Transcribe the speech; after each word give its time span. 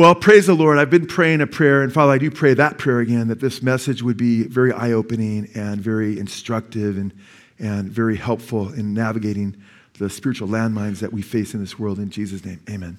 Well, 0.00 0.14
praise 0.14 0.46
the 0.46 0.54
Lord. 0.54 0.78
I've 0.78 0.88
been 0.88 1.06
praying 1.06 1.42
a 1.42 1.46
prayer, 1.46 1.82
and 1.82 1.92
Father, 1.92 2.12
I 2.12 2.16
do 2.16 2.30
pray 2.30 2.54
that 2.54 2.78
prayer 2.78 3.00
again 3.00 3.28
that 3.28 3.38
this 3.38 3.62
message 3.62 4.02
would 4.02 4.16
be 4.16 4.44
very 4.44 4.72
eye 4.72 4.92
opening 4.92 5.50
and 5.54 5.78
very 5.78 6.18
instructive 6.18 6.96
and, 6.96 7.12
and 7.58 7.92
very 7.92 8.16
helpful 8.16 8.72
in 8.72 8.94
navigating 8.94 9.62
the 9.98 10.08
spiritual 10.08 10.48
landmines 10.48 11.00
that 11.00 11.12
we 11.12 11.20
face 11.20 11.52
in 11.52 11.60
this 11.60 11.78
world. 11.78 11.98
In 11.98 12.08
Jesus' 12.08 12.42
name, 12.46 12.60
amen. 12.70 12.96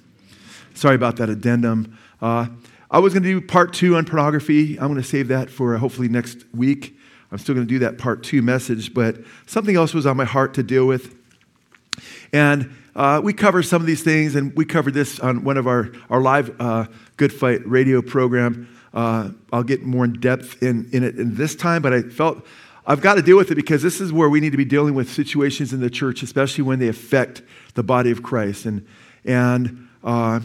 Sorry 0.75 0.93
about 0.93 1.15
that 1.15 1.27
addendum. 1.27 1.97
Uh, 2.21 2.49
I 2.91 2.99
was 2.99 3.13
going 3.13 3.23
to 3.23 3.29
do 3.29 3.41
part 3.41 3.73
two 3.73 3.95
on 3.95 4.05
pornography. 4.05 4.79
I'm 4.79 4.85
going 4.85 5.01
to 5.01 5.03
save 5.03 5.29
that 5.29 5.49
for 5.49 5.75
hopefully 5.77 6.07
next 6.07 6.45
week. 6.53 6.95
I'm 7.31 7.39
still 7.39 7.55
going 7.55 7.65
to 7.65 7.73
do 7.73 7.79
that 7.79 7.97
part 7.97 8.21
two 8.21 8.43
message, 8.43 8.93
but 8.93 9.17
something 9.47 9.75
else 9.75 9.95
was 9.95 10.05
on 10.05 10.17
my 10.17 10.25
heart 10.25 10.53
to 10.53 10.61
deal 10.61 10.85
with. 10.85 11.15
And 12.31 12.71
uh, 12.95 13.21
we 13.23 13.33
cover 13.33 13.63
some 13.63 13.81
of 13.81 13.87
these 13.87 14.03
things, 14.03 14.35
and 14.35 14.55
we 14.55 14.65
covered 14.65 14.93
this 14.93 15.19
on 15.19 15.43
one 15.43 15.57
of 15.57 15.67
our, 15.67 15.91
our 16.09 16.21
live 16.21 16.55
uh, 16.59 16.85
Good 17.17 17.31
Fight 17.31 17.65
radio 17.65 18.01
program. 18.01 18.67
Uh, 18.93 19.29
I'll 19.53 19.63
get 19.63 19.83
more 19.83 20.05
in 20.05 20.13
depth 20.13 20.61
in, 20.61 20.89
in 20.91 21.03
it 21.03 21.17
in 21.17 21.35
this 21.35 21.55
time, 21.55 21.81
but 21.81 21.93
I 21.93 22.01
felt 22.01 22.45
I've 22.85 23.01
got 23.01 23.15
to 23.15 23.21
deal 23.21 23.37
with 23.37 23.51
it 23.51 23.55
because 23.55 23.81
this 23.81 24.01
is 24.01 24.11
where 24.11 24.29
we 24.29 24.39
need 24.39 24.51
to 24.51 24.57
be 24.57 24.65
dealing 24.65 24.95
with 24.95 25.09
situations 25.09 25.71
in 25.71 25.79
the 25.79 25.89
church, 25.89 26.23
especially 26.23 26.63
when 26.63 26.79
they 26.79 26.87
affect 26.87 27.41
the 27.75 27.83
body 27.83 28.11
of 28.11 28.23
Christ. 28.23 28.65
And, 28.65 28.85
and 29.23 29.87
uh, 30.03 30.41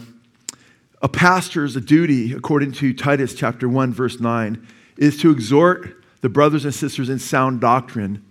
a 1.01 1.09
pastor's 1.09 1.75
duty, 1.75 2.33
according 2.33 2.73
to 2.73 2.93
Titus 2.93 3.33
chapter 3.33 3.67
1, 3.67 3.91
verse 3.91 4.19
9, 4.19 4.65
is 4.97 5.19
to 5.21 5.31
exhort 5.31 6.03
the 6.21 6.29
brothers 6.29 6.63
and 6.63 6.73
sisters 6.73 7.09
in 7.09 7.19
sound 7.19 7.59
doctrine 7.59 8.23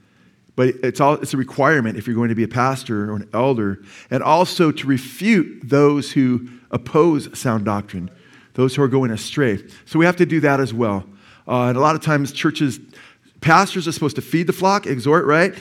but 0.56 0.68
it's, 0.82 1.00
all, 1.00 1.14
it's 1.14 1.34
a 1.34 1.36
requirement 1.36 1.98
if 1.98 2.06
you're 2.06 2.16
going 2.16 2.30
to 2.30 2.34
be 2.34 2.42
a 2.42 2.48
pastor 2.48 3.10
or 3.12 3.16
an 3.16 3.28
elder, 3.34 3.82
and 4.10 4.22
also 4.22 4.72
to 4.72 4.86
refute 4.86 5.60
those 5.62 6.10
who 6.10 6.48
oppose 6.70 7.38
sound 7.38 7.66
doctrine, 7.66 8.10
those 8.54 8.74
who 8.74 8.82
are 8.82 8.88
going 8.88 9.10
astray. 9.10 9.62
So 9.84 9.98
we 9.98 10.06
have 10.06 10.16
to 10.16 10.26
do 10.26 10.40
that 10.40 10.58
as 10.58 10.72
well. 10.72 11.04
Uh, 11.46 11.66
and 11.66 11.76
a 11.76 11.80
lot 11.80 11.94
of 11.94 12.00
times, 12.00 12.32
churches, 12.32 12.80
pastors 13.40 13.86
are 13.86 13.92
supposed 13.92 14.16
to 14.16 14.22
feed 14.22 14.46
the 14.46 14.52
flock, 14.52 14.86
exhort, 14.86 15.26
right? 15.26 15.54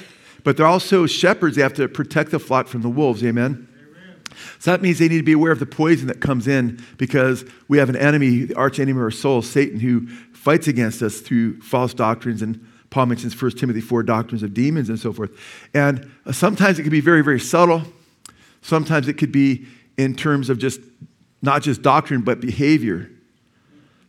But 0.44 0.58
they're 0.58 0.66
also 0.66 1.06
shepherds. 1.06 1.58
They 1.58 1.62
have 1.62 1.74
to 1.74 1.88
protect 1.90 2.32
the 2.32 2.40
flock 2.40 2.68
from 2.68 2.82
the 2.82 2.90
wolves. 2.90 3.24
Amen? 3.24 3.68
Amen. 3.78 4.22
So 4.60 4.72
that 4.72 4.82
means 4.82 5.00
they 5.00 5.10
need 5.10 5.18
to 5.18 5.24
be 5.24 5.34
aware 5.34 5.52
of 5.52 5.60
the 5.60 5.66
poison 5.66 6.08
that 6.08 6.22
comes 6.22 6.48
in 6.48 6.82
because 6.98 7.44
we 7.68 7.80
have 7.80 7.90
an 7.90 7.98
enemy, 7.98 8.46
the 8.46 8.56
arch 8.56 8.80
enemy 8.80 8.98
of 8.98 9.04
our 9.04 9.12
soul, 9.12 9.42
Satan, 9.42 9.80
who 9.80 10.08
fights 10.34 10.68
against 10.68 11.02
us 11.02 11.20
through 11.20 11.60
false 11.62 11.94
doctrines 11.94 12.42
and 12.42 12.66
Paul 12.96 13.08
mentions 13.08 13.40
1 13.40 13.52
Timothy 13.52 13.82
4 13.82 14.04
doctrines 14.04 14.42
of 14.42 14.54
demons 14.54 14.88
and 14.88 14.98
so 14.98 15.12
forth. 15.12 15.38
And 15.74 16.10
uh, 16.26 16.32
sometimes 16.32 16.80
it 16.80 16.84
can 16.84 16.92
be 16.92 17.02
very, 17.02 17.22
very 17.22 17.42
subtle. 17.42 17.82
Sometimes 18.62 19.10
it 19.10 19.18
could 19.18 19.34
be 19.34 19.66
in 19.98 20.16
terms 20.16 20.50
of 20.50 20.60
just 20.60 20.80
not 21.42 21.62
just 21.62 21.82
doctrine, 21.82 22.22
but 22.22 22.40
behavior. 22.40 23.12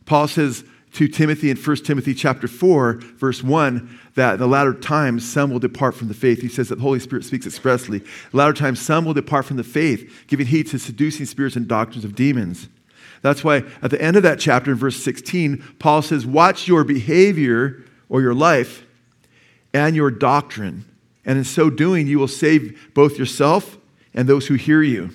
Paul 0.05 0.29
says 0.29 0.63
to 0.93 1.09
Timothy 1.09 1.49
in 1.49 1.57
1 1.57 1.75
Timothy 1.83 2.13
chapter 2.13 2.47
4, 2.47 2.93
verse 3.17 3.43
1, 3.43 3.99
that 4.15 4.35
in 4.35 4.39
the 4.39 4.47
latter 4.47 4.73
times 4.73 5.29
some 5.29 5.51
will 5.51 5.59
depart 5.59 5.93
from 5.93 6.07
the 6.07 6.13
faith. 6.13 6.39
He 6.39 6.47
says 6.47 6.69
that 6.69 6.75
the 6.75 6.81
Holy 6.81 7.01
Spirit 7.01 7.25
speaks 7.25 7.45
expressly. 7.45 7.99
The 7.99 8.37
latter 8.37 8.53
times 8.53 8.79
some 8.79 9.03
will 9.03 9.13
depart 9.13 9.43
from 9.43 9.57
the 9.57 9.65
faith, 9.65 10.23
giving 10.27 10.47
heed 10.47 10.67
to 10.67 10.79
seducing 10.79 11.25
spirits 11.25 11.57
and 11.57 11.67
doctrines 11.67 12.05
of 12.05 12.15
demons. 12.15 12.69
That's 13.21 13.43
why 13.43 13.63
at 13.81 13.91
the 13.91 14.01
end 14.01 14.15
of 14.15 14.23
that 14.23 14.39
chapter 14.39 14.71
in 14.71 14.77
verse 14.77 15.03
16, 15.03 15.61
Paul 15.77 16.01
says, 16.01 16.25
Watch 16.25 16.69
your 16.69 16.85
behavior 16.85 17.83
or 18.09 18.21
your 18.21 18.33
life 18.33 18.85
and 19.73 19.95
your 19.95 20.11
doctrine. 20.11 20.85
And 21.25 21.37
in 21.37 21.43
so 21.43 21.69
doing, 21.69 22.07
you 22.07 22.19
will 22.19 22.27
save 22.27 22.91
both 22.93 23.17
yourself 23.17 23.77
and 24.13 24.27
those 24.27 24.47
who 24.47 24.55
hear 24.55 24.81
you. 24.81 25.11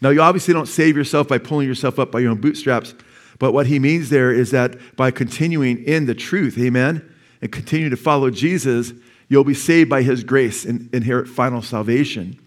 Now, 0.00 0.10
you 0.10 0.20
obviously 0.20 0.52
don't 0.52 0.66
save 0.66 0.96
yourself 0.96 1.28
by 1.28 1.38
pulling 1.38 1.66
yourself 1.66 1.98
up 1.98 2.12
by 2.12 2.20
your 2.20 2.30
own 2.30 2.40
bootstraps, 2.40 2.94
but 3.38 3.52
what 3.52 3.66
he 3.66 3.78
means 3.78 4.10
there 4.10 4.32
is 4.32 4.50
that 4.50 4.96
by 4.96 5.10
continuing 5.10 5.82
in 5.84 6.06
the 6.06 6.14
truth, 6.14 6.58
amen, 6.58 7.08
and 7.40 7.52
continue 7.52 7.88
to 7.88 7.96
follow 7.96 8.30
Jesus, 8.30 8.92
you'll 9.28 9.44
be 9.44 9.54
saved 9.54 9.88
by 9.88 10.02
his 10.02 10.24
grace 10.24 10.64
and 10.64 10.92
inherit 10.94 11.28
final 11.28 11.62
salvation. 11.62 12.38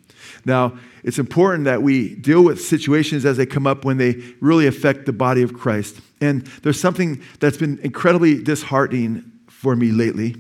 Now, 0.46 0.78
it's 1.04 1.20
important 1.20 1.66
that 1.66 1.82
we 1.82 2.16
deal 2.16 2.44
with 2.44 2.62
situations 2.62 3.26
as 3.26 3.38
they 3.38 3.46
come 3.46 3.66
up 3.66 3.86
when 3.86 3.98
they 3.98 4.22
really 4.42 4.68
affect 4.68 5.06
the 5.06 5.14
body 5.14 5.42
of 5.42 5.54
Christ. 5.54 6.00
And 6.22 6.46
there's 6.64 6.80
something 6.80 7.22
that's 7.40 7.58
been 7.58 7.80
incredibly 7.80 8.42
disheartening 8.42 9.29
for 9.60 9.76
me 9.76 9.92
lately 9.92 10.38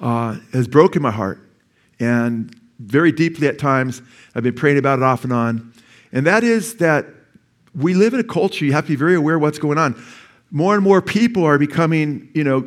uh, 0.00 0.38
has 0.54 0.66
broken 0.66 1.02
my 1.02 1.10
heart. 1.10 1.38
And 1.98 2.58
very 2.78 3.12
deeply 3.12 3.46
at 3.46 3.58
times, 3.58 4.00
I've 4.34 4.42
been 4.42 4.54
praying 4.54 4.78
about 4.78 5.00
it 5.00 5.02
off 5.02 5.22
and 5.22 5.34
on. 5.34 5.74
And 6.10 6.26
that 6.26 6.42
is 6.42 6.76
that 6.76 7.04
we 7.74 7.92
live 7.92 8.14
in 8.14 8.20
a 8.20 8.24
culture, 8.24 8.64
you 8.64 8.72
have 8.72 8.84
to 8.84 8.88
be 8.88 8.96
very 8.96 9.16
aware 9.16 9.38
what's 9.38 9.58
going 9.58 9.76
on. 9.76 10.02
More 10.50 10.74
and 10.74 10.82
more 10.82 11.02
people 11.02 11.44
are 11.44 11.58
becoming, 11.58 12.30
you 12.32 12.42
know, 12.42 12.66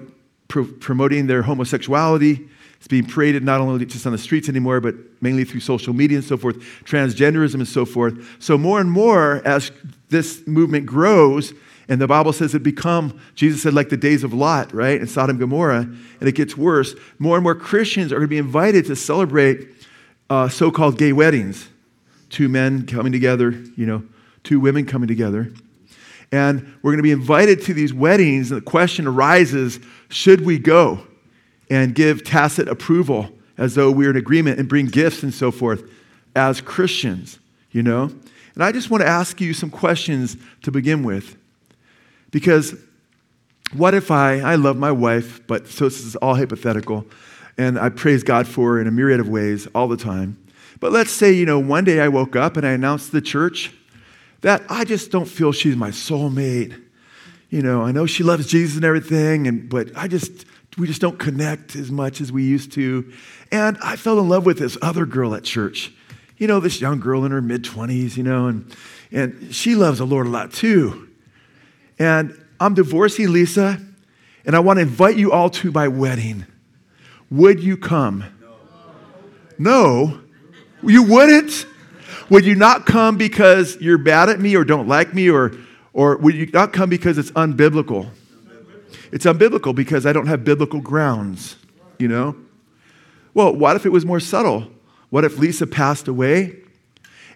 pro- 0.49 0.65
promoting 0.65 1.25
their 1.25 1.41
homosexuality. 1.41 2.47
It's 2.77 2.87
being 2.87 3.05
paraded 3.05 3.43
not 3.43 3.59
only 3.59 3.83
just 3.87 4.05
on 4.05 4.11
the 4.11 4.19
streets 4.19 4.49
anymore, 4.49 4.81
but 4.81 4.93
mainly 5.19 5.45
through 5.45 5.61
social 5.61 5.93
media 5.93 6.19
and 6.19 6.25
so 6.25 6.37
forth, 6.37 6.57
transgenderism 6.83 7.55
and 7.55 7.67
so 7.67 7.85
forth. 7.85 8.37
So, 8.39 8.55
more 8.55 8.79
and 8.79 8.91
more, 8.91 9.41
as 9.45 9.71
this 10.09 10.45
movement 10.45 10.85
grows, 10.85 11.53
and 11.89 11.99
the 11.99 12.07
Bible 12.07 12.31
says 12.31 12.55
it 12.55 12.63
become, 12.63 13.19
Jesus 13.35 13.63
said, 13.63 13.73
like 13.73 13.89
the 13.89 13.97
days 13.97 14.23
of 14.23 14.33
Lot, 14.33 14.73
right? 14.73 14.99
In 14.99 15.07
Sodom 15.07 15.31
and 15.31 15.39
Gomorrah. 15.39 15.81
And 16.19 16.29
it 16.29 16.33
gets 16.33 16.55
worse. 16.55 16.95
More 17.19 17.35
and 17.35 17.43
more 17.43 17.55
Christians 17.55 18.11
are 18.11 18.15
going 18.15 18.27
to 18.27 18.29
be 18.29 18.37
invited 18.37 18.85
to 18.85 18.95
celebrate 18.95 19.67
uh, 20.29 20.47
so 20.47 20.71
called 20.71 20.97
gay 20.97 21.11
weddings. 21.11 21.67
Two 22.29 22.47
men 22.47 22.85
coming 22.85 23.11
together, 23.11 23.51
you 23.51 23.85
know, 23.85 24.03
two 24.43 24.59
women 24.59 24.85
coming 24.85 25.07
together. 25.07 25.53
And 26.31 26.73
we're 26.81 26.91
going 26.91 26.97
to 26.97 27.03
be 27.03 27.11
invited 27.11 27.61
to 27.63 27.73
these 27.73 27.93
weddings. 27.93 28.51
And 28.51 28.61
the 28.61 28.65
question 28.65 29.05
arises 29.05 29.79
should 30.09 30.45
we 30.45 30.57
go 30.57 31.05
and 31.69 31.93
give 31.93 32.23
tacit 32.23 32.67
approval 32.67 33.29
as 33.57 33.75
though 33.75 33.91
we're 33.91 34.09
in 34.09 34.15
agreement 34.15 34.57
and 34.57 34.67
bring 34.67 34.87
gifts 34.87 35.21
and 35.21 35.33
so 35.33 35.51
forth 35.51 35.83
as 36.35 36.61
Christians, 36.61 37.39
you 37.71 37.83
know? 37.83 38.09
And 38.55 38.63
I 38.63 38.71
just 38.71 38.89
want 38.89 39.01
to 39.01 39.07
ask 39.07 39.41
you 39.41 39.53
some 39.53 39.69
questions 39.69 40.37
to 40.63 40.71
begin 40.71 41.03
with. 41.03 41.37
Because 42.33 42.75
what 43.73 43.93
if 43.93 44.09
I, 44.09 44.39
I 44.39 44.55
love 44.55 44.75
my 44.75 44.91
wife, 44.91 45.45
but 45.47 45.67
so 45.67 45.85
this 45.85 46.01
is 46.01 46.15
all 46.17 46.35
hypothetical, 46.35 47.05
and 47.59 47.79
I 47.79 47.89
praise 47.89 48.23
God 48.23 48.47
for 48.47 48.73
her 48.73 48.81
in 48.81 48.87
a 48.87 48.91
myriad 48.91 49.19
of 49.19 49.29
ways 49.29 49.67
all 49.75 49.87
the 49.87 49.95
time. 49.95 50.43
But 50.79 50.91
let's 50.91 51.11
say, 51.11 51.31
you 51.31 51.45
know, 51.45 51.59
one 51.59 51.83
day 51.83 52.01
I 52.01 52.07
woke 52.07 52.35
up 52.35 52.57
and 52.57 52.65
I 52.65 52.71
announced 52.71 53.05
to 53.05 53.11
the 53.13 53.21
church 53.21 53.71
that 54.41 54.63
I 54.67 54.83
just 54.83 55.11
don't 55.11 55.27
feel 55.27 55.51
she's 55.51 55.75
my 55.75 55.91
soulmate. 55.91 56.81
You 57.49 57.61
know, 57.61 57.83
I 57.83 57.91
know 57.91 58.07
she 58.07 58.23
loves 58.23 58.47
Jesus 58.47 58.77
and 58.77 58.83
everything, 58.83 59.47
and 59.47 59.69
but 59.69 59.95
I 59.95 60.07
just 60.07 60.45
we 60.75 60.87
just 60.87 61.01
don't 61.01 61.19
connect 61.19 61.75
as 61.75 61.91
much 61.91 62.19
as 62.19 62.31
we 62.31 62.43
used 62.43 62.71
to. 62.73 63.13
And 63.51 63.77
I 63.83 63.95
fell 63.95 64.19
in 64.19 64.27
love 64.27 64.43
with 64.43 64.57
this 64.57 64.75
other 64.81 65.05
girl 65.05 65.35
at 65.35 65.43
church. 65.43 65.93
You 66.37 66.47
know, 66.47 66.59
this 66.59 66.81
young 66.81 66.99
girl 66.99 67.25
in 67.25 67.31
her 67.31 67.43
mid 67.43 67.63
20s, 67.63 68.17
you 68.17 68.23
know, 68.23 68.47
and 68.47 68.75
and 69.11 69.53
she 69.53 69.75
loves 69.75 69.99
the 69.99 70.07
Lord 70.07 70.25
a 70.25 70.31
lot 70.31 70.51
too. 70.51 71.09
And 71.99 72.39
I'm 72.59 72.73
divorcing 72.73 73.31
Lisa, 73.31 73.79
and 74.45 74.55
I 74.55 74.59
want 74.59 74.77
to 74.77 74.81
invite 74.81 75.17
you 75.17 75.31
all 75.31 75.49
to 75.49 75.71
my 75.71 75.87
wedding. 75.87 76.45
Would 77.29 77.61
you 77.61 77.77
come? 77.77 78.23
No. 79.57 80.19
You 80.81 81.03
wouldn't? 81.03 81.65
Would 82.29 82.45
you 82.45 82.55
not 82.55 82.85
come 82.85 83.17
because 83.17 83.79
you're 83.79 83.97
bad 83.97 84.29
at 84.29 84.39
me 84.39 84.55
or 84.55 84.63
don't 84.63 84.87
like 84.87 85.13
me, 85.13 85.29
or, 85.29 85.53
or 85.93 86.17
would 86.17 86.35
you 86.35 86.47
not 86.47 86.73
come 86.73 86.89
because 86.89 87.17
it's 87.17 87.31
unbiblical? 87.31 88.09
It's 89.11 89.25
unbiblical 89.25 89.75
because 89.75 90.05
I 90.05 90.13
don't 90.13 90.27
have 90.27 90.43
biblical 90.43 90.79
grounds, 90.79 91.57
you 91.99 92.07
know? 92.07 92.35
Well, 93.33 93.53
what 93.55 93.75
if 93.75 93.85
it 93.85 93.89
was 93.89 94.05
more 94.05 94.19
subtle? 94.19 94.67
What 95.09 95.23
if 95.23 95.37
Lisa 95.37 95.67
passed 95.67 96.07
away 96.07 96.57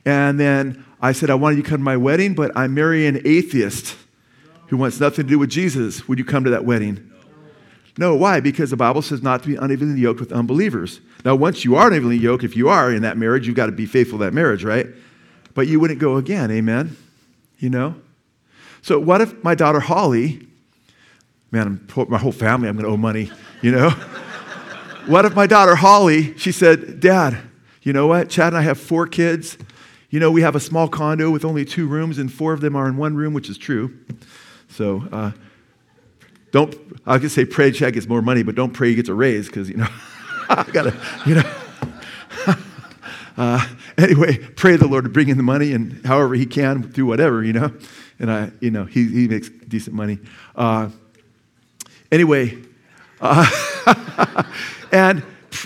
and 0.06 0.40
then 0.40 0.86
I 1.02 1.12
said, 1.12 1.30
I 1.30 1.36
wanted 1.36 1.58
you 1.58 1.64
to 1.64 1.70
come 1.70 1.80
to 1.80 1.84
my 1.84 1.98
wedding, 1.98 2.34
but 2.34 2.52
I'm 2.56 2.74
marrying 2.74 3.16
an 3.16 3.22
atheist 3.26 3.96
who 4.68 4.78
wants 4.78 5.00
nothing 5.00 5.26
to 5.26 5.30
do 5.30 5.40
with 5.40 5.50
Jesus, 5.50 6.08
would 6.08 6.20
you 6.20 6.26
come 6.26 6.44
to 6.44 6.50
that 6.50 6.66
wedding? 6.66 7.12
No. 7.98 8.16
Why? 8.16 8.40
Because 8.40 8.70
the 8.70 8.78
Bible 8.78 9.02
says 9.02 9.24
not 9.24 9.42
to 9.44 9.50
be 9.50 9.56
unevenly 9.56 10.00
yoked 10.00 10.20
with 10.20 10.32
unbelievers. 10.32 11.02
Now, 11.26 11.36
once 11.36 11.66
you 11.66 11.76
are 11.76 11.88
unevenly 11.88 12.18
yoked, 12.18 12.44
if 12.44 12.56
you 12.56 12.70
are 12.70 12.92
in 12.92 13.02
that 13.02 13.18
marriage, 13.18 13.48
you've 13.48 13.56
got 13.56 13.66
to 13.66 13.72
be 13.72 13.86
faithful 13.86 14.20
to 14.20 14.26
that 14.26 14.34
marriage, 14.34 14.64
right? 14.64 14.88
But 15.56 15.68
you 15.68 15.80
wouldn't 15.80 16.00
go 16.00 16.18
again, 16.18 16.52
amen? 16.52 16.96
You 17.58 17.72
know? 17.72 17.96
So, 18.84 19.00
what 19.00 19.22
if 19.22 19.44
my 19.44 19.56
daughter 19.56 19.80
Holly, 19.80 20.48
man, 21.52 21.88
my 22.08 22.20
whole 22.20 22.32
family, 22.32 22.70
I'm 22.70 22.76
going 22.76 22.86
to 22.86 22.92
owe 22.92 22.98
money, 22.98 23.32
you 23.62 23.72
know? 23.72 23.90
what 25.08 25.26
if 25.26 25.36
my 25.36 25.48
daughter 25.48 25.76
Holly, 25.76 26.38
she 26.38 26.52
said, 26.52 27.00
Dad, 27.00 27.40
you 27.82 27.94
know 27.94 28.06
what? 28.06 28.30
Chad 28.30 28.50
and 28.50 28.58
I 28.58 28.62
have 28.62 28.80
four 28.80 29.08
kids. 29.08 29.58
You 30.10 30.20
know, 30.20 30.32
we 30.32 30.42
have 30.42 30.56
a 30.56 30.60
small 30.60 30.88
condo 30.88 31.32
with 31.32 31.44
only 31.44 31.66
two 31.66 31.88
rooms, 31.88 32.18
and 32.18 32.32
four 32.32 32.54
of 32.54 32.62
them 32.62 32.76
are 32.76 32.88
in 32.88 32.96
one 32.96 33.16
room, 33.16 33.34
which 33.34 33.50
is 33.50 33.58
true. 33.58 33.98
So 34.70 35.04
uh, 35.12 35.32
don't, 36.52 36.76
I 37.06 37.20
could 37.20 37.32
say 37.32 37.46
pray 37.46 37.72
Chad 37.72 37.94
gets 37.94 38.08
more 38.08 38.22
money, 38.22 38.44
but 38.44 38.56
don't 38.56 38.74
pray 38.74 38.90
he 38.90 38.96
gets 38.96 39.10
a 39.10 39.14
raise 39.14 39.48
because, 39.48 39.70
you 39.70 39.78
know, 39.78 39.88
I 40.50 40.64
got 40.72 40.84
to, 40.84 41.00
you 41.26 41.36
know. 41.36 41.54
uh, 43.38 43.68
anyway, 43.98 44.38
pray 44.38 44.76
the 44.76 44.88
Lord 44.88 45.04
to 45.04 45.10
bring 45.10 45.30
in 45.30 45.38
the 45.38 45.44
money 45.44 45.74
and 45.74 46.06
however 46.06 46.36
he 46.36 46.46
can 46.46 46.84
through 46.92 47.06
whatever, 47.06 47.44
you 47.44 47.54
know. 47.54 47.74
And 48.20 48.32
I, 48.32 48.52
you 48.60 48.72
know, 48.72 48.86
he, 48.86 49.08
he 49.08 49.28
makes 49.28 49.50
decent 49.50 49.96
money. 49.96 50.20
Uh, 50.56 50.90
anyway, 52.12 52.58
uh, 53.22 54.44
and, 54.92 55.24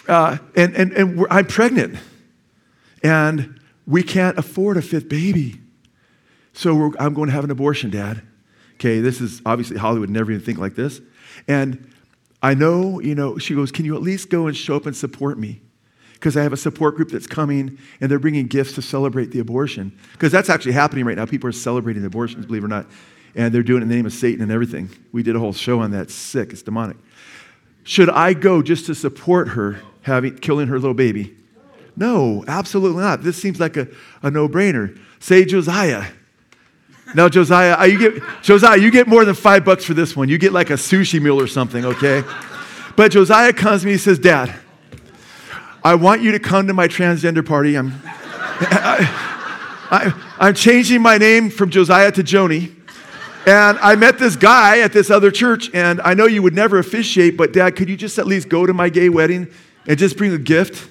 uh, 0.08 0.38
and, 0.56 0.76
and, 0.76 0.92
and 0.94 1.26
I'm 1.30 1.46
pregnant. 1.46 1.98
And 3.04 3.60
we 3.88 4.04
can't 4.04 4.38
afford 4.38 4.78
a 4.78 4.82
fifth 4.82 5.10
baby. 5.10 5.60
So 6.54 6.94
I'm 7.00 7.14
going 7.14 7.28
to 7.28 7.34
have 7.34 7.44
an 7.44 7.52
abortion, 7.52 7.90
Dad. 7.90 8.22
Okay, 8.82 9.00
this 9.00 9.22
is 9.22 9.44
obviously 9.46 9.78
Holly 9.78 10.00
would 10.00 10.10
never 10.10 10.32
even 10.32 10.44
think 10.44 10.58
like 10.58 10.74
this. 10.74 11.02
And 11.48 11.88
I 12.42 12.56
know, 12.56 13.00
you 13.00 13.14
know, 13.14 13.38
she 13.38 13.54
goes, 13.54 13.72
Can 13.72 13.86
you 13.86 13.96
at 13.96 14.02
least 14.02 14.32
go 14.32 14.48
and 14.48 14.58
show 14.58 14.76
up 14.76 14.88
and 14.88 14.98
support 14.98 15.38
me? 15.38 15.62
Because 16.14 16.36
I 16.36 16.42
have 16.42 16.52
a 16.52 16.58
support 16.58 16.96
group 16.96 17.12
that's 17.12 17.28
coming 17.28 17.78
and 18.00 18.10
they're 18.10 18.18
bringing 18.18 18.48
gifts 18.48 18.74
to 18.74 18.82
celebrate 18.82 19.30
the 19.30 19.40
abortion. 19.40 19.96
Because 20.14 20.32
that's 20.32 20.50
actually 20.50 20.72
happening 20.72 21.06
right 21.06 21.16
now. 21.16 21.28
People 21.28 21.48
are 21.48 21.54
celebrating 21.54 22.02
the 22.02 22.08
abortions, 22.08 22.48
believe 22.48 22.64
it 22.64 22.66
or 22.66 22.70
not. 22.70 22.88
And 23.36 23.54
they're 23.54 23.62
doing 23.62 23.82
it 23.82 23.84
in 23.84 23.90
the 23.90 23.96
name 23.96 24.08
of 24.08 24.14
Satan 24.14 24.42
and 24.42 24.52
everything. 24.52 24.90
We 25.12 25.22
did 25.22 25.36
a 25.36 25.40
whole 25.40 25.54
show 25.54 25.80
on 25.80 25.92
that. 25.92 26.02
It's 26.02 26.16
sick, 26.16 26.52
it's 26.52 26.64
demonic. 26.64 26.98
Should 27.84 28.10
I 28.10 28.34
go 28.34 28.64
just 28.64 28.88
to 28.88 28.96
support 28.96 29.50
her 29.50 29.80
having 30.02 30.40
killing 30.40 30.70
her 30.70 30.80
little 30.80 30.96
baby? 30.96 31.38
No, 31.96 32.44
absolutely 32.48 33.04
not. 33.04 33.22
This 33.22 33.40
seems 33.40 33.60
like 33.60 33.78
a, 33.78 33.88
a 34.24 34.32
no-brainer. 34.32 35.00
Say 35.20 35.46
Josiah. 35.46 36.06
Now, 37.14 37.28
Josiah, 37.30 37.88
you 37.88 37.98
get 37.98 38.24
Josiah, 38.42 38.78
you 38.78 38.92
get 38.92 39.08
more 39.08 39.26
than 39.26 39.36
five 39.36 39.66
bucks 39.66 39.84
for 39.84 39.94
this 39.94 40.16
one. 40.16 40.30
You 40.30 40.38
get 40.38 40.54
like 40.54 40.70
a 40.70 40.74
sushi 40.74 41.22
meal 41.22 41.40
or 41.40 41.48
something, 41.48 41.86
okay? 41.86 42.24
But 42.96 43.12
Josiah 43.12 43.54
comes 43.54 43.82
to 43.82 43.88
me, 43.88 43.94
he 43.94 43.98
says, 43.98 44.20
Dad, 44.20 44.54
I 45.84 45.96
want 45.96 46.22
you 46.22 46.32
to 46.34 46.40
come 46.40 46.68
to 46.68 46.74
my 46.74 46.88
transgender 46.88 47.46
party. 47.46 47.78
I'm, 47.78 48.00
I, 49.94 50.14
am 50.40 50.54
changing 50.54 51.02
my 51.02 51.18
name 51.18 51.50
from 51.50 51.70
Josiah 51.70 52.12
to 52.12 52.24
Joni. 52.24 52.76
And 53.48 53.80
I 53.80 53.96
met 53.96 54.20
this 54.20 54.36
guy 54.36 54.82
at 54.82 54.94
this 54.94 55.10
other 55.10 55.32
church, 55.32 55.72
and 55.74 56.00
I 56.02 56.14
know 56.14 56.28
you 56.28 56.44
would 56.44 56.54
never 56.54 56.78
officiate, 56.78 57.38
but 57.38 57.54
Dad, 57.54 57.76
could 57.76 57.90
you 57.90 57.98
just 57.98 58.20
at 58.20 58.28
least 58.28 58.50
go 58.50 58.68
to 58.68 58.74
my 58.74 58.90
gay 58.90 59.10
wedding 59.10 59.48
and 59.88 59.98
just 59.98 60.16
bring 60.16 60.32
a 60.32 60.38
gift? 60.38 60.90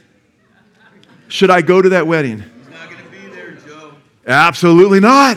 Should 1.28 1.50
I 1.50 1.62
go 1.62 1.80
to 1.80 1.90
that 1.90 2.08
wedding? 2.08 2.40
He's 2.40 2.70
not 2.70 2.90
going 2.90 3.04
to 3.04 3.10
be 3.10 3.28
there, 3.28 3.52
Joe. 3.52 3.92
Absolutely 4.26 4.98
not. 4.98 5.36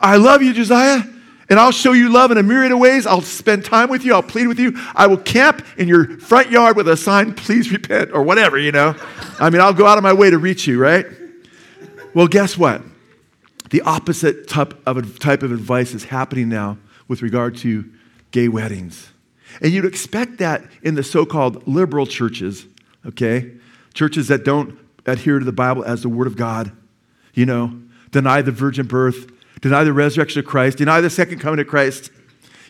I 0.00 0.16
love 0.16 0.42
you, 0.42 0.52
Josiah, 0.54 1.02
and 1.50 1.60
I'll 1.60 1.72
show 1.72 1.92
you 1.92 2.08
love 2.10 2.30
in 2.30 2.38
a 2.38 2.42
myriad 2.42 2.72
of 2.72 2.78
ways. 2.78 3.06
I'll 3.06 3.20
spend 3.20 3.64
time 3.64 3.90
with 3.90 4.04
you. 4.04 4.14
I'll 4.14 4.22
plead 4.22 4.46
with 4.46 4.58
you. 4.58 4.72
I 4.94 5.06
will 5.06 5.18
camp 5.18 5.64
in 5.76 5.88
your 5.88 6.18
front 6.18 6.50
yard 6.50 6.76
with 6.76 6.88
a 6.88 6.96
sign, 6.96 7.34
please 7.34 7.70
repent, 7.70 8.10
or 8.12 8.22
whatever, 8.22 8.58
you 8.58 8.72
know. 8.72 8.94
I 9.38 9.50
mean, 9.50 9.60
I'll 9.60 9.74
go 9.74 9.86
out 9.86 9.98
of 9.98 10.02
my 10.02 10.12
way 10.12 10.30
to 10.30 10.38
reach 10.38 10.66
you, 10.66 10.80
right? 10.80 11.06
Well, 12.14 12.28
guess 12.28 12.56
what? 12.56 12.82
The 13.70 13.82
opposite 13.82 14.48
type 14.48 14.74
of, 14.86 15.18
type 15.18 15.42
of 15.42 15.52
advice 15.52 15.92
is 15.92 16.04
happening 16.04 16.48
now 16.48 16.78
with 17.06 17.22
regard 17.22 17.56
to 17.58 17.90
gay 18.30 18.48
weddings. 18.48 19.10
And 19.60 19.72
you'd 19.72 19.84
expect 19.84 20.38
that 20.38 20.64
in 20.82 20.94
the 20.94 21.02
so 21.02 21.26
called 21.26 21.66
liberal 21.66 22.06
churches, 22.06 22.66
okay? 23.04 23.52
Churches 23.92 24.28
that 24.28 24.44
don't 24.44 24.78
adhere 25.06 25.38
to 25.38 25.44
the 25.44 25.52
Bible 25.52 25.84
as 25.84 26.02
the 26.02 26.08
Word 26.08 26.26
of 26.26 26.36
God, 26.36 26.72
you 27.34 27.46
know, 27.46 27.80
deny 28.10 28.42
the 28.42 28.52
virgin 28.52 28.86
birth, 28.86 29.30
deny 29.60 29.84
the 29.84 29.92
resurrection 29.92 30.40
of 30.40 30.46
Christ, 30.46 30.78
deny 30.78 31.00
the 31.00 31.10
second 31.10 31.38
coming 31.38 31.60
of 31.60 31.66
Christ. 31.66 32.10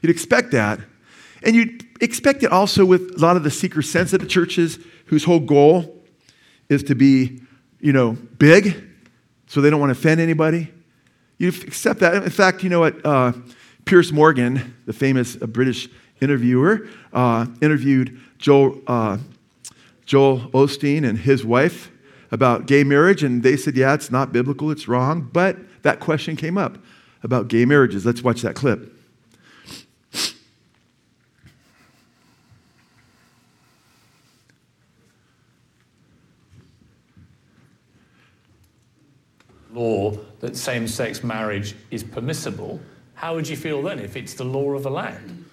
You'd 0.02 0.10
expect 0.10 0.50
that. 0.52 0.80
And 1.42 1.56
you'd 1.56 1.86
expect 2.00 2.42
it 2.42 2.52
also 2.52 2.84
with 2.84 3.12
a 3.16 3.18
lot 3.18 3.36
of 3.36 3.44
the 3.44 3.50
seeker 3.50 3.82
sensitive 3.82 4.28
churches 4.28 4.78
whose 5.06 5.24
whole 5.24 5.40
goal 5.40 6.02
is 6.68 6.82
to 6.84 6.94
be, 6.94 7.40
you 7.80 7.92
know, 7.92 8.12
big, 8.38 8.88
so 9.46 9.60
they 9.60 9.70
don't 9.70 9.80
want 9.80 9.92
to 9.92 9.98
offend 9.98 10.20
anybody. 10.20 10.70
You 11.38 11.48
accept 11.48 12.00
that. 12.00 12.14
In 12.14 12.30
fact, 12.30 12.62
you 12.62 12.68
know 12.68 12.80
what? 12.80 13.04
Uh, 13.04 13.32
Piers 13.84 14.12
Morgan, 14.12 14.76
the 14.86 14.92
famous 14.92 15.36
uh, 15.40 15.46
British 15.46 15.88
interviewer, 16.20 16.86
uh, 17.12 17.46
interviewed 17.62 18.20
Joel, 18.38 18.80
uh, 18.86 19.18
Joel 20.04 20.40
Osteen 20.50 21.08
and 21.08 21.18
his 21.18 21.44
wife 21.44 21.90
about 22.30 22.66
gay 22.66 22.84
marriage, 22.84 23.24
and 23.24 23.42
they 23.42 23.56
said, 23.56 23.76
yeah, 23.76 23.94
it's 23.94 24.10
not 24.10 24.32
biblical, 24.32 24.70
it's 24.70 24.86
wrong. 24.86 25.28
But 25.32 25.56
that 25.82 26.00
question 26.00 26.36
came 26.36 26.58
up 26.58 26.78
about 27.22 27.48
gay 27.48 27.64
marriages. 27.64 28.06
Let's 28.06 28.22
watch 28.22 28.42
that 28.42 28.54
clip. 28.54 28.96
Law 39.72 40.16
that 40.40 40.56
same 40.56 40.88
sex 40.88 41.22
marriage 41.22 41.74
is 41.90 42.02
permissible, 42.02 42.80
how 43.14 43.34
would 43.34 43.48
you 43.48 43.56
feel 43.56 43.82
then 43.82 43.98
if 43.98 44.16
it's 44.16 44.34
the 44.34 44.44
law 44.44 44.72
of 44.72 44.82
the 44.82 44.90
land? 44.90 45.44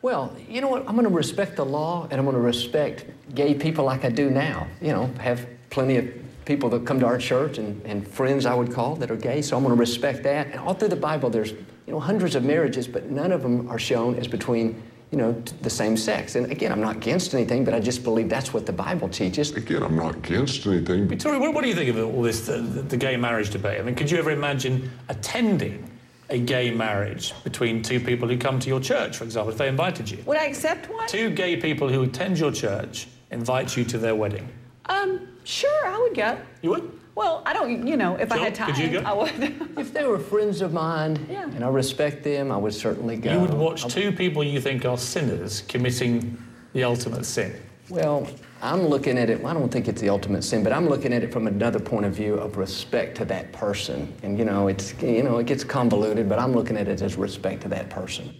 Well, 0.00 0.34
you 0.48 0.60
know 0.60 0.68
what? 0.68 0.88
I'm 0.88 0.94
going 0.94 1.08
to 1.08 1.14
respect 1.14 1.56
the 1.56 1.64
law 1.64 2.04
and 2.04 2.14
I'm 2.14 2.24
going 2.24 2.36
to 2.36 2.40
respect 2.40 3.04
gay 3.34 3.54
people 3.54 3.84
like 3.84 4.04
I 4.04 4.10
do 4.10 4.30
now. 4.30 4.68
You 4.80 4.92
know, 4.92 5.06
have 5.18 5.46
plenty 5.70 5.96
of 5.96 6.08
people 6.48 6.70
that 6.70 6.86
come 6.86 6.98
to 6.98 7.06
our 7.06 7.18
church 7.18 7.58
and, 7.58 7.80
and 7.84 8.08
friends 8.08 8.46
I 8.46 8.54
would 8.54 8.72
call 8.72 8.96
that 8.96 9.10
are 9.10 9.16
gay, 9.16 9.42
so 9.42 9.54
I'm 9.56 9.62
going 9.62 9.76
to 9.76 9.78
respect 9.78 10.22
that. 10.22 10.46
And 10.46 10.58
all 10.58 10.72
through 10.72 10.88
the 10.88 10.96
Bible, 10.96 11.28
there's 11.28 11.52
you 11.52 11.92
know 11.92 12.00
hundreds 12.00 12.34
of 12.34 12.42
marriages, 12.42 12.88
but 12.88 13.10
none 13.10 13.30
of 13.32 13.42
them 13.42 13.68
are 13.68 13.78
shown 13.78 14.14
as 14.14 14.26
between 14.26 14.82
you 15.10 15.18
know 15.18 15.32
the 15.60 15.70
same 15.70 15.94
sex. 15.94 16.36
And 16.36 16.50
again, 16.50 16.72
I'm 16.72 16.80
not 16.80 16.96
against 16.96 17.34
anything, 17.34 17.64
but 17.66 17.74
I 17.74 17.80
just 17.80 18.02
believe 18.02 18.30
that's 18.30 18.54
what 18.54 18.64
the 18.64 18.72
Bible 18.72 19.10
teaches. 19.10 19.54
Again, 19.54 19.82
I'm 19.82 19.96
not 19.96 20.16
against 20.16 20.66
anything. 20.66 21.06
Victoria, 21.06 21.38
what, 21.38 21.52
what 21.52 21.62
do 21.62 21.68
you 21.68 21.74
think 21.74 21.90
of 21.90 21.98
all 21.98 22.22
this, 22.22 22.46
the, 22.46 22.56
the 22.56 22.96
gay 22.96 23.16
marriage 23.18 23.50
debate? 23.50 23.78
I 23.78 23.82
mean, 23.82 23.94
could 23.94 24.10
you 24.10 24.18
ever 24.18 24.32
imagine 24.32 24.90
attending? 25.08 25.84
a 26.30 26.38
gay 26.38 26.70
marriage 26.70 27.32
between 27.42 27.82
two 27.82 27.98
people 27.98 28.28
who 28.28 28.36
come 28.36 28.60
to 28.60 28.68
your 28.68 28.80
church, 28.80 29.16
for 29.16 29.24
example, 29.24 29.50
if 29.50 29.56
they 29.56 29.66
invited 29.66 30.10
you? 30.10 30.22
Would 30.26 30.36
I 30.36 30.44
accept 30.44 30.90
one? 30.90 31.08
Two 31.08 31.30
gay 31.30 31.56
people 31.56 31.88
who 31.88 32.02
attend 32.02 32.38
your 32.38 32.52
church 32.52 33.08
invite 33.30 33.74
you 33.78 33.84
to 33.86 33.96
their 33.96 34.14
wedding. 34.14 34.46
Um, 34.90 35.26
sure, 35.48 35.86
I 35.86 35.98
would 35.98 36.14
go. 36.14 36.38
You 36.62 36.70
would? 36.70 37.00
Well, 37.14 37.42
I 37.44 37.52
don't, 37.52 37.84
you 37.86 37.96
know, 37.96 38.14
if 38.14 38.30
I 38.30 38.38
had 38.38 38.54
time, 38.54 38.72
could 38.72 38.78
you 38.78 38.90
go? 38.90 38.98
I 39.00 39.12
would. 39.12 39.32
if 39.76 39.92
they 39.92 40.04
were 40.06 40.20
friends 40.20 40.60
of 40.60 40.72
mine 40.72 41.26
Yeah. 41.28 41.44
and 41.50 41.64
I 41.64 41.68
respect 41.68 42.22
them, 42.22 42.52
I 42.52 42.56
would 42.56 42.74
certainly 42.74 43.16
go. 43.16 43.32
You 43.32 43.40
would 43.40 43.54
watch 43.54 43.92
two 43.92 44.12
people 44.12 44.44
you 44.44 44.60
think 44.60 44.84
are 44.84 44.96
sinners 44.96 45.62
committing 45.62 46.40
the 46.74 46.84
ultimate 46.84 47.24
sin. 47.26 47.60
Well, 47.88 48.28
I'm 48.62 48.82
looking 48.82 49.18
at 49.18 49.30
it, 49.30 49.44
I 49.44 49.52
don't 49.54 49.68
think 49.70 49.88
it's 49.88 50.00
the 50.00 50.10
ultimate 50.10 50.44
sin, 50.44 50.62
but 50.62 50.72
I'm 50.72 50.88
looking 50.88 51.12
at 51.12 51.22
it 51.24 51.32
from 51.32 51.46
another 51.46 51.80
point 51.80 52.04
of 52.06 52.12
view 52.12 52.34
of 52.34 52.56
respect 52.56 53.16
to 53.16 53.24
that 53.24 53.52
person. 53.52 54.14
And 54.22 54.38
you 54.38 54.44
know, 54.44 54.68
it's 54.68 54.94
you 55.02 55.22
know, 55.22 55.38
it 55.38 55.46
gets 55.46 55.64
convoluted, 55.64 56.28
but 56.28 56.38
I'm 56.38 56.52
looking 56.52 56.76
at 56.76 56.86
it 56.86 57.00
as 57.02 57.16
respect 57.16 57.62
to 57.62 57.68
that 57.68 57.88
person. 57.90 58.32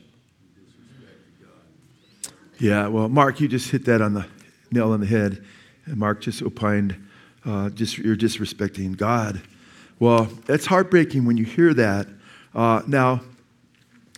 Yeah, 2.60 2.88
well, 2.88 3.08
Mark, 3.08 3.40
you 3.40 3.48
just 3.48 3.70
hit 3.70 3.84
that 3.86 4.02
on 4.02 4.14
the 4.14 4.26
nail 4.70 4.92
on 4.92 5.00
the 5.00 5.06
head. 5.06 5.44
And 5.88 5.96
Mark 5.96 6.20
just 6.20 6.42
opined, 6.42 6.96
uh, 7.44 7.70
just, 7.70 7.98
you're 7.98 8.16
disrespecting 8.16 8.96
God. 8.96 9.40
Well, 9.98 10.28
it's 10.48 10.66
heartbreaking 10.66 11.24
when 11.24 11.36
you 11.36 11.44
hear 11.44 11.72
that. 11.74 12.06
Uh, 12.54 12.82
now, 12.86 13.22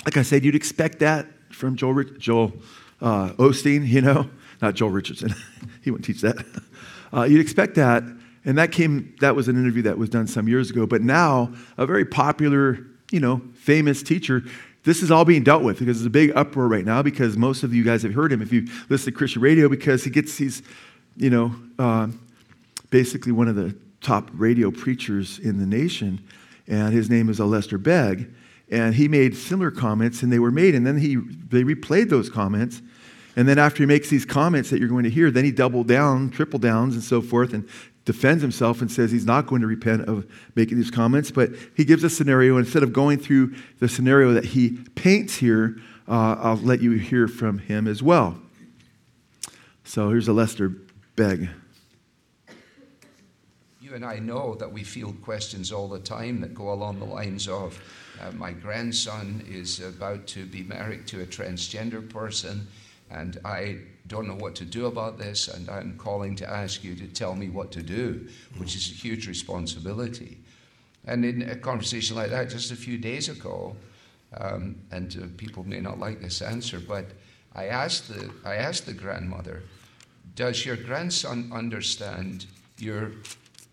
like 0.05 0.17
I 0.17 0.23
said, 0.23 0.45
you'd 0.45 0.55
expect 0.55 0.99
that 0.99 1.27
from 1.51 1.77
Joel, 1.77 2.05
Joel 2.19 2.53
uh, 3.01 3.31
Osteen, 3.31 3.87
you 3.87 4.01
know, 4.01 4.29
not 4.61 4.75
Joel 4.75 4.91
Richardson. 4.91 5.35
he 5.83 5.91
wouldn't 5.91 6.05
teach 6.05 6.21
that. 6.23 6.45
Uh, 7.13 7.23
you'd 7.23 7.41
expect 7.41 7.77
that. 7.77 8.03
And 8.45 8.59
that 8.59 8.73
came, 8.73 9.15
that 9.21 9.37
was 9.37 9.49
an 9.49 9.57
interview 9.57 9.83
that 9.83 9.99
was 9.99 10.09
done 10.09 10.27
some 10.27 10.49
years 10.49 10.71
ago. 10.71 10.87
But 10.87 11.03
now, 11.03 11.53
a 11.77 11.87
very 11.87 12.05
popular, 12.05 12.87
you 13.11 13.21
know, 13.21 13.43
famous 13.55 14.03
teacher, 14.03 14.43
this 14.85 15.03
is 15.03 15.11
all 15.11 15.25
being 15.25 15.43
dealt 15.43 15.63
with 15.63 15.79
because 15.79 15.99
there's 15.99 16.07
a 16.07 16.11
big 16.11 16.33
uproar 16.35 16.67
right 16.67 16.85
now 16.85 17.03
because 17.03 17.37
most 17.37 17.63
of 17.63 17.75
you 17.75 17.85
guys 17.85 18.03
have 18.03 18.15
heard 18.15 18.33
him 18.33 18.41
if 18.41 18.53
you 18.53 18.67
listen 18.89 19.13
to 19.13 19.19
Christian 19.19 19.43
radio 19.43 19.69
because 19.69 20.05
he 20.05 20.11
gets 20.11 20.37
these 20.37 20.63
you 21.17 21.31
know, 21.31 21.55
uh, 21.79 22.09
basically 22.91 23.33
one 23.33 23.49
of 23.49 23.57
the 23.57 23.77
top 24.01 24.31
radio 24.33 24.71
preachers 24.71 25.39
in 25.39 25.59
the 25.59 25.67
nation, 25.67 26.23
and 26.67 26.93
his 26.93 27.11
name 27.11 27.29
is 27.29 27.41
Alistair 27.41 27.79
Begg. 27.79 28.33
And 28.71 28.95
he 28.95 29.09
made 29.09 29.37
similar 29.37 29.73
comments, 29.73 30.23
and 30.23 30.33
they 30.33 30.39
were 30.39 30.53
made, 30.53 30.77
and 30.77 30.87
then 30.87 30.99
he 30.99 31.17
they 31.17 31.65
replayed 31.65 32.09
those 32.09 32.31
comments. 32.31 32.81
And 33.37 33.49
then 33.49 33.59
after 33.59 33.83
he 33.83 33.87
makes 33.87 34.09
these 34.11 34.25
comments 34.25 34.71
that 34.71 34.79
you're 34.79 34.89
going 34.89 35.05
to 35.05 35.11
hear, 35.11 35.31
then 35.31 35.45
he 35.45 35.51
doubled 35.51 35.89
down, 35.89 36.31
triple 36.31 36.59
downs, 36.59 36.95
and 36.95 37.03
so 37.03 37.21
forth, 37.21 37.53
and 37.53 37.69
defends 38.05 38.43
himself 38.43 38.81
and 38.81 38.91
says 38.91 39.11
he's 39.11 39.27
not 39.27 39.47
going 39.47 39.61
to 39.61 39.67
repent 39.67 40.09
of 40.09 40.27
making 40.55 40.77
these 40.77 40.91
comments. 40.91 41.31
But 41.31 41.51
he 41.77 41.85
gives 41.85 42.05
a 42.05 42.11
scenario. 42.11 42.59
Instead 42.59 42.83
of 42.83 42.93
going 42.93 43.19
through 43.19 43.55
the 43.81 43.89
scenario 43.89 44.33
that 44.35 44.45
he 44.45 44.79
paints 44.95 45.37
here, 45.37 45.77
uh, 46.09 46.37
I'll 46.39 46.57
let 46.57 46.81
you 46.81 46.93
hear 46.93 47.29
from 47.29 47.59
him 47.59 47.87
as 47.87 48.03
well. 48.03 48.39
So 49.85 50.11
here's 50.11 50.29
Alistair 50.29 50.73
You 53.81 53.95
and 53.95 54.05
I 54.05 54.19
know 54.21 54.55
that 54.55 54.73
we 54.73 54.85
field 54.85 55.21
questions 55.23 55.71
all 55.71 55.87
the 55.87 55.99
time 55.99 56.41
that 56.41 56.55
go 56.55 56.73
along 56.73 56.99
the 56.99 57.05
lines 57.05 57.47
of 57.47 57.79
uh, 58.21 58.31
my 58.33 58.53
grandson 58.53 59.45
is 59.47 59.81
about 59.81 60.27
to 60.29 60.47
be 60.47 60.63
married 60.63 61.07
to 61.09 61.21
a 61.21 61.27
transgender 61.27 62.09
person, 62.09 62.67
and 63.11 63.39
I 63.45 63.81
don't 64.07 64.27
know 64.27 64.35
what 64.35 64.55
to 64.57 64.65
do 64.65 64.87
about 64.87 65.19
this, 65.19 65.49
and 65.49 65.69
I'm 65.69 65.99
calling 65.99 66.37
to 66.37 66.49
ask 66.49 66.83
you 66.83 66.95
to 66.97 67.07
tell 67.07 67.35
me 67.35 67.51
what 67.51 67.71
to 67.73 67.83
do, 67.83 68.27
which 68.57 68.75
is 68.75 68.91
a 68.91 68.95
huge 68.95 69.29
responsibility. 69.29 70.39
And 71.05 71.25
in 71.25 71.51
a 71.51 71.57
conversation 71.57 72.17
like 72.17 72.31
that, 72.31 72.49
just 72.49 72.73
a 72.73 72.77
few 72.77 72.97
days 72.97 73.29
ago, 73.29 73.77
um, 74.39 74.77
and 74.91 75.17
uh, 75.23 75.27
people 75.37 75.65
may 75.65 75.81
not 75.81 75.99
like 75.99 76.21
this 76.21 76.41
answer, 76.41 76.81
but 76.81 77.07
I 77.55 77.67
asked 77.67 78.09
the, 78.09 78.31
I 78.45 78.55
asked 78.55 78.87
the 78.87 78.95
grandmother, 78.95 79.63
Does 80.35 80.65
your 80.65 80.77
grandson 80.77 81.51
understand 81.53 82.47
your 82.79 83.13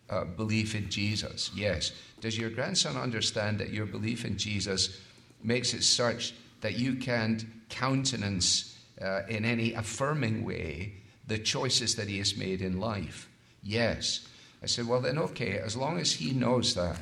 uh, 0.09 0.25
belief 0.25 0.75
in 0.75 0.89
Jesus? 0.89 1.51
Yes. 1.55 1.91
Does 2.21 2.37
your 2.37 2.49
grandson 2.49 2.97
understand 2.97 3.59
that 3.59 3.69
your 3.69 3.85
belief 3.85 4.25
in 4.25 4.37
Jesus 4.37 4.99
makes 5.43 5.73
it 5.73 5.83
such 5.83 6.33
that 6.61 6.77
you 6.77 6.95
can't 6.95 7.45
countenance 7.69 8.77
uh, 9.01 9.21
in 9.29 9.45
any 9.45 9.73
affirming 9.73 10.43
way 10.43 10.93
the 11.27 11.37
choices 11.37 11.95
that 11.95 12.07
he 12.07 12.17
has 12.17 12.35
made 12.35 12.61
in 12.61 12.79
life? 12.79 13.29
Yes. 13.61 14.27
I 14.63 14.65
said, 14.65 14.87
Well, 14.87 15.01
then, 15.01 15.17
okay, 15.19 15.59
as 15.59 15.75
long 15.75 15.99
as 15.99 16.13
he 16.13 16.31
knows 16.31 16.73
that, 16.73 16.99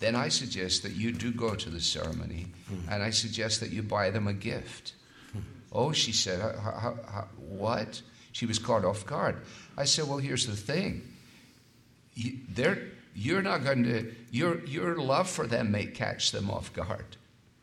then 0.00 0.14
I 0.14 0.28
suggest 0.28 0.82
that 0.84 0.92
you 0.92 1.12
do 1.12 1.32
go 1.32 1.54
to 1.54 1.70
the 1.70 1.80
ceremony 1.80 2.46
mm. 2.70 2.80
and 2.90 3.02
I 3.02 3.10
suggest 3.10 3.60
that 3.60 3.70
you 3.70 3.82
buy 3.82 4.10
them 4.10 4.28
a 4.28 4.32
gift. 4.32 4.92
Mm. 5.36 5.42
Oh, 5.72 5.92
she 5.92 6.12
said, 6.12 6.40
what? 7.36 8.00
She 8.38 8.46
was 8.46 8.60
caught 8.60 8.84
off 8.84 9.04
guard. 9.04 9.34
I 9.76 9.82
said, 9.82 10.06
well, 10.06 10.18
here's 10.18 10.46
the 10.46 10.54
thing. 10.54 11.02
You, 12.14 12.38
you're 13.12 13.42
not 13.42 13.64
going 13.64 13.82
to, 13.82 14.14
your, 14.30 14.64
your 14.64 14.94
love 14.94 15.28
for 15.28 15.48
them 15.48 15.72
may 15.72 15.86
catch 15.86 16.30
them 16.30 16.48
off 16.48 16.72
guard, 16.72 17.16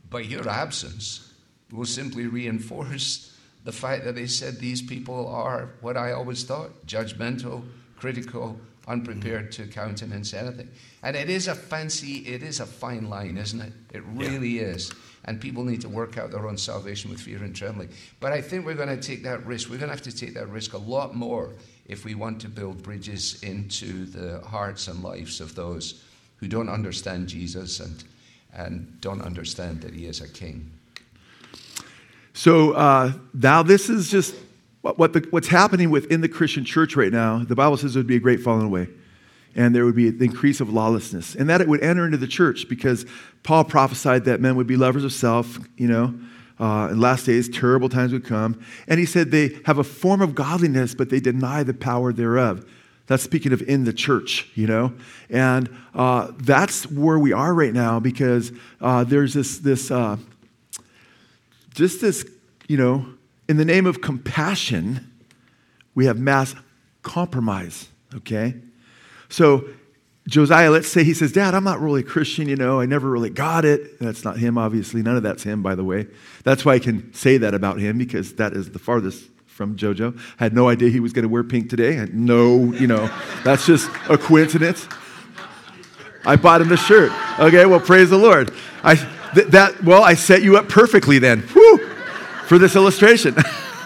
but 0.09 0.25
your 0.25 0.49
absence 0.49 1.31
will 1.71 1.85
simply 1.85 2.27
reinforce 2.27 3.33
the 3.63 3.71
fact 3.71 4.03
that 4.03 4.15
they 4.15 4.27
said 4.27 4.59
these 4.59 4.81
people 4.81 5.29
are 5.29 5.69
what 5.79 5.95
I 5.95 6.11
always 6.11 6.43
thought 6.43 6.85
judgmental, 6.85 7.63
critical, 8.05 8.55
unprepared 8.87 9.51
to 9.51 9.65
countenance 9.65 10.31
anything. 10.35 10.69
And 11.01 11.15
it 11.15 11.27
is 11.27 11.47
a 11.47 11.55
fancy, 11.55 12.17
it 12.27 12.43
is 12.43 12.59
a 12.59 12.65
fine 12.67 13.09
line, 13.09 13.35
isn't 13.35 13.59
it? 13.59 13.73
It 13.93 14.03
really 14.13 14.59
yeah. 14.59 14.75
is. 14.75 14.93
And 15.23 15.41
people 15.41 15.63
need 15.63 15.81
to 15.81 15.89
work 15.89 16.19
out 16.19 16.29
their 16.29 16.47
own 16.47 16.55
salvation 16.55 17.09
with 17.09 17.19
fear 17.19 17.43
and 17.43 17.55
trembling. 17.55 17.89
But 18.19 18.31
I 18.31 18.41
think 18.41 18.63
we're 18.63 18.75
going 18.75 18.95
to 18.95 19.01
take 19.01 19.23
that 19.23 19.43
risk. 19.43 19.71
We're 19.71 19.79
going 19.79 19.89
to 19.89 19.95
have 19.95 20.03
to 20.03 20.15
take 20.15 20.35
that 20.35 20.47
risk 20.49 20.73
a 20.73 20.77
lot 20.77 21.15
more 21.15 21.53
if 21.87 22.05
we 22.05 22.13
want 22.13 22.39
to 22.41 22.47
build 22.47 22.83
bridges 22.83 23.41
into 23.41 24.05
the 24.05 24.39
hearts 24.41 24.87
and 24.87 25.01
lives 25.01 25.41
of 25.41 25.55
those 25.55 26.03
who 26.35 26.47
don't 26.47 26.69
understand 26.69 27.27
Jesus 27.27 27.79
and, 27.79 28.03
and 28.53 29.01
don't 29.01 29.23
understand 29.23 29.81
that 29.81 29.95
he 29.95 30.05
is 30.05 30.21
a 30.21 30.29
king. 30.29 30.69
So 32.33 32.73
uh, 32.73 33.13
now 33.33 33.63
this 33.63 33.89
is 33.89 34.11
just 34.11 34.35
what 34.93 35.13
the, 35.13 35.27
what's 35.31 35.47
happening 35.47 35.89
within 35.89 36.21
the 36.21 36.29
Christian 36.29 36.63
church 36.63 36.95
right 36.95 37.11
now, 37.11 37.39
the 37.39 37.55
Bible 37.55 37.75
says 37.75 37.95
there 37.95 38.01
would 38.01 38.07
be 38.07 38.17
a 38.17 38.19
great 38.19 38.39
falling 38.39 38.67
away. 38.67 38.87
And 39.55 39.73
there 39.73 39.85
would 39.85 39.95
be 39.95 40.09
an 40.09 40.21
increase 40.21 40.59
of 40.59 40.69
lawlessness. 40.69 41.33
And 41.33 41.49
that 41.49 41.61
it 41.61 41.67
would 41.67 41.81
enter 41.81 42.05
into 42.05 42.17
the 42.17 42.27
church 42.27 42.67
because 42.69 43.05
Paul 43.41 43.63
prophesied 43.63 44.25
that 44.25 44.41
men 44.41 44.55
would 44.57 44.67
be 44.67 44.75
lovers 44.75 45.03
of 45.03 45.13
self, 45.13 45.57
you 45.77 45.87
know, 45.87 46.13
uh, 46.59 46.89
in 46.91 46.99
last 46.99 47.25
days, 47.25 47.49
terrible 47.49 47.89
times 47.89 48.13
would 48.13 48.25
come. 48.25 48.61
And 48.87 48.99
he 48.99 49.05
said 49.05 49.31
they 49.31 49.57
have 49.65 49.77
a 49.77 49.83
form 49.83 50.21
of 50.21 50.35
godliness, 50.35 50.93
but 50.93 51.09
they 51.09 51.19
deny 51.19 51.63
the 51.63 51.73
power 51.73 52.13
thereof. 52.13 52.69
That's 53.07 53.23
speaking 53.23 53.53
of 53.53 53.61
in 53.61 53.85
the 53.85 53.93
church, 53.93 54.49
you 54.55 54.67
know? 54.67 54.93
And 55.29 55.69
uh, 55.93 56.31
that's 56.37 56.89
where 56.89 57.19
we 57.19 57.33
are 57.33 57.53
right 57.53 57.73
now 57.73 57.99
because 57.99 58.51
uh, 58.81 59.03
there's 59.03 59.33
this, 59.33 59.59
this 59.59 59.89
uh, 59.89 60.17
just 61.73 62.01
this, 62.01 62.25
you 62.67 62.77
know, 62.77 63.05
in 63.47 63.57
the 63.57 63.65
name 63.65 63.85
of 63.85 64.01
compassion, 64.01 65.11
we 65.93 66.05
have 66.05 66.17
mass 66.19 66.55
compromise, 67.03 67.87
okay? 68.15 68.55
So, 69.29 69.65
Josiah, 70.27 70.71
let's 70.71 70.87
say 70.87 71.03
he 71.03 71.13
says, 71.13 71.31
Dad, 71.31 71.53
I'm 71.53 71.63
not 71.63 71.79
really 71.79 72.01
a 72.01 72.03
Christian, 72.03 72.49
you 72.49 72.55
know, 72.55 72.79
I 72.79 72.85
never 72.85 73.09
really 73.09 73.29
got 73.29 73.63
it. 73.63 73.99
That's 73.99 74.23
not 74.23 74.37
him, 74.37 74.57
obviously. 74.57 75.03
None 75.03 75.15
of 75.15 75.23
that's 75.23 75.43
him, 75.43 75.61
by 75.61 75.75
the 75.75 75.83
way. 75.83 76.07
That's 76.43 76.65
why 76.65 76.73
I 76.73 76.79
can 76.79 77.13
say 77.13 77.37
that 77.37 77.53
about 77.53 77.79
him, 77.79 77.97
because 77.97 78.33
that 78.35 78.53
is 78.53 78.71
the 78.71 78.79
farthest 78.79 79.29
from 79.45 79.77
JoJo. 79.77 80.19
I 80.39 80.43
had 80.43 80.53
no 80.53 80.67
idea 80.67 80.89
he 80.89 80.99
was 80.99 81.13
going 81.13 81.23
to 81.23 81.29
wear 81.29 81.43
pink 81.43 81.69
today. 81.69 82.07
No, 82.11 82.73
you 82.73 82.87
know, 82.87 83.07
that's 83.43 83.65
just 83.67 83.89
a 84.09 84.17
coincidence. 84.17 84.87
I 86.25 86.35
bought 86.35 86.61
him 86.61 86.69
the 86.69 86.77
shirt. 86.77 87.11
Okay, 87.39 87.67
well, 87.67 87.79
praise 87.79 88.09
the 88.09 88.17
Lord. 88.17 88.51
I, 88.83 88.95
th- 89.35 89.47
that, 89.49 89.83
well, 89.83 90.03
I 90.03 90.15
set 90.15 90.41
you 90.41 90.57
up 90.57 90.67
perfectly 90.67 91.19
then. 91.19 91.41
Whew 91.41 91.91
for 92.47 92.57
this 92.57 92.75
illustration. 92.75 93.35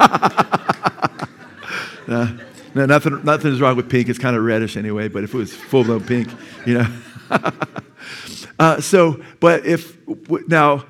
no, 2.07 2.37
no, 2.75 2.85
nothing, 2.85 3.23
nothing 3.23 3.53
is 3.53 3.61
wrong 3.61 3.75
with 3.75 3.89
pink. 3.89 4.09
It's 4.09 4.19
kind 4.19 4.35
of 4.35 4.43
reddish 4.43 4.77
anyway, 4.77 5.07
but 5.07 5.23
if 5.23 5.33
it 5.33 5.37
was 5.37 5.53
full 5.53 5.83
blown 5.83 6.03
pink, 6.03 6.29
you 6.65 6.75
know. 6.75 6.87
uh, 8.59 8.81
so, 8.81 9.21
but 9.39 9.65
if, 9.65 9.97
now, 10.47 10.85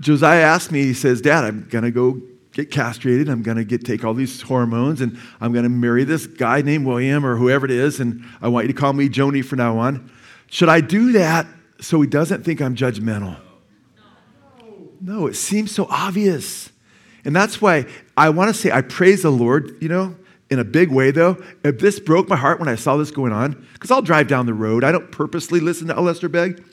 Josiah 0.00 0.42
asked 0.42 0.72
me, 0.72 0.82
he 0.82 0.94
says, 0.94 1.20
Dad, 1.20 1.44
I'm 1.44 1.68
going 1.68 1.84
to 1.84 1.90
go 1.90 2.20
get 2.52 2.70
castrated. 2.70 3.28
I'm 3.28 3.42
going 3.42 3.56
to 3.56 3.64
get 3.64 3.84
take 3.84 4.04
all 4.04 4.14
these 4.14 4.40
hormones 4.42 5.00
and 5.00 5.18
I'm 5.40 5.52
going 5.52 5.62
to 5.64 5.68
marry 5.68 6.04
this 6.04 6.26
guy 6.26 6.62
named 6.62 6.86
William 6.86 7.24
or 7.24 7.36
whoever 7.36 7.64
it 7.64 7.70
is. 7.70 8.00
And 8.00 8.24
I 8.40 8.48
want 8.48 8.66
you 8.66 8.72
to 8.72 8.78
call 8.78 8.92
me 8.92 9.08
Joni 9.08 9.44
from 9.44 9.58
now 9.58 9.78
on. 9.78 10.10
Should 10.48 10.68
I 10.68 10.80
do 10.80 11.12
that 11.12 11.46
so 11.80 12.00
he 12.00 12.08
doesn't 12.08 12.44
think 12.44 12.60
I'm 12.60 12.74
judgmental? 12.74 13.38
No, 15.00 15.26
it 15.26 15.34
seems 15.34 15.70
so 15.70 15.86
obvious. 15.88 16.69
And 17.24 17.34
that's 17.34 17.60
why 17.60 17.86
I 18.16 18.30
want 18.30 18.54
to 18.54 18.54
say 18.54 18.70
I 18.70 18.82
praise 18.82 19.22
the 19.22 19.30
Lord, 19.30 19.76
you 19.80 19.88
know, 19.88 20.16
in 20.50 20.58
a 20.58 20.64
big 20.64 20.90
way 20.90 21.10
though. 21.10 21.42
If 21.62 21.78
this 21.78 22.00
broke 22.00 22.28
my 22.28 22.36
heart 22.36 22.58
when 22.58 22.68
I 22.68 22.74
saw 22.74 22.96
this 22.96 23.10
going 23.10 23.32
on, 23.32 23.66
because 23.74 23.90
I'll 23.90 24.02
drive 24.02 24.28
down 24.28 24.46
the 24.46 24.54
road. 24.54 24.84
I 24.84 24.92
don't 24.92 25.10
purposely 25.10 25.60
listen 25.60 25.88
to 25.88 25.96
Alistair 25.96 26.28
Begg. 26.28 26.64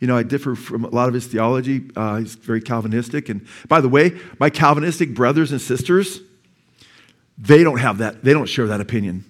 You 0.00 0.08
know, 0.08 0.16
I 0.16 0.22
differ 0.22 0.54
from 0.54 0.84
a 0.84 0.88
lot 0.88 1.08
of 1.08 1.14
his 1.14 1.26
theology. 1.26 1.90
Uh, 1.96 2.16
he's 2.16 2.34
very 2.34 2.60
Calvinistic. 2.60 3.28
And 3.28 3.46
by 3.68 3.80
the 3.80 3.88
way, 3.88 4.18
my 4.38 4.50
Calvinistic 4.50 5.14
brothers 5.14 5.52
and 5.52 5.60
sisters, 5.60 6.20
they 7.38 7.64
don't 7.64 7.78
have 7.78 7.98
that, 7.98 8.22
they 8.22 8.32
don't 8.32 8.48
share 8.48 8.66
that 8.66 8.80
opinion. 8.80 9.24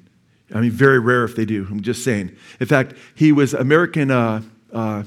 I 0.55 0.61
mean, 0.61 0.71
very 0.71 0.99
rare 0.99 1.25
if 1.25 1.37
they 1.37 1.45
do. 1.45 1.67
I'm 1.71 1.81
just 1.81 2.05
saying. 2.05 2.37
In 2.61 2.67
fact, 2.67 2.95
he 3.15 3.33
was 3.33 3.55
American, 3.55 4.11
uh, 4.11 4.43
uh, 4.73 5.05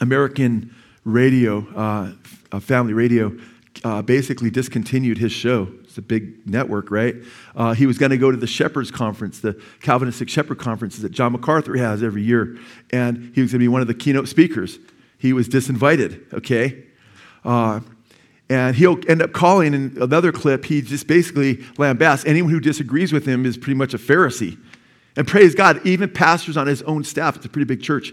American 0.00 0.74
radio, 1.04 1.66
uh, 1.74 2.60
family 2.60 2.92
radio 2.92 3.36
uh, 3.84 4.02
basically 4.02 4.50
discontinued 4.50 5.18
his 5.18 5.32
show. 5.32 5.68
It's 5.84 5.98
a 5.98 6.02
big 6.02 6.46
network, 6.46 6.90
right? 6.90 7.16
Uh, 7.54 7.72
he 7.72 7.86
was 7.86 7.98
going 7.98 8.10
to 8.10 8.18
go 8.18 8.30
to 8.30 8.36
the 8.36 8.46
Shepherds 8.46 8.90
Conference, 8.90 9.40
the 9.40 9.60
Calvinistic 9.80 10.28
Shepherd 10.28 10.58
Conferences 10.58 11.02
that 11.02 11.12
John 11.12 11.32
MacArthur 11.32 11.76
has 11.76 12.02
every 12.02 12.22
year, 12.22 12.58
and 12.90 13.32
he 13.34 13.40
was 13.40 13.52
going 13.52 13.60
to 13.60 13.64
be 13.64 13.68
one 13.68 13.80
of 13.80 13.86
the 13.86 13.94
keynote 13.94 14.28
speakers. 14.28 14.78
He 15.18 15.32
was 15.32 15.48
disinvited, 15.48 16.32
okay? 16.32 16.84
Uh, 17.44 17.80
and 18.48 18.74
he'll 18.74 18.98
end 19.08 19.22
up 19.22 19.32
calling 19.32 19.74
in 19.74 19.96
another 20.00 20.32
clip, 20.32 20.64
he 20.64 20.82
just 20.82 21.06
basically 21.06 21.56
lambasts 21.76 22.26
anyone 22.26 22.50
who 22.50 22.60
disagrees 22.60 23.12
with 23.12 23.24
him 23.24 23.46
is 23.46 23.56
pretty 23.56 23.76
much 23.76 23.94
a 23.94 23.98
Pharisee. 23.98 24.58
And 25.16 25.26
praise 25.26 25.54
God, 25.54 25.84
even 25.86 26.10
pastors 26.10 26.56
on 26.56 26.66
his 26.66 26.82
own 26.82 27.04
staff, 27.04 27.36
it's 27.36 27.46
a 27.46 27.48
pretty 27.48 27.66
big 27.66 27.82
church, 27.82 28.12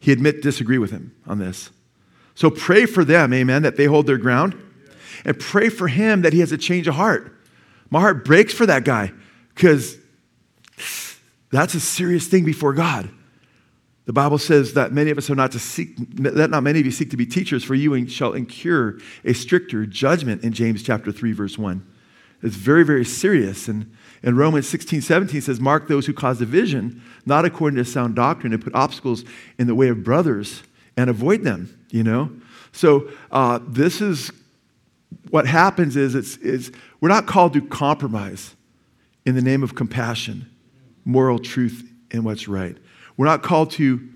he 0.00 0.12
admit 0.12 0.42
disagree 0.42 0.78
with 0.78 0.90
him 0.90 1.14
on 1.26 1.38
this. 1.38 1.70
So 2.34 2.50
pray 2.50 2.86
for 2.86 3.04
them, 3.04 3.32
amen, 3.32 3.62
that 3.62 3.76
they 3.76 3.84
hold 3.84 4.06
their 4.06 4.18
ground 4.18 4.60
and 5.24 5.38
pray 5.38 5.68
for 5.68 5.88
him 5.88 6.22
that 6.22 6.32
he 6.32 6.40
has 6.40 6.52
a 6.52 6.58
change 6.58 6.88
of 6.88 6.94
heart. 6.94 7.36
My 7.90 8.00
heart 8.00 8.24
breaks 8.24 8.52
for 8.52 8.66
that 8.66 8.84
guy 8.84 9.12
because 9.54 9.96
that's 11.50 11.74
a 11.74 11.80
serious 11.80 12.26
thing 12.26 12.44
before 12.44 12.72
God. 12.72 13.08
The 14.06 14.12
Bible 14.12 14.38
says 14.38 14.74
that 14.74 14.92
many 14.92 15.10
of 15.10 15.16
us 15.16 15.30
are 15.30 15.34
not 15.34 15.52
to 15.52 15.58
seek, 15.58 15.96
that 16.22 16.50
not 16.50 16.62
many 16.62 16.80
of 16.80 16.84
you 16.84 16.92
seek 16.92 17.10
to 17.10 17.16
be 17.16 17.24
teachers, 17.24 17.64
for 17.64 17.74
you 17.74 18.06
shall 18.08 18.34
incur 18.34 18.98
a 19.24 19.32
stricter 19.32 19.86
judgment 19.86 20.44
in 20.44 20.52
James 20.52 20.82
chapter 20.82 21.10
3, 21.10 21.32
verse 21.32 21.56
1. 21.56 21.86
It's 22.42 22.56
very, 22.56 22.84
very 22.84 23.06
serious. 23.06 23.68
And 23.68 23.94
in 24.22 24.36
Romans 24.36 24.68
16, 24.68 25.00
17 25.00 25.40
says, 25.40 25.60
Mark 25.60 25.88
those 25.88 26.04
who 26.04 26.12
cause 26.12 26.38
division, 26.38 27.02
not 27.24 27.46
according 27.46 27.78
to 27.78 27.84
sound 27.86 28.14
doctrine, 28.14 28.52
and 28.52 28.62
put 28.62 28.74
obstacles 28.74 29.24
in 29.58 29.66
the 29.66 29.74
way 29.74 29.88
of 29.88 30.04
brothers 30.04 30.62
and 30.96 31.08
avoid 31.08 31.42
them, 31.42 31.74
you 31.90 32.02
know? 32.02 32.30
So 32.72 33.08
uh, 33.30 33.60
this 33.66 34.02
is 34.02 34.30
what 35.30 35.46
happens 35.46 35.96
is, 35.96 36.14
it's, 36.14 36.36
it's, 36.38 36.70
we're 37.00 37.08
not 37.08 37.26
called 37.26 37.52
to 37.54 37.62
compromise 37.62 38.54
in 39.24 39.34
the 39.34 39.42
name 39.42 39.62
of 39.62 39.74
compassion, 39.74 40.48
moral 41.04 41.38
truth, 41.38 41.90
and 42.10 42.24
what's 42.24 42.48
right. 42.48 42.76
We're 43.16 43.26
not 43.26 43.42
called 43.42 43.70
to 43.72 44.08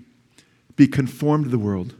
be 0.75 0.87
conformed 0.87 1.45
to 1.45 1.49
the 1.49 1.59
world, 1.59 1.95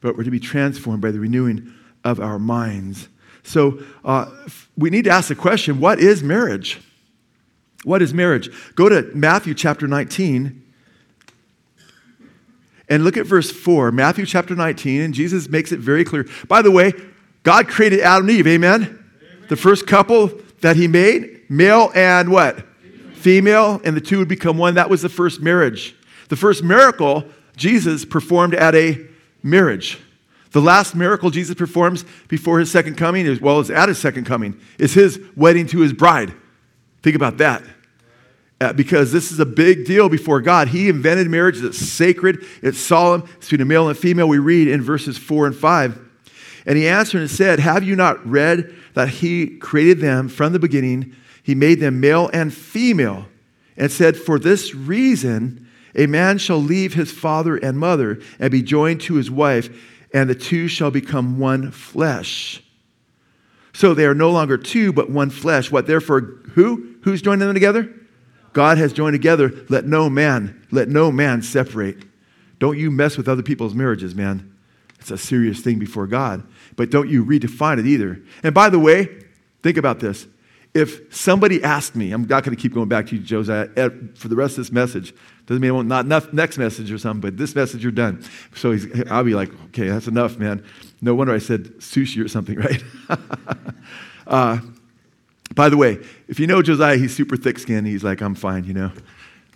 but 0.00 0.16
we're 0.16 0.24
to 0.24 0.30
be 0.30 0.40
transformed 0.40 1.02
by 1.02 1.10
the 1.10 1.20
renewing 1.20 1.72
of 2.04 2.20
our 2.20 2.38
minds. 2.38 3.08
So 3.42 3.82
uh, 4.04 4.30
we 4.76 4.90
need 4.90 5.04
to 5.04 5.10
ask 5.10 5.28
the 5.28 5.34
question 5.34 5.80
what 5.80 5.98
is 5.98 6.22
marriage? 6.22 6.80
What 7.84 8.00
is 8.00 8.14
marriage? 8.14 8.50
Go 8.74 8.88
to 8.88 9.10
Matthew 9.14 9.54
chapter 9.54 9.86
19 9.86 10.62
and 12.88 13.04
look 13.04 13.16
at 13.16 13.26
verse 13.26 13.50
4. 13.50 13.92
Matthew 13.92 14.26
chapter 14.26 14.54
19, 14.54 15.00
and 15.00 15.14
Jesus 15.14 15.48
makes 15.48 15.72
it 15.72 15.80
very 15.80 16.04
clear. 16.04 16.26
By 16.48 16.62
the 16.62 16.70
way, 16.70 16.92
God 17.44 17.68
created 17.68 18.00
Adam 18.00 18.28
and 18.28 18.38
Eve, 18.38 18.46
amen? 18.48 18.82
amen? 18.82 19.04
The 19.48 19.56
first 19.56 19.86
couple 19.86 20.32
that 20.62 20.76
he 20.76 20.88
made, 20.88 21.42
male 21.48 21.92
and 21.94 22.30
what? 22.30 22.64
Female, 23.12 23.80
and 23.84 23.96
the 23.96 24.00
two 24.00 24.18
would 24.18 24.28
become 24.28 24.58
one. 24.58 24.74
That 24.74 24.90
was 24.90 25.02
the 25.02 25.08
first 25.08 25.40
marriage. 25.40 25.94
The 26.30 26.36
first 26.36 26.64
miracle 26.64 27.24
Jesus 27.56 28.04
performed 28.04 28.54
at 28.54 28.74
a 28.74 29.06
marriage. 29.42 30.00
The 30.52 30.60
last 30.60 30.94
miracle 30.94 31.30
Jesus 31.30 31.54
performs 31.54 32.04
before 32.28 32.58
his 32.58 32.70
second 32.70 32.96
coming, 32.96 33.26
as 33.26 33.40
well 33.40 33.58
as 33.58 33.70
at 33.70 33.88
his 33.88 33.98
second 33.98 34.24
coming, 34.24 34.58
is 34.78 34.94
his 34.94 35.20
wedding 35.36 35.66
to 35.68 35.80
his 35.80 35.92
bride. 35.92 36.32
Think 37.02 37.14
about 37.14 37.36
that. 37.38 37.62
Uh, 38.60 38.72
because 38.72 39.12
this 39.12 39.32
is 39.32 39.40
a 39.40 39.46
big 39.46 39.84
deal 39.84 40.08
before 40.08 40.40
God. 40.40 40.68
He 40.68 40.88
invented 40.88 41.28
marriage, 41.28 41.62
it's 41.62 41.76
sacred, 41.76 42.46
it's 42.62 42.78
solemn, 42.78 43.24
it's 43.36 43.50
between 43.50 43.60
a 43.60 43.64
male 43.66 43.88
and 43.88 43.96
a 43.96 44.00
female. 44.00 44.28
We 44.28 44.38
read 44.38 44.68
in 44.68 44.80
verses 44.80 45.18
4 45.18 45.48
and 45.48 45.56
5. 45.56 46.03
And 46.66 46.78
he 46.78 46.88
answered 46.88 47.20
and 47.20 47.30
said, 47.30 47.60
Have 47.60 47.84
you 47.84 47.96
not 47.96 48.24
read 48.26 48.74
that 48.94 49.08
he 49.08 49.58
created 49.58 50.00
them 50.00 50.28
from 50.28 50.52
the 50.52 50.58
beginning? 50.58 51.14
He 51.42 51.54
made 51.54 51.80
them 51.80 52.00
male 52.00 52.30
and 52.32 52.52
female, 52.52 53.26
and 53.76 53.92
said, 53.92 54.16
For 54.16 54.38
this 54.38 54.74
reason, 54.74 55.68
a 55.94 56.06
man 56.06 56.38
shall 56.38 56.58
leave 56.58 56.94
his 56.94 57.12
father 57.12 57.56
and 57.56 57.78
mother 57.78 58.20
and 58.38 58.50
be 58.50 58.62
joined 58.62 59.02
to 59.02 59.14
his 59.14 59.30
wife, 59.30 59.68
and 60.12 60.28
the 60.28 60.34
two 60.34 60.68
shall 60.68 60.90
become 60.90 61.38
one 61.38 61.70
flesh. 61.70 62.62
So 63.74 63.92
they 63.92 64.06
are 64.06 64.14
no 64.14 64.30
longer 64.30 64.56
two, 64.56 64.92
but 64.92 65.10
one 65.10 65.30
flesh. 65.30 65.70
What 65.70 65.86
therefore, 65.86 66.20
who? 66.54 66.94
Who's 67.02 67.20
joining 67.20 67.40
them 67.40 67.54
together? 67.54 67.92
God 68.54 68.78
has 68.78 68.92
joined 68.92 69.14
together. 69.14 69.52
Let 69.68 69.84
no 69.84 70.08
man, 70.08 70.64
let 70.70 70.88
no 70.88 71.12
man 71.12 71.42
separate. 71.42 72.04
Don't 72.60 72.78
you 72.78 72.90
mess 72.90 73.16
with 73.16 73.28
other 73.28 73.42
people's 73.42 73.74
marriages, 73.74 74.14
man. 74.14 74.54
It's 75.00 75.10
a 75.10 75.18
serious 75.18 75.60
thing 75.60 75.78
before 75.78 76.06
God. 76.06 76.46
But 76.76 76.90
don't 76.90 77.08
you 77.08 77.24
redefine 77.24 77.78
it 77.78 77.86
either. 77.86 78.20
And 78.42 78.54
by 78.54 78.68
the 78.68 78.78
way, 78.78 79.08
think 79.62 79.76
about 79.76 80.00
this. 80.00 80.26
If 80.74 81.14
somebody 81.14 81.62
asked 81.62 81.94
me, 81.94 82.10
I'm 82.10 82.26
not 82.26 82.42
going 82.42 82.56
to 82.56 82.60
keep 82.60 82.74
going 82.74 82.88
back 82.88 83.06
to 83.06 83.16
you, 83.16 83.22
Josiah, 83.22 83.68
for 84.16 84.26
the 84.26 84.34
rest 84.34 84.58
of 84.58 84.64
this 84.64 84.72
message. 84.72 85.14
Doesn't 85.46 85.60
mean 85.60 85.70
I 85.70 85.74
won't, 85.74 85.86
not 85.86 86.04
enough, 86.04 86.32
next 86.32 86.58
message 86.58 86.90
or 86.90 86.98
something, 86.98 87.20
but 87.20 87.36
this 87.36 87.54
message 87.54 87.82
you're 87.82 87.92
done. 87.92 88.24
So 88.56 88.76
I'll 89.08 89.22
be 89.22 89.34
like, 89.34 89.50
okay, 89.66 89.88
that's 89.88 90.08
enough, 90.08 90.36
man. 90.36 90.64
No 91.00 91.14
wonder 91.14 91.32
I 91.32 91.38
said 91.38 91.64
sushi 91.78 92.24
or 92.24 92.28
something, 92.28 92.56
right? 92.58 92.82
uh, 94.26 94.58
by 95.54 95.68
the 95.68 95.76
way, 95.76 95.98
if 96.26 96.40
you 96.40 96.48
know 96.48 96.60
Josiah, 96.60 96.96
he's 96.96 97.14
super 97.14 97.36
thick 97.36 97.60
skinned. 97.60 97.86
He's 97.86 98.02
like, 98.02 98.20
I'm 98.20 98.34
fine, 98.34 98.64
you 98.64 98.74
know. 98.74 98.90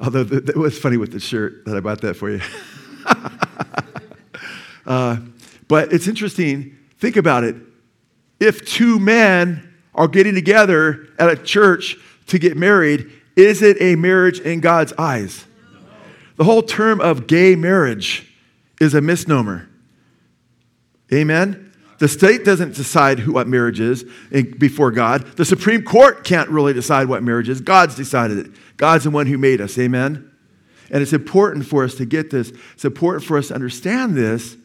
Although 0.01 0.21
it 0.21 0.57
was 0.57 0.79
funny 0.79 0.97
with 0.97 1.11
the 1.11 1.19
shirt 1.19 1.65
that 1.65 1.77
I 1.77 1.81
bought 1.81 2.01
that 2.03 2.15
for 2.15 2.31
you. 2.31 2.41
uh, 4.87 5.17
but 5.67 5.93
it's 5.93 6.07
interesting. 6.07 6.78
Think 6.99 7.17
about 7.17 7.45
it. 7.45 7.57
If 8.41 8.65
two 8.65 8.99
men 8.99 9.75
are 9.95 10.09
getting 10.09 10.35
together 10.35 11.09
at 11.19 11.29
a 11.29 11.37
church 11.37 11.97
to 12.29 12.39
get 12.39 12.57
married, 12.57 13.11
is 13.37 13.63
it 13.63 13.77
a 13.81 13.97
marriage 13.97 14.41
in 14.41 14.61
God's 14.61 14.93
eyes? 14.95 15.45
The 16.37 16.45
whole 16.45 16.63
term 16.63 17.01
of 17.01 17.27
gay 17.27 17.57
marriage 17.57 18.33
is 18.81 18.95
a 18.95 19.01
misnomer. 19.01 19.69
Amen? 21.13 21.73
The 21.99 22.07
state 22.07 22.45
doesn't 22.45 22.77
decide 22.77 23.19
who, 23.19 23.33
what 23.33 23.49
marriage 23.49 23.81
is 23.81 24.05
before 24.59 24.93
God. 24.93 25.37
The 25.37 25.45
Supreme 25.45 25.83
Court 25.83 26.23
can't 26.23 26.49
really 26.49 26.73
decide 26.73 27.09
what 27.09 27.25
marriage 27.25 27.49
is. 27.49 27.61
God's 27.61 27.97
decided 27.97 28.39
it. 28.39 28.53
God's 28.77 29.05
the 29.05 29.11
one 29.11 29.27
who 29.27 29.37
made 29.37 29.61
us. 29.61 29.77
Amen? 29.79 30.31
And 30.91 31.03
it's 31.03 31.13
important 31.13 31.67
for 31.67 31.83
us 31.83 31.97
to 31.97 32.05
get 32.05 32.31
this. 32.31 32.53
It's 32.75 32.85
important 32.85 33.25
for 33.25 33.37
us 33.37 33.49
to 33.49 33.55
understand 33.55 34.15
this 34.15 34.57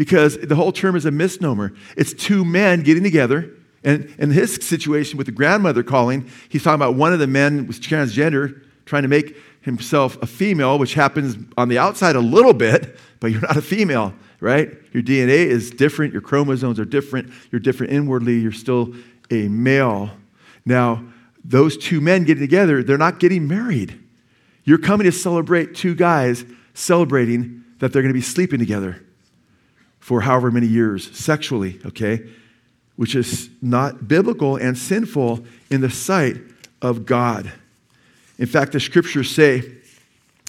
because 0.00 0.38
the 0.38 0.54
whole 0.54 0.72
term 0.72 0.96
is 0.96 1.04
a 1.04 1.10
misnomer. 1.10 1.74
It's 1.94 2.14
two 2.14 2.42
men 2.42 2.80
getting 2.80 3.02
together. 3.02 3.50
And 3.84 4.10
in 4.16 4.30
his 4.30 4.54
situation 4.54 5.18
with 5.18 5.26
the 5.26 5.32
grandmother 5.32 5.82
calling, 5.82 6.26
he's 6.48 6.62
talking 6.62 6.76
about 6.76 6.94
one 6.94 7.12
of 7.12 7.18
the 7.18 7.26
men 7.26 7.66
was 7.66 7.78
transgender, 7.78 8.62
trying 8.86 9.02
to 9.02 9.10
make 9.10 9.36
himself 9.60 10.16
a 10.22 10.26
female, 10.26 10.78
which 10.78 10.94
happens 10.94 11.36
on 11.58 11.68
the 11.68 11.76
outside 11.76 12.16
a 12.16 12.20
little 12.20 12.54
bit, 12.54 12.96
but 13.20 13.30
you're 13.30 13.42
not 13.42 13.58
a 13.58 13.60
female 13.60 14.14
right? 14.42 14.70
Your 14.94 15.02
DNA 15.02 15.44
is 15.44 15.70
different, 15.70 16.14
your 16.14 16.22
chromosomes 16.22 16.80
are 16.80 16.86
different, 16.86 17.30
you're 17.52 17.60
different 17.60 17.92
inwardly, 17.92 18.38
you're 18.38 18.52
still 18.52 18.94
a 19.30 19.48
male. 19.48 20.12
Now, 20.64 21.04
those 21.44 21.76
two 21.76 22.00
men 22.00 22.24
getting 22.24 22.42
together, 22.42 22.82
they're 22.82 22.96
not 22.96 23.20
getting 23.20 23.46
married. 23.46 24.02
You're 24.64 24.78
coming 24.78 25.04
to 25.04 25.12
celebrate 25.12 25.74
two 25.74 25.94
guys 25.94 26.46
celebrating 26.72 27.64
that 27.80 27.92
they're 27.92 28.00
going 28.00 28.14
to 28.14 28.18
be 28.18 28.22
sleeping 28.22 28.60
together 28.60 29.04
for 30.00 30.22
however 30.22 30.50
many 30.50 30.66
years 30.66 31.16
sexually, 31.16 31.78
okay? 31.86 32.26
Which 32.96 33.14
is 33.14 33.50
not 33.62 34.08
biblical 34.08 34.56
and 34.56 34.76
sinful 34.76 35.44
in 35.70 35.80
the 35.82 35.90
sight 35.90 36.36
of 36.82 37.06
God. 37.06 37.52
In 38.38 38.46
fact, 38.46 38.72
the 38.72 38.80
scriptures 38.80 39.30
say, 39.30 39.62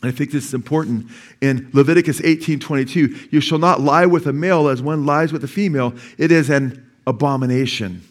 I 0.04 0.10
think 0.10 0.32
this 0.32 0.46
is 0.46 0.54
important. 0.54 1.08
In 1.42 1.70
Leviticus 1.74 2.22
18 2.22 2.60
22, 2.60 3.28
you 3.30 3.42
shall 3.42 3.60
not 3.60 3.82
lie 3.82 4.06
with 4.06 4.26
a 4.26 4.34
male 4.34 4.68
as 4.68 4.82
one 4.82 5.06
lies 5.06 5.32
with 5.32 5.44
a 5.44 5.48
female. 5.48 5.94
It 6.18 6.32
is 6.32 6.50
an 6.50 6.90
abomination. 7.06 8.02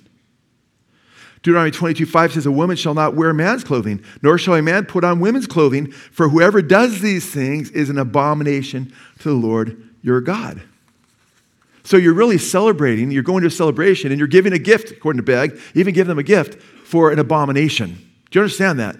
Deuteronomy 1.42 1.70
22 1.70 2.07
5 2.07 2.35
says, 2.35 2.46
A 2.46 2.53
woman 2.53 2.76
shall 2.76 2.94
not 2.94 3.14
wear 3.14 3.33
man's 3.33 3.64
clothing, 3.64 4.05
nor 4.22 4.38
shall 4.38 4.55
a 4.55 4.62
man 4.62 4.85
put 4.85 5.05
on 5.05 5.20
women's 5.20 5.46
clothing, 5.46 5.90
for 5.90 6.29
whoever 6.29 6.61
does 6.61 7.00
these 7.00 7.29
things 7.33 7.70
is 7.70 7.88
an 7.88 7.98
abomination 7.98 8.92
to 9.20 9.31
the 9.31 9.35
Lord 9.35 9.83
your 10.03 10.20
God. 10.20 10.62
So 11.83 11.97
you're 11.97 12.14
really 12.14 12.38
celebrating, 12.38 13.11
you're 13.11 13.23
going 13.23 13.40
to 13.43 13.49
a 13.49 13.51
celebration, 13.51 14.11
and 14.11 14.19
you're 14.19 14.29
giving 14.29 14.53
a 14.53 14.59
gift, 14.59 14.90
according 14.90 15.19
to 15.19 15.23
Begg, 15.23 15.59
even 15.75 15.95
give 15.95 16.07
them 16.07 16.19
a 16.19 16.23
gift 16.23 16.61
for 16.61 17.11
an 17.11 17.19
abomination. 17.19 17.95
Do 18.31 18.38
you 18.38 18.43
understand 18.43 18.79
that? 18.79 18.97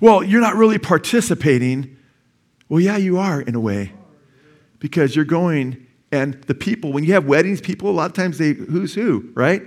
Well, 0.00 0.22
you're 0.22 0.40
not 0.40 0.54
really 0.54 0.78
participating. 0.78 1.96
Well, 2.68 2.80
yeah, 2.80 2.96
you 2.96 3.18
are 3.18 3.40
in 3.40 3.54
a 3.54 3.60
way. 3.60 3.92
Because 4.78 5.16
you're 5.16 5.24
going, 5.24 5.86
and 6.12 6.34
the 6.44 6.54
people, 6.54 6.92
when 6.92 7.04
you 7.04 7.12
have 7.14 7.26
weddings, 7.26 7.60
people, 7.60 7.90
a 7.90 7.92
lot 7.92 8.06
of 8.06 8.12
times 8.12 8.38
they, 8.38 8.52
who's 8.52 8.94
who, 8.94 9.30
right? 9.34 9.62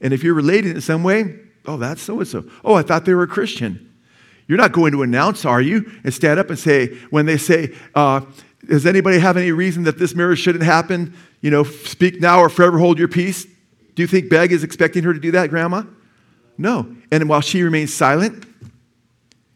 And 0.00 0.14
if 0.14 0.24
you're 0.24 0.34
related 0.34 0.74
in 0.74 0.80
some 0.80 1.02
way, 1.02 1.38
oh, 1.66 1.76
that's 1.76 2.00
so 2.00 2.18
and 2.18 2.26
so. 2.26 2.44
Oh, 2.64 2.74
I 2.74 2.82
thought 2.82 3.04
they 3.04 3.14
were 3.14 3.24
a 3.24 3.28
Christian. 3.28 3.84
You're 4.46 4.58
not 4.58 4.72
going 4.72 4.92
to 4.92 5.02
announce, 5.02 5.44
are 5.44 5.60
you? 5.60 5.90
And 6.02 6.14
stand 6.14 6.40
up 6.40 6.48
and 6.48 6.58
say, 6.58 6.94
when 7.10 7.26
they 7.26 7.36
say, 7.36 7.74
uh, 7.94 8.22
does 8.66 8.86
anybody 8.86 9.18
have 9.18 9.36
any 9.36 9.52
reason 9.52 9.84
that 9.84 9.98
this 9.98 10.14
marriage 10.14 10.40
shouldn't 10.40 10.64
happen? 10.64 11.14
You 11.40 11.50
know, 11.50 11.64
speak 11.64 12.20
now 12.20 12.40
or 12.40 12.48
forever 12.48 12.78
hold 12.78 12.98
your 12.98 13.08
peace. 13.08 13.44
Do 13.94 14.02
you 14.02 14.06
think 14.06 14.28
Begg 14.28 14.52
is 14.52 14.64
expecting 14.64 15.04
her 15.04 15.12
to 15.12 15.20
do 15.20 15.30
that, 15.32 15.50
Grandma? 15.50 15.84
No. 16.56 16.94
And 17.10 17.28
while 17.28 17.40
she 17.40 17.62
remains 17.62 17.94
silent, 17.94 18.44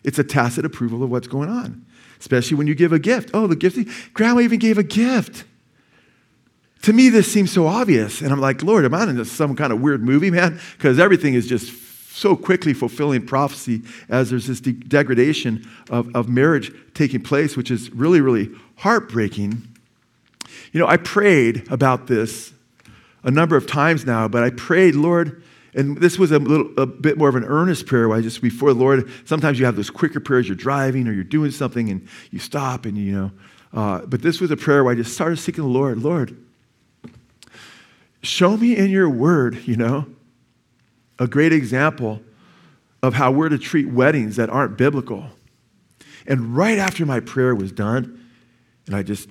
it's 0.04 0.18
a 0.18 0.24
tacit 0.24 0.64
approval 0.64 1.02
of 1.02 1.10
what's 1.10 1.28
going 1.28 1.48
on, 1.48 1.84
especially 2.20 2.56
when 2.56 2.66
you 2.66 2.74
give 2.74 2.92
a 2.92 2.98
gift. 2.98 3.30
Oh, 3.34 3.46
the 3.46 3.56
gift, 3.56 3.78
grandma 4.14 4.40
even 4.40 4.58
gave 4.58 4.78
a 4.78 4.82
gift. 4.82 5.44
To 6.82 6.92
me, 6.92 7.08
this 7.08 7.30
seems 7.30 7.52
so 7.52 7.66
obvious. 7.66 8.20
And 8.20 8.32
I'm 8.32 8.40
like, 8.40 8.62
Lord, 8.62 8.84
am 8.84 8.94
I 8.94 9.04
in 9.04 9.24
some 9.24 9.54
kind 9.54 9.72
of 9.72 9.80
weird 9.80 10.02
movie, 10.02 10.30
man? 10.30 10.58
Because 10.76 10.98
everything 10.98 11.34
is 11.34 11.46
just 11.46 11.70
so 12.12 12.36
quickly 12.36 12.74
fulfilling 12.74 13.26
prophecy 13.26 13.82
as 14.08 14.30
there's 14.30 14.46
this 14.46 14.60
de- 14.60 14.72
degradation 14.72 15.66
of, 15.90 16.14
of 16.14 16.28
marriage 16.28 16.72
taking 16.94 17.22
place, 17.22 17.56
which 17.56 17.70
is 17.70 17.90
really, 17.92 18.20
really 18.20 18.50
heartbreaking. 18.76 19.66
You 20.72 20.80
know, 20.80 20.86
I 20.86 20.98
prayed 20.98 21.66
about 21.70 22.06
this 22.06 22.52
a 23.24 23.30
number 23.30 23.56
of 23.56 23.66
times 23.66 24.04
now, 24.04 24.28
but 24.28 24.42
I 24.42 24.50
prayed, 24.50 24.94
Lord, 24.94 25.42
and 25.74 25.96
this 25.96 26.18
was 26.18 26.32
a 26.32 26.38
little 26.38 26.70
a 26.76 26.84
bit 26.84 27.16
more 27.16 27.30
of 27.30 27.34
an 27.34 27.44
earnest 27.44 27.86
prayer 27.86 28.08
where 28.08 28.18
I 28.18 28.20
just 28.20 28.42
before 28.42 28.74
the 28.74 28.80
Lord, 28.80 29.10
sometimes 29.24 29.58
you 29.58 29.64
have 29.64 29.76
those 29.76 29.88
quicker 29.88 30.20
prayers, 30.20 30.46
you're 30.46 30.56
driving 30.56 31.08
or 31.08 31.12
you're 31.12 31.24
doing 31.24 31.50
something 31.50 31.88
and 31.88 32.06
you 32.30 32.38
stop 32.38 32.84
and 32.84 32.98
you 32.98 33.12
know. 33.12 33.30
Uh, 33.72 34.04
but 34.04 34.20
this 34.20 34.38
was 34.38 34.50
a 34.50 34.56
prayer 34.56 34.84
where 34.84 34.92
I 34.92 34.96
just 34.96 35.14
started 35.14 35.38
seeking 35.38 35.64
the 35.64 35.70
Lord. 35.70 36.02
Lord, 36.02 36.36
show 38.22 38.58
me 38.58 38.76
in 38.76 38.90
your 38.90 39.08
word, 39.08 39.66
you 39.66 39.76
know, 39.76 40.06
a 41.22 41.28
great 41.28 41.52
example 41.52 42.20
of 43.00 43.14
how 43.14 43.30
we're 43.30 43.48
to 43.48 43.56
treat 43.56 43.88
weddings 43.88 44.34
that 44.36 44.50
aren't 44.50 44.76
biblical. 44.76 45.24
And 46.26 46.56
right 46.56 46.78
after 46.78 47.06
my 47.06 47.20
prayer 47.20 47.54
was 47.54 47.70
done, 47.70 48.28
and 48.86 48.96
I 48.96 49.04
just 49.04 49.28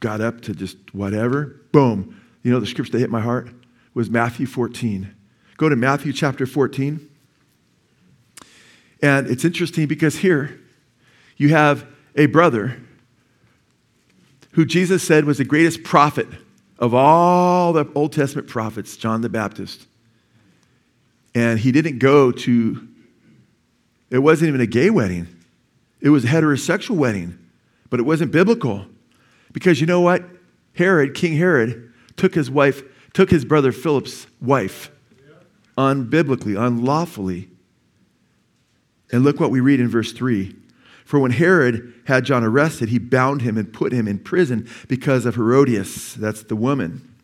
got 0.00 0.20
up 0.20 0.40
to 0.42 0.52
just 0.52 0.76
whatever, 0.92 1.62
boom, 1.70 2.20
you 2.42 2.50
know, 2.50 2.58
the 2.58 2.66
scripture 2.66 2.90
that 2.92 2.98
hit 2.98 3.10
my 3.10 3.20
heart 3.20 3.50
was 3.94 4.10
Matthew 4.10 4.46
14. 4.46 5.14
Go 5.56 5.68
to 5.68 5.76
Matthew 5.76 6.12
chapter 6.12 6.44
14. 6.44 7.08
And 9.00 9.28
it's 9.28 9.44
interesting 9.44 9.86
because 9.86 10.16
here 10.16 10.58
you 11.36 11.50
have 11.50 11.86
a 12.16 12.26
brother 12.26 12.80
who 14.52 14.64
Jesus 14.64 15.04
said 15.04 15.24
was 15.24 15.38
the 15.38 15.44
greatest 15.44 15.84
prophet 15.84 16.26
of 16.80 16.94
all 16.94 17.72
the 17.72 17.88
Old 17.94 18.12
Testament 18.12 18.48
prophets, 18.48 18.96
John 18.96 19.20
the 19.20 19.28
Baptist. 19.28 19.86
And 21.38 21.60
he 21.60 21.70
didn't 21.70 21.98
go 21.98 22.32
to, 22.32 22.88
it 24.10 24.18
wasn't 24.18 24.48
even 24.48 24.60
a 24.60 24.66
gay 24.66 24.90
wedding, 24.90 25.28
it 26.00 26.08
was 26.08 26.24
a 26.24 26.26
heterosexual 26.26 26.96
wedding, 26.96 27.38
but 27.90 28.00
it 28.00 28.02
wasn't 28.02 28.32
biblical. 28.32 28.86
Because 29.52 29.80
you 29.80 29.86
know 29.86 30.00
what? 30.00 30.24
Herod, 30.74 31.14
King 31.14 31.36
Herod, 31.36 31.92
took 32.16 32.34
his 32.34 32.50
wife, 32.50 32.82
took 33.12 33.30
his 33.30 33.44
brother 33.44 33.70
Philip's 33.70 34.26
wife 34.40 34.90
unbiblically, 35.76 36.56
unlawfully. 36.60 37.48
And 39.12 39.22
look 39.22 39.38
what 39.38 39.52
we 39.52 39.60
read 39.60 39.78
in 39.78 39.86
verse 39.86 40.10
3. 40.10 40.56
For 41.04 41.20
when 41.20 41.30
Herod 41.30 41.94
had 42.06 42.24
John 42.24 42.42
arrested, 42.42 42.88
he 42.88 42.98
bound 42.98 43.42
him 43.42 43.56
and 43.56 43.72
put 43.72 43.92
him 43.92 44.08
in 44.08 44.18
prison 44.18 44.68
because 44.88 45.24
of 45.24 45.36
Herodias, 45.36 46.14
that's 46.14 46.42
the 46.42 46.56
woman, 46.56 47.14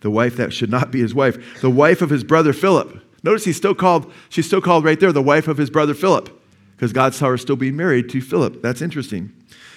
the 0.00 0.10
wife 0.10 0.36
that 0.36 0.52
should 0.52 0.70
not 0.70 0.90
be 0.90 1.00
his 1.00 1.14
wife, 1.14 1.62
the 1.62 1.70
wife 1.70 2.02
of 2.02 2.10
his 2.10 2.24
brother 2.24 2.52
Philip. 2.52 3.00
Notice 3.24 3.44
he's 3.44 3.56
still 3.56 3.74
called, 3.74 4.12
she's 4.28 4.46
still 4.46 4.60
called 4.60 4.84
right 4.84 5.00
there, 5.00 5.10
the 5.10 5.22
wife 5.22 5.48
of 5.48 5.56
his 5.56 5.70
brother 5.70 5.94
Philip, 5.94 6.30
because 6.76 6.92
God 6.92 7.14
saw 7.14 7.28
her 7.28 7.38
still 7.38 7.56
being 7.56 7.74
married 7.74 8.10
to 8.10 8.20
Philip. 8.20 8.62
That's 8.62 8.82
interesting, 8.82 9.32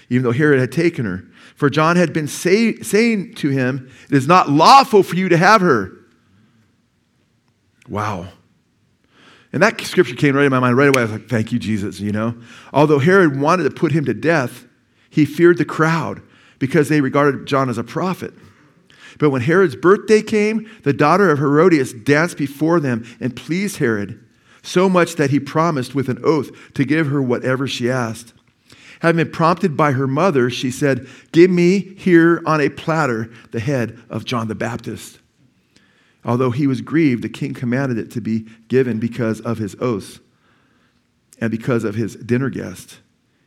even 0.10 0.24
though 0.24 0.34
Herod 0.34 0.60
had 0.60 0.72
taken 0.72 1.06
her. 1.06 1.24
For 1.56 1.70
John 1.70 1.96
had 1.96 2.14
been 2.14 2.28
say, 2.28 2.76
saying 2.82 3.36
to 3.36 3.50
him, 3.50 3.90
It 4.10 4.16
is 4.16 4.28
not 4.28 4.50
lawful 4.50 5.02
for 5.02 5.16
you 5.16 5.30
to 5.30 5.38
have 5.38 5.62
her. 5.62 5.94
Wow. 7.88 8.28
And 9.54 9.64
that 9.64 9.80
scripture 9.82 10.16
came 10.16 10.36
right 10.36 10.46
in 10.46 10.52
my 10.52 10.60
mind 10.60 10.76
right 10.76 10.90
away. 10.90 11.02
I 11.02 11.06
was 11.06 11.14
like, 11.14 11.30
thank 11.30 11.54
you, 11.54 11.58
Jesus, 11.58 12.02
you 12.02 12.12
know. 12.12 12.36
Although 12.74 13.00
Herod 13.00 13.40
wanted 13.40 13.64
to 13.64 13.72
put 13.72 13.94
him 13.94 14.04
to 14.06 14.14
death, 14.14 14.66
he 15.10 15.26
feared 15.26 15.58
the 15.58 15.66
crowd 15.66 16.22
because 16.60 16.90
they 16.90 17.00
regarded 17.00 17.46
John 17.46 17.70
as 17.70 17.78
a 17.78 17.84
prophet. 17.84 18.34
But 19.20 19.30
when 19.30 19.42
Herod's 19.42 19.76
birthday 19.76 20.22
came, 20.22 20.70
the 20.84 20.94
daughter 20.94 21.30
of 21.30 21.40
Herodias 21.40 21.94
danced 21.94 22.38
before 22.38 22.80
them 22.80 23.06
and 23.20 23.36
pleased 23.36 23.78
Herod, 23.78 24.24
so 24.62 24.90
much 24.90 25.16
that 25.16 25.30
he 25.30 25.40
promised 25.40 25.96
with 25.96 26.10
an 26.10 26.20
oath 26.24 26.52
to 26.74 26.86
give 26.86 27.08
her 27.08 27.22
whatever 27.22 27.68
she 27.68 27.90
asked. 27.90 28.34
Having 29.02 29.26
been 29.26 29.32
prompted 29.32 29.78
by 29.78 29.92
her 29.92 30.08
mother, 30.08 30.50
she 30.50 30.72
said, 30.72 31.08
Give 31.32 31.52
me 31.52 31.96
here 31.98 32.42
on 32.46 32.60
a 32.60 32.70
platter 32.70 33.30
the 33.52 33.60
head 33.60 34.00
of 34.10 34.26
John 34.26 34.48
the 34.48 34.56
Baptist. 34.56 35.20
Although 36.26 36.52
he 36.52 36.68
was 36.68 36.82
grieved, 36.82 37.24
the 37.24 37.30
king 37.30 37.54
commanded 37.54 37.98
it 37.98 38.12
to 38.12 38.22
be 38.22 38.48
given 38.68 39.00
because 39.00 39.40
of 39.42 39.60
his 39.60 39.76
oaths 39.80 40.20
and 41.40 41.52
because 41.52 41.84
of 41.84 41.96
his 41.96 42.16
dinner 42.16 42.50
guest. 42.50 43.00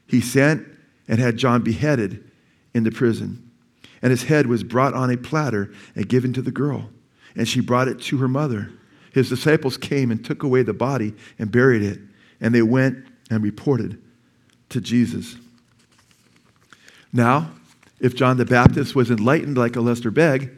He 0.06 0.20
sent 0.20 0.66
and 1.08 1.18
had 1.18 1.36
John 1.36 1.62
beheaded 1.62 2.30
in 2.72 2.84
the 2.84 2.90
prison. 2.92 3.49
And 4.02 4.10
his 4.10 4.24
head 4.24 4.46
was 4.46 4.62
brought 4.62 4.94
on 4.94 5.10
a 5.10 5.16
platter 5.16 5.72
and 5.94 6.08
given 6.08 6.32
to 6.32 6.42
the 6.42 6.50
girl. 6.50 6.90
And 7.36 7.46
she 7.46 7.60
brought 7.60 7.88
it 7.88 8.00
to 8.02 8.18
her 8.18 8.28
mother. 8.28 8.70
His 9.12 9.28
disciples 9.28 9.76
came 9.76 10.10
and 10.10 10.24
took 10.24 10.42
away 10.42 10.62
the 10.62 10.72
body 10.72 11.14
and 11.38 11.50
buried 11.50 11.82
it. 11.82 12.00
And 12.40 12.54
they 12.54 12.62
went 12.62 13.04
and 13.30 13.42
reported 13.42 14.00
to 14.70 14.80
Jesus. 14.80 15.36
Now, 17.12 17.50
if 18.00 18.14
John 18.14 18.36
the 18.36 18.44
Baptist 18.44 18.94
was 18.94 19.10
enlightened 19.10 19.58
like 19.58 19.76
Alistair 19.76 20.10
Begg, 20.10 20.56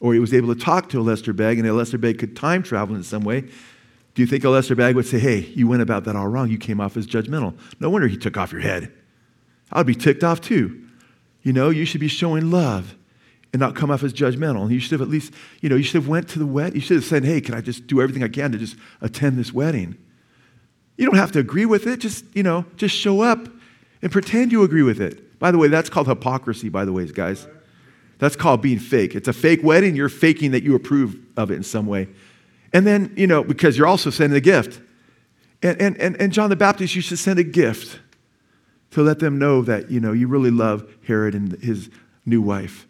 or 0.00 0.12
he 0.12 0.20
was 0.20 0.34
able 0.34 0.54
to 0.54 0.60
talk 0.60 0.88
to 0.90 0.98
Alistair 0.98 1.32
Begg, 1.32 1.58
and 1.58 1.66
Alistair 1.66 1.98
Begg 1.98 2.18
could 2.18 2.36
time 2.36 2.62
travel 2.62 2.94
in 2.94 3.02
some 3.02 3.22
way, 3.22 3.42
do 4.14 4.20
you 4.20 4.26
think 4.26 4.44
Alistair 4.44 4.76
Begg 4.76 4.94
would 4.94 5.06
say, 5.06 5.18
Hey, 5.18 5.40
you 5.54 5.66
went 5.66 5.80
about 5.80 6.04
that 6.04 6.16
all 6.16 6.28
wrong. 6.28 6.50
You 6.50 6.58
came 6.58 6.80
off 6.80 6.96
as 6.96 7.06
judgmental. 7.06 7.56
No 7.80 7.88
wonder 7.88 8.08
he 8.08 8.16
took 8.16 8.36
off 8.36 8.52
your 8.52 8.60
head. 8.60 8.92
I'd 9.72 9.86
be 9.86 9.94
ticked 9.94 10.22
off 10.22 10.40
too. 10.40 10.81
You 11.42 11.52
know, 11.52 11.70
you 11.70 11.84
should 11.84 12.00
be 12.00 12.08
showing 12.08 12.50
love 12.50 12.94
and 13.52 13.60
not 13.60 13.74
come 13.74 13.90
off 13.90 14.02
as 14.02 14.12
judgmental. 14.12 14.62
And 14.62 14.70
you 14.70 14.80
should 14.80 14.92
have 14.92 15.02
at 15.02 15.08
least, 15.08 15.32
you 15.60 15.68
know, 15.68 15.76
you 15.76 15.82
should 15.82 15.96
have 16.00 16.08
went 16.08 16.28
to 16.30 16.38
the 16.38 16.46
wedding. 16.46 16.76
You 16.76 16.80
should 16.80 16.96
have 16.96 17.04
said, 17.04 17.24
hey, 17.24 17.40
can 17.40 17.54
I 17.54 17.60
just 17.60 17.86
do 17.86 18.00
everything 18.00 18.22
I 18.22 18.28
can 18.28 18.52
to 18.52 18.58
just 18.58 18.76
attend 19.00 19.38
this 19.38 19.52
wedding? 19.52 19.96
You 20.96 21.06
don't 21.06 21.16
have 21.16 21.32
to 21.32 21.38
agree 21.38 21.66
with 21.66 21.86
it. 21.86 21.98
Just, 22.00 22.24
you 22.34 22.42
know, 22.42 22.64
just 22.76 22.96
show 22.96 23.20
up 23.20 23.48
and 24.00 24.12
pretend 24.12 24.52
you 24.52 24.62
agree 24.62 24.82
with 24.82 25.00
it. 25.00 25.38
By 25.38 25.50
the 25.50 25.58
way, 25.58 25.68
that's 25.68 25.90
called 25.90 26.06
hypocrisy, 26.06 26.68
by 26.68 26.84
the 26.84 26.92
way, 26.92 27.06
guys. 27.06 27.46
That's 28.18 28.36
called 28.36 28.62
being 28.62 28.78
fake. 28.78 29.16
It's 29.16 29.26
a 29.26 29.32
fake 29.32 29.60
wedding. 29.64 29.96
You're 29.96 30.08
faking 30.08 30.52
that 30.52 30.62
you 30.62 30.76
approve 30.76 31.16
of 31.36 31.50
it 31.50 31.54
in 31.54 31.64
some 31.64 31.86
way. 31.86 32.08
And 32.72 32.86
then, 32.86 33.12
you 33.16 33.26
know, 33.26 33.42
because 33.42 33.76
you're 33.76 33.86
also 33.86 34.10
sending 34.10 34.36
a 34.36 34.40
gift. 34.40 34.80
And, 35.62 35.80
and, 35.80 35.96
and, 36.00 36.20
and 36.20 36.32
John 36.32 36.48
the 36.48 36.56
Baptist 36.56 36.94
used 36.94 37.08
to 37.08 37.16
send 37.16 37.38
a 37.38 37.44
gift 37.44 37.98
to 38.92 39.02
let 39.02 39.18
them 39.18 39.38
know 39.38 39.62
that, 39.62 39.90
you 39.90 40.00
know, 40.00 40.12
you 40.12 40.28
really 40.28 40.50
love 40.50 40.88
Herod 41.06 41.34
and 41.34 41.52
his 41.62 41.90
new 42.24 42.40
wife. 42.40 42.86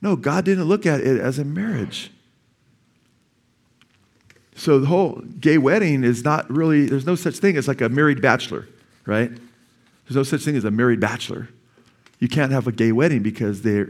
No, 0.00 0.16
God 0.16 0.44
didn't 0.44 0.64
look 0.64 0.86
at 0.86 1.00
it 1.00 1.20
as 1.20 1.38
a 1.38 1.44
marriage. 1.44 2.10
So 4.54 4.78
the 4.78 4.86
whole 4.86 5.22
gay 5.40 5.58
wedding 5.58 6.04
is 6.04 6.24
not 6.24 6.50
really, 6.50 6.86
there's 6.86 7.06
no 7.06 7.14
such 7.14 7.36
thing 7.38 7.56
as 7.56 7.68
like 7.68 7.80
a 7.80 7.88
married 7.88 8.22
bachelor, 8.22 8.68
right? 9.06 9.30
There's 9.30 10.16
no 10.16 10.22
such 10.22 10.42
thing 10.42 10.56
as 10.56 10.64
a 10.64 10.70
married 10.70 11.00
bachelor. 11.00 11.48
You 12.18 12.28
can't 12.28 12.52
have 12.52 12.66
a 12.66 12.72
gay 12.72 12.92
wedding 12.92 13.22
because 13.22 13.62
they, 13.62 13.84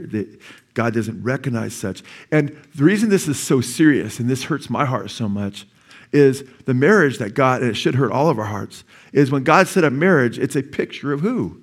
God 0.75 0.94
doesn't 0.94 1.23
recognize 1.23 1.75
such. 1.75 2.03
And 2.31 2.57
the 2.75 2.85
reason 2.85 3.09
this 3.09 3.27
is 3.27 3.38
so 3.38 3.61
serious, 3.61 4.20
and 4.20 4.31
this 4.31 4.44
hurts 4.44 4.70
my 4.70 4.85
heart 4.85 5.11
so 5.11 5.29
much, 5.29 5.66
is 6.12 6.44
the 6.64 6.75
marriage 6.75 7.18
that 7.18 7.35
God, 7.35 7.62
and 7.62 7.70
it 7.70 7.75
should 7.75 7.96
hurt 7.96 8.12
all 8.12 8.31
of 8.31 8.38
our 8.38 8.46
hearts, 8.46 8.85
is 9.12 9.31
when 9.31 9.44
God 9.44 9.68
set 9.68 9.85
up 9.85 9.92
marriage, 9.92 10.38
it's 10.38 10.57
a 10.57 10.62
picture 10.62 11.12
of 11.12 11.20
who? 11.20 11.61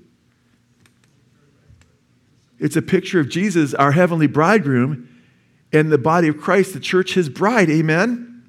It's 2.59 2.75
a 2.75 2.81
picture 2.81 3.19
of 3.19 3.29
Jesus, 3.29 3.73
our 3.73 3.91
heavenly 3.91 4.27
bridegroom, 4.27 5.09
and 5.71 5.91
the 5.91 5.97
body 5.97 6.27
of 6.27 6.37
Christ, 6.37 6.73
the 6.73 6.79
church, 6.79 7.13
his 7.13 7.29
bride. 7.29 7.69
Amen? 7.69 8.43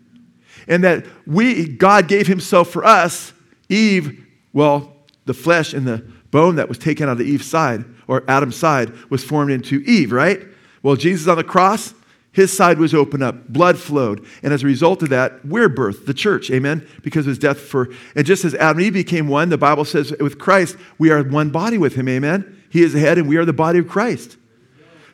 And 0.66 0.84
that 0.84 1.06
we, 1.26 1.68
God 1.68 2.08
gave 2.08 2.26
himself 2.26 2.70
for 2.70 2.84
us. 2.84 3.32
Eve, 3.68 4.26
well, 4.52 4.96
the 5.26 5.34
flesh 5.34 5.74
and 5.74 5.86
the 5.86 5.98
bone 6.30 6.56
that 6.56 6.68
was 6.68 6.78
taken 6.78 7.08
out 7.08 7.20
of 7.20 7.26
Eve's 7.26 7.46
side, 7.46 7.84
or 8.06 8.24
Adam's 8.28 8.56
side, 8.56 8.92
was 9.10 9.24
formed 9.24 9.50
into 9.50 9.80
Eve, 9.80 10.12
right? 10.12 10.42
Well, 10.82 10.96
Jesus 10.96 11.28
on 11.28 11.36
the 11.36 11.44
cross, 11.44 11.94
his 12.32 12.54
side 12.54 12.78
was 12.78 12.94
opened 12.94 13.22
up, 13.22 13.48
blood 13.48 13.78
flowed. 13.78 14.24
And 14.42 14.52
as 14.52 14.62
a 14.62 14.66
result 14.66 15.02
of 15.02 15.08
that, 15.08 15.44
we're 15.44 15.68
birthed, 15.68 16.06
the 16.06 16.14
church, 16.14 16.50
amen? 16.50 16.86
Because 17.02 17.26
of 17.26 17.30
his 17.30 17.38
death 17.38 17.58
for, 17.58 17.88
and 18.14 18.26
just 18.26 18.44
as 18.44 18.54
Adam 18.54 18.78
and 18.78 18.86
Eve 18.86 18.92
became 18.92 19.28
one, 19.28 19.48
the 19.48 19.58
Bible 19.58 19.84
says 19.84 20.14
with 20.20 20.38
Christ, 20.38 20.76
we 20.98 21.10
are 21.10 21.22
one 21.22 21.50
body 21.50 21.78
with 21.78 21.94
him, 21.94 22.08
amen? 22.08 22.62
He 22.70 22.82
is 22.82 22.92
the 22.92 23.00
head, 23.00 23.18
and 23.18 23.28
we 23.28 23.36
are 23.38 23.44
the 23.44 23.52
body 23.52 23.78
of 23.78 23.88
Christ. 23.88 24.36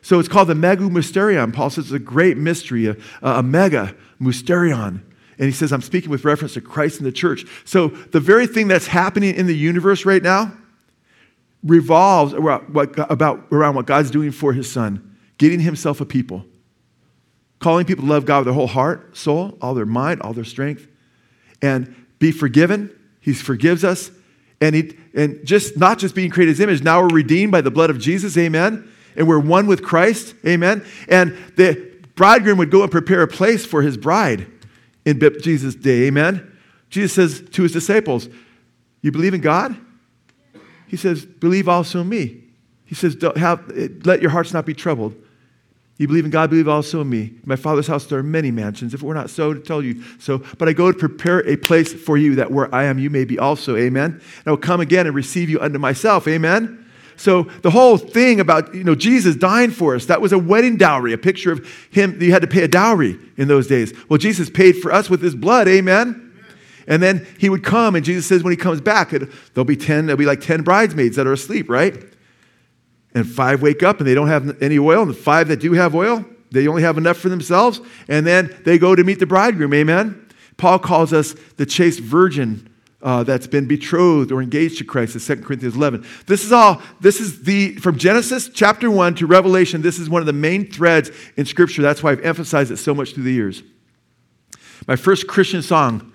So 0.01 0.19
it's 0.19 0.29
called 0.29 0.49
the 0.49 0.55
mega 0.55 0.83
mysterion. 0.83 1.51
Paul 1.51 1.71
says 1.71 1.85
it's 1.85 1.93
a 1.93 1.99
great 1.99 2.37
mystery, 2.37 2.85
a, 2.85 2.95
a 3.23 3.41
mega 3.41 3.95
mysterion. 4.21 5.01
And 5.37 5.45
he 5.47 5.51
says, 5.51 5.73
I'm 5.73 5.81
speaking 5.81 6.11
with 6.11 6.25
reference 6.25 6.53
to 6.53 6.61
Christ 6.61 6.99
and 6.99 7.07
the 7.07 7.11
church. 7.11 7.45
So 7.65 7.87
the 7.87 8.19
very 8.19 8.45
thing 8.45 8.67
that's 8.67 8.87
happening 8.87 9.35
in 9.35 9.47
the 9.47 9.57
universe 9.57 10.05
right 10.05 10.21
now 10.21 10.53
revolves 11.63 12.33
around 12.33 12.73
what, 12.73 12.93
about, 13.11 13.47
around 13.51 13.75
what 13.75 13.87
God's 13.87 14.11
doing 14.11 14.31
for 14.31 14.53
his 14.53 14.71
son, 14.71 15.17
getting 15.39 15.59
himself 15.59 15.99
a 15.99 16.05
people, 16.05 16.45
calling 17.59 17.85
people 17.85 18.03
to 18.03 18.09
love 18.09 18.25
God 18.25 18.39
with 18.39 18.45
their 18.45 18.53
whole 18.53 18.67
heart, 18.67 19.15
soul, 19.15 19.57
all 19.61 19.73
their 19.73 19.85
mind, 19.85 20.21
all 20.21 20.33
their 20.33 20.43
strength, 20.43 20.87
and 21.61 21.95
be 22.19 22.31
forgiven. 22.31 22.89
He 23.21 23.33
forgives 23.33 23.83
us 23.83 24.11
and, 24.61 24.75
he, 24.75 24.97
and 25.13 25.45
just 25.45 25.77
not 25.77 25.99
just 25.99 26.15
being 26.15 26.29
created 26.29 26.51
in 26.51 26.53
his 26.55 26.59
image, 26.61 26.83
now 26.83 27.01
we're 27.01 27.15
redeemed 27.15 27.51
by 27.51 27.61
the 27.61 27.71
blood 27.71 27.89
of 27.89 27.99
Jesus, 27.99 28.37
amen. 28.37 28.89
And 29.15 29.27
we're 29.27 29.39
one 29.39 29.67
with 29.67 29.83
Christ, 29.83 30.33
amen. 30.45 30.85
And 31.07 31.37
the 31.55 31.93
bridegroom 32.15 32.57
would 32.57 32.71
go 32.71 32.81
and 32.81 32.91
prepare 32.91 33.21
a 33.21 33.27
place 33.27 33.65
for 33.65 33.81
his 33.81 33.97
bride 33.97 34.47
in 35.05 35.19
Jesus' 35.41 35.75
day, 35.75 36.03
amen. 36.03 36.51
Jesus 36.89 37.13
says 37.13 37.49
to 37.51 37.63
his 37.63 37.73
disciples, 37.73 38.29
You 39.01 39.11
believe 39.11 39.33
in 39.33 39.41
God? 39.41 39.75
He 40.87 40.97
says, 40.97 41.25
Believe 41.25 41.67
also 41.67 42.01
in 42.01 42.09
me. 42.09 42.43
He 42.85 42.95
says, 42.95 43.17
have, 43.35 43.69
Let 44.05 44.21
your 44.21 44.31
hearts 44.31 44.53
not 44.53 44.65
be 44.65 44.73
troubled. 44.73 45.15
You 45.97 46.07
believe 46.07 46.25
in 46.25 46.31
God, 46.31 46.49
believe 46.49 46.67
also 46.67 47.01
in 47.01 47.09
me. 47.09 47.21
In 47.21 47.41
my 47.45 47.55
Father's 47.55 47.87
house 47.87 48.05
there 48.05 48.19
are 48.19 48.23
many 48.23 48.51
mansions. 48.51 48.93
If 48.93 49.01
it 49.01 49.05
were 49.05 49.13
not 49.13 49.29
so, 49.29 49.53
to 49.53 49.59
tell 49.59 49.81
you 49.81 50.03
so. 50.19 50.39
But 50.57 50.67
I 50.67 50.73
go 50.73 50.91
to 50.91 50.97
prepare 50.97 51.47
a 51.47 51.55
place 51.55 51.93
for 51.93 52.17
you 52.17 52.35
that 52.35 52.51
where 52.51 52.73
I 52.75 52.83
am, 52.83 52.99
you 52.99 53.09
may 53.09 53.23
be 53.23 53.39
also. 53.39 53.77
Amen. 53.77 54.11
And 54.11 54.43
I 54.45 54.49
will 54.49 54.57
come 54.57 54.81
again 54.81 55.07
and 55.07 55.15
receive 55.15 55.49
you 55.49 55.59
unto 55.59 55.79
myself. 55.79 56.27
Amen. 56.27 56.85
So 57.17 57.43
the 57.61 57.71
whole 57.71 57.97
thing 57.97 58.41
about 58.41 58.75
you 58.75 58.83
know 58.83 58.95
Jesus 58.95 59.37
dying 59.37 59.71
for 59.71 59.95
us, 59.95 60.05
that 60.07 60.19
was 60.19 60.33
a 60.33 60.39
wedding 60.39 60.75
dowry, 60.75 61.13
a 61.13 61.17
picture 61.17 61.53
of 61.53 61.65
him. 61.89 62.21
You 62.21 62.31
had 62.31 62.41
to 62.41 62.47
pay 62.47 62.63
a 62.63 62.67
dowry 62.67 63.17
in 63.37 63.47
those 63.47 63.67
days. 63.67 63.93
Well, 64.09 64.17
Jesus 64.17 64.49
paid 64.49 64.77
for 64.77 64.91
us 64.91 65.09
with 65.09 65.21
his 65.21 65.33
blood. 65.33 65.69
Amen. 65.69 66.21
And 66.87 67.01
then 67.01 67.25
he 67.39 67.49
would 67.49 67.63
come, 67.63 67.95
and 67.95 68.05
Jesus 68.05 68.27
says 68.27 68.43
when 68.43 68.51
he 68.51 68.57
comes 68.57 68.79
back, 68.79 69.09
there'll 69.09 69.65
be 69.65 69.75
10, 69.75 70.05
there'll 70.05 70.19
be 70.19 70.25
like 70.25 70.41
10 70.41 70.61
bridesmaids 70.61 71.15
that 71.15 71.25
are 71.25 71.33
asleep, 71.33 71.67
right? 71.67 71.95
And 73.15 73.27
five 73.27 73.61
wake 73.61 73.81
up 73.81 73.99
and 73.99 74.07
they 74.07 74.13
don't 74.13 74.27
have 74.27 74.61
any 74.61 74.77
oil, 74.77 75.01
and 75.01 75.09
the 75.09 75.15
five 75.15 75.47
that 75.47 75.59
do 75.59 75.73
have 75.73 75.95
oil, 75.95 76.23
they 76.51 76.67
only 76.67 76.83
have 76.83 76.97
enough 76.97 77.17
for 77.17 77.29
themselves, 77.29 77.81
and 78.07 78.27
then 78.27 78.55
they 78.65 78.77
go 78.77 78.93
to 78.93 79.03
meet 79.03 79.19
the 79.19 79.25
bridegroom. 79.25 79.73
Amen? 79.73 80.27
Paul 80.57 80.79
calls 80.79 81.13
us 81.13 81.33
the 81.57 81.65
chaste 81.65 81.99
virgin 82.01 82.69
uh, 83.01 83.23
that's 83.23 83.47
been 83.47 83.67
betrothed 83.67 84.31
or 84.31 84.41
engaged 84.41 84.77
to 84.79 84.83
Christ, 84.83 85.15
in 85.15 85.37
2 85.37 85.43
Corinthians 85.43 85.75
11. 85.75 86.05
This 86.27 86.43
is 86.43 86.51
all, 86.51 86.81
this 86.99 87.19
is 87.19 87.43
the, 87.43 87.75
from 87.75 87.97
Genesis 87.97 88.49
chapter 88.49 88.91
1 88.91 89.15
to 89.15 89.27
Revelation, 89.27 89.81
this 89.81 89.99
is 89.99 90.09
one 90.09 90.21
of 90.21 90.25
the 90.25 90.33
main 90.33 90.69
threads 90.69 91.11
in 91.37 91.45
Scripture. 91.45 91.81
That's 91.81 92.03
why 92.03 92.11
I've 92.11 92.21
emphasized 92.21 92.71
it 92.71 92.77
so 92.77 92.93
much 92.93 93.13
through 93.13 93.23
the 93.23 93.33
years. 93.33 93.63
My 94.87 94.95
first 94.95 95.27
Christian 95.27 95.61
song 95.61 96.11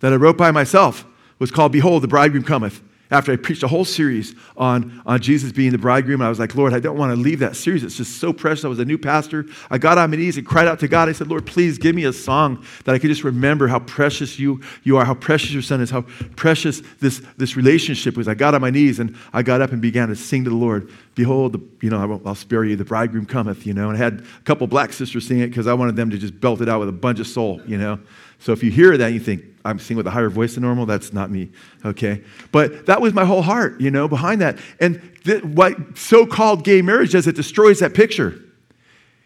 that 0.00 0.12
I 0.12 0.16
wrote 0.16 0.36
by 0.36 0.50
myself 0.50 1.04
was 1.38 1.50
called 1.50 1.72
Behold, 1.72 2.02
the 2.02 2.08
Bridegroom 2.08 2.44
Cometh. 2.44 2.80
After 3.14 3.32
I 3.32 3.36
preached 3.36 3.62
a 3.62 3.68
whole 3.68 3.84
series 3.84 4.34
on, 4.56 5.00
on 5.06 5.20
Jesus 5.20 5.52
being 5.52 5.70
the 5.70 5.78
bridegroom. 5.78 6.20
I 6.20 6.28
was 6.28 6.40
like, 6.40 6.56
Lord, 6.56 6.74
I 6.74 6.80
don't 6.80 6.98
want 6.98 7.14
to 7.14 7.16
leave 7.16 7.38
that 7.38 7.54
series. 7.54 7.84
It's 7.84 7.96
just 7.96 8.18
so 8.18 8.32
precious. 8.32 8.64
I 8.64 8.68
was 8.68 8.80
a 8.80 8.84
new 8.84 8.98
pastor. 8.98 9.46
I 9.70 9.78
got 9.78 9.98
on 9.98 10.10
my 10.10 10.16
knees 10.16 10.36
and 10.36 10.44
cried 10.44 10.66
out 10.66 10.80
to 10.80 10.88
God. 10.88 11.08
I 11.08 11.12
said, 11.12 11.28
Lord, 11.28 11.46
please 11.46 11.78
give 11.78 11.94
me 11.94 12.04
a 12.06 12.12
song 12.12 12.66
that 12.84 12.92
I 12.92 12.98
could 12.98 13.10
just 13.10 13.22
remember 13.22 13.68
how 13.68 13.78
precious 13.78 14.36
you, 14.36 14.60
you 14.82 14.96
are, 14.96 15.04
how 15.04 15.14
precious 15.14 15.52
your 15.52 15.62
son 15.62 15.80
is, 15.80 15.90
how 15.90 16.02
precious 16.34 16.82
this, 16.98 17.22
this 17.36 17.56
relationship 17.56 18.16
was. 18.16 18.26
I 18.26 18.34
got 18.34 18.52
on 18.52 18.60
my 18.60 18.70
knees 18.70 18.98
and 18.98 19.16
I 19.32 19.42
got 19.44 19.62
up 19.62 19.70
and 19.70 19.80
began 19.80 20.08
to 20.08 20.16
sing 20.16 20.42
to 20.42 20.50
the 20.50 20.56
Lord, 20.56 20.90
Behold, 21.14 21.52
the, 21.52 21.60
you 21.80 21.90
know, 21.90 22.20
I'll 22.26 22.34
spare 22.34 22.64
you, 22.64 22.74
the 22.74 22.84
bridegroom 22.84 23.26
cometh, 23.26 23.64
you 23.64 23.74
know. 23.74 23.90
And 23.90 23.96
I 23.96 24.02
had 24.02 24.22
a 24.22 24.42
couple 24.42 24.66
black 24.66 24.92
sisters 24.92 25.28
sing 25.28 25.38
it 25.38 25.46
because 25.46 25.68
I 25.68 25.74
wanted 25.74 25.94
them 25.94 26.10
to 26.10 26.18
just 26.18 26.40
belt 26.40 26.60
it 26.60 26.68
out 26.68 26.80
with 26.80 26.88
a 26.88 26.92
bunch 26.92 27.20
of 27.20 27.28
soul, 27.28 27.60
you 27.64 27.78
know. 27.78 28.00
So 28.38 28.52
if 28.52 28.62
you 28.62 28.70
hear 28.70 28.96
that, 28.96 29.08
you 29.08 29.20
think, 29.20 29.44
I'm 29.64 29.78
singing 29.78 29.98
with 29.98 30.06
a 30.06 30.10
higher 30.10 30.28
voice 30.28 30.54
than 30.54 30.62
normal, 30.62 30.84
that's 30.84 31.12
not 31.12 31.30
me, 31.30 31.50
okay? 31.84 32.22
But 32.52 32.86
that 32.86 33.00
was 33.00 33.14
my 33.14 33.24
whole 33.24 33.42
heart, 33.42 33.80
you 33.80 33.90
know, 33.90 34.08
behind 34.08 34.40
that. 34.42 34.58
And 34.80 35.00
th- 35.24 35.42
what 35.42 35.96
so 35.96 36.26
called 36.26 36.64
gay 36.64 36.82
marriage 36.82 37.12
does, 37.12 37.26
it 37.26 37.36
destroys 37.36 37.80
that 37.80 37.94
picture. 37.94 38.40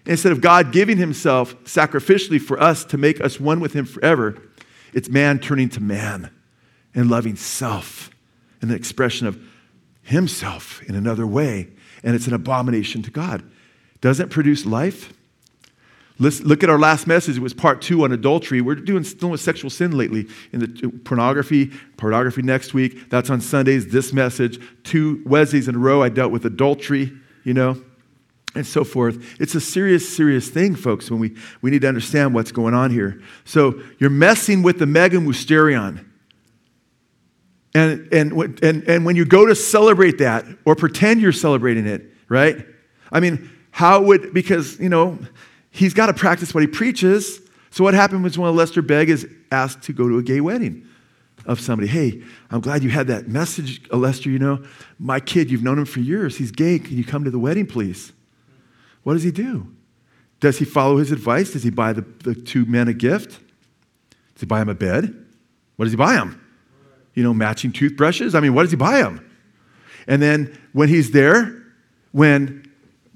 Instead 0.06 0.32
of 0.32 0.40
God 0.40 0.72
giving 0.72 0.96
himself 0.96 1.54
sacrificially 1.64 2.40
for 2.40 2.60
us 2.62 2.84
to 2.86 2.96
make 2.96 3.20
us 3.20 3.40
one 3.40 3.60
with 3.60 3.72
him 3.72 3.84
forever, 3.84 4.40
it's 4.94 5.08
man 5.08 5.38
turning 5.38 5.68
to 5.70 5.80
man 5.80 6.30
and 6.94 7.10
loving 7.10 7.36
self 7.36 8.10
and 8.62 8.70
the 8.70 8.74
expression 8.74 9.26
of 9.26 9.38
himself 10.02 10.82
in 10.88 10.94
another 10.94 11.26
way. 11.26 11.68
And 12.02 12.14
it's 12.14 12.26
an 12.26 12.32
abomination 12.32 13.02
to 13.02 13.10
God. 13.10 13.42
Doesn't 14.00 14.30
produce 14.30 14.64
life, 14.64 15.12
Let's 16.20 16.40
look 16.40 16.64
at 16.64 16.70
our 16.70 16.78
last 16.78 17.06
message. 17.06 17.36
It 17.36 17.42
was 17.42 17.54
part 17.54 17.80
two 17.80 18.02
on 18.02 18.12
adultery. 18.12 18.60
We're 18.60 18.74
doing 18.74 19.04
still 19.04 19.30
with 19.30 19.40
sexual 19.40 19.70
sin 19.70 19.96
lately 19.96 20.26
in 20.52 20.60
the 20.60 20.88
pornography, 21.04 21.66
pornography 21.96 22.42
next 22.42 22.74
week. 22.74 23.08
That's 23.08 23.30
on 23.30 23.40
Sundays. 23.40 23.86
This 23.86 24.12
message, 24.12 24.60
two 24.82 25.22
Wednesdays 25.24 25.68
in 25.68 25.76
a 25.76 25.78
row, 25.78 26.02
I 26.02 26.08
dealt 26.08 26.32
with 26.32 26.44
adultery, 26.44 27.12
you 27.44 27.54
know, 27.54 27.80
and 28.56 28.66
so 28.66 28.82
forth. 28.82 29.40
It's 29.40 29.54
a 29.54 29.60
serious, 29.60 30.08
serious 30.08 30.48
thing, 30.48 30.74
folks, 30.74 31.08
when 31.08 31.20
we, 31.20 31.36
we 31.62 31.70
need 31.70 31.82
to 31.82 31.88
understand 31.88 32.34
what's 32.34 32.50
going 32.50 32.74
on 32.74 32.90
here. 32.90 33.22
So 33.44 33.80
you're 33.98 34.10
messing 34.10 34.64
with 34.64 34.80
the 34.80 34.86
mega 34.86 35.18
mysterion. 35.18 36.04
And, 37.74 38.12
and, 38.12 38.32
and, 38.64 38.82
and 38.88 39.04
when 39.04 39.14
you 39.14 39.24
go 39.24 39.46
to 39.46 39.54
celebrate 39.54 40.18
that 40.18 40.44
or 40.64 40.74
pretend 40.74 41.20
you're 41.20 41.30
celebrating 41.30 41.86
it, 41.86 42.10
right? 42.28 42.66
I 43.12 43.20
mean, 43.20 43.50
how 43.70 44.02
would, 44.02 44.34
because, 44.34 44.80
you 44.80 44.88
know, 44.88 45.18
he's 45.70 45.94
got 45.94 46.06
to 46.06 46.14
practice 46.14 46.54
what 46.54 46.62
he 46.62 46.66
preaches. 46.66 47.40
So 47.70 47.84
what 47.84 47.94
happened 47.94 48.24
was 48.24 48.38
when 48.38 48.48
Alistair 48.48 48.82
Begg 48.82 49.10
is 49.10 49.28
asked 49.52 49.82
to 49.82 49.92
go 49.92 50.08
to 50.08 50.18
a 50.18 50.22
gay 50.22 50.40
wedding 50.40 50.86
of 51.46 51.60
somebody. 51.60 51.88
Hey, 51.88 52.22
I'm 52.50 52.60
glad 52.60 52.82
you 52.82 52.90
had 52.90 53.06
that 53.08 53.28
message, 53.28 53.82
Alistair. 53.92 54.32
You 54.32 54.38
know, 54.38 54.64
my 54.98 55.20
kid, 55.20 55.50
you've 55.50 55.62
known 55.62 55.78
him 55.78 55.84
for 55.84 56.00
years. 56.00 56.36
He's 56.36 56.50
gay. 56.50 56.78
Can 56.78 56.96
you 56.96 57.04
come 57.04 57.24
to 57.24 57.30
the 57.30 57.38
wedding, 57.38 57.66
please? 57.66 58.12
What 59.02 59.14
does 59.14 59.22
he 59.22 59.30
do? 59.30 59.66
Does 60.40 60.58
he 60.58 60.64
follow 60.64 60.98
his 60.98 61.10
advice? 61.10 61.52
Does 61.52 61.62
he 61.62 61.70
buy 61.70 61.92
the, 61.92 62.02
the 62.22 62.34
two 62.34 62.64
men 62.66 62.88
a 62.88 62.92
gift? 62.92 63.30
Does 64.34 64.40
he 64.40 64.46
buy 64.46 64.62
him 64.62 64.68
a 64.68 64.74
bed? 64.74 65.26
What 65.76 65.86
does 65.86 65.92
he 65.92 65.96
buy 65.96 66.14
him? 66.14 66.40
You 67.14 67.22
know, 67.22 67.34
matching 67.34 67.72
toothbrushes? 67.72 68.34
I 68.34 68.40
mean, 68.40 68.54
what 68.54 68.62
does 68.62 68.70
he 68.70 68.76
buy 68.76 68.98
him? 68.98 69.24
And 70.06 70.22
then 70.22 70.56
when 70.72 70.88
he's 70.88 71.10
there, 71.10 71.62
when 72.12 72.67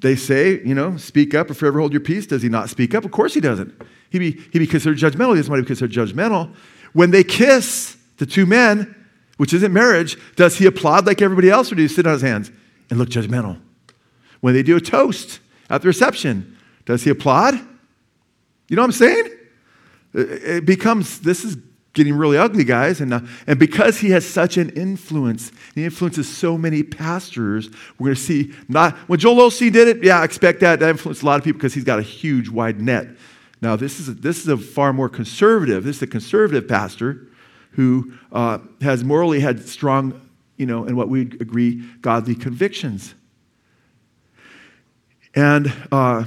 they 0.03 0.17
say, 0.17 0.61
you 0.65 0.75
know, 0.75 0.97
speak 0.97 1.35
up 1.35 1.51
or 1.51 1.55
forever 1.55 1.79
hold 1.79 1.93
your 1.93 2.01
peace. 2.01 2.27
Does 2.27 2.43
he 2.43 2.49
not 2.49 2.69
speak 2.69 2.95
up? 2.95 3.05
Of 3.05 3.13
course 3.13 3.35
he 3.35 3.41
doesn't. 3.41 3.73
He 4.11 4.19
be, 4.19 4.33
he 4.53 4.59
be 4.59 4.67
considered 4.67 4.99
judgmental. 4.99 5.31
He 5.31 5.37
doesn't 5.37 5.51
want 5.51 5.61
to 5.61 5.63
be 5.63 5.67
considered 5.67 5.93
judgmental. 5.93 6.55
When 6.93 7.13
they 7.13 7.25
kiss, 7.25 7.97
the 8.19 8.27
two 8.27 8.45
men, 8.45 8.95
which 9.39 9.55
isn't 9.55 9.73
marriage, 9.73 10.19
does 10.37 10.57
he 10.59 10.67
applaud 10.67 11.07
like 11.07 11.23
everybody 11.23 11.51
else 11.51 11.73
or 11.73 11.77
do 11.77 11.83
he 11.83 11.89
sit 11.89 12.07
on 12.07 12.13
his 12.13 12.23
hands 12.23 12.51
and 12.91 12.99
look 12.99 13.09
judgmental? 13.09 13.61
When 14.41 14.55
they 14.55 14.63
do 14.63 14.77
a 14.77 14.81
toast 14.81 15.41
at 15.71 15.83
the 15.83 15.89
reception, 15.89 16.59
does 16.85 17.05
he 17.05 17.11
applaud? 17.11 17.55
You 18.69 18.77
know 18.77 18.83
what 18.83 18.87
I'm 18.87 18.93
saying? 18.93 19.31
It 20.15 20.67
becomes, 20.67 21.21
this 21.21 21.45
is 21.45 21.57
getting 21.93 22.15
really 22.15 22.39
ugly, 22.39 22.65
guys. 22.65 23.01
And, 23.01 23.13
uh, 23.13 23.21
and 23.47 23.59
because 23.59 23.99
he 23.99 24.11
has 24.11 24.27
such 24.27 24.57
an 24.57 24.71
influence, 24.71 25.53
he 25.75 25.85
influences 25.85 26.29
so 26.29 26.57
many 26.57 26.83
pastors, 26.83 27.69
we're 27.99 28.07
going 28.07 28.17
to 28.17 28.21
see 28.21 28.55
not, 28.69 28.97
when 29.09 29.19
Joel 29.19 29.51
Osteen 29.51 29.73
did 29.73 29.89
it, 29.89 30.03
yeah, 30.03 30.21
I 30.21 30.25
expect 30.25 30.61
that. 30.61 30.81
That 30.81 30.91
influenced 30.91 31.23
a 31.23 31.27
lot 31.27 31.39
of 31.39 31.45
people 31.45 31.59
because 31.59 31.75
he's 31.75 31.85
got 31.85 31.99
a 31.99 32.03
huge, 32.03 32.49
wide 32.49 32.81
net. 32.81 33.09
Now, 33.61 33.77
this 33.77 34.01
is 34.01 34.09
a, 34.09 34.13
this 34.13 34.39
is 34.39 34.49
a 34.49 34.57
far 34.57 34.93
more 34.93 35.09
conservative, 35.09 35.85
this 35.85 35.97
is 35.97 36.03
a 36.03 36.07
conservative 36.07 36.67
pastor 36.67 37.29
who 37.73 38.13
uh, 38.33 38.59
has 38.81 39.05
morally 39.05 39.41
had 39.41 39.67
strong, 39.67 40.21
you 40.57 40.67
know, 40.67 40.85
and 40.85 40.97
what 40.97 41.09
we 41.09 41.23
agree, 41.23 41.83
godly 42.01 42.35
convictions. 42.35 43.15
And 45.35 45.73
uh, 45.91 46.25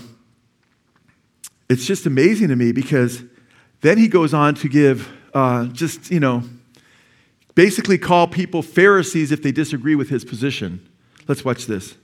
it's 1.69 1.86
just 1.86 2.06
amazing 2.06 2.47
to 2.47 2.56
me 2.56 2.71
because 2.71 3.23
then 3.82 3.97
he 3.97 4.08
goes 4.08 4.34
on 4.34 4.56
to 4.56 4.69
give 4.69 5.12
uh, 5.35 5.65
just, 5.65 6.09
you 6.09 6.19
know, 6.19 6.43
basically 7.53 7.97
call 7.97 8.25
people 8.25 8.61
Pharisees 8.61 9.31
if 9.31 9.43
they 9.43 9.51
disagree 9.51 9.93
with 9.93 10.09
his 10.09 10.23
position. 10.23 10.87
Let's 11.27 11.43
watch 11.43 11.65
this. 11.65 11.95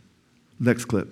Next 0.60 0.86
clip. 0.86 1.08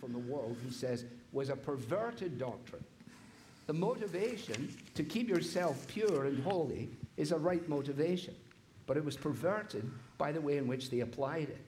From 0.00 0.12
the 0.12 0.18
world, 0.18 0.56
he 0.66 0.72
says, 0.72 1.04
was 1.32 1.48
a 1.48 1.56
perverted 1.56 2.36
doctrine. 2.36 2.84
The 3.66 3.72
motivation 3.72 4.76
to 4.94 5.04
keep 5.04 5.28
yourself 5.28 5.86
pure 5.86 6.26
and 6.26 6.42
holy 6.42 6.90
is 7.16 7.32
a 7.32 7.38
right 7.38 7.66
motivation, 7.68 8.34
but 8.86 8.96
it 8.96 9.04
was 9.04 9.16
perverted 9.16 9.90
by 10.18 10.32
the 10.32 10.40
way 10.40 10.58
in 10.58 10.66
which 10.66 10.90
they 10.90 11.00
applied 11.00 11.48
it. 11.48 11.64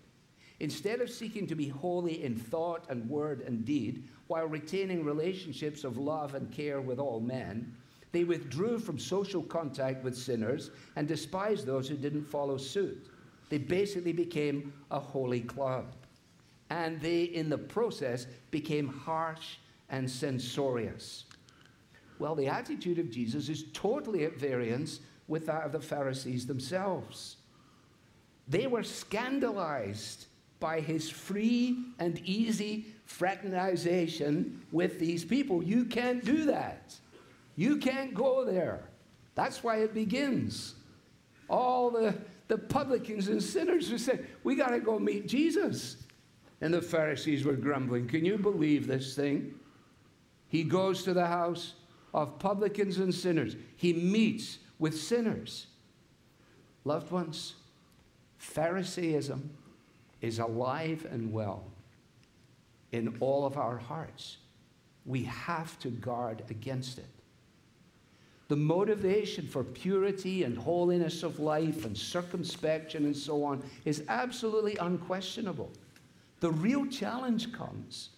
Instead 0.60 1.00
of 1.00 1.10
seeking 1.10 1.46
to 1.46 1.54
be 1.54 1.68
holy 1.68 2.24
in 2.24 2.34
thought 2.34 2.84
and 2.88 3.08
word 3.08 3.42
and 3.42 3.64
deed, 3.64 4.04
while 4.28 4.46
retaining 4.46 5.04
relationships 5.04 5.84
of 5.84 5.98
love 5.98 6.34
and 6.34 6.50
care 6.50 6.80
with 6.80 6.98
all 6.98 7.20
men, 7.20 7.74
they 8.12 8.24
withdrew 8.24 8.78
from 8.78 8.98
social 8.98 9.42
contact 9.42 10.02
with 10.02 10.16
sinners 10.16 10.70
and 10.96 11.06
despised 11.06 11.66
those 11.66 11.88
who 11.88 11.96
didn't 11.96 12.24
follow 12.24 12.56
suit. 12.56 13.08
They 13.48 13.58
basically 13.58 14.12
became 14.12 14.72
a 14.90 14.98
holy 14.98 15.40
club. 15.40 15.92
And 16.70 17.00
they, 17.00 17.24
in 17.24 17.48
the 17.48 17.58
process, 17.58 18.26
became 18.50 18.88
harsh 18.88 19.56
and 19.90 20.10
censorious. 20.10 21.24
Well, 22.18 22.34
the 22.34 22.48
attitude 22.48 22.98
of 22.98 23.10
Jesus 23.10 23.48
is 23.48 23.66
totally 23.72 24.24
at 24.24 24.38
variance 24.38 25.00
with 25.28 25.46
that 25.46 25.64
of 25.64 25.72
the 25.72 25.80
Pharisees 25.80 26.46
themselves. 26.46 27.36
They 28.48 28.66
were 28.66 28.82
scandalized 28.82 30.26
by 30.58 30.80
his 30.80 31.10
free 31.10 31.84
and 31.98 32.18
easy 32.20 32.86
fraternization 33.06 34.60
with 34.72 34.98
these 34.98 35.24
people. 35.24 35.62
You 35.62 35.84
can't 35.84 36.24
do 36.24 36.44
that. 36.46 36.94
You 37.54 37.78
can't 37.78 38.12
go 38.12 38.44
there. 38.44 38.82
That's 39.34 39.62
why 39.62 39.78
it 39.78 39.94
begins. 39.94 40.74
All 41.48 41.90
the, 41.90 42.14
the 42.48 42.58
publicans 42.58 43.28
and 43.28 43.42
sinners 43.42 43.88
who 43.88 43.96
said, 43.96 44.26
We 44.44 44.56
got 44.56 44.70
to 44.70 44.80
go 44.80 44.98
meet 44.98 45.28
Jesus. 45.28 45.98
And 46.60 46.72
the 46.74 46.82
Pharisees 46.82 47.44
were 47.44 47.54
grumbling. 47.54 48.08
Can 48.08 48.24
you 48.24 48.38
believe 48.38 48.86
this 48.86 49.14
thing? 49.14 49.54
He 50.48 50.64
goes 50.64 51.02
to 51.04 51.12
the 51.12 51.26
house 51.26 51.74
of 52.14 52.38
publicans 52.38 52.98
and 52.98 53.14
sinners, 53.14 53.56
he 53.76 53.92
meets 53.92 54.58
with 54.78 54.98
sinners. 54.98 55.66
Loved 56.84 57.10
ones, 57.10 57.54
Pharisaism 58.38 59.50
is 60.22 60.38
alive 60.38 61.06
and 61.10 61.32
well 61.32 61.64
in 62.92 63.16
all 63.20 63.44
of 63.44 63.56
our 63.56 63.76
hearts. 63.76 64.38
We 65.04 65.24
have 65.24 65.78
to 65.80 65.88
guard 65.90 66.42
against 66.50 66.98
it. 66.98 67.06
The 68.48 68.56
motivation 68.56 69.46
for 69.46 69.64
purity 69.64 70.44
and 70.44 70.56
holiness 70.56 71.22
of 71.22 71.40
life 71.40 71.84
and 71.84 71.96
circumspection 71.96 73.04
and 73.04 73.16
so 73.16 73.42
on 73.42 73.62
is 73.84 74.04
absolutely 74.08 74.76
unquestionable. 74.76 75.70
The 76.40 76.52
real 76.52 76.86
challenge 76.86 77.52
comes 77.52 78.10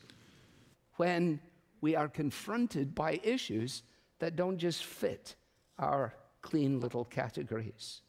when 0.96 1.40
we 1.81 1.94
are 1.94 2.09
confronted 2.09 2.94
by 2.94 3.20
issues 3.22 3.83
that 4.18 4.37
don't 4.37 4.59
just 4.59 4.85
fit 4.85 5.35
our 5.78 6.14
clean 6.42 6.81
little 6.81 7.04
categories. 7.04 8.00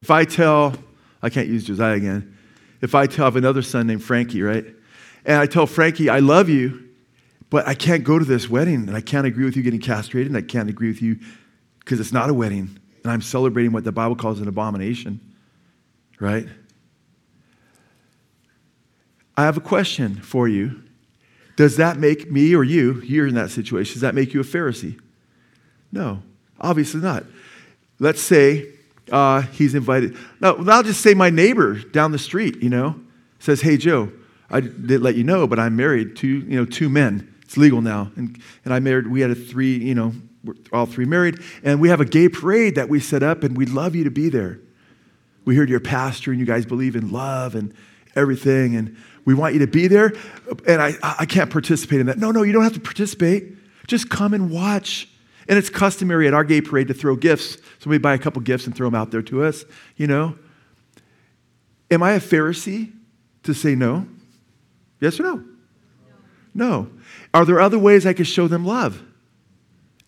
If 0.00 0.10
I 0.10 0.24
tell, 0.24 0.74
I 1.26 1.28
can't 1.28 1.48
use 1.48 1.64
Josiah 1.64 1.94
again, 1.94 2.38
if 2.80 2.94
I 2.94 3.08
tell, 3.08 3.24
I 3.24 3.26
have 3.26 3.34
another 3.34 3.60
son 3.60 3.88
named 3.88 4.04
Frankie, 4.04 4.42
right? 4.42 4.64
And 5.24 5.40
I 5.40 5.46
tell 5.46 5.66
Frankie, 5.66 6.08
I 6.08 6.20
love 6.20 6.48
you, 6.48 6.88
but 7.50 7.66
I 7.66 7.74
can't 7.74 8.04
go 8.04 8.16
to 8.16 8.24
this 8.24 8.48
wedding, 8.48 8.86
and 8.86 8.96
I 8.96 9.00
can't 9.00 9.26
agree 9.26 9.44
with 9.44 9.56
you 9.56 9.64
getting 9.64 9.80
castrated, 9.80 10.28
and 10.28 10.36
I 10.36 10.46
can't 10.46 10.70
agree 10.70 10.86
with 10.86 11.02
you 11.02 11.18
because 11.80 11.98
it's 11.98 12.12
not 12.12 12.30
a 12.30 12.34
wedding, 12.34 12.78
and 13.02 13.12
I'm 13.12 13.22
celebrating 13.22 13.72
what 13.72 13.82
the 13.82 13.90
Bible 13.90 14.14
calls 14.14 14.40
an 14.40 14.46
abomination, 14.46 15.20
right? 16.20 16.46
I 19.36 19.42
have 19.42 19.56
a 19.56 19.60
question 19.60 20.14
for 20.14 20.46
you. 20.46 20.84
Does 21.56 21.76
that 21.78 21.98
make 21.98 22.30
me 22.30 22.54
or 22.54 22.62
you, 22.62 23.00
you're 23.02 23.26
in 23.26 23.34
that 23.34 23.50
situation, 23.50 23.94
does 23.94 24.02
that 24.02 24.14
make 24.14 24.32
you 24.32 24.38
a 24.38 24.44
Pharisee? 24.44 24.96
No, 25.90 26.22
obviously 26.60 27.00
not. 27.00 27.24
Let's 27.98 28.20
say 28.20 28.75
uh, 29.10 29.42
he's 29.42 29.74
invited. 29.74 30.16
Now, 30.40 30.56
I'll 30.68 30.82
just 30.82 31.00
say 31.00 31.14
my 31.14 31.30
neighbor 31.30 31.74
down 31.74 32.12
the 32.12 32.18
street, 32.18 32.62
you 32.62 32.68
know, 32.68 33.00
says, 33.38 33.60
Hey, 33.60 33.76
Joe, 33.76 34.12
I 34.50 34.60
didn't 34.60 35.02
let 35.02 35.16
you 35.16 35.24
know, 35.24 35.46
but 35.46 35.58
I'm 35.58 35.76
married 35.76 36.16
to, 36.16 36.26
you 36.26 36.56
know, 36.56 36.64
two 36.64 36.88
men. 36.88 37.34
It's 37.42 37.56
legal 37.56 37.80
now. 37.80 38.10
And, 38.16 38.40
and 38.64 38.74
I 38.74 38.80
married, 38.80 39.06
we 39.06 39.20
had 39.20 39.30
a 39.30 39.34
three, 39.34 39.76
you 39.76 39.94
know, 39.94 40.12
we're 40.44 40.54
all 40.72 40.86
three 40.86 41.04
married. 41.04 41.40
And 41.62 41.80
we 41.80 41.88
have 41.88 42.00
a 42.00 42.04
gay 42.04 42.28
parade 42.28 42.76
that 42.76 42.88
we 42.88 43.00
set 43.00 43.22
up, 43.22 43.42
and 43.42 43.56
we'd 43.56 43.70
love 43.70 43.94
you 43.94 44.04
to 44.04 44.10
be 44.10 44.28
there. 44.28 44.60
We 45.44 45.56
heard 45.56 45.68
your 45.68 45.80
pastor, 45.80 46.30
and 46.30 46.40
you 46.40 46.46
guys 46.46 46.66
believe 46.66 46.96
in 46.96 47.10
love 47.10 47.54
and 47.54 47.72
everything, 48.16 48.74
and 48.76 48.96
we 49.24 49.34
want 49.34 49.54
you 49.54 49.60
to 49.60 49.66
be 49.66 49.86
there. 49.86 50.12
And 50.66 50.80
I, 50.80 50.94
I 51.02 51.26
can't 51.26 51.50
participate 51.50 52.00
in 52.00 52.06
that. 52.06 52.18
No, 52.18 52.30
no, 52.30 52.42
you 52.42 52.52
don't 52.52 52.64
have 52.64 52.74
to 52.74 52.80
participate. 52.80 53.56
Just 53.86 54.08
come 54.08 54.34
and 54.34 54.50
watch. 54.50 55.08
And 55.48 55.58
it's 55.58 55.70
customary 55.70 56.26
at 56.26 56.34
our 56.34 56.44
gay 56.44 56.60
parade 56.60 56.88
to 56.88 56.94
throw 56.94 57.16
gifts. 57.16 57.58
So 57.78 57.88
we 57.90 57.98
buy 57.98 58.14
a 58.14 58.18
couple 58.18 58.42
gifts 58.42 58.66
and 58.66 58.74
throw 58.74 58.88
them 58.88 58.94
out 58.94 59.10
there 59.10 59.22
to 59.22 59.44
us, 59.44 59.64
you 59.96 60.06
know. 60.06 60.36
Am 61.90 62.02
I 62.02 62.12
a 62.12 62.20
Pharisee 62.20 62.92
to 63.44 63.54
say 63.54 63.74
no? 63.74 64.06
Yes 65.00 65.20
or 65.20 65.22
no? 65.22 65.44
No. 66.52 66.90
Are 67.32 67.44
there 67.44 67.60
other 67.60 67.78
ways 67.78 68.06
I 68.06 68.12
could 68.12 68.26
show 68.26 68.48
them 68.48 68.64
love? 68.64 69.02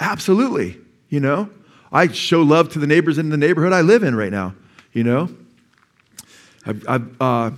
Absolutely. 0.01 0.79
You 1.09 1.21
know, 1.21 1.51
I 1.93 2.09
show 2.09 2.43
love 2.43 2.71
to 2.71 2.79
the 2.79 2.87
neighbors 2.87 3.19
in 3.19 3.29
the 3.29 3.37
neighborhood 3.37 3.73
I 3.73 3.83
live 3.83 4.03
in 4.03 4.15
right 4.17 4.33
now. 4.33 4.55
You 4.93 5.05
know, 5.05 5.29
I've, 6.67 6.89
I've, 6.89 7.23
uh, 7.23 7.51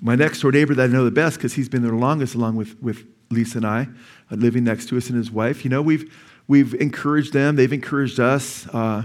my 0.00 0.14
next 0.16 0.40
door 0.40 0.52
neighbor 0.52 0.74
that 0.74 0.90
I 0.90 0.92
know 0.92 1.04
the 1.04 1.10
best 1.10 1.38
because 1.38 1.54
he's 1.54 1.68
been 1.68 1.82
there 1.82 1.90
the 1.90 1.96
longest, 1.96 2.34
along 2.34 2.56
with, 2.56 2.80
with 2.82 3.06
Lisa 3.30 3.58
and 3.58 3.66
I, 3.66 3.88
uh, 4.30 4.34
living 4.34 4.64
next 4.64 4.88
to 4.90 4.96
us 4.96 5.08
and 5.08 5.16
his 5.16 5.30
wife. 5.30 5.64
You 5.64 5.70
know, 5.70 5.80
we've 5.80 6.12
we've 6.48 6.74
encouraged 6.74 7.32
them. 7.32 7.56
They've 7.56 7.72
encouraged 7.72 8.20
us. 8.20 8.66
Uh, 8.68 9.04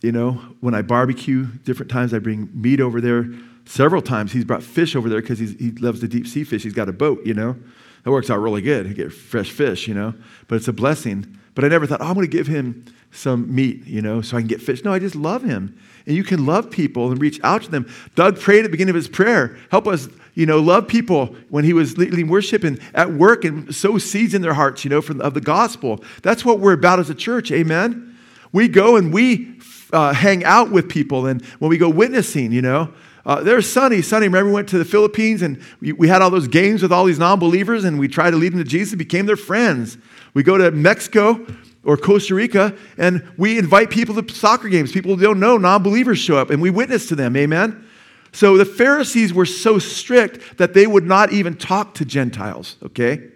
you 0.00 0.12
know, 0.12 0.32
when 0.60 0.74
I 0.74 0.82
barbecue, 0.82 1.46
different 1.64 1.90
times 1.90 2.12
I 2.12 2.18
bring 2.18 2.50
meat 2.54 2.80
over 2.80 3.00
there. 3.00 3.26
Several 3.64 4.02
times 4.02 4.32
he's 4.32 4.44
brought 4.44 4.62
fish 4.62 4.94
over 4.94 5.08
there 5.08 5.20
because 5.20 5.38
he 5.38 5.72
loves 5.72 6.00
the 6.00 6.08
deep 6.08 6.26
sea 6.26 6.44
fish. 6.44 6.62
He's 6.62 6.74
got 6.74 6.88
a 6.88 6.92
boat, 6.92 7.26
you 7.26 7.34
know. 7.34 7.56
That 8.04 8.12
works 8.12 8.30
out 8.30 8.38
really 8.38 8.62
good. 8.62 8.86
You 8.86 8.94
get 8.94 9.12
fresh 9.12 9.50
fish, 9.50 9.88
you 9.88 9.94
know. 9.94 10.14
But 10.46 10.56
it's 10.56 10.68
a 10.68 10.72
blessing. 10.72 11.36
But 11.56 11.64
I 11.64 11.68
never 11.68 11.86
thought, 11.86 12.02
oh, 12.02 12.04
I'm 12.04 12.14
going 12.14 12.26
to 12.26 12.30
give 12.30 12.46
him 12.46 12.84
some 13.10 13.52
meat, 13.52 13.86
you 13.86 14.02
know, 14.02 14.20
so 14.20 14.36
I 14.36 14.40
can 14.40 14.46
get 14.46 14.60
fish. 14.60 14.84
No, 14.84 14.92
I 14.92 14.98
just 14.98 15.16
love 15.16 15.42
him. 15.42 15.76
And 16.06 16.14
you 16.14 16.22
can 16.22 16.44
love 16.44 16.70
people 16.70 17.10
and 17.10 17.20
reach 17.20 17.40
out 17.42 17.62
to 17.62 17.70
them. 17.70 17.90
Doug 18.14 18.38
prayed 18.38 18.58
at 18.58 18.64
the 18.64 18.68
beginning 18.68 18.90
of 18.90 18.96
his 18.96 19.08
prayer, 19.08 19.56
help 19.70 19.88
us, 19.88 20.08
you 20.34 20.44
know, 20.44 20.60
love 20.60 20.86
people 20.86 21.34
when 21.48 21.64
he 21.64 21.72
was 21.72 21.96
leading 21.96 22.28
worship 22.28 22.62
and 22.62 22.78
at 22.92 23.10
work 23.10 23.46
and 23.46 23.74
sow 23.74 23.96
seeds 23.96 24.34
in 24.34 24.42
their 24.42 24.52
hearts, 24.52 24.84
you 24.84 24.90
know, 24.90 25.00
from, 25.00 25.18
of 25.22 25.32
the 25.32 25.40
gospel. 25.40 26.04
That's 26.22 26.44
what 26.44 26.60
we're 26.60 26.74
about 26.74 27.00
as 27.00 27.08
a 27.08 27.14
church. 27.14 27.50
Amen. 27.50 28.16
We 28.52 28.68
go 28.68 28.96
and 28.96 29.10
we 29.10 29.58
uh, 29.94 30.12
hang 30.12 30.44
out 30.44 30.70
with 30.70 30.90
people. 30.90 31.24
And 31.24 31.42
when 31.58 31.70
we 31.70 31.78
go 31.78 31.88
witnessing, 31.88 32.52
you 32.52 32.60
know, 32.60 32.92
uh, 33.26 33.42
there's 33.42 33.68
Sonny. 33.68 34.02
Sonny, 34.02 34.28
remember 34.28 34.50
we 34.50 34.54
went 34.54 34.68
to 34.68 34.78
the 34.78 34.84
Philippines 34.84 35.42
and 35.42 35.60
we, 35.80 35.92
we 35.92 36.06
had 36.06 36.22
all 36.22 36.30
those 36.30 36.46
games 36.46 36.80
with 36.80 36.92
all 36.92 37.04
these 37.04 37.18
non 37.18 37.40
believers 37.40 37.82
and 37.82 37.98
we 37.98 38.06
tried 38.06 38.30
to 38.30 38.36
lead 38.36 38.52
them 38.52 38.60
to 38.60 38.64
Jesus, 38.64 38.94
became 38.94 39.26
their 39.26 39.36
friends. 39.36 39.98
We 40.32 40.44
go 40.44 40.56
to 40.56 40.70
Mexico 40.70 41.44
or 41.82 41.96
Costa 41.96 42.36
Rica 42.36 42.76
and 42.96 43.28
we 43.36 43.58
invite 43.58 43.90
people 43.90 44.22
to 44.22 44.32
soccer 44.32 44.68
games. 44.68 44.92
People 44.92 45.16
who 45.16 45.20
don't 45.20 45.40
know, 45.40 45.56
non 45.56 45.82
believers 45.82 46.20
show 46.20 46.36
up 46.36 46.50
and 46.50 46.62
we 46.62 46.70
witness 46.70 47.08
to 47.08 47.16
them. 47.16 47.36
Amen? 47.36 47.84
So 48.30 48.56
the 48.56 48.64
Pharisees 48.64 49.34
were 49.34 49.46
so 49.46 49.80
strict 49.80 50.58
that 50.58 50.72
they 50.72 50.86
would 50.86 51.04
not 51.04 51.32
even 51.32 51.56
talk 51.56 51.94
to 51.94 52.04
Gentiles, 52.04 52.76
okay? 52.82 53.16
Do 53.16 53.30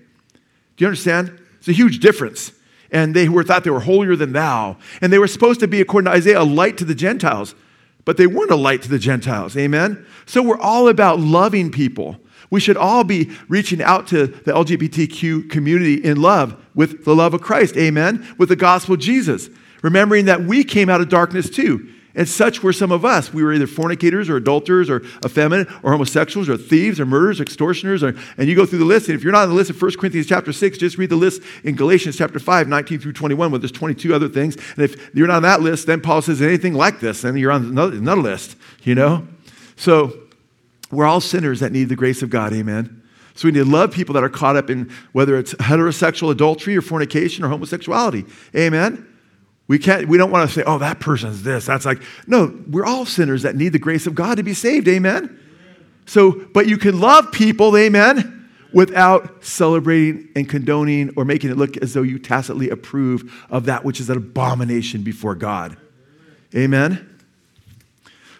you 0.78 0.86
understand? 0.86 1.36
It's 1.58 1.68
a 1.68 1.72
huge 1.72 1.98
difference. 1.98 2.52
And 2.92 3.14
they 3.14 3.28
were 3.28 3.42
thought 3.42 3.64
they 3.64 3.70
were 3.70 3.80
holier 3.80 4.14
than 4.14 4.32
thou. 4.32 4.76
And 5.00 5.12
they 5.12 5.18
were 5.18 5.26
supposed 5.26 5.58
to 5.60 5.68
be, 5.68 5.80
according 5.80 6.06
to 6.06 6.16
Isaiah, 6.16 6.42
a 6.42 6.44
light 6.44 6.76
to 6.78 6.84
the 6.84 6.94
Gentiles 6.94 7.56
but 8.10 8.16
they 8.16 8.26
weren't 8.26 8.50
a 8.50 8.56
light 8.56 8.82
to 8.82 8.88
the 8.88 8.98
Gentiles. 8.98 9.56
Amen? 9.56 10.04
So 10.26 10.42
we're 10.42 10.58
all 10.58 10.88
about 10.88 11.20
loving 11.20 11.70
people. 11.70 12.18
We 12.50 12.58
should 12.58 12.76
all 12.76 13.04
be 13.04 13.30
reaching 13.46 13.80
out 13.80 14.08
to 14.08 14.26
the 14.26 14.50
LGBTQ 14.50 15.48
community 15.48 15.94
in 15.94 16.20
love 16.20 16.60
with 16.74 17.04
the 17.04 17.14
love 17.14 17.34
of 17.34 17.40
Christ. 17.40 17.76
Amen? 17.76 18.34
With 18.36 18.48
the 18.48 18.56
gospel 18.56 18.94
of 18.94 19.00
Jesus. 19.00 19.48
Remembering 19.82 20.24
that 20.24 20.42
we 20.42 20.64
came 20.64 20.88
out 20.88 21.00
of 21.00 21.08
darkness 21.08 21.48
too. 21.48 21.88
And 22.14 22.28
such 22.28 22.62
were 22.62 22.72
some 22.72 22.90
of 22.90 23.04
us. 23.04 23.32
We 23.32 23.44
were 23.44 23.52
either 23.52 23.66
fornicators 23.66 24.28
or 24.28 24.36
adulterers 24.36 24.90
or 24.90 25.02
effeminate 25.24 25.68
or 25.84 25.92
homosexuals 25.92 26.48
or 26.48 26.56
thieves 26.56 26.98
or 26.98 27.06
murderers 27.06 27.38
or 27.38 27.44
extortioners. 27.44 28.02
Or, 28.02 28.14
and 28.36 28.48
you 28.48 28.56
go 28.56 28.66
through 28.66 28.80
the 28.80 28.84
list. 28.84 29.08
And 29.08 29.16
if 29.16 29.22
you're 29.22 29.32
not 29.32 29.44
on 29.44 29.48
the 29.50 29.54
list 29.54 29.70
of 29.70 29.80
1 29.80 29.92
Corinthians 29.92 30.26
chapter 30.26 30.52
6, 30.52 30.78
just 30.78 30.98
read 30.98 31.10
the 31.10 31.16
list 31.16 31.42
in 31.62 31.76
Galatians 31.76 32.16
chapter 32.16 32.40
5, 32.40 32.68
19 32.68 32.98
through 32.98 33.12
21, 33.12 33.50
where 33.52 33.58
there's 33.58 33.70
22 33.70 34.12
other 34.12 34.28
things. 34.28 34.56
And 34.74 34.84
if 34.84 35.14
you're 35.14 35.28
not 35.28 35.36
on 35.36 35.42
that 35.42 35.60
list, 35.60 35.86
then 35.86 36.00
Paul 36.00 36.20
says 36.22 36.42
anything 36.42 36.74
like 36.74 37.00
this, 37.00 37.22
then 37.22 37.36
you're 37.36 37.52
on 37.52 37.66
another, 37.66 37.96
another 37.96 38.22
list, 38.22 38.56
you 38.82 38.96
know? 38.96 39.26
So 39.76 40.12
we're 40.90 41.06
all 41.06 41.20
sinners 41.20 41.60
that 41.60 41.70
need 41.70 41.88
the 41.88 41.96
grace 41.96 42.22
of 42.22 42.30
God. 42.30 42.52
Amen. 42.52 43.02
So 43.34 43.46
we 43.46 43.52
need 43.52 43.60
to 43.60 43.64
love 43.64 43.92
people 43.92 44.14
that 44.14 44.24
are 44.24 44.28
caught 44.28 44.56
up 44.56 44.68
in 44.68 44.92
whether 45.12 45.38
it's 45.38 45.54
heterosexual 45.54 46.30
adultery 46.30 46.76
or 46.76 46.82
fornication 46.82 47.44
or 47.44 47.48
homosexuality. 47.48 48.26
Amen. 48.54 49.06
We, 49.70 49.78
can't, 49.78 50.08
we 50.08 50.18
don't 50.18 50.32
want 50.32 50.50
to 50.50 50.52
say, 50.52 50.64
oh, 50.66 50.78
that 50.78 50.98
person's 50.98 51.44
this. 51.44 51.66
That's 51.66 51.86
like, 51.86 52.02
no, 52.26 52.52
we're 52.68 52.84
all 52.84 53.06
sinners 53.06 53.42
that 53.42 53.54
need 53.54 53.68
the 53.68 53.78
grace 53.78 54.04
of 54.08 54.16
God 54.16 54.38
to 54.38 54.42
be 54.42 54.52
saved. 54.52 54.88
Amen? 54.88 55.38
So, 56.06 56.32
but 56.52 56.66
you 56.66 56.76
can 56.76 56.98
love 56.98 57.30
people, 57.30 57.76
amen, 57.76 58.50
without 58.72 59.44
celebrating 59.44 60.28
and 60.34 60.48
condoning 60.48 61.12
or 61.14 61.24
making 61.24 61.50
it 61.50 61.56
look 61.56 61.76
as 61.76 61.94
though 61.94 62.02
you 62.02 62.18
tacitly 62.18 62.68
approve 62.68 63.46
of 63.48 63.66
that 63.66 63.84
which 63.84 64.00
is 64.00 64.10
an 64.10 64.16
abomination 64.16 65.02
before 65.02 65.36
God. 65.36 65.76
Amen? 66.52 67.20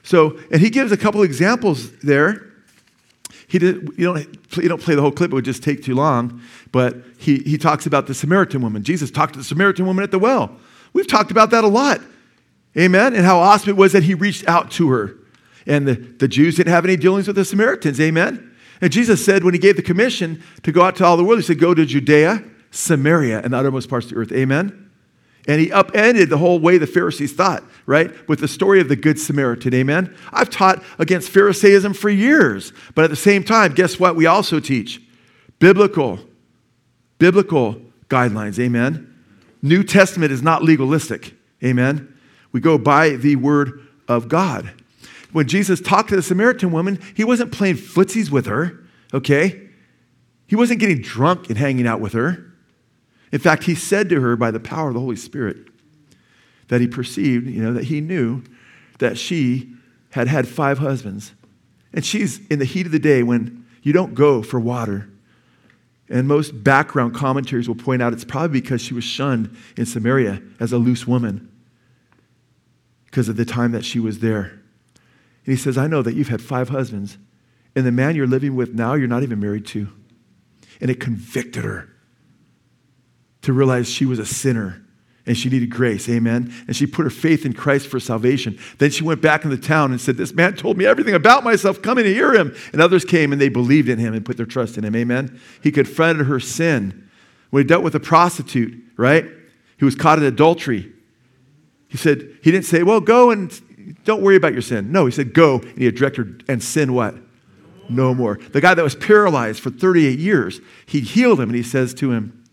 So, 0.03 0.37
and 0.51 0.61
he 0.61 0.69
gives 0.69 0.91
a 0.91 0.97
couple 0.97 1.23
examples 1.23 1.97
there. 1.99 2.45
He 3.47 3.61
did, 3.61 3.91
you, 3.97 4.13
don't, 4.13 4.57
you 4.57 4.69
don't 4.69 4.83
play 4.83 4.97
the 4.97 5.03
whole 5.03 5.13
clip, 5.13 5.31
it 5.31 5.35
would 5.35 5.45
just 5.45 5.63
take 5.63 5.85
too 5.85 5.95
long. 5.95 6.43
But 6.73 6.97
he, 7.19 7.39
he 7.39 7.57
talks 7.57 7.87
about 7.87 8.09
the 8.09 8.15
Samaritan 8.15 8.63
woman. 8.63 8.83
Jesus 8.83 9.13
talked 9.13 9.35
to 9.35 9.39
the 9.39 9.45
Samaritan 9.45 9.87
woman 9.87 10.03
at 10.03 10.11
the 10.11 10.19
well. 10.19 10.59
We've 10.93 11.07
talked 11.07 11.31
about 11.31 11.51
that 11.51 11.65
a 11.65 11.69
lot. 11.69 12.01
Amen. 12.77 13.15
And 13.15 13.25
how 13.25 13.39
awesome 13.39 13.71
it 13.71 13.77
was 13.77 13.93
that 13.93 14.05
he 14.05 14.15
reached 14.15 14.49
out 14.49 14.71
to 14.73 14.91
her. 14.91 15.17
And 15.67 15.87
the, 15.87 15.95
the 15.95 16.29
Jews 16.29 16.57
didn't 16.57 16.73
have 16.73 16.85
any 16.85 16.97
dealings 16.97 17.27
with 17.27 17.37
the 17.37 17.45
Samaritans. 17.45 18.01
Amen. 18.01 18.57
And 18.81 18.93
Jesus 18.93 19.25
said, 19.25 19.45
when 19.45 19.55
he 19.55 19.61
gave 19.61 19.77
the 19.77 19.83
commission 19.83 20.43
to 20.63 20.73
go 20.73 20.83
out 20.83 20.97
to 20.97 21.05
all 21.05 21.17
the 21.17 21.25
world, 21.25 21.39
he 21.39 21.45
said, 21.45 21.59
Go 21.59 21.75
to 21.75 21.85
Judea, 21.85 22.43
Samaria, 22.71 23.41
and 23.41 23.53
the 23.53 23.59
uttermost 23.59 23.89
parts 23.89 24.07
of 24.07 24.13
the 24.13 24.17
earth. 24.17 24.33
Amen. 24.33 24.91
And 25.49 25.61
he 25.61 25.73
upended 25.73 26.29
the 26.29 26.39
whole 26.39 26.59
way 26.59 26.79
the 26.79 26.87
Pharisees 26.87 27.33
thought, 27.33 27.65
right? 27.87 28.11
With 28.29 28.41
the 28.41 28.49
story 28.49 28.81
of 28.81 28.89
the 28.89 28.97
Good 28.97 29.19
Samaritan. 29.19 29.75
Amen. 29.75 30.15
I've 30.33 30.51
taught 30.51 30.83
against 30.99 31.31
Pharisaism 31.31 31.95
for 31.95 32.11
years. 32.11 32.73
But 32.95 33.05
at 33.05 33.11
the 33.11 33.17
same 33.17 33.43
time, 33.43 33.73
guess 33.75 33.99
what? 33.99 34.17
We 34.17 34.27
also 34.27 34.61
teach 34.61 35.01
biblical, 35.59 36.21
biblical 37.19 37.81
guidelines. 38.09 38.59
Amen. 38.59 39.10
New 39.63 39.83
Testament 39.83 40.33
is 40.33 40.43
not 40.43 40.63
legalistic. 40.63 41.35
Amen. 41.63 42.17
We 42.53 42.61
go 42.61 42.79
by 42.79 43.11
the 43.11 43.37
word 43.37 43.87
of 44.09 44.29
God. 44.29 44.73
When 45.33 45.47
Jesus 45.47 45.81
talked 45.81 46.09
to 46.09 46.17
the 46.17 46.23
Samaritan 46.23 46.73
woman, 46.73 46.99
he 47.15 47.25
wasn't 47.25 47.53
playing 47.53 47.77
footsies 47.77 48.31
with 48.31 48.47
her, 48.47 48.85
okay? 49.15 49.69
He 50.47 50.57
wasn't 50.57 50.81
getting 50.81 51.01
drunk 51.01 51.49
and 51.49 51.57
hanging 51.57 51.87
out 51.87 52.01
with 52.01 52.13
her. 52.15 52.53
In 53.31 53.39
fact, 53.39 53.65
he 53.65 53.75
said 53.77 54.09
to 54.09 54.21
her 54.21 54.35
by 54.35 54.51
the 54.51 54.59
power 54.59 54.89
of 54.89 54.95
the 54.95 55.01
Holy 55.01 55.17
Spirit 55.17 55.69
that 56.69 56.81
he 56.81 56.89
perceived, 56.89 57.47
you 57.47 57.63
know, 57.63 57.73
that 57.73 57.85
he 57.85 58.01
knew 58.01 58.43
that 58.99 59.17
she 59.17 59.73
had 60.11 60.27
had 60.27 60.49
five 60.49 60.79
husbands. 60.79 61.33
And 61.93 62.05
she's 62.05 62.45
in 62.49 62.59
the 62.59 62.65
heat 62.65 62.87
of 62.87 62.93
the 62.93 62.99
day 62.99 63.23
when 63.23 63.65
you 63.83 63.93
don't 63.93 64.15
go 64.15 64.43
for 64.43 64.59
water. 64.59 65.09
And 66.11 66.27
most 66.27 66.65
background 66.65 67.15
commentaries 67.15 67.69
will 67.69 67.77
point 67.77 68.03
out 68.03 68.13
it's 68.13 68.25
probably 68.25 68.61
because 68.61 68.83
she 68.83 68.95
was 68.95 69.05
shunned 69.05 69.57
in 69.77 69.87
Samaria 69.87 70.43
as 70.59 70.73
a 70.73 70.79
loose 70.79 71.07
woman 71.07 71.51
because 73.07 73.29
of 73.29 73.37
the 73.37 73.45
time 73.45 73.71
that 73.73 73.85
she 73.85 74.01
was 74.01 74.19
there. 74.19 74.61
And 75.47 75.55
he 75.55 75.57
says, 75.57 75.79
I 75.79 75.87
know 75.87 76.03
that 76.03 76.15
you've 76.15 76.29
had 76.29 76.43
five 76.43 76.69
husbands, 76.69 77.17
and 77.75 77.87
the 77.87 77.93
man 77.93 78.17
you're 78.17 78.27
living 78.27 78.57
with 78.57 78.75
now, 78.75 78.95
you're 78.95 79.09
not 79.09 79.23
even 79.23 79.39
married 79.39 79.67
to. 79.67 79.89
And 80.81 80.91
it 80.91 80.99
convicted 80.99 81.65
her 81.65 81.89
to 83.43 83.53
realize 83.53 83.89
she 83.89 84.05
was 84.05 84.19
a 84.19 84.27
sinner 84.27 84.85
and 85.31 85.39
she 85.39 85.49
needed 85.49 85.71
grace. 85.71 86.09
Amen. 86.09 86.53
And 86.67 86.75
she 86.75 86.89
put 86.89 87.05
her 87.05 87.11
faith 87.11 87.47
in 87.47 87.53
Christ 87.53 87.87
for 87.87 88.01
salvation. 88.01 88.59
Then 88.79 88.91
she 88.91 89.05
went 89.05 89.23
back 89.23 89.45
in 89.45 89.51
the 89.51 89.57
town 89.57 89.93
and 89.93 90.01
said, 90.01 90.17
This 90.17 90.35
man 90.35 90.57
told 90.57 90.77
me 90.77 90.87
everything 90.87 91.15
about 91.15 91.45
myself. 91.45 91.81
Come 91.81 91.99
and 91.99 92.07
hear 92.09 92.35
him. 92.35 92.53
And 92.73 92.83
others 92.83 93.05
came 93.05 93.31
and 93.31 93.41
they 93.41 93.49
believed 93.49 93.89
in 93.89 94.01
him 94.01 94.13
and 94.13 94.27
put 94.27 94.37
their 94.37 94.45
trust 94.45 94.77
in 94.77 94.85
him. 94.85 94.97
Amen. 94.97 95.41
He 95.63 95.71
confronted 95.71 96.27
her 96.27 96.41
sin. 96.41 97.09
When 97.51 97.63
he 97.63 97.69
dealt 97.69 97.85
with 97.85 97.95
a 97.95 98.01
prostitute, 98.01 98.83
right? 98.97 99.25
He 99.79 99.85
was 99.85 99.95
caught 99.95 100.19
in 100.19 100.25
adultery. 100.25 100.93
He 101.87 101.97
said, 101.97 102.29
He 102.43 102.51
didn't 102.51 102.67
say, 102.67 102.83
Well, 102.83 103.01
go 103.01 103.31
and 103.31 104.05
don't 104.05 104.21
worry 104.21 104.35
about 104.35 104.53
your 104.53 104.63
sin. 104.63 104.91
No, 104.91 105.07
he 105.07 105.13
said, 105.13 105.33
Go. 105.33 105.61
And 105.61 105.79
he 105.79 105.89
directed 105.93 106.43
and 106.49 106.61
sin 106.61 106.93
what? 106.93 107.15
no 107.89 108.15
more. 108.15 108.39
The 108.53 108.61
guy 108.61 108.75
that 108.75 108.83
was 108.83 108.95
paralyzed 108.95 109.61
for 109.61 109.71
38 109.71 110.19
years, 110.19 110.61
he 110.87 111.01
healed 111.01 111.41
him 111.41 111.51
and 111.51 111.57
he 111.57 111.63
says 111.63 111.93
to 111.95 112.13
him, 112.13 112.45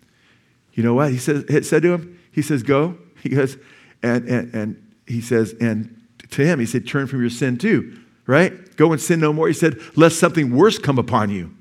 You 0.73 0.83
know 0.83 0.95
what? 0.95 1.11
He 1.11 1.17
said 1.17 1.47
to 1.47 1.93
him, 1.93 2.16
He 2.37 2.43
says, 2.43 2.61
Go. 2.61 2.99
He 3.23 3.29
goes, 3.29 3.57
and, 4.03 4.29
and, 4.29 4.53
and 4.53 4.93
he 5.07 5.21
says, 5.21 5.55
And 5.59 6.03
to 6.29 6.45
him, 6.45 6.59
he 6.59 6.67
said, 6.67 6.87
Turn 6.87 7.07
from 7.07 7.19
your 7.19 7.31
sin 7.31 7.57
too, 7.57 7.99
right? 8.27 8.75
Go 8.77 8.91
and 8.91 9.01
sin 9.01 9.19
no 9.19 9.33
more. 9.33 9.47
He 9.47 9.55
said, 9.55 9.79
Lest 9.97 10.19
something 10.19 10.55
worse 10.55 10.77
come 10.77 10.99
upon 10.99 11.31
you. 11.31 11.51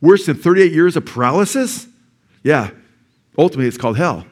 Worse 0.00 0.26
than 0.26 0.36
38 0.36 0.70
years 0.70 0.96
of 0.96 1.04
paralysis? 1.04 1.88
Yeah. 2.44 2.70
Ultimately, 3.36 3.66
it's 3.66 3.76
called 3.76 3.96
hell. 3.96 4.24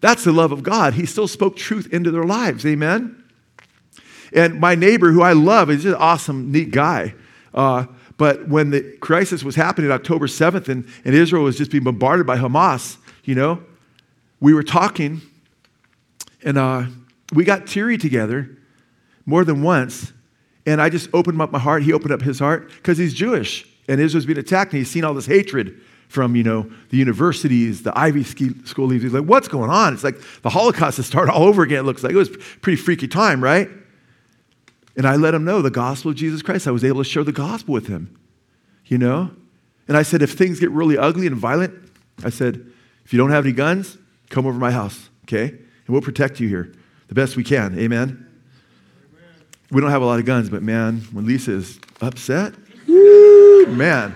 That's 0.00 0.24
the 0.24 0.32
love 0.32 0.50
of 0.50 0.64
God. 0.64 0.94
He 0.94 1.06
still 1.06 1.28
spoke 1.28 1.54
truth 1.54 1.86
into 1.92 2.10
their 2.10 2.24
lives. 2.24 2.66
Amen? 2.66 3.22
And 4.32 4.58
my 4.58 4.74
neighbor, 4.74 5.12
who 5.12 5.22
I 5.22 5.34
love, 5.34 5.70
is 5.70 5.84
just 5.84 5.94
an 5.94 6.02
awesome, 6.02 6.50
neat 6.50 6.72
guy. 6.72 7.14
Uh, 7.54 7.86
but 8.16 8.48
when 8.48 8.70
the 8.70 8.82
crisis 9.00 9.44
was 9.44 9.54
happening 9.54 9.92
October 9.92 10.26
7th 10.26 10.68
and, 10.68 10.84
and 11.04 11.14
Israel 11.14 11.44
was 11.44 11.56
just 11.56 11.70
being 11.70 11.84
bombarded 11.84 12.26
by 12.26 12.36
Hamas, 12.36 12.96
you 13.24 13.36
know, 13.36 13.62
we 14.40 14.54
were 14.54 14.62
talking 14.62 15.22
and 16.44 16.58
uh, 16.58 16.84
we 17.32 17.44
got 17.44 17.66
teary 17.66 17.98
together 17.98 18.56
more 19.24 19.44
than 19.44 19.62
once. 19.62 20.12
And 20.64 20.80
I 20.80 20.88
just 20.88 21.08
opened 21.12 21.40
up 21.40 21.52
my 21.52 21.58
heart. 21.58 21.82
He 21.82 21.92
opened 21.92 22.12
up 22.12 22.22
his 22.22 22.38
heart 22.38 22.68
because 22.68 22.98
he's 22.98 23.14
Jewish 23.14 23.66
and 23.88 24.00
Israel's 24.00 24.26
being 24.26 24.38
attacked 24.38 24.72
and 24.72 24.78
he's 24.78 24.90
seen 24.90 25.04
all 25.04 25.14
this 25.14 25.26
hatred 25.26 25.80
from, 26.08 26.36
you 26.36 26.42
know, 26.42 26.70
the 26.90 26.96
universities, 26.96 27.82
the 27.82 27.96
Ivy 27.98 28.24
school 28.24 28.86
leaves. 28.86 29.02
He's 29.02 29.12
like, 29.12 29.24
what's 29.24 29.48
going 29.48 29.70
on? 29.70 29.94
It's 29.94 30.04
like 30.04 30.16
the 30.42 30.50
Holocaust 30.50 30.98
has 30.98 31.06
started 31.06 31.32
all 31.34 31.44
over 31.44 31.62
again. 31.62 31.80
It 31.80 31.82
looks 31.82 32.02
like 32.02 32.12
it 32.12 32.16
was 32.16 32.30
pretty 32.62 32.76
freaky 32.76 33.08
time, 33.08 33.42
right? 33.42 33.68
And 34.96 35.06
I 35.06 35.16
let 35.16 35.34
him 35.34 35.44
know 35.44 35.62
the 35.62 35.70
gospel 35.70 36.12
of 36.12 36.16
Jesus 36.16 36.42
Christ. 36.42 36.66
I 36.66 36.70
was 36.70 36.84
able 36.84 37.02
to 37.02 37.08
share 37.08 37.24
the 37.24 37.32
gospel 37.32 37.74
with 37.74 37.86
him, 37.86 38.18
you 38.86 38.98
know? 38.98 39.30
And 39.88 39.96
I 39.96 40.02
said, 40.02 40.22
if 40.22 40.32
things 40.32 40.58
get 40.58 40.70
really 40.70 40.96
ugly 40.96 41.26
and 41.26 41.36
violent, 41.36 41.74
I 42.24 42.30
said, 42.30 42.64
if 43.04 43.12
you 43.12 43.18
don't 43.18 43.30
have 43.30 43.44
any 43.44 43.52
guns, 43.52 43.98
come 44.30 44.46
over 44.46 44.58
my 44.58 44.70
house, 44.70 45.10
okay? 45.24 45.48
And 45.48 45.88
we'll 45.88 46.02
protect 46.02 46.40
you 46.40 46.48
here 46.48 46.72
the 47.08 47.14
best 47.14 47.36
we 47.36 47.44
can. 47.44 47.78
Amen? 47.78 48.08
Amen. 48.08 48.26
We 49.70 49.80
don't 49.80 49.90
have 49.90 50.02
a 50.02 50.06
lot 50.06 50.18
of 50.18 50.24
guns, 50.24 50.50
but 50.50 50.62
man, 50.62 51.00
when 51.12 51.26
Lisa 51.26 51.52
is 51.52 51.78
upset, 52.00 52.54
woo, 52.86 53.66
man. 53.66 54.14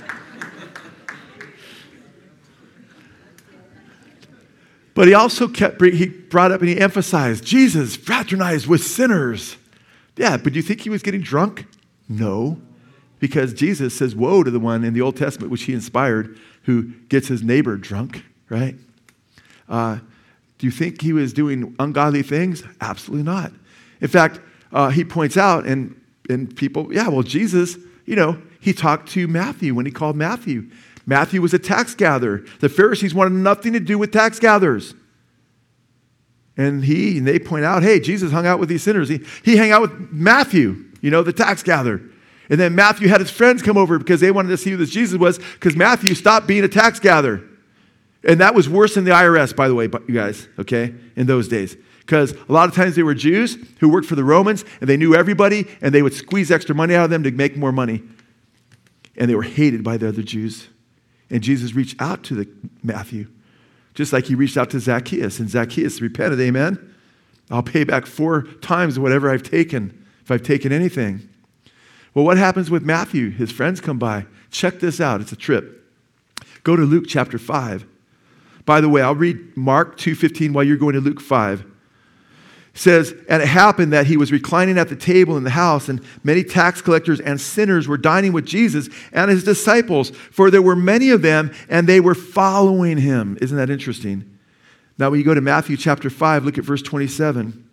But 4.95 5.09
he 5.09 5.15
also 5.15 5.49
kept, 5.49 5.81
he 5.81 6.09
brought 6.09 6.53
up 6.53 6.61
and 6.61 6.69
he 6.69 6.79
emphasized 6.79 7.45
Jesus 7.45 7.97
fraternized 7.97 8.67
with 8.67 8.83
sinners. 8.85 9.57
Yeah, 10.17 10.37
but 10.37 10.53
do 10.53 10.59
you 10.59 10.63
think 10.63 10.83
he 10.83 10.91
was 10.91 11.03
getting 11.03 11.23
drunk? 11.23 11.67
No, 12.09 12.61
because 13.19 13.55
Jesus 13.55 13.97
says, 13.97 14.15
Woe 14.15 14.43
to 14.43 14.51
the 14.51 14.61
one 14.61 14.85
in 14.85 14.93
the 14.93 15.01
Old 15.01 15.17
Testament, 15.17 15.51
which 15.51 15.63
he 15.63 15.73
inspired, 15.73 16.39
who 16.65 16.93
gets 17.09 17.29
his 17.29 17.43
neighbor 17.43 17.77
drunk, 17.77 18.25
right? 18.49 18.75
Uh, 19.71 19.99
do 20.59 20.67
you 20.67 20.71
think 20.71 21.01
he 21.01 21.15
was 21.15 21.33
doing 21.33 21.75
ungodly 21.79 22.23
things? 22.23 22.63
Absolutely 22.83 23.25
not. 23.25 23.53
In 24.03 24.09
fact, 24.09 24.41
uh, 24.73 24.91
he 24.91 25.05
points 25.05 25.37
out, 25.37 25.65
and, 25.65 25.99
and 26.29 26.55
people, 26.55 26.93
yeah, 26.93 27.09
well, 27.09 27.23
Jesus, 27.23 27.79
you 28.05 28.17
know, 28.17 28.41
he 28.61 28.75
talked 28.75 29.09
to 29.13 29.27
Matthew 29.27 29.75
when 29.75 29.87
he 29.87 29.93
called 29.93 30.17
Matthew. 30.17 30.69
Matthew 31.07 31.41
was 31.41 31.55
a 31.55 31.59
tax 31.59 31.95
gatherer. 31.95 32.45
The 32.61 32.69
Pharisees 32.69 33.15
wanted 33.15 33.33
nothing 33.33 33.73
to 33.73 33.81
do 33.81 33.97
with 33.97 34.13
tax 34.13 34.39
gatherers. 34.39 34.95
And 36.57 36.85
he 36.85 37.19
and 37.19 37.27
they 37.27 37.39
point 37.39 37.65
out, 37.65 37.83
hey, 37.83 38.01
Jesus 38.01 38.33
hung 38.33 38.47
out 38.47 38.61
with 38.61 38.69
these 38.69 38.83
sinners. 38.83 39.09
He, 39.09 39.25
he 39.43 39.57
hung 39.57 39.71
out 39.71 39.81
with 39.81 40.13
Matthew, 40.13 40.85
you 41.01 41.11
know, 41.11 41.23
the 41.23 41.33
tax 41.33 41.63
gatherer. 41.63 42.03
And 42.51 42.61
then 42.61 42.75
Matthew 42.75 43.09
had 43.09 43.21
his 43.21 43.31
friends 43.31 43.63
come 43.63 43.79
over 43.79 43.99
because 43.99 44.21
they 44.21 44.31
wanted 44.31 44.51
to 44.51 44.57
see 44.59 44.71
who 44.71 44.77
this 44.77 44.91
Jesus 44.91 45.19
was 45.19 45.39
because 45.39 45.75
Matthew 45.75 46.15
stopped 46.15 46.47
being 46.47 46.65
a 46.65 46.69
tax 46.69 47.01
gatherer. 47.01 47.43
And 48.25 48.41
that 48.41 48.55
was 48.55 48.69
worse 48.69 48.95
than 48.95 49.05
the 49.05 49.13
IRS, 49.13 49.55
by 49.57 49.69
the 49.69 49.75
way, 49.75 49.85
you 49.85 50.15
guys, 50.15 50.49
okay, 50.59 50.95
in 51.17 51.27
those 51.27 51.49
days. 51.49 51.77
Because 52.01 52.33
a 52.33 52.53
lot 52.53 52.69
of 52.69 52.75
times 52.75 52.97
they 52.97 53.03
were 53.03 53.15
Jews 53.15 53.57
who 53.79 53.89
worked 53.89 54.07
for 54.07 54.17
the 54.17 54.25
Romans 54.25 54.65
and 54.81 54.91
they 54.91 54.97
knew 54.97 55.15
everybody 55.15 55.67
and 55.81 55.95
they 55.95 56.03
would 56.03 56.13
squeeze 56.13 56.51
extra 56.51 56.75
money 56.75 56.95
out 56.95 57.05
of 57.05 57.11
them 57.11 57.23
to 57.23 57.31
make 57.31 57.57
more 57.57 57.73
money. 57.73 58.03
And 59.17 59.31
they 59.31 59.35
were 59.35 59.43
hated 59.43 59.85
by 59.85 59.97
the 59.97 60.09
other 60.09 60.23
Jews. 60.23 60.69
And 61.31 61.43
Jesus 61.43 61.75
reached 61.75 62.01
out 62.01 62.25
to 62.25 62.35
the 62.35 62.49
Matthew, 62.83 63.29
just 63.95 64.13
like 64.13 64.27
he 64.27 64.35
reached 64.35 64.57
out 64.57 64.71
to 64.71 64.81
Zacchaeus. 64.81 65.39
And 65.39 65.49
Zacchaeus 65.49 66.01
repented, 66.01 66.41
amen? 66.41 66.95
I'll 67.51 67.63
pay 67.63 67.85
back 67.85 68.07
four 68.07 68.43
times 68.43 68.99
whatever 68.99 69.31
I've 69.31 69.43
taken, 69.43 70.07
if 70.23 70.31
I've 70.31 70.43
taken 70.43 70.73
anything. 70.73 71.29
Well, 72.13 72.25
what 72.25 72.39
happens 72.39 72.71
with 72.71 72.83
Matthew? 72.83 73.31
His 73.31 73.53
friends 73.53 73.81
come 73.81 73.99
by. 73.99 74.27
Check 74.51 74.81
this 74.81 75.01
out. 75.01 75.21
It's 75.21 75.33
a 75.33 75.37
trip. 75.37 75.89
Go 76.65 76.75
to 76.77 76.83
Luke 76.83 77.05
chapter 77.07 77.39
5. 77.39 77.87
By 78.71 78.81
the 78.81 78.89
way, 78.89 79.03
I'll 79.03 79.17
read 79.17 79.57
Mark 79.57 79.99
2:15 79.99 80.53
while 80.53 80.63
you're 80.63 80.77
going 80.77 80.95
to 80.95 81.01
Luke 81.01 81.21
5 81.21 81.65
says, 82.73 83.13
And 83.29 83.43
it 83.43 83.49
happened 83.49 83.93
that 83.93 84.07
he 84.07 84.17
was 84.17 84.31
reclining 84.31 84.79
at 84.79 84.89
the 84.89 84.95
table 84.95 85.37
in 85.37 85.43
the 85.43 85.51
house, 85.51 85.89
and 85.89 86.01
many 86.23 86.45
tax 86.45 86.81
collectors 86.81 87.19
and 87.19 87.41
sinners 87.41 87.89
were 87.89 87.99
dining 87.99 88.33
with 88.33 88.47
Jesus 88.47 88.89
and 89.13 89.29
his 89.29 89.43
disciples, 89.43 90.11
for 90.11 90.53
there 90.53 90.63
were 90.63 90.77
many 90.77 91.11
of 91.11 91.21
them, 91.21 91.51
and 91.69 91.89
they 91.89 91.99
were 91.99 92.15
following 92.15 92.99
him. 92.99 93.37
Isn't 93.41 93.57
that 93.57 93.71
interesting? 93.71 94.39
Now, 94.99 95.11
when 95.11 95.19
you 95.19 95.25
go 95.25 95.35
to 95.35 95.41
Matthew 95.41 95.77
chapter 95.77 96.09
5, 96.09 96.45
look 96.45 96.57
at 96.57 96.63
verse 96.63 96.83
27. 96.83 97.69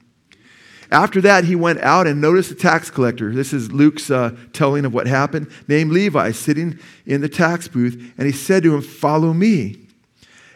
After 0.90 1.22
that, 1.22 1.44
he 1.44 1.56
went 1.56 1.80
out 1.82 2.08
and 2.08 2.20
noticed 2.20 2.50
a 2.50 2.56
tax 2.56 2.90
collector. 2.90 3.32
This 3.36 3.54
is 3.54 3.72
Luke's 3.72 4.10
uh, 4.10 4.36
telling 4.52 4.84
of 4.84 4.96
what 4.96 5.06
happened, 5.06 5.52
named 5.68 5.92
Levi, 5.92 6.32
sitting 6.32 6.80
in 7.06 7.22
the 7.22 7.30
tax 7.30 7.68
booth. 7.68 8.14
And 8.18 8.26
he 8.26 8.34
said 8.34 8.64
to 8.64 8.74
him, 8.74 8.82
Follow 8.82 9.32
me. 9.32 9.87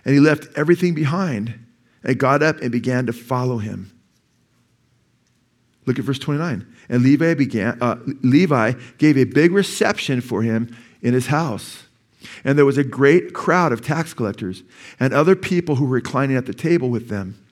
And 0.05 0.13
he 0.13 0.19
left 0.19 0.47
everything 0.55 0.93
behind 0.93 1.65
and 2.03 2.17
got 2.17 2.41
up 2.41 2.59
and 2.61 2.71
began 2.71 3.05
to 3.05 3.13
follow 3.13 3.57
him. 3.57 3.91
Look 5.85 5.99
at 5.99 6.05
verse 6.05 6.19
29. 6.19 6.65
And 6.89 7.03
Levi, 7.03 7.33
began, 7.33 7.77
uh, 7.81 7.97
Levi 8.21 8.73
gave 8.97 9.17
a 9.17 9.23
big 9.23 9.51
reception 9.51 10.21
for 10.21 10.43
him 10.43 10.75
in 11.01 11.13
his 11.13 11.27
house. 11.27 11.83
And 12.43 12.57
there 12.57 12.65
was 12.65 12.77
a 12.77 12.83
great 12.83 13.33
crowd 13.33 13.71
of 13.71 13.81
tax 13.81 14.13
collectors 14.13 14.63
and 14.99 15.13
other 15.13 15.35
people 15.35 15.75
who 15.75 15.85
were 15.85 15.95
reclining 15.95 16.37
at 16.37 16.45
the 16.45 16.53
table 16.53 16.89
with 16.89 17.09
them. 17.09 17.43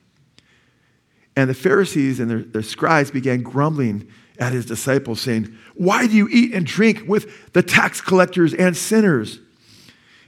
And 1.36 1.50
the 1.50 1.54
Pharisees 1.54 2.20
and 2.20 2.30
their, 2.30 2.42
their 2.42 2.62
scribes 2.62 3.10
began 3.10 3.42
grumbling 3.42 4.08
at 4.38 4.52
his 4.52 4.64
disciples, 4.64 5.20
saying, 5.20 5.54
Why 5.74 6.06
do 6.06 6.16
you 6.16 6.28
eat 6.30 6.54
and 6.54 6.66
drink 6.66 7.04
with 7.06 7.52
the 7.52 7.62
tax 7.62 8.00
collectors 8.00 8.54
and 8.54 8.76
sinners? 8.76 9.38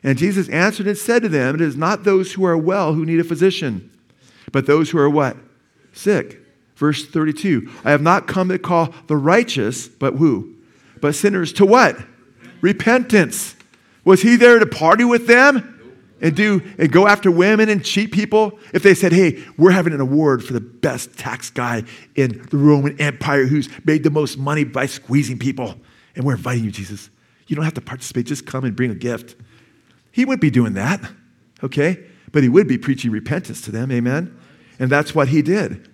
And 0.02 0.18
Jesus 0.18 0.48
answered 0.48 0.86
and 0.86 0.98
said 0.98 1.22
to 1.22 1.28
them, 1.28 1.54
It 1.54 1.60
is 1.60 1.76
not 1.76 2.04
those 2.04 2.32
who 2.32 2.44
are 2.44 2.56
well 2.56 2.94
who 2.94 3.04
need 3.04 3.20
a 3.20 3.24
physician, 3.24 3.90
but 4.50 4.66
those 4.66 4.90
who 4.90 4.98
are 4.98 5.10
what? 5.10 5.36
Sick. 5.92 6.40
Verse 6.76 7.06
32 7.06 7.70
I 7.84 7.90
have 7.90 8.02
not 8.02 8.26
come 8.26 8.48
to 8.48 8.58
call 8.58 8.92
the 9.06 9.16
righteous, 9.16 9.88
but 9.88 10.14
who? 10.14 10.56
But 11.00 11.14
sinners 11.14 11.52
to 11.54 11.66
what? 11.66 11.96
Repentance. 12.60 13.56
Was 14.04 14.22
he 14.22 14.36
there 14.36 14.58
to 14.58 14.66
party 14.66 15.04
with 15.04 15.26
them? 15.26 15.68
And 16.20 16.36
do 16.36 16.62
and 16.78 16.90
go 16.90 17.08
after 17.08 17.30
women 17.32 17.68
and 17.68 17.84
cheat 17.84 18.12
people? 18.12 18.58
If 18.72 18.84
they 18.84 18.94
said, 18.94 19.12
hey, 19.12 19.42
we're 19.56 19.72
having 19.72 19.92
an 19.92 20.00
award 20.00 20.44
for 20.44 20.52
the 20.52 20.60
best 20.60 21.18
tax 21.18 21.50
guy 21.50 21.82
in 22.14 22.46
the 22.50 22.56
Roman 22.56 23.00
Empire 23.00 23.46
who's 23.46 23.68
made 23.84 24.04
the 24.04 24.10
most 24.10 24.38
money 24.38 24.62
by 24.62 24.86
squeezing 24.86 25.38
people, 25.40 25.74
and 26.14 26.24
we're 26.24 26.34
inviting 26.34 26.64
you, 26.64 26.70
Jesus. 26.70 27.10
You 27.48 27.56
don't 27.56 27.64
have 27.64 27.74
to 27.74 27.80
participate, 27.80 28.26
just 28.26 28.46
come 28.46 28.64
and 28.64 28.76
bring 28.76 28.92
a 28.92 28.94
gift. 28.94 29.34
He 30.12 30.24
wouldn't 30.24 30.42
be 30.42 30.50
doing 30.50 30.74
that, 30.74 31.00
okay? 31.62 32.04
But 32.30 32.42
he 32.42 32.48
would 32.48 32.68
be 32.68 32.78
preaching 32.78 33.10
repentance 33.10 33.60
to 33.62 33.72
them, 33.72 33.90
amen? 33.90 34.38
And 34.78 34.90
that's 34.90 35.14
what 35.14 35.28
he 35.28 35.42
did. 35.42 35.88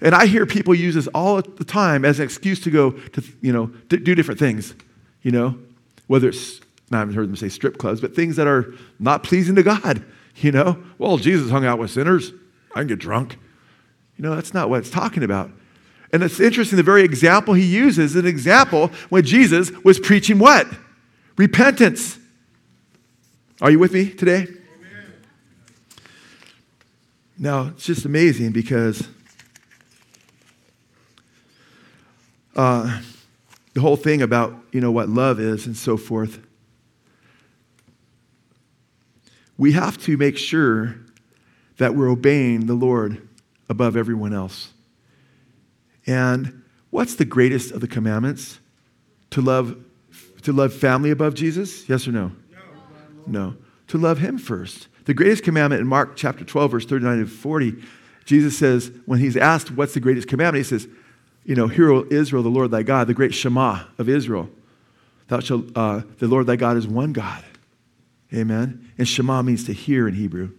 And 0.00 0.14
I 0.14 0.26
hear 0.26 0.44
people 0.44 0.74
use 0.74 0.94
this 0.94 1.06
all 1.08 1.40
the 1.40 1.64
time 1.64 2.04
as 2.04 2.18
an 2.18 2.24
excuse 2.24 2.60
to 2.60 2.70
go 2.70 2.90
to, 2.90 3.22
you 3.40 3.52
know, 3.52 3.70
to 3.88 3.96
do 3.96 4.14
different 4.14 4.38
things, 4.38 4.74
you 5.22 5.30
know, 5.30 5.58
whether 6.06 6.28
it's, 6.28 6.60
I 6.92 6.98
haven't 6.98 7.14
heard 7.14 7.28
them 7.28 7.36
say 7.36 7.48
strip 7.48 7.78
clubs, 7.78 8.00
but 8.00 8.14
things 8.14 8.36
that 8.36 8.46
are 8.46 8.74
not 8.98 9.22
pleasing 9.22 9.54
to 9.54 9.62
God, 9.62 10.04
you 10.36 10.52
know. 10.52 10.82
Well, 10.98 11.16
Jesus 11.16 11.50
hung 11.50 11.64
out 11.64 11.78
with 11.78 11.90
sinners. 11.90 12.32
I 12.74 12.80
can 12.80 12.88
get 12.88 12.98
drunk. 12.98 13.38
You 14.16 14.22
know, 14.22 14.34
that's 14.34 14.52
not 14.52 14.68
what 14.68 14.80
it's 14.80 14.90
talking 14.90 15.22
about. 15.22 15.50
And 16.12 16.22
it's 16.22 16.40
interesting, 16.40 16.76
the 16.76 16.82
very 16.82 17.02
example 17.02 17.54
he 17.54 17.64
uses 17.64 18.12
is 18.12 18.16
an 18.16 18.26
example 18.26 18.88
when 19.08 19.24
Jesus 19.24 19.70
was 19.82 19.98
preaching 19.98 20.38
what? 20.38 20.66
Repentance. 21.36 22.18
Are 23.60 23.70
you 23.70 23.78
with 23.78 23.92
me 23.92 24.10
today? 24.10 24.42
Amen. 24.42 25.12
Now, 27.38 27.68
it's 27.68 27.86
just 27.86 28.04
amazing 28.04 28.52
because 28.52 29.08
uh, 32.54 33.00
the 33.74 33.80
whole 33.80 33.96
thing 33.96 34.22
about 34.22 34.54
you 34.72 34.80
know 34.80 34.90
what 34.90 35.08
love 35.08 35.40
is 35.40 35.66
and 35.66 35.76
so 35.76 35.96
forth 35.96 36.38
we 39.58 39.72
have 39.72 39.96
to 39.96 40.18
make 40.18 40.36
sure 40.36 40.96
that 41.78 41.94
we're 41.94 42.10
obeying 42.10 42.66
the 42.66 42.74
lord 42.74 43.26
above 43.68 43.96
everyone 43.96 44.32
else 44.34 44.72
and 46.06 46.62
what's 46.90 47.14
the 47.14 47.24
greatest 47.24 47.70
of 47.72 47.80
the 47.80 47.88
commandments 47.88 48.58
to 49.30 49.40
love 49.40 49.76
To 50.42 50.52
love 50.52 50.72
family 50.72 51.10
above 51.10 51.34
Jesus? 51.34 51.88
Yes 51.88 52.06
or 52.06 52.12
no? 52.12 52.30
No. 53.26 53.56
To 53.88 53.98
love 53.98 54.18
him 54.18 54.38
first. 54.38 54.88
The 55.04 55.14
greatest 55.14 55.44
commandment 55.44 55.80
in 55.80 55.86
Mark 55.86 56.16
chapter 56.16 56.44
12, 56.44 56.70
verse 56.70 56.86
39 56.86 57.18
to 57.18 57.26
40, 57.26 57.76
Jesus 58.24 58.58
says, 58.58 58.90
when 59.06 59.20
he's 59.20 59.36
asked 59.36 59.70
what's 59.70 59.94
the 59.94 60.00
greatest 60.00 60.26
commandment, 60.26 60.64
he 60.64 60.68
says, 60.68 60.88
You 61.44 61.54
know, 61.54 61.68
hear, 61.68 61.90
O 61.92 62.04
Israel, 62.10 62.42
the 62.42 62.48
Lord 62.48 62.72
thy 62.72 62.82
God, 62.82 63.06
the 63.06 63.14
great 63.14 63.32
Shema 63.32 63.84
of 63.98 64.08
Israel. 64.08 64.50
Thou 65.28 65.40
shalt, 65.40 65.66
uh, 65.76 66.02
the 66.18 66.28
Lord 66.28 66.46
thy 66.46 66.56
God 66.56 66.76
is 66.76 66.86
one 66.86 67.12
God. 67.12 67.44
Amen. 68.34 68.92
And 68.98 69.06
Shema 69.06 69.42
means 69.42 69.64
to 69.64 69.72
hear 69.72 70.08
in 70.08 70.14
Hebrew. 70.14 70.52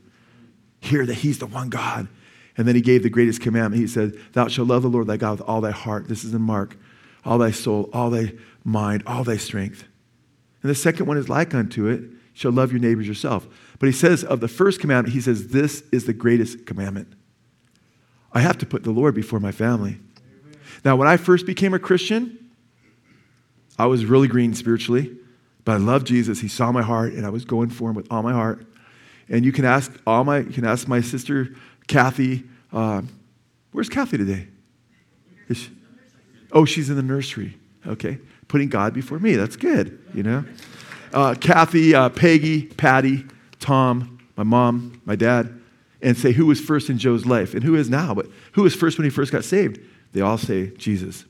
Hear 0.80 1.06
that 1.06 1.16
he's 1.16 1.40
the 1.40 1.48
one 1.48 1.70
God. 1.70 2.08
And 2.56 2.68
then 2.68 2.76
he 2.76 2.82
gave 2.82 3.04
the 3.04 3.10
greatest 3.10 3.42
commandment. 3.42 3.82
He 3.82 3.88
said, 3.88 4.14
Thou 4.34 4.48
shalt 4.48 4.70
love 4.70 4.82
the 4.84 4.90
Lord 4.90 5.08
thy 5.08 5.18
God 5.18 5.40
with 5.40 5.48
all 5.48 5.62
thy 5.62 5.72
heart. 5.72 6.08
This 6.08 6.24
is 6.24 6.34
in 6.34 6.42
Mark. 6.42 6.78
All 7.26 7.38
thy 7.38 7.52
soul, 7.52 7.90
all 7.92 8.10
thy 8.10 8.34
mind, 8.64 9.04
all 9.06 9.24
thy 9.24 9.38
strength. 9.38 9.84
And 10.64 10.72
the 10.72 10.76
second 10.76 11.06
one 11.06 11.18
is 11.18 11.30
like 11.30 11.54
unto 11.54 11.88
it. 11.88 12.02
Shall 12.38 12.52
love 12.52 12.72
your 12.72 12.80
neighbors 12.80 13.08
yourself. 13.08 13.48
But 13.80 13.88
he 13.88 13.92
says 13.92 14.24
of 14.24 14.42
the 14.42 14.48
first 14.48 14.80
commandment, 14.80 15.16
he 15.16 15.22
says, 15.22 15.48
This 15.48 15.82
is 15.92 16.06
the 16.06 16.14
greatest 16.14 16.68
commandment. 16.68 17.14
I 18.32 18.42
have 18.42 18.60
to 18.60 18.66
put 18.68 18.84
the 18.84 18.92
Lord 18.92 19.16
before 19.16 19.40
my 19.40 19.52
family. 19.52 19.98
Now, 20.86 20.96
when 20.96 21.08
I 21.08 21.18
first 21.18 21.48
became 21.48 21.74
a 21.74 21.80
Christian, 21.80 22.52
I 23.80 23.88
was 23.88 24.06
really 24.06 24.28
green 24.28 24.54
spiritually, 24.54 25.18
but 25.66 25.72
I 25.72 25.78
loved 25.78 26.06
Jesus. 26.06 26.40
He 26.40 26.48
saw 26.48 26.72
my 26.72 26.84
heart, 26.84 27.14
and 27.14 27.26
I 27.26 27.30
was 27.30 27.44
going 27.44 27.72
for 27.72 27.90
him 27.90 27.96
with 27.96 28.06
all 28.12 28.22
my 28.22 28.34
heart. 28.34 28.68
And 29.30 29.44
you 29.44 29.52
can 29.52 29.66
ask 29.66 29.92
all 30.06 30.24
my, 30.24 30.38
you 30.38 30.54
can 30.54 30.64
ask 30.64 30.88
my 30.88 31.02
sister 31.02 31.56
Kathy. 31.88 32.44
Uh, 32.72 33.02
where's 33.72 33.90
Kathy 33.90 34.20
today? 34.20 34.48
She, 35.52 35.70
oh, 36.52 36.66
she's 36.66 36.92
in 36.92 36.98
the 36.98 37.02
nursery. 37.02 37.58
Okay, 37.88 38.20
putting 38.48 38.70
God 38.70 38.94
before 38.94 39.18
me. 39.18 39.36
That's 39.36 39.56
good. 39.56 40.00
You 40.14 40.22
know, 40.22 40.46
uh, 41.18 41.34
Kathy, 41.34 41.96
uh, 41.96 42.10
Peggy, 42.10 42.68
Patty, 42.68 43.26
Tom, 43.60 44.20
my 44.36 44.44
mom, 44.44 45.02
my 45.04 45.16
dad, 45.16 45.52
and 46.00 46.16
say 46.16 46.32
who 46.32 46.46
was 46.46 46.62
first 46.62 46.92
in 46.92 47.00
Joe's 47.00 47.26
life 47.26 47.56
and 47.56 47.64
who 47.64 47.74
is 47.74 47.90
now. 47.90 48.14
But 48.14 48.28
who 48.52 48.62
was 48.62 48.76
first 48.76 49.00
when 49.00 49.06
he 49.06 49.10
first 49.10 49.32
got 49.32 49.44
saved? 49.44 49.80
They 50.14 50.22
all 50.22 50.38
say 50.38 50.68
Jesus. 50.78 51.26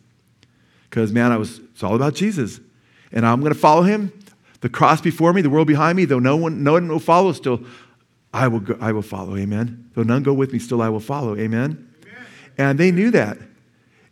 Because 0.89 1.13
man, 1.13 1.31
I 1.31 1.37
was. 1.37 1.59
It's 1.59 1.83
all 1.83 1.95
about 1.95 2.15
Jesus, 2.15 2.59
and 3.13 3.25
I'm 3.25 3.39
going 3.39 3.53
to 3.53 3.59
follow 3.59 3.83
him. 3.83 4.11
The 4.59 4.67
cross 4.67 4.99
before 4.99 5.31
me, 5.31 5.41
the 5.41 5.49
world 5.49 5.67
behind 5.67 5.95
me. 5.95 6.03
Though 6.03 6.19
no 6.19 6.35
one, 6.35 6.63
no 6.63 6.73
one 6.73 6.89
will 6.89 6.99
follow, 6.99 7.31
still 7.31 7.61
I 8.33 8.49
will, 8.49 8.59
go, 8.59 8.77
I 8.81 8.91
will 8.91 9.01
follow. 9.01 9.37
Amen. 9.37 9.89
Though 9.93 10.03
none 10.03 10.21
go 10.21 10.33
with 10.33 10.51
me, 10.51 10.59
still 10.59 10.81
I 10.81 10.89
will 10.89 10.99
follow. 10.99 11.37
Amen. 11.37 11.93
Amen. 12.03 12.25
And 12.57 12.77
they 12.77 12.91
knew 12.91 13.09
that. 13.11 13.37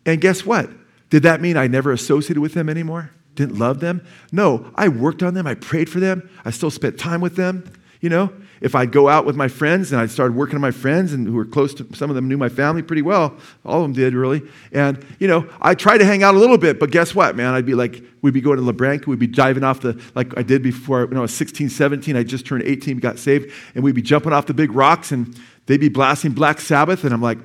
And 0.05 0.21
guess 0.21 0.45
what? 0.45 0.69
Did 1.09 1.23
that 1.23 1.41
mean 1.41 1.57
I 1.57 1.67
never 1.67 1.91
associated 1.91 2.39
with 2.39 2.53
them 2.53 2.69
anymore? 2.69 3.11
Didn't 3.35 3.59
love 3.59 3.79
them? 3.79 4.05
No, 4.31 4.71
I 4.75 4.87
worked 4.87 5.21
on 5.21 5.33
them. 5.33 5.45
I 5.45 5.55
prayed 5.55 5.89
for 5.89 5.99
them. 5.99 6.29
I 6.43 6.51
still 6.51 6.71
spent 6.71 6.97
time 6.97 7.21
with 7.21 7.35
them. 7.35 7.69
You 8.01 8.09
know, 8.09 8.31
if 8.61 8.75
I'd 8.75 8.91
go 8.91 9.09
out 9.09 9.25
with 9.25 9.35
my 9.35 9.47
friends 9.47 9.91
and 9.91 9.99
I 9.99 10.05
started 10.05 10.35
working 10.35 10.55
on 10.55 10.61
my 10.61 10.71
friends 10.71 11.11
and 11.11 11.27
who 11.27 11.33
were 11.33 11.45
close 11.45 11.73
to 11.75 11.87
some 11.95 12.09
of 12.09 12.15
them 12.15 12.27
knew 12.27 12.37
my 12.37 12.49
family 12.49 12.81
pretty 12.81 13.01
well. 13.01 13.35
All 13.65 13.77
of 13.77 13.83
them 13.83 13.93
did 13.93 14.13
really. 14.13 14.43
And, 14.71 15.03
you 15.19 15.27
know, 15.27 15.49
I 15.61 15.75
tried 15.75 15.99
to 15.99 16.05
hang 16.05 16.23
out 16.23 16.35
a 16.35 16.37
little 16.37 16.57
bit, 16.57 16.79
but 16.79 16.91
guess 16.91 17.15
what, 17.15 17.35
man? 17.35 17.53
I'd 17.53 17.65
be 17.65 17.73
like, 17.73 18.03
we'd 18.21 18.33
be 18.33 18.41
going 18.41 18.57
to 18.57 18.63
LeBranc, 18.63 19.07
we'd 19.07 19.19
be 19.19 19.27
diving 19.27 19.63
off 19.63 19.81
the, 19.81 19.99
like 20.13 20.37
I 20.37 20.43
did 20.43 20.61
before 20.61 21.05
when 21.05 21.17
I 21.17 21.21
was 21.21 21.33
16, 21.33 21.69
17, 21.69 22.15
I 22.15 22.23
just 22.23 22.45
turned 22.45 22.63
18, 22.63 22.97
got 22.97 23.17
saved, 23.17 23.51
and 23.73 23.83
we'd 23.83 23.95
be 23.95 24.01
jumping 24.01 24.33
off 24.33 24.45
the 24.45 24.53
big 24.53 24.71
rocks 24.71 25.11
and 25.11 25.39
they'd 25.65 25.79
be 25.79 25.89
blasting 25.89 26.31
Black 26.31 26.61
Sabbath. 26.61 27.03
And 27.03 27.13
I'm 27.13 27.21
like, 27.21 27.39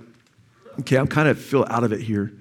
okay, 0.80 0.97
I'm 0.97 1.09
kind 1.09 1.28
of 1.28 1.41
feel 1.41 1.66
out 1.70 1.84
of 1.84 1.93
it 1.93 2.01
here. 2.01 2.32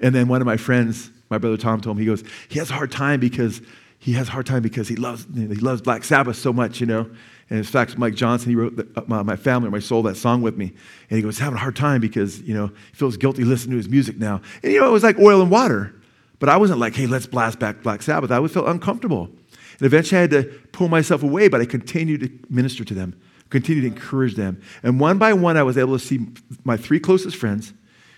And 0.00 0.14
then 0.14 0.28
one 0.28 0.40
of 0.40 0.46
my 0.46 0.56
friends, 0.56 1.10
my 1.34 1.38
brother 1.38 1.56
Tom 1.56 1.80
told 1.80 1.96
me, 1.96 2.04
he 2.04 2.06
goes, 2.06 2.22
he 2.48 2.60
has 2.60 2.70
a 2.70 2.74
hard 2.74 2.92
time 2.92 3.18
because 3.18 3.60
he 3.98 4.12
has 4.12 4.28
a 4.28 4.30
hard 4.30 4.46
time 4.46 4.62
because 4.62 4.86
he 4.86 4.96
loves, 4.96 5.26
he 5.34 5.46
loves 5.46 5.82
Black 5.82 6.04
Sabbath 6.04 6.36
so 6.36 6.52
much, 6.52 6.80
you 6.80 6.86
know. 6.86 7.10
And 7.50 7.58
in 7.58 7.64
fact, 7.64 7.98
Mike 7.98 8.14
Johnson, 8.14 8.50
he 8.50 8.56
wrote 8.56 8.76
the, 8.76 8.88
uh, 8.96 9.02
my, 9.06 9.22
my, 9.22 9.36
family, 9.36 9.68
my 9.68 9.80
soul, 9.80 10.02
that 10.02 10.16
song 10.16 10.42
with 10.42 10.56
me. 10.56 10.66
And 11.10 11.16
he 11.16 11.22
goes, 11.22 11.38
having 11.38 11.56
a 11.56 11.60
hard 11.60 11.74
time 11.74 12.00
because, 12.00 12.40
you 12.42 12.54
know, 12.54 12.68
he 12.68 12.94
feels 12.96 13.16
guilty 13.16 13.44
listening 13.44 13.72
to 13.72 13.76
his 13.78 13.88
music 13.88 14.16
now. 14.16 14.40
And, 14.62 14.72
you 14.72 14.80
know, 14.80 14.86
it 14.86 14.92
was 14.92 15.02
like 15.02 15.18
oil 15.18 15.42
and 15.42 15.50
water. 15.50 15.94
But 16.38 16.48
I 16.48 16.56
wasn't 16.56 16.78
like, 16.78 16.94
hey, 16.94 17.06
let's 17.06 17.26
blast 17.26 17.58
back 17.58 17.82
Black 17.82 18.02
Sabbath. 18.02 18.30
I 18.30 18.38
would 18.38 18.50
feel 18.50 18.66
uncomfortable. 18.66 19.24
And 19.24 19.82
eventually 19.82 20.18
I 20.18 20.20
had 20.22 20.30
to 20.30 20.44
pull 20.72 20.88
myself 20.88 21.22
away, 21.22 21.48
but 21.48 21.60
I 21.60 21.64
continued 21.64 22.20
to 22.20 22.30
minister 22.54 22.84
to 22.84 22.94
them, 22.94 23.18
continued 23.50 23.82
to 23.82 23.88
encourage 23.88 24.36
them. 24.36 24.60
And 24.82 25.00
one 25.00 25.18
by 25.18 25.32
one, 25.32 25.56
I 25.56 25.62
was 25.62 25.76
able 25.76 25.98
to 25.98 26.04
see 26.04 26.26
my 26.62 26.76
three 26.76 27.00
closest 27.00 27.36
friends 27.36 27.72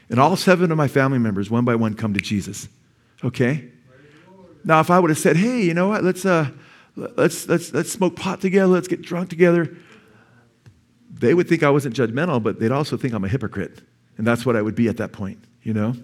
and 0.09 0.21
all 0.21 0.37
seven 0.37 0.71
of 0.71 0.77
my 0.77 0.89
family 0.89 1.19
members, 1.19 1.51
one 1.51 1.65
by 1.65 1.75
one, 1.75 1.95
come 1.95 2.15
to 2.15 2.21
Jesus. 2.21 2.69
Okay? 3.25 3.71
Now, 4.65 4.81
if 4.81 4.91
I 4.91 4.99
would 4.99 5.11
have 5.11 5.19
said, 5.19 5.37
hey, 5.37 5.63
you 5.63 5.75
know 5.75 5.89
what, 5.89 6.03
let's, 6.03 6.25
uh, 6.25 6.51
let's, 6.97 7.49
let's, 7.49 7.73
let's 7.73 7.93
smoke 7.93 8.17
pot 8.17 8.41
together, 8.41 8.67
let's 8.67 8.89
get 8.89 9.03
drunk 9.03 9.31
together. 9.31 9.77
They 11.13 11.35
would 11.35 11.49
think 11.49 11.63
I 11.63 11.71
wasn't 11.71 11.95
judgmental, 11.95 12.43
but 12.43 12.59
they'd 12.59 12.73
also 12.73 12.97
think 12.97 13.15
I'm 13.15 13.25
a 13.25 13.29
hypocrite. 13.29 13.81
And 14.19 14.27
that's 14.27 14.45
what 14.45 14.57
I 14.57 14.63
would 14.63 14.75
be 14.75 14.89
at 14.89 14.97
that 14.97 15.13
point, 15.13 15.39
you 15.63 15.73
know? 15.73 15.95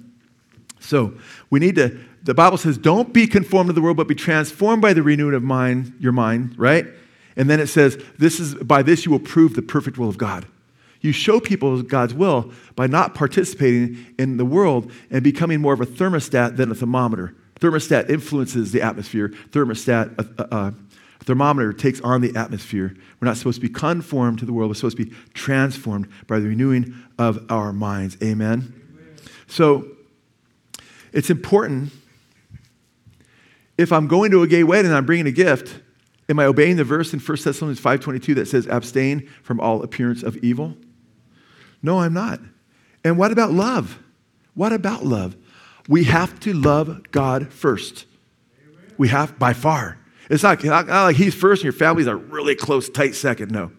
So 0.81 1.15
we 1.51 1.61
need 1.61 1.77
to, 1.77 1.99
the 2.23 2.35
Bible 2.35 2.57
says, 2.57 2.79
don't 2.79 3.13
be 3.13 3.27
conformed 3.27 3.69
to 3.69 3.73
the 3.73 3.83
world, 3.83 3.97
but 3.97 4.09
be 4.09 4.15
transformed 4.15 4.83
by 4.83 4.93
the 4.93 5.03
renewing 5.03 5.35
of 5.35 5.43
mind, 5.43 5.95
your 5.99 6.13
mind, 6.13 6.59
right? 6.59 6.87
And 7.37 7.49
then 7.49 7.61
it 7.61 7.69
says, 7.69 8.03
this 8.19 8.39
is 8.39 8.55
by 8.55 8.83
this 8.83 9.05
you 9.05 9.11
will 9.11 9.21
prove 9.21 9.55
the 9.55 9.63
perfect 9.63 9.99
will 9.99 10.09
of 10.09 10.19
God. 10.19 10.47
You 11.03 11.13
show 11.13 11.41
people 11.41 11.83
God's 11.83 12.15
will 12.15 12.53
by 12.77 12.87
not 12.87 13.15
participating 13.15 14.15
in 14.19 14.37
the 14.37 14.45
world 14.45 14.91
and 15.11 15.23
becoming 15.23 15.61
more 15.61 15.75
of 15.75 15.81
a 15.81 15.87
thermostat 15.87 16.57
than 16.57 16.71
a 16.71 16.75
thermometer. 16.75 17.35
Thermostat 17.61 18.09
influences 18.09 18.73
the 18.73 18.83
atmosphere. 18.83 19.29
Thermostat, 19.51 20.15
uh, 20.39 20.45
uh, 20.51 20.71
thermometer 21.21 21.73
takes 21.73 22.01
on 22.03 22.21
the 22.21 22.35
atmosphere. 22.37 22.95
We're 23.21 23.27
not 23.27 23.37
supposed 23.37 23.61
to 23.61 23.67
be 23.67 23.73
conformed 23.73 24.39
to 24.39 24.47
the 24.47 24.53
world. 24.53 24.71
We're 24.71 24.75
supposed 24.75 24.97
to 24.97 25.05
be 25.05 25.15
transformed 25.35 26.09
by 26.29 26.39
the 26.39 26.49
renewing 26.49 26.95
of 27.19 27.47
our 27.51 27.73
minds. 27.73 28.17
Amen. 28.23 28.73
Amen. 28.93 29.17
So 29.49 29.89
it's 31.13 31.31
important. 31.31 31.93
If 33.77 33.93
I'm 33.93 34.07
going 34.07 34.31
to 34.31 34.43
a 34.43 34.47
gay 34.47 34.63
wedding 34.63 34.87
and 34.87 34.97
I'm 34.97 35.07
bringing 35.07 35.27
a 35.27 35.33
gift, 35.33 35.81
am 36.29 36.39
I 36.39 36.45
obeying 36.45 36.77
the 36.77 36.85
verse 36.85 37.13
in 37.13 37.19
1 37.19 37.39
Thessalonians 37.43 37.81
5.22 37.81 38.37
that 38.37 38.47
says, 38.47 38.69
abstain 38.69 39.29
from 39.43 39.59
all 39.59 39.83
appearance 39.83 40.23
of 40.23 40.37
evil? 40.39 40.77
No, 41.83 42.01
I'm 42.01 42.15
not. 42.15 42.41
And 43.05 43.19
what 43.19 43.33
about 43.33 43.53
love? 43.53 43.99
What 44.55 44.73
about 44.73 45.05
love? 45.05 45.37
We 45.89 46.05
have 46.05 46.39
to 46.41 46.53
love 46.53 47.11
God 47.11 47.53
first. 47.53 48.07
We 48.97 49.09
have 49.09 49.39
by 49.39 49.53
far. 49.53 49.99
It's 50.31 50.43
not, 50.43 50.63
not, 50.65 50.87
like 50.89 51.17
he's 51.17 51.35
first 51.35 51.61
and 51.61 51.65
your 51.65 51.73
family's 51.73 52.07
a 52.07 52.15
really 52.15 52.55
close, 52.55 52.89
tight 52.89 53.15
second. 53.15 53.51
No. 53.51 53.73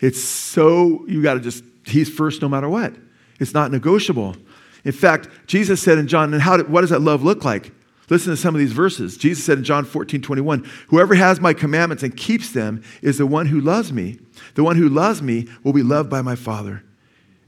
It's 0.00 0.22
so, 0.22 1.04
you 1.08 1.22
got 1.22 1.34
to 1.34 1.40
just, 1.40 1.64
he's 1.86 2.08
first 2.08 2.42
no 2.42 2.48
matter 2.48 2.68
what. 2.68 2.94
It's 3.40 3.54
not 3.54 3.70
negotiable. 3.70 4.36
In 4.84 4.92
fact, 4.92 5.28
Jesus 5.46 5.82
said 5.82 5.98
in 5.98 6.06
John, 6.06 6.32
and 6.32 6.42
how 6.42 6.56
did, 6.56 6.68
what 6.68 6.82
does 6.82 6.90
that 6.90 7.00
love 7.00 7.22
look 7.22 7.44
like? 7.44 7.72
Listen 8.10 8.32
to 8.32 8.36
some 8.36 8.54
of 8.54 8.58
these 8.58 8.72
verses. 8.72 9.16
Jesus 9.16 9.44
said 9.44 9.58
in 9.58 9.64
John 9.64 9.84
14, 9.84 10.22
21, 10.22 10.70
Whoever 10.88 11.14
has 11.14 11.40
my 11.40 11.52
commandments 11.52 12.02
and 12.02 12.16
keeps 12.16 12.52
them 12.52 12.82
is 13.02 13.18
the 13.18 13.26
one 13.26 13.46
who 13.46 13.60
loves 13.60 13.92
me. 13.92 14.18
The 14.54 14.64
one 14.64 14.76
who 14.76 14.88
loves 14.88 15.20
me 15.20 15.46
will 15.62 15.72
be 15.72 15.82
loved 15.82 16.08
by 16.08 16.22
my 16.22 16.34
Father, 16.34 16.84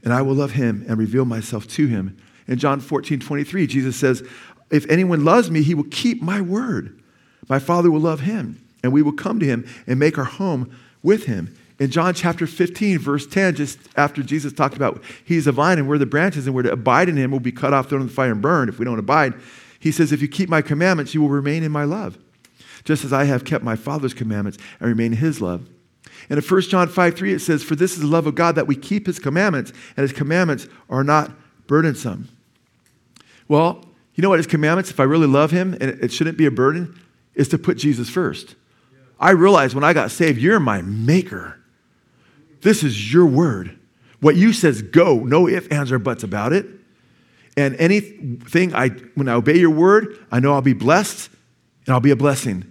and 0.03 0.13
I 0.13 0.21
will 0.21 0.35
love 0.35 0.51
him 0.51 0.85
and 0.87 0.97
reveal 0.97 1.25
myself 1.25 1.67
to 1.69 1.87
him. 1.87 2.17
In 2.47 2.57
John 2.57 2.79
14, 2.79 3.19
23, 3.19 3.67
Jesus 3.67 3.95
says, 3.95 4.27
If 4.69 4.89
anyone 4.89 5.23
loves 5.23 5.51
me, 5.51 5.61
he 5.61 5.75
will 5.75 5.85
keep 5.85 6.21
my 6.21 6.41
word. 6.41 6.99
My 7.47 7.59
Father 7.59 7.91
will 7.91 7.99
love 7.99 8.21
him, 8.21 8.65
and 8.83 8.91
we 8.91 9.01
will 9.01 9.13
come 9.13 9.39
to 9.39 9.45
him 9.45 9.67
and 9.87 9.99
make 9.99 10.17
our 10.17 10.23
home 10.23 10.75
with 11.03 11.25
him. 11.25 11.55
In 11.79 11.89
John 11.89 12.13
chapter 12.13 12.45
15, 12.45 12.99
verse 12.99 13.25
10, 13.25 13.55
just 13.55 13.79
after 13.95 14.21
Jesus 14.21 14.53
talked 14.53 14.75
about 14.75 15.03
he's 15.25 15.47
a 15.47 15.51
vine 15.51 15.79
and 15.79 15.87
we're 15.87 15.97
the 15.97 16.05
branches 16.05 16.45
and 16.45 16.55
we're 16.55 16.61
to 16.61 16.71
abide 16.71 17.09
in 17.09 17.17
him, 17.17 17.31
we'll 17.31 17.39
be 17.39 17.51
cut 17.51 17.73
off, 17.73 17.89
thrown 17.89 18.01
in 18.01 18.07
the 18.07 18.13
fire, 18.13 18.31
and 18.31 18.41
burned 18.41 18.69
if 18.69 18.77
we 18.77 18.85
don't 18.85 18.99
abide. 18.99 19.33
He 19.79 19.91
says, 19.91 20.11
If 20.11 20.21
you 20.21 20.27
keep 20.27 20.47
my 20.47 20.61
commandments, 20.61 21.15
you 21.15 21.21
will 21.21 21.29
remain 21.29 21.63
in 21.63 21.71
my 21.71 21.83
love, 21.83 22.19
just 22.83 23.03
as 23.03 23.11
I 23.11 23.23
have 23.23 23.45
kept 23.45 23.63
my 23.63 23.75
Father's 23.75 24.13
commandments 24.13 24.59
and 24.79 24.89
remain 24.89 25.13
in 25.13 25.17
his 25.17 25.41
love. 25.41 25.67
And 26.29 26.37
in 26.37 26.45
1 26.45 26.61
John 26.61 26.87
5 26.87 27.15
3, 27.15 27.33
it 27.33 27.39
says, 27.39 27.63
For 27.63 27.75
this 27.75 27.93
is 27.93 27.99
the 27.99 28.07
love 28.07 28.27
of 28.27 28.35
God 28.35 28.55
that 28.55 28.67
we 28.67 28.75
keep 28.75 29.07
his 29.07 29.19
commandments, 29.19 29.71
and 29.95 30.03
his 30.03 30.13
commandments 30.13 30.67
are 30.89 31.03
not 31.03 31.31
burdensome. 31.67 32.29
Well, 33.47 33.85
you 34.15 34.21
know 34.21 34.29
what 34.29 34.39
his 34.39 34.47
commandments, 34.47 34.89
if 34.91 34.99
I 34.99 35.03
really 35.03 35.27
love 35.27 35.51
him 35.51 35.73
and 35.73 35.83
it 35.83 36.11
shouldn't 36.11 36.37
be 36.37 36.45
a 36.45 36.51
burden, 36.51 36.99
is 37.33 37.47
to 37.49 37.57
put 37.57 37.77
Jesus 37.77 38.09
first. 38.09 38.55
I 39.19 39.31
realized 39.31 39.75
when 39.75 39.83
I 39.83 39.93
got 39.93 40.11
saved, 40.11 40.39
you're 40.39 40.59
my 40.59 40.81
maker. 40.81 41.59
This 42.61 42.83
is 42.83 43.13
your 43.13 43.25
word. 43.25 43.77
What 44.19 44.35
you 44.35 44.53
says, 44.53 44.81
go. 44.81 45.19
No 45.19 45.47
ifs, 45.47 45.67
ands, 45.67 45.91
or 45.91 45.99
buts 45.99 46.23
about 46.23 46.53
it. 46.53 46.65
And 47.57 47.75
anything 47.75 48.73
I, 48.73 48.89
when 49.15 49.27
I 49.27 49.33
obey 49.33 49.57
your 49.57 49.69
word, 49.69 50.25
I 50.31 50.39
know 50.39 50.53
I'll 50.53 50.61
be 50.61 50.73
blessed 50.73 51.29
and 51.85 51.93
I'll 51.93 51.99
be 51.99 52.11
a 52.11 52.15
blessing. 52.15 52.65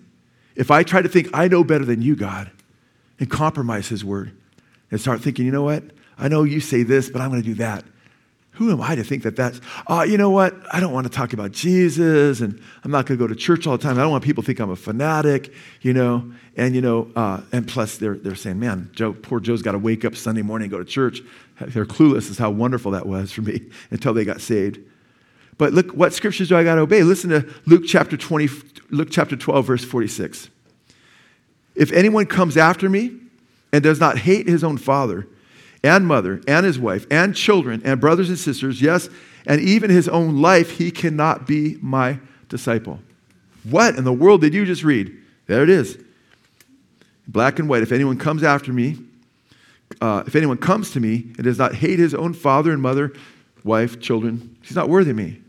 If 0.57 0.70
I 0.70 0.82
try 0.82 1.03
to 1.03 1.09
think 1.09 1.28
I 1.32 1.48
know 1.48 1.64
better 1.64 1.84
than 1.84 2.03
you, 2.03 2.16
God, 2.16 2.51
and 3.21 3.31
compromise 3.31 3.89
his 3.89 4.05
word 4.05 4.33
and 4.91 5.01
start 5.01 5.21
thinking, 5.21 5.47
you 5.47 5.53
know 5.53 5.62
what? 5.62 5.85
I 6.18 6.29
know 6.29 6.43
you 6.43 6.61
say 6.61 6.83
this, 6.83 7.09
but 7.09 7.21
I'm 7.21 7.31
going 7.31 7.43
to 7.43 7.49
do 7.49 7.55
that. 7.57 7.85
who 8.55 8.71
am 8.71 8.81
I 8.83 8.95
to 8.95 9.05
think 9.05 9.23
that 9.23 9.37
that's, 9.37 9.61
oh, 9.87 10.03
you 10.03 10.18
know 10.18 10.31
what? 10.31 10.55
I 10.71 10.81
don't 10.81 10.93
want 10.93 11.07
to 11.07 11.12
talk 11.12 11.33
about 11.33 11.53
Jesus 11.53 12.41
and 12.41 12.61
I'm 12.85 12.91
not 12.91 13.07
going 13.07 13.18
to 13.18 13.25
go 13.25 13.29
to 13.29 13.35
church 13.35 13.66
all 13.66 13.77
the 13.77 13.83
time. 13.83 13.99
I 13.99 14.03
don't 14.03 14.11
want 14.11 14.25
people 14.25 14.43
to 14.43 14.47
think 14.47 14.59
I'm 14.59 14.71
a 14.71 14.77
fanatic, 14.77 15.53
you 15.81 15.93
know. 15.93 16.31
And, 16.57 16.75
you 16.75 16.83
know, 16.83 17.11
uh, 17.16 17.41
and 17.53 17.66
plus 17.66 17.97
they're, 17.97 18.16
they're 18.16 18.35
saying, 18.35 18.59
man, 18.59 18.91
Joe, 18.93 19.12
poor 19.12 19.41
Joe's 19.41 19.62
got 19.62 19.73
to 19.73 19.79
wake 19.79 20.05
up 20.05 20.16
Sunday 20.16 20.43
morning 20.43 20.64
and 20.64 20.73
go 20.73 20.79
to 20.79 20.85
church. 20.85 21.23
They're 21.61 21.87
clueless 21.87 22.31
as 22.31 22.39
how 22.39 22.51
wonderful 22.51 22.91
that 22.93 23.07
was 23.07 23.33
for 23.33 23.43
me 23.43 23.71
until 23.91 24.12
they 24.12 24.25
got 24.25 24.41
saved. 24.41 24.79
But 25.57 25.73
look, 25.73 25.93
what 25.93 26.12
scriptures 26.12 26.49
do 26.49 26.57
I 26.57 26.64
got 26.64 26.75
to 26.77 26.83
obey? 26.83 27.03
Listen 27.03 27.31
to 27.31 27.47
Luke 27.66 27.85
chapter 27.87 28.16
20, 28.16 28.49
Luke 28.91 29.09
chapter 29.11 29.37
12, 29.37 29.66
verse 29.66 29.85
46. 29.85 30.51
If 31.81 31.93
anyone 31.93 32.26
comes 32.26 32.59
after 32.59 32.91
me 32.91 33.16
and 33.72 33.83
does 33.83 33.99
not 33.99 34.18
hate 34.18 34.47
his 34.47 34.62
own 34.62 34.76
father 34.76 35.26
and 35.83 36.07
mother 36.07 36.43
and 36.47 36.66
his 36.66 36.78
wife 36.78 37.07
and 37.11 37.35
children 37.35 37.81
and 37.87 37.99
brothers 37.99 38.28
and 38.28 38.39
sisters, 38.39 38.83
yes, 38.83 39.09
and 39.47 39.62
even 39.62 39.89
his 39.89 40.07
own 40.07 40.43
life, 40.43 40.72
he 40.72 40.91
cannot 40.91 41.47
be 41.47 41.78
my 41.81 42.20
disciple. 42.51 43.01
What 43.64 43.97
in 43.97 44.05
the 44.05 44.12
world 44.12 44.43
did 44.43 44.53
you 44.53 44.66
just 44.66 44.85
read? 44.85 45.16
There 45.47 45.62
it 45.62 45.70
is. 45.70 45.97
Black 47.26 47.59
and 47.59 47.66
white. 47.66 47.83
If 47.83 47.93
anyone 47.93 48.18
comes 48.18 48.43
after 48.43 48.74
me, 48.74 48.99
uh, 50.03 50.24
if 50.26 50.37
anyone 50.37 50.59
comes 50.59 50.91
to 50.91 51.01
me 51.01 51.33
and 51.37 51.45
does 51.45 51.59
not 51.59 51.74
hate 51.74 51.99
his 51.99 52.12
own 52.14 52.35
father 52.35 52.72
and 52.72 52.83
mother, 52.83 53.14
wife, 53.64 54.01
children, 54.01 54.55
he's 54.61 54.76
not 54.76 54.91
worthy 54.91 55.12
of 55.12 55.16
me. 55.16 55.41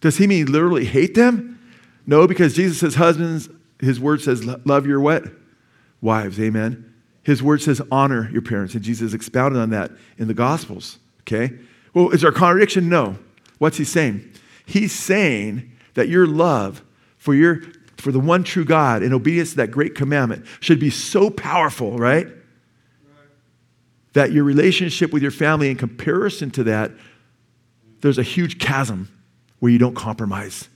Does 0.00 0.16
he 0.16 0.26
mean 0.26 0.46
literally 0.50 0.84
hate 0.84 1.14
them? 1.14 1.60
No, 2.08 2.26
because 2.26 2.54
Jesus 2.54 2.80
says, 2.80 2.96
husbands, 2.96 3.48
his 3.78 4.00
word 4.00 4.20
says, 4.20 4.44
love 4.66 4.84
your 4.84 4.98
what? 4.98 5.30
Wives, 6.00 6.40
amen. 6.40 6.92
His 7.22 7.42
word 7.42 7.60
says, 7.62 7.82
honor 7.90 8.30
your 8.32 8.42
parents. 8.42 8.74
And 8.74 8.82
Jesus 8.82 9.12
expounded 9.12 9.60
on 9.60 9.70
that 9.70 9.90
in 10.18 10.28
the 10.28 10.34
Gospels, 10.34 10.98
okay? 11.22 11.54
Well, 11.94 12.10
is 12.10 12.22
there 12.22 12.30
a 12.30 12.34
contradiction? 12.34 12.88
No. 12.88 13.18
What's 13.58 13.76
he 13.76 13.84
saying? 13.84 14.32
He's 14.64 14.92
saying 14.92 15.70
that 15.94 16.08
your 16.08 16.26
love 16.26 16.82
for, 17.18 17.34
your, 17.34 17.62
for 17.96 18.12
the 18.12 18.20
one 18.20 18.44
true 18.44 18.64
God 18.64 19.02
in 19.02 19.12
obedience 19.12 19.50
to 19.50 19.56
that 19.56 19.70
great 19.70 19.94
commandment 19.94 20.46
should 20.60 20.80
be 20.80 20.90
so 20.90 21.28
powerful, 21.28 21.98
right? 21.98 22.26
That 24.14 24.32
your 24.32 24.44
relationship 24.44 25.12
with 25.12 25.22
your 25.22 25.30
family, 25.30 25.70
in 25.70 25.76
comparison 25.76 26.50
to 26.52 26.64
that, 26.64 26.92
there's 28.00 28.18
a 28.18 28.22
huge 28.22 28.58
chasm 28.58 29.08
where 29.58 29.70
you 29.70 29.78
don't 29.78 29.94
compromise. 29.94 30.68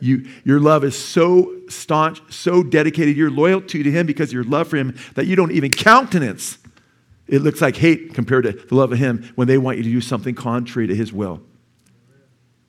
You, 0.00 0.28
your 0.44 0.60
love 0.60 0.84
is 0.84 0.96
so 0.96 1.52
staunch, 1.68 2.20
so 2.32 2.62
dedicated, 2.62 3.16
your 3.16 3.30
loyalty 3.30 3.82
to 3.82 3.90
Him 3.90 4.06
because 4.06 4.32
your 4.32 4.44
love 4.44 4.68
for 4.68 4.76
Him 4.76 4.96
that 5.14 5.26
you 5.26 5.36
don't 5.36 5.52
even 5.52 5.70
countenance. 5.70 6.58
It 7.26 7.42
looks 7.42 7.60
like 7.60 7.76
hate 7.76 8.14
compared 8.14 8.44
to 8.44 8.52
the 8.52 8.74
love 8.74 8.92
of 8.92 8.98
Him 8.98 9.30
when 9.34 9.48
they 9.48 9.58
want 9.58 9.78
you 9.78 9.84
to 9.84 9.90
do 9.90 10.00
something 10.00 10.34
contrary 10.34 10.86
to 10.86 10.94
His 10.94 11.12
will. 11.12 11.40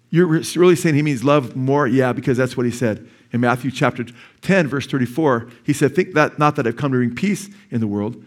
You're 0.09 0.27
really 0.27 0.75
saying 0.75 0.95
He 0.95 1.01
means 1.01 1.23
love 1.23 1.55
more? 1.55 1.87
Yeah, 1.87 2.13
because 2.13 2.37
that's 2.37 2.55
what 2.55 2.65
He 2.65 2.71
said. 2.71 3.07
In 3.33 3.41
Matthew 3.41 3.71
chapter 3.71 4.05
10, 4.41 4.67
verse 4.67 4.87
34, 4.87 5.49
He 5.63 5.73
said, 5.73 5.93
Think 5.95 6.13
that 6.13 6.39
not 6.39 6.55
that 6.55 6.65
I've 6.65 6.77
come 6.77 6.91
to 6.91 6.97
bring 6.97 7.13
peace 7.13 7.49
in 7.69 7.81
the 7.81 7.87
world, 7.87 8.23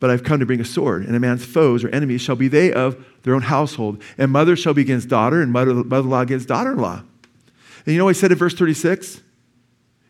but 0.00 0.10
I've 0.10 0.24
come 0.24 0.40
to 0.40 0.46
bring 0.46 0.60
a 0.60 0.64
sword, 0.64 1.04
and 1.04 1.14
a 1.14 1.20
man's 1.20 1.44
foes 1.44 1.84
or 1.84 1.88
enemies 1.90 2.20
shall 2.20 2.36
be 2.36 2.48
they 2.48 2.72
of 2.72 3.04
their 3.22 3.34
own 3.34 3.42
household. 3.42 4.02
And 4.18 4.32
mother 4.32 4.56
shall 4.56 4.74
be 4.74 4.82
against 4.82 5.08
daughter, 5.08 5.40
and 5.40 5.52
mother 5.52 5.70
in 5.70 6.10
law 6.10 6.20
against 6.20 6.48
daughter 6.48 6.72
in 6.72 6.78
law. 6.78 7.02
And 7.84 7.92
you 7.92 7.98
know 7.98 8.04
what 8.04 8.16
he 8.16 8.20
said 8.20 8.32
in 8.32 8.38
verse 8.38 8.54
36? 8.54 9.20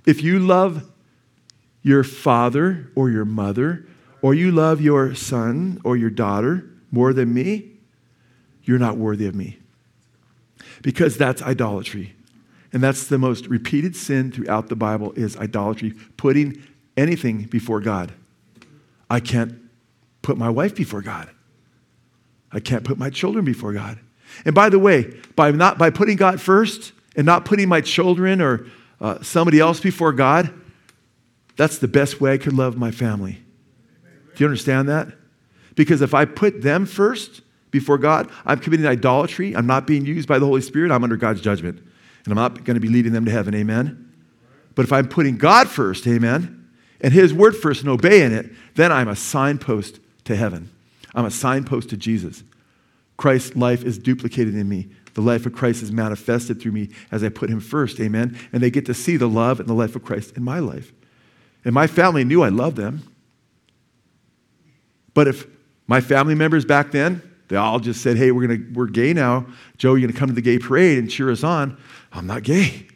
If 0.06 0.22
you 0.22 0.38
love 0.38 0.90
your 1.82 2.04
father 2.04 2.90
or 2.94 3.10
your 3.10 3.24
mother, 3.24 3.86
or 4.24 4.32
you 4.32 4.50
love 4.50 4.80
your 4.80 5.14
son 5.14 5.78
or 5.84 5.98
your 5.98 6.08
daughter 6.08 6.64
more 6.90 7.12
than 7.12 7.34
me, 7.34 7.72
you're 8.62 8.78
not 8.78 8.96
worthy 8.96 9.26
of 9.26 9.34
me. 9.34 9.58
Because 10.80 11.18
that's 11.18 11.42
idolatry. 11.42 12.14
And 12.72 12.82
that's 12.82 13.06
the 13.06 13.18
most 13.18 13.46
repeated 13.48 13.94
sin 13.94 14.32
throughout 14.32 14.70
the 14.70 14.76
Bible 14.76 15.12
is 15.12 15.36
idolatry, 15.36 15.92
putting 16.16 16.62
anything 16.96 17.42
before 17.42 17.80
God. 17.80 18.14
I 19.10 19.20
can't 19.20 19.60
put 20.22 20.38
my 20.38 20.48
wife 20.48 20.74
before 20.74 21.02
God. 21.02 21.28
I 22.50 22.60
can't 22.60 22.82
put 22.82 22.96
my 22.96 23.10
children 23.10 23.44
before 23.44 23.74
God. 23.74 23.98
And 24.46 24.54
by 24.54 24.70
the 24.70 24.78
way, 24.78 25.20
by 25.36 25.50
not 25.50 25.76
by 25.76 25.90
putting 25.90 26.16
God 26.16 26.40
first, 26.40 26.92
and 27.16 27.26
not 27.26 27.44
putting 27.44 27.68
my 27.68 27.80
children 27.80 28.40
or 28.40 28.66
uh, 29.00 29.22
somebody 29.22 29.60
else 29.60 29.80
before 29.80 30.12
God, 30.12 30.52
that's 31.56 31.78
the 31.78 31.88
best 31.88 32.20
way 32.20 32.32
I 32.32 32.38
could 32.38 32.52
love 32.52 32.76
my 32.76 32.90
family. 32.90 33.40
Do 34.34 34.42
you 34.42 34.46
understand 34.46 34.88
that? 34.88 35.08
Because 35.76 36.02
if 36.02 36.14
I 36.14 36.24
put 36.24 36.62
them 36.62 36.86
first 36.86 37.42
before 37.70 37.98
God, 37.98 38.30
I'm 38.44 38.58
committing 38.58 38.86
idolatry. 38.86 39.54
I'm 39.56 39.66
not 39.66 39.86
being 39.86 40.04
used 40.04 40.28
by 40.28 40.38
the 40.38 40.46
Holy 40.46 40.60
Spirit. 40.60 40.90
I'm 40.90 41.04
under 41.04 41.16
God's 41.16 41.40
judgment. 41.40 41.78
And 42.24 42.32
I'm 42.32 42.36
not 42.36 42.64
going 42.64 42.74
to 42.74 42.80
be 42.80 42.88
leading 42.88 43.12
them 43.12 43.24
to 43.24 43.30
heaven. 43.30 43.54
Amen? 43.54 44.12
But 44.74 44.84
if 44.84 44.92
I'm 44.92 45.08
putting 45.08 45.36
God 45.36 45.68
first, 45.68 46.06
amen, 46.06 46.68
and 47.00 47.12
His 47.12 47.32
word 47.32 47.56
first 47.56 47.82
and 47.82 47.90
obeying 47.90 48.32
it, 48.32 48.50
then 48.74 48.90
I'm 48.90 49.08
a 49.08 49.16
signpost 49.16 50.00
to 50.24 50.34
heaven. 50.34 50.70
I'm 51.14 51.26
a 51.26 51.30
signpost 51.30 51.90
to 51.90 51.96
Jesus. 51.96 52.42
Christ's 53.16 53.54
life 53.54 53.84
is 53.84 53.98
duplicated 53.98 54.54
in 54.54 54.68
me. 54.68 54.88
The 55.14 55.20
life 55.20 55.46
of 55.46 55.52
Christ 55.52 55.82
is 55.82 55.92
manifested 55.92 56.60
through 56.60 56.72
me 56.72 56.90
as 57.10 57.22
I 57.22 57.28
put 57.28 57.48
him 57.48 57.60
first. 57.60 58.00
Amen. 58.00 58.38
And 58.52 58.62
they 58.62 58.70
get 58.70 58.86
to 58.86 58.94
see 58.94 59.16
the 59.16 59.28
love 59.28 59.60
and 59.60 59.68
the 59.68 59.74
life 59.74 59.96
of 59.96 60.04
Christ 60.04 60.36
in 60.36 60.42
my 60.42 60.58
life. 60.58 60.92
And 61.64 61.72
my 61.72 61.86
family 61.86 62.24
knew 62.24 62.42
I 62.42 62.48
loved 62.48 62.76
them. 62.76 63.02
But 65.14 65.28
if 65.28 65.46
my 65.86 66.00
family 66.00 66.34
members 66.34 66.64
back 66.64 66.90
then, 66.90 67.22
they 67.48 67.56
all 67.56 67.78
just 67.78 68.02
said, 68.02 68.16
hey, 68.16 68.32
we're, 68.32 68.48
gonna, 68.48 68.64
we're 68.72 68.86
gay 68.86 69.12
now. 69.12 69.46
Joe, 69.76 69.94
you're 69.94 70.00
going 70.00 70.12
to 70.12 70.18
come 70.18 70.28
to 70.28 70.34
the 70.34 70.42
gay 70.42 70.58
parade 70.58 70.98
and 70.98 71.10
cheer 71.10 71.30
us 71.30 71.44
on. 71.44 71.78
I'm 72.12 72.26
not 72.26 72.42
gay. 72.42 72.88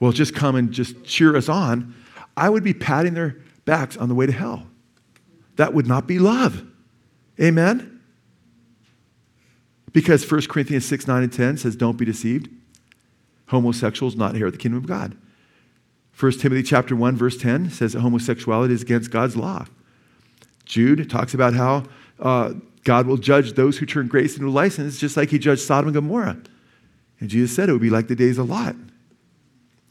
Well, 0.00 0.12
just 0.12 0.34
come 0.34 0.56
and 0.56 0.72
just 0.72 1.04
cheer 1.04 1.36
us 1.36 1.48
on. 1.48 1.94
I 2.36 2.50
would 2.50 2.64
be 2.64 2.74
patting 2.74 3.14
their 3.14 3.36
backs 3.64 3.96
on 3.96 4.08
the 4.08 4.14
way 4.14 4.26
to 4.26 4.32
hell. 4.32 4.66
That 5.56 5.72
would 5.72 5.86
not 5.86 6.06
be 6.06 6.18
love. 6.18 6.66
Amen? 7.40 8.01
Because 9.92 10.28
1 10.30 10.42
Corinthians 10.42 10.86
6, 10.86 11.06
9, 11.06 11.22
and 11.22 11.32
10 11.32 11.58
says, 11.58 11.76
Don't 11.76 11.96
be 11.96 12.04
deceived. 12.04 12.48
Homosexuals 13.48 14.16
not 14.16 14.32
inherit 14.32 14.54
the 14.54 14.58
kingdom 14.58 14.78
of 14.78 14.86
God. 14.86 15.16
1 16.18 16.32
Timothy 16.38 16.62
chapter 16.62 16.94
1, 16.94 17.16
verse 17.16 17.36
10 17.36 17.70
says 17.70 17.92
that 17.92 18.00
homosexuality 18.00 18.74
is 18.74 18.82
against 18.82 19.10
God's 19.10 19.36
law. 19.36 19.66
Jude 20.64 21.10
talks 21.10 21.34
about 21.34 21.54
how 21.54 21.84
uh, 22.20 22.54
God 22.84 23.06
will 23.06 23.16
judge 23.16 23.54
those 23.54 23.78
who 23.78 23.86
turn 23.86 24.08
grace 24.08 24.36
into 24.36 24.50
license, 24.50 24.98
just 24.98 25.16
like 25.16 25.30
he 25.30 25.38
judged 25.38 25.62
Sodom 25.62 25.88
and 25.88 25.94
Gomorrah. 25.94 26.38
And 27.20 27.28
Jesus 27.28 27.54
said 27.54 27.68
it 27.68 27.72
would 27.72 27.82
be 27.82 27.90
like 27.90 28.08
the 28.08 28.16
days 28.16 28.38
of 28.38 28.48
Lot. 28.48 28.76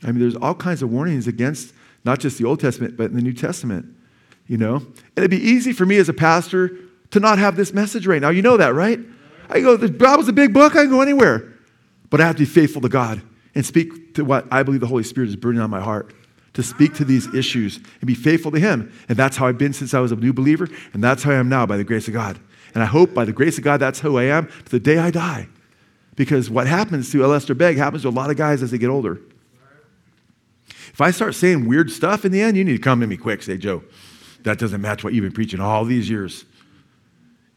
I 0.04 0.08
mean, 0.08 0.20
there's 0.20 0.36
all 0.36 0.56
kinds 0.56 0.82
of 0.82 0.92
warnings 0.92 1.28
against 1.28 1.74
not 2.04 2.20
just 2.20 2.38
the 2.38 2.46
Old 2.46 2.60
Testament, 2.60 2.98
but 2.98 3.12
in 3.12 3.16
the 3.16 3.22
New 3.22 3.34
Testament, 3.34 3.86
you 4.48 4.58
know? 4.58 4.78
And 4.78 5.18
it'd 5.18 5.32
be 5.32 5.38
easy 5.38 5.72
for 5.72 5.86
me 5.86 5.98
as 5.98 6.10
a 6.10 6.14
pastor 6.14 6.76
to 7.12 7.20
not 7.20 7.38
have 7.38 7.56
this 7.56 7.74
message 7.74 8.08
right 8.08 8.22
now. 8.22 8.30
You 8.30 8.42
know 8.42 8.58
that, 8.58 8.74
right? 8.74 9.00
I 9.52 9.60
go, 9.60 9.78
the 9.78 9.90
Bible's 9.90 10.28
a 10.28 10.34
big 10.34 10.54
book, 10.54 10.76
I 10.76 10.84
can 10.84 10.90
go 10.90 11.02
anywhere. 11.02 11.54
But 12.10 12.22
I 12.22 12.26
have 12.28 12.36
to 12.36 12.42
be 12.42 12.46
faithful 12.46 12.82
to 12.82 12.90
God 12.90 13.22
and 13.56 13.66
speak 13.66 14.16
to 14.16 14.26
what 14.26 14.46
I 14.52 14.64
believe 14.64 14.82
the 14.82 14.88
Holy 14.88 15.04
Spirit 15.04 15.30
is 15.30 15.36
burning 15.36 15.62
on 15.62 15.70
my 15.70 15.82
heart 15.82 16.14
to 16.54 16.64
speak 16.64 16.94
to 16.96 17.06
these 17.06 17.34
issues 17.34 17.78
and 17.78 18.08
be 18.08 18.16
faithful 18.16 18.52
to 18.52 18.60
Him. 18.60 18.92
And 19.08 19.18
that's 19.18 19.38
how 19.38 19.48
I've 19.48 19.58
been 19.58 19.74
since 19.74 19.94
I 19.94 20.00
was 20.00 20.12
a 20.12 20.16
new 20.16 20.34
believer, 20.34 20.68
and 20.94 21.04
that's 21.04 21.24
how 21.24 21.32
I 21.32 21.36
am 21.36 21.50
now 21.50 21.66
by 21.66 21.78
the 21.78 21.84
grace 21.84 22.08
of 22.08 22.14
God. 22.14 22.40
And 22.74 22.84
I 22.84 22.86
hope 22.86 23.14
by 23.14 23.26
the 23.26 23.34
grace 23.34 23.58
of 23.58 23.64
God, 23.64 23.78
that's 23.78 24.00
who 24.00 24.18
I 24.18 24.24
am 24.24 24.48
to 24.48 24.72
the 24.72 24.80
day 24.80 24.98
I 24.98 25.12
die. 25.12 25.48
Because 26.16 26.50
what 26.50 26.68
happens 26.68 27.12
to 27.12 27.24
Alistair 27.24 27.56
Begg 27.56 27.78
happens 27.78 28.04
to 28.04 28.10
a 28.10 28.12
lot 28.12 28.30
of 28.30 28.38
guys 28.38 28.62
as 28.62 28.72
they 28.72 28.78
get 28.78 28.90
older. 28.90 29.20
If 30.68 31.00
I 31.00 31.12
start 31.12 31.36
saying 31.36 31.68
weird 31.68 31.90
stuff 31.90 32.26
in 32.26 32.32
the 32.32 32.42
end, 32.42 32.58
you 32.58 32.66
need 32.66 32.76
to 32.76 32.82
come 32.82 33.00
to 33.00 33.08
me 33.08 33.16
quick. 33.16 33.44
Say, 33.44 33.58
Joe, 33.58 33.84
that 34.44 34.60
doesn't 34.60 34.82
match 34.82 35.04
what 35.04 35.14
you've 35.14 35.24
been 35.24 35.32
preaching 35.32 35.62
all 35.62 35.86
these 35.86 36.10
years. 36.10 36.46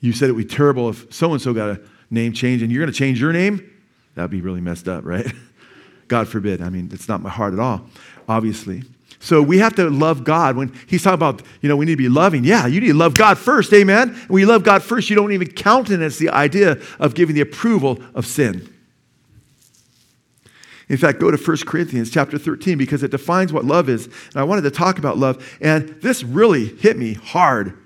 You 0.05 0.12
said 0.12 0.28
it 0.28 0.34
would 0.34 0.46
be 0.46 0.55
terrible 0.55 0.90
if 0.90 1.11
so 1.14 1.32
and 1.32 1.40
so 1.40 1.55
got 1.55 1.70
a 1.70 1.80
name 2.11 2.34
change 2.34 2.61
and 2.61 2.70
you're 2.70 2.82
going 2.82 2.92
to 2.92 2.98
change 2.98 3.18
your 3.18 3.32
name? 3.32 3.72
That'd 4.14 4.30
be 4.30 4.42
really 4.42 4.61
messed 4.61 4.86
up, 4.86 5.02
right? 5.02 5.26
God 6.09 6.28
forbid. 6.28 6.61
I 6.61 6.68
mean, 6.68 6.90
it's 6.92 7.09
not 7.09 7.22
my 7.22 7.30
heart 7.30 7.55
at 7.55 7.59
all, 7.59 7.86
obviously. 8.28 8.82
So 9.18 9.40
we 9.40 9.57
have 9.61 9.74
to 9.76 9.88
love 9.88 10.22
God. 10.22 10.59
When 10.59 10.74
he's 10.86 11.02
talking 11.02 11.14
about, 11.14 11.40
you 11.62 11.70
know, 11.70 11.76
we 11.76 11.86
need 11.86 11.92
to 11.92 11.96
be 11.96 12.11
loving. 12.11 12.44
Yeah, 12.44 12.66
you 12.66 12.82
need 12.82 12.88
to 12.88 12.94
love 12.94 13.14
God 13.14 13.38
first, 13.38 13.72
amen? 13.72 14.14
When 14.28 14.40
you 14.40 14.46
love 14.46 14.62
God 14.62 14.82
first, 14.82 15.09
you 15.09 15.16
don't 15.16 15.32
even 15.32 15.50
countenance 15.50 16.18
the 16.18 16.28
idea 16.28 16.78
of 16.98 17.14
giving 17.14 17.34
the 17.34 17.40
approval 17.40 17.98
of 18.14 18.26
sin. 18.26 18.70
In 20.90 20.98
fact, 20.98 21.18
go 21.18 21.30
to 21.30 21.38
1 21.38 21.57
Corinthians 21.66 22.11
chapter 22.11 22.36
13 22.36 22.76
because 22.76 23.02
it 23.02 23.11
defines 23.11 23.55
what 23.55 23.64
love 23.64 23.88
is. 23.88 24.05
And 24.05 24.36
I 24.36 24.44
wanted 24.44 24.62
to 24.62 24.70
talk 24.70 24.98
about 24.98 25.16
love. 25.16 25.59
And 25.62 25.88
this 26.02 26.22
really 26.22 26.66
hit 26.66 26.98
me 26.98 27.14
hard 27.14 27.78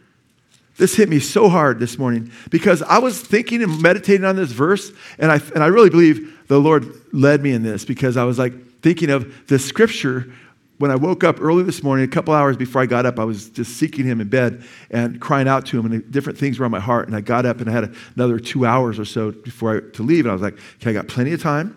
this 0.78 0.94
hit 0.96 1.08
me 1.08 1.20
so 1.20 1.48
hard 1.48 1.78
this 1.78 1.98
morning 1.98 2.30
because 2.50 2.82
I 2.82 2.98
was 2.98 3.20
thinking 3.20 3.62
and 3.62 3.82
meditating 3.82 4.24
on 4.24 4.36
this 4.36 4.52
verse, 4.52 4.90
and 5.18 5.30
I, 5.30 5.40
and 5.54 5.62
I 5.62 5.66
really 5.66 5.90
believe 5.90 6.46
the 6.48 6.58
Lord 6.58 6.86
led 7.12 7.42
me 7.42 7.52
in 7.52 7.62
this 7.62 7.84
because 7.84 8.16
I 8.16 8.24
was 8.24 8.38
like 8.38 8.54
thinking 8.80 9.10
of 9.10 9.46
the 9.48 9.58
scripture 9.58 10.32
when 10.78 10.92
I 10.92 10.96
woke 10.96 11.24
up 11.24 11.40
early 11.40 11.64
this 11.64 11.82
morning, 11.82 12.04
a 12.04 12.08
couple 12.08 12.32
hours 12.32 12.56
before 12.56 12.80
I 12.80 12.86
got 12.86 13.04
up, 13.04 13.18
I 13.18 13.24
was 13.24 13.50
just 13.50 13.76
seeking 13.76 14.04
him 14.04 14.20
in 14.20 14.28
bed 14.28 14.62
and 14.90 15.20
crying 15.20 15.48
out 15.48 15.66
to 15.66 15.78
him, 15.78 15.90
and 15.90 16.10
different 16.10 16.38
things 16.38 16.58
were 16.58 16.64
on 16.64 16.70
my 16.70 16.80
heart. 16.80 17.08
And 17.08 17.16
I 17.16 17.20
got 17.20 17.44
up 17.44 17.60
and 17.60 17.68
I 17.68 17.72
had 17.72 17.94
another 18.14 18.38
two 18.38 18.64
hours 18.64 18.98
or 18.98 19.04
so 19.04 19.32
before 19.32 19.76
I, 19.76 19.80
to 19.94 20.02
leave. 20.04 20.24
And 20.24 20.30
I 20.30 20.34
was 20.34 20.42
like, 20.42 20.56
okay, 20.76 20.90
I 20.90 20.92
got 20.92 21.08
plenty 21.08 21.32
of 21.32 21.42
time, 21.42 21.76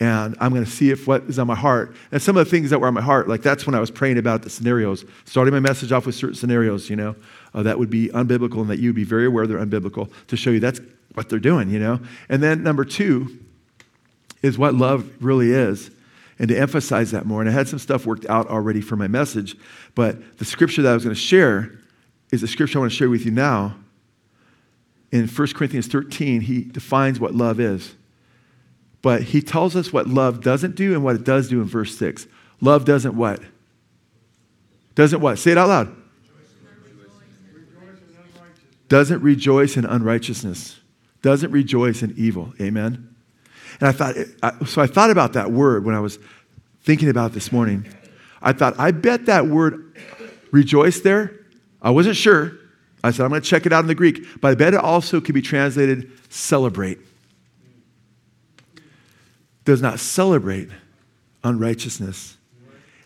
and 0.00 0.34
I'm 0.40 0.52
going 0.52 0.64
to 0.64 0.70
see 0.70 0.90
if 0.90 1.06
what 1.06 1.24
is 1.24 1.38
on 1.38 1.46
my 1.46 1.54
heart. 1.54 1.94
And 2.10 2.22
some 2.22 2.38
of 2.38 2.46
the 2.46 2.50
things 2.50 2.70
that 2.70 2.80
were 2.80 2.88
on 2.88 2.94
my 2.94 3.02
heart, 3.02 3.28
like 3.28 3.42
that's 3.42 3.66
when 3.66 3.74
I 3.74 3.80
was 3.80 3.90
praying 3.90 4.16
about 4.16 4.42
the 4.42 4.50
scenarios, 4.50 5.04
starting 5.26 5.52
my 5.52 5.60
message 5.60 5.92
off 5.92 6.06
with 6.06 6.14
certain 6.14 6.36
scenarios, 6.36 6.88
you 6.88 6.96
know, 6.96 7.16
uh, 7.54 7.62
that 7.62 7.78
would 7.78 7.90
be 7.90 8.08
unbiblical 8.08 8.60
and 8.60 8.70
that 8.70 8.78
you'd 8.78 8.94
be 8.94 9.04
very 9.04 9.26
aware 9.26 9.46
they're 9.46 9.64
unbiblical 9.64 10.10
to 10.28 10.36
show 10.36 10.50
you 10.50 10.60
that's 10.60 10.80
what 11.14 11.28
they're 11.28 11.38
doing, 11.38 11.70
you 11.70 11.78
know. 11.78 12.00
And 12.28 12.42
then 12.42 12.62
number 12.62 12.84
two 12.84 13.38
is 14.42 14.58
what 14.58 14.74
love 14.74 15.10
really 15.20 15.50
is 15.50 15.90
and 16.38 16.48
to 16.48 16.56
emphasize 16.56 17.10
that 17.10 17.26
more. 17.26 17.40
And 17.40 17.50
I 17.50 17.52
had 17.52 17.68
some 17.68 17.78
stuff 17.78 18.06
worked 18.06 18.26
out 18.26 18.48
already 18.48 18.80
for 18.80 18.96
my 18.96 19.08
message, 19.08 19.56
but 19.94 20.38
the 20.38 20.44
scripture 20.44 20.82
that 20.82 20.90
I 20.90 20.94
was 20.94 21.04
going 21.04 21.14
to 21.14 21.20
share 21.20 21.72
is 22.30 22.40
the 22.42 22.48
scripture 22.48 22.78
I 22.78 22.80
want 22.80 22.92
to 22.92 22.96
share 22.96 23.10
with 23.10 23.24
you 23.24 23.32
now. 23.32 23.76
In 25.10 25.26
1 25.26 25.48
Corinthians 25.54 25.86
13, 25.86 26.42
he 26.42 26.62
defines 26.62 27.18
what 27.18 27.34
love 27.34 27.58
is. 27.58 27.94
But 29.00 29.22
he 29.22 29.40
tells 29.40 29.74
us 29.74 29.92
what 29.92 30.06
love 30.06 30.42
doesn't 30.42 30.76
do 30.76 30.92
and 30.92 31.02
what 31.02 31.16
it 31.16 31.24
does 31.24 31.48
do 31.48 31.60
in 31.60 31.66
verse 31.66 31.96
6. 31.96 32.26
Love 32.60 32.84
doesn't 32.84 33.16
what? 33.16 33.40
Doesn't 34.94 35.20
what? 35.20 35.38
Say 35.38 35.52
it 35.52 35.58
out 35.58 35.68
loud. 35.68 35.96
Doesn't 38.88 39.22
rejoice 39.22 39.76
in 39.76 39.84
unrighteousness. 39.84 40.80
Doesn't 41.22 41.50
rejoice 41.50 42.02
in 42.02 42.14
evil. 42.16 42.52
Amen. 42.60 43.14
And 43.80 43.88
I 43.88 43.92
thought, 43.92 44.14
so 44.66 44.80
I 44.80 44.86
thought 44.86 45.10
about 45.10 45.34
that 45.34 45.50
word 45.50 45.84
when 45.84 45.94
I 45.94 46.00
was 46.00 46.18
thinking 46.82 47.08
about 47.08 47.32
this 47.32 47.52
morning. 47.52 47.86
I 48.40 48.52
thought, 48.52 48.78
I 48.78 48.92
bet 48.92 49.26
that 49.26 49.46
word 49.46 49.96
rejoice 50.50 51.00
there. 51.00 51.38
I 51.82 51.90
wasn't 51.90 52.16
sure. 52.16 52.52
I 53.04 53.10
said, 53.10 53.24
I'm 53.24 53.30
going 53.30 53.42
to 53.42 53.48
check 53.48 53.66
it 53.66 53.72
out 53.72 53.80
in 53.80 53.86
the 53.86 53.94
Greek, 53.94 54.40
but 54.40 54.48
I 54.48 54.54
bet 54.54 54.74
it 54.74 54.80
also 54.80 55.20
could 55.20 55.34
be 55.34 55.42
translated 55.42 56.10
celebrate. 56.30 56.98
Does 59.64 59.82
not 59.82 60.00
celebrate 60.00 60.70
unrighteousnre 61.44 62.36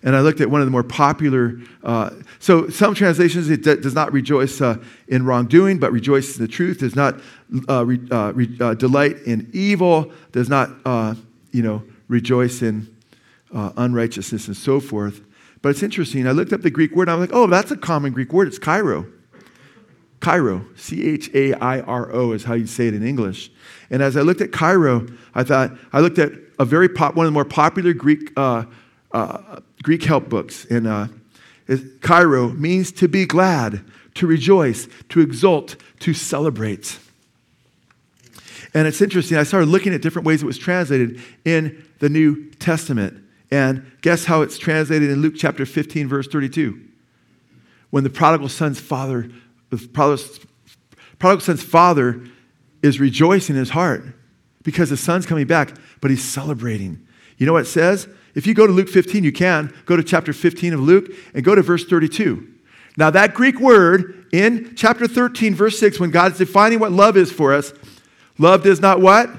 and 0.04 0.16
I 0.16 0.20
looked 0.20 0.40
at 0.40 0.50
one 0.50 0.60
of 0.60 0.66
the 0.66 0.70
more 0.70 0.82
popular. 0.82 1.60
Uh, 1.82 2.10
so 2.40 2.68
some 2.68 2.94
translations 2.94 3.48
it 3.50 3.62
d- 3.62 3.76
does 3.76 3.94
not 3.94 4.12
rejoice 4.12 4.60
uh, 4.60 4.76
in 5.06 5.24
wrongdoing, 5.24 5.78
but 5.78 5.92
rejoices 5.92 6.36
in 6.36 6.42
the 6.42 6.48
truth. 6.48 6.78
Does 6.78 6.96
not 6.96 7.20
uh, 7.68 7.86
re, 7.86 8.00
uh, 8.10 8.32
re, 8.32 8.56
uh, 8.60 8.74
delight 8.74 9.18
in 9.26 9.48
evil. 9.52 10.12
Does 10.32 10.48
not 10.48 10.70
uh, 10.84 11.14
you 11.52 11.62
know 11.62 11.84
rejoice 12.08 12.62
in 12.62 12.94
unrighteousness 13.52 14.48
and 14.48 14.56
so 14.56 14.80
forth. 14.80 15.20
But 15.60 15.70
it's 15.70 15.82
interesting. 15.82 16.26
I 16.26 16.32
looked 16.32 16.52
up 16.52 16.62
the 16.62 16.70
Greek 16.70 16.96
word. 16.96 17.08
and 17.08 17.12
I 17.12 17.14
was 17.14 17.28
like, 17.28 17.36
oh, 17.36 17.46
that's 17.46 17.70
a 17.70 17.76
common 17.76 18.12
Greek 18.12 18.32
word. 18.32 18.48
It's 18.48 18.58
chairo. 18.58 19.06
chairo, 20.20 20.66
C 20.76 21.04
H 21.04 21.30
A 21.34 21.52
I 21.54 21.80
R 21.80 22.12
O 22.12 22.32
is 22.32 22.44
how 22.44 22.54
you 22.54 22.66
say 22.66 22.88
it 22.88 22.94
in 22.94 23.06
English. 23.06 23.52
And 23.88 24.02
as 24.02 24.16
I 24.16 24.22
looked 24.22 24.40
at 24.40 24.52
chairo, 24.52 25.06
I 25.34 25.44
thought 25.44 25.70
I 25.92 26.00
looked 26.00 26.18
at 26.18 26.32
a 26.58 26.64
very 26.64 26.88
pop, 26.88 27.14
one 27.14 27.26
of 27.26 27.28
the 27.28 27.34
more 27.34 27.44
popular 27.44 27.92
Greek 27.92 28.32
uh, 28.36 28.64
Greek 29.82 30.04
help 30.04 30.28
books. 30.28 30.64
And 30.66 30.86
uh, 30.86 31.08
chairo 32.00 32.48
means 32.56 32.92
to 32.92 33.08
be 33.08 33.26
glad, 33.26 33.84
to 34.14 34.26
rejoice, 34.26 34.88
to 35.10 35.20
exult, 35.20 35.76
to 36.00 36.14
celebrate. 36.14 36.98
And 38.74 38.88
it's 38.88 39.02
interesting, 39.02 39.36
I 39.36 39.42
started 39.42 39.68
looking 39.68 39.92
at 39.92 40.00
different 40.00 40.26
ways 40.26 40.42
it 40.42 40.46
was 40.46 40.58
translated 40.58 41.20
in 41.44 41.84
the 41.98 42.08
New 42.08 42.50
Testament. 42.52 43.22
And 43.50 43.90
guess 44.00 44.24
how 44.24 44.40
it's 44.40 44.56
translated 44.56 45.10
in 45.10 45.20
Luke 45.20 45.34
chapter 45.36 45.66
15, 45.66 46.08
verse 46.08 46.26
32? 46.26 46.80
When 47.90 48.02
the 48.02 48.10
prodigal 48.10 48.48
son's 48.48 48.80
father, 48.80 49.28
the 49.68 49.76
prodigal, 49.76 50.24
prodigal 51.18 51.44
son's 51.44 51.62
father 51.62 52.24
is 52.82 52.98
rejoicing 52.98 53.56
in 53.56 53.60
his 53.60 53.70
heart 53.70 54.04
because 54.62 54.88
the 54.88 54.96
son's 54.96 55.26
coming 55.26 55.46
back, 55.46 55.76
but 56.00 56.10
he's 56.10 56.24
celebrating. 56.24 57.06
You 57.36 57.46
know 57.46 57.52
what 57.52 57.62
it 57.62 57.66
says? 57.66 58.08
If 58.34 58.46
you 58.46 58.54
go 58.54 58.66
to 58.66 58.72
Luke 58.72 58.88
15, 58.88 59.24
you 59.24 59.32
can 59.32 59.74
go 59.84 59.96
to 59.96 60.02
chapter 60.02 60.32
15 60.32 60.74
of 60.74 60.80
Luke 60.80 61.12
and 61.34 61.44
go 61.44 61.54
to 61.54 61.62
verse 61.62 61.84
32. 61.84 62.48
Now, 62.96 63.10
that 63.10 63.34
Greek 63.34 63.58
word 63.60 64.26
in 64.32 64.74
chapter 64.76 65.06
13, 65.06 65.54
verse 65.54 65.78
6, 65.78 65.98
when 66.00 66.10
God's 66.10 66.38
defining 66.38 66.78
what 66.78 66.92
love 66.92 67.16
is 67.16 67.32
for 67.32 67.52
us, 67.52 67.72
love 68.38 68.62
does 68.62 68.80
not 68.80 69.00
what? 69.00 69.30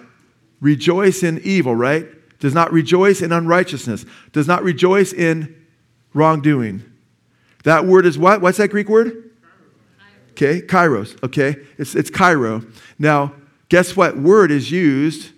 Rejoice 0.59 1.23
in 1.23 1.39
evil, 1.43 1.75
right? 1.75 2.07
Does 2.39 2.53
not 2.53 2.71
rejoice 2.71 3.21
in 3.21 3.31
unrighteousness, 3.31 4.05
does 4.31 4.47
not 4.47 4.63
rejoice 4.63 5.13
in 5.13 5.55
wrongdoing. 6.13 6.83
That 7.63 7.85
word 7.85 8.05
is 8.05 8.17
what? 8.17 8.41
What's 8.41 8.57
that 8.57 8.69
Greek 8.69 8.89
word? 8.89 9.31
Okay, 10.31 10.61
kairos. 10.61 11.21
Okay, 11.23 11.57
it's, 11.77 11.95
it's 11.95 12.09
chairo. 12.09 12.65
Now, 12.97 13.33
guess 13.69 13.95
what 13.95 14.17
word 14.17 14.51
is 14.51 14.71
used 14.71 15.31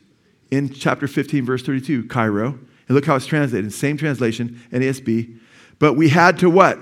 in 0.52 0.70
chapter 0.70 1.08
15, 1.08 1.46
verse 1.46 1.64
32? 1.64 2.04
Chairo. 2.04 2.58
And 2.88 2.96
look 2.96 3.06
how 3.06 3.16
it's 3.16 3.26
translated. 3.26 3.74
Same 3.74 3.98
translation, 3.98 4.62
NASB. 4.72 5.40
But 5.80 5.94
we 5.94 6.10
had 6.10 6.38
to 6.40 6.50
what? 6.50 6.80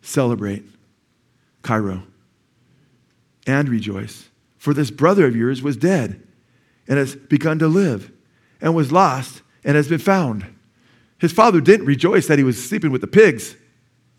Celebrate. 0.00 0.64
chairo. 1.64 2.04
And 3.46 3.68
rejoice. 3.68 4.28
For 4.56 4.74
this 4.74 4.90
brother 4.90 5.26
of 5.26 5.36
yours 5.36 5.62
was 5.62 5.76
dead 5.76 6.22
and 6.88 6.98
has 6.98 7.14
begun 7.14 7.58
to 7.60 7.68
live 7.68 8.10
and 8.60 8.74
was 8.74 8.90
lost 8.92 9.42
and 9.64 9.76
has 9.76 9.88
been 9.88 9.98
found. 9.98 10.46
His 11.18 11.32
father 11.32 11.60
didn't 11.60 11.86
rejoice 11.86 12.26
that 12.26 12.38
he 12.38 12.44
was 12.44 12.62
sleeping 12.68 12.90
with 12.90 13.00
the 13.00 13.06
pigs, 13.06 13.56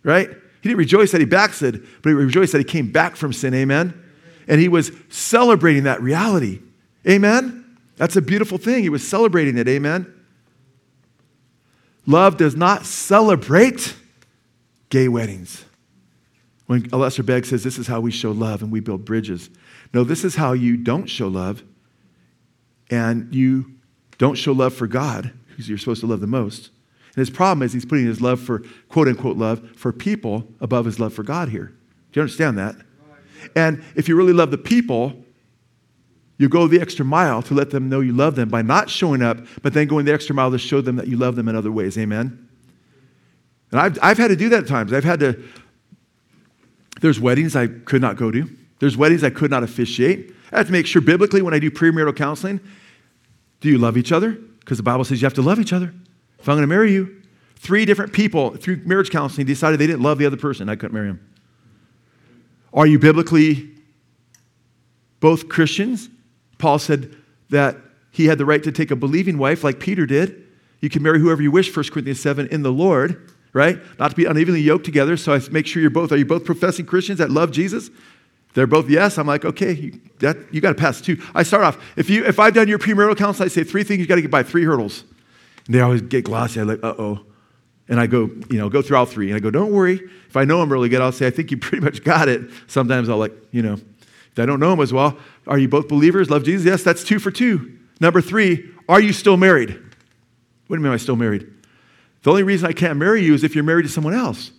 right? 0.03 0.29
He 0.61 0.69
didn't 0.69 0.79
rejoice 0.79 1.11
that 1.11 1.21
he 1.21 1.25
backslid, 1.25 1.85
but 2.01 2.09
he 2.09 2.15
rejoiced 2.15 2.51
that 2.53 2.59
he 2.59 2.63
came 2.63 2.91
back 2.91 3.15
from 3.15 3.33
sin, 3.33 3.53
amen? 3.53 4.03
And 4.47 4.59
he 4.59 4.67
was 4.67 4.91
celebrating 5.09 5.83
that 5.83 6.01
reality, 6.01 6.61
amen? 7.07 7.77
That's 7.97 8.15
a 8.15 8.21
beautiful 8.21 8.57
thing. 8.57 8.83
He 8.83 8.89
was 8.89 9.07
celebrating 9.07 9.57
it, 9.57 9.67
amen? 9.67 10.13
Love 12.07 12.37
does 12.37 12.55
not 12.55 12.85
celebrate 12.85 13.93
gay 14.89 15.09
weddings. 15.09 15.65
When 16.65 16.89
Alistair 16.91 17.23
Begg 17.23 17.45
says 17.45 17.63
this 17.63 17.77
is 17.77 17.87
how 17.87 17.99
we 17.99 18.11
show 18.11 18.31
love 18.31 18.61
and 18.63 18.71
we 18.71 18.79
build 18.79 19.05
bridges. 19.05 19.49
No, 19.93 20.03
this 20.03 20.23
is 20.23 20.35
how 20.35 20.53
you 20.53 20.77
don't 20.77 21.07
show 21.07 21.27
love 21.27 21.63
and 22.89 23.33
you 23.35 23.73
don't 24.17 24.35
show 24.35 24.53
love 24.53 24.73
for 24.73 24.87
God, 24.87 25.33
who 25.55 25.63
you're 25.63 25.77
supposed 25.77 26.01
to 26.01 26.07
love 26.07 26.21
the 26.21 26.27
most. 26.27 26.71
And 27.07 27.17
his 27.17 27.29
problem 27.29 27.63
is 27.63 27.73
he's 27.73 27.85
putting 27.85 28.05
his 28.05 28.21
love 28.21 28.39
for, 28.39 28.63
quote 28.89 29.07
unquote, 29.07 29.37
love 29.37 29.75
for 29.75 29.91
people 29.91 30.47
above 30.61 30.85
his 30.85 30.99
love 30.99 31.13
for 31.13 31.23
God 31.23 31.49
here. 31.49 31.73
Do 32.11 32.19
you 32.19 32.21
understand 32.21 32.57
that? 32.57 32.75
And 33.55 33.83
if 33.95 34.07
you 34.07 34.15
really 34.15 34.33
love 34.33 34.51
the 34.51 34.57
people, 34.57 35.25
you 36.37 36.47
go 36.47 36.67
the 36.67 36.79
extra 36.79 37.03
mile 37.03 37.41
to 37.43 37.53
let 37.53 37.71
them 37.71 37.89
know 37.89 37.99
you 37.99 38.13
love 38.13 38.35
them 38.35 38.49
by 38.49 38.61
not 38.61 38.89
showing 38.89 39.21
up, 39.23 39.39
but 39.63 39.73
then 39.73 39.87
going 39.87 40.05
the 40.05 40.13
extra 40.13 40.35
mile 40.35 40.51
to 40.51 40.59
show 40.59 40.81
them 40.81 40.95
that 40.97 41.07
you 41.07 41.17
love 41.17 41.35
them 41.35 41.47
in 41.47 41.55
other 41.55 41.71
ways. 41.71 41.97
Amen? 41.97 42.47
And 43.71 43.79
I've, 43.79 43.97
I've 44.01 44.17
had 44.17 44.29
to 44.29 44.35
do 44.35 44.49
that 44.49 44.63
at 44.63 44.67
times. 44.67 44.93
I've 44.93 45.03
had 45.03 45.19
to, 45.21 45.43
there's 47.01 47.19
weddings 47.19 47.55
I 47.55 47.67
could 47.67 48.01
not 48.01 48.17
go 48.17 48.31
to, 48.31 48.49
there's 48.79 48.95
weddings 48.95 49.23
I 49.23 49.31
could 49.31 49.49
not 49.49 49.63
officiate. 49.63 50.33
I 50.51 50.57
have 50.57 50.67
to 50.67 50.71
make 50.71 50.85
sure 50.85 51.01
biblically 51.01 51.41
when 51.41 51.53
I 51.53 51.59
do 51.59 51.71
premarital 51.71 52.15
counseling, 52.15 52.59
do 53.59 53.69
you 53.69 53.77
love 53.77 53.97
each 53.97 54.11
other? 54.11 54.31
Because 54.59 54.77
the 54.77 54.83
Bible 54.83 55.03
says 55.03 55.21
you 55.21 55.25
have 55.25 55.33
to 55.33 55.41
love 55.41 55.59
each 55.59 55.73
other. 55.73 55.93
If 56.39 56.47
I'm 56.47 56.55
going 56.55 56.61
to 56.61 56.67
marry 56.67 56.93
you, 56.93 57.21
three 57.55 57.85
different 57.85 58.13
people 58.13 58.55
through 58.55 58.77
marriage 58.85 59.09
counseling 59.09 59.47
decided 59.47 59.79
they 59.79 59.87
didn't 59.87 60.03
love 60.03 60.19
the 60.19 60.25
other 60.25 60.37
person. 60.37 60.69
I 60.69 60.75
couldn't 60.75 60.93
marry 60.93 61.07
him. 61.07 61.35
Are 62.73 62.85
you 62.85 62.99
biblically 62.99 63.71
both 65.19 65.49
Christians 65.49 66.09
Paul 66.57 66.79
said 66.79 67.15
that 67.49 67.77
he 68.11 68.25
had 68.25 68.37
the 68.37 68.45
right 68.45 68.63
to 68.63 68.71
take 68.71 68.91
a 68.91 68.95
believing 68.95 69.37
wife 69.37 69.63
like 69.63 69.79
Peter 69.79 70.05
did. 70.05 70.43
You 70.81 70.89
can 70.89 71.03
marry 71.03 71.19
whoever 71.19 71.41
you 71.41 71.51
wish, 71.51 71.75
1 71.75 71.85
Corinthians 71.89 72.19
7, 72.19 72.47
in 72.47 72.63
the 72.63 72.71
Lord, 72.71 73.31
right? 73.53 73.79
Not 73.99 74.11
to 74.11 74.15
be 74.15 74.25
unevenly 74.25 74.61
yoked 74.61 74.85
together. 74.85 75.17
So 75.17 75.33
I 75.33 75.41
make 75.51 75.67
sure 75.67 75.81
you're 75.81 75.91
both, 75.91 76.11
are 76.11 76.17
you 76.17 76.25
both 76.25 76.45
professing 76.45 76.85
Christians 76.85 77.19
that 77.19 77.31
love 77.31 77.51
Jesus? 77.51 77.89
They're 78.53 78.67
both 78.67 78.89
yes. 78.89 79.17
I'm 79.17 79.27
like, 79.27 79.45
okay, 79.45 79.73
you, 79.73 80.01
that, 80.19 80.37
you 80.51 80.61
got 80.61 80.69
to 80.69 80.75
pass 80.75 80.99
two. 80.99 81.21
I 81.35 81.43
start 81.43 81.63
off, 81.63 81.77
if, 81.95 82.09
you, 82.09 82.25
if 82.25 82.39
I've 82.39 82.53
done 82.53 82.67
your 82.67 82.79
premarital 82.79 83.17
counsel, 83.17 83.45
I 83.45 83.49
say 83.49 83.63
three 83.63 83.83
things 83.83 83.99
you 83.99 84.07
got 84.07 84.15
to 84.15 84.21
get 84.21 84.31
by, 84.31 84.43
three 84.43 84.63
hurdles. 84.63 85.03
And 85.67 85.75
they 85.75 85.81
always 85.81 86.01
get 86.01 86.23
glossy. 86.23 86.59
I'm 86.59 86.67
like, 86.67 86.83
uh 86.83 86.95
oh. 86.97 87.23
And 87.89 87.99
I 87.99 88.07
go, 88.07 88.29
you 88.49 88.57
know, 88.57 88.69
go 88.69 88.81
through 88.81 88.97
all 88.97 89.05
three. 89.05 89.27
And 89.27 89.35
I 89.35 89.39
go, 89.39 89.51
don't 89.51 89.71
worry. 89.71 90.01
If 90.27 90.35
I 90.35 90.43
know 90.43 90.59
them 90.59 90.71
really 90.71 90.89
good, 90.89 91.01
I'll 91.01 91.11
say, 91.11 91.27
I 91.27 91.29
think 91.29 91.51
you 91.51 91.57
pretty 91.57 91.83
much 91.83 92.03
got 92.03 92.29
it. 92.29 92.49
Sometimes 92.67 93.09
I'll 93.09 93.17
like, 93.17 93.33
you 93.51 93.61
know, 93.61 93.77
I 94.39 94.45
don't 94.45 94.59
know 94.59 94.73
him 94.73 94.79
as 94.79 94.93
well, 94.93 95.17
are 95.47 95.57
you 95.57 95.67
both 95.67 95.87
believers? 95.87 96.29
Love 96.29 96.43
Jesus? 96.43 96.65
Yes, 96.65 96.83
that's 96.83 97.03
two 97.03 97.19
for 97.19 97.31
two. 97.31 97.77
Number 97.99 98.21
three, 98.21 98.69
are 98.87 99.01
you 99.01 99.13
still 99.13 99.37
married? 99.37 99.69
What 99.69 100.75
do 100.75 100.75
you 100.75 100.79
mean, 100.79 100.87
I'm 100.87 100.93
I 100.93 100.97
still 100.97 101.15
married? 101.15 101.47
The 102.23 102.29
only 102.29 102.43
reason 102.43 102.67
I 102.67 102.73
can't 102.73 102.99
marry 102.99 103.23
you 103.23 103.33
is 103.33 103.43
if 103.43 103.55
you're 103.55 103.63
married 103.63 103.83
to 103.83 103.89
someone 103.89 104.13
else. 104.13 104.51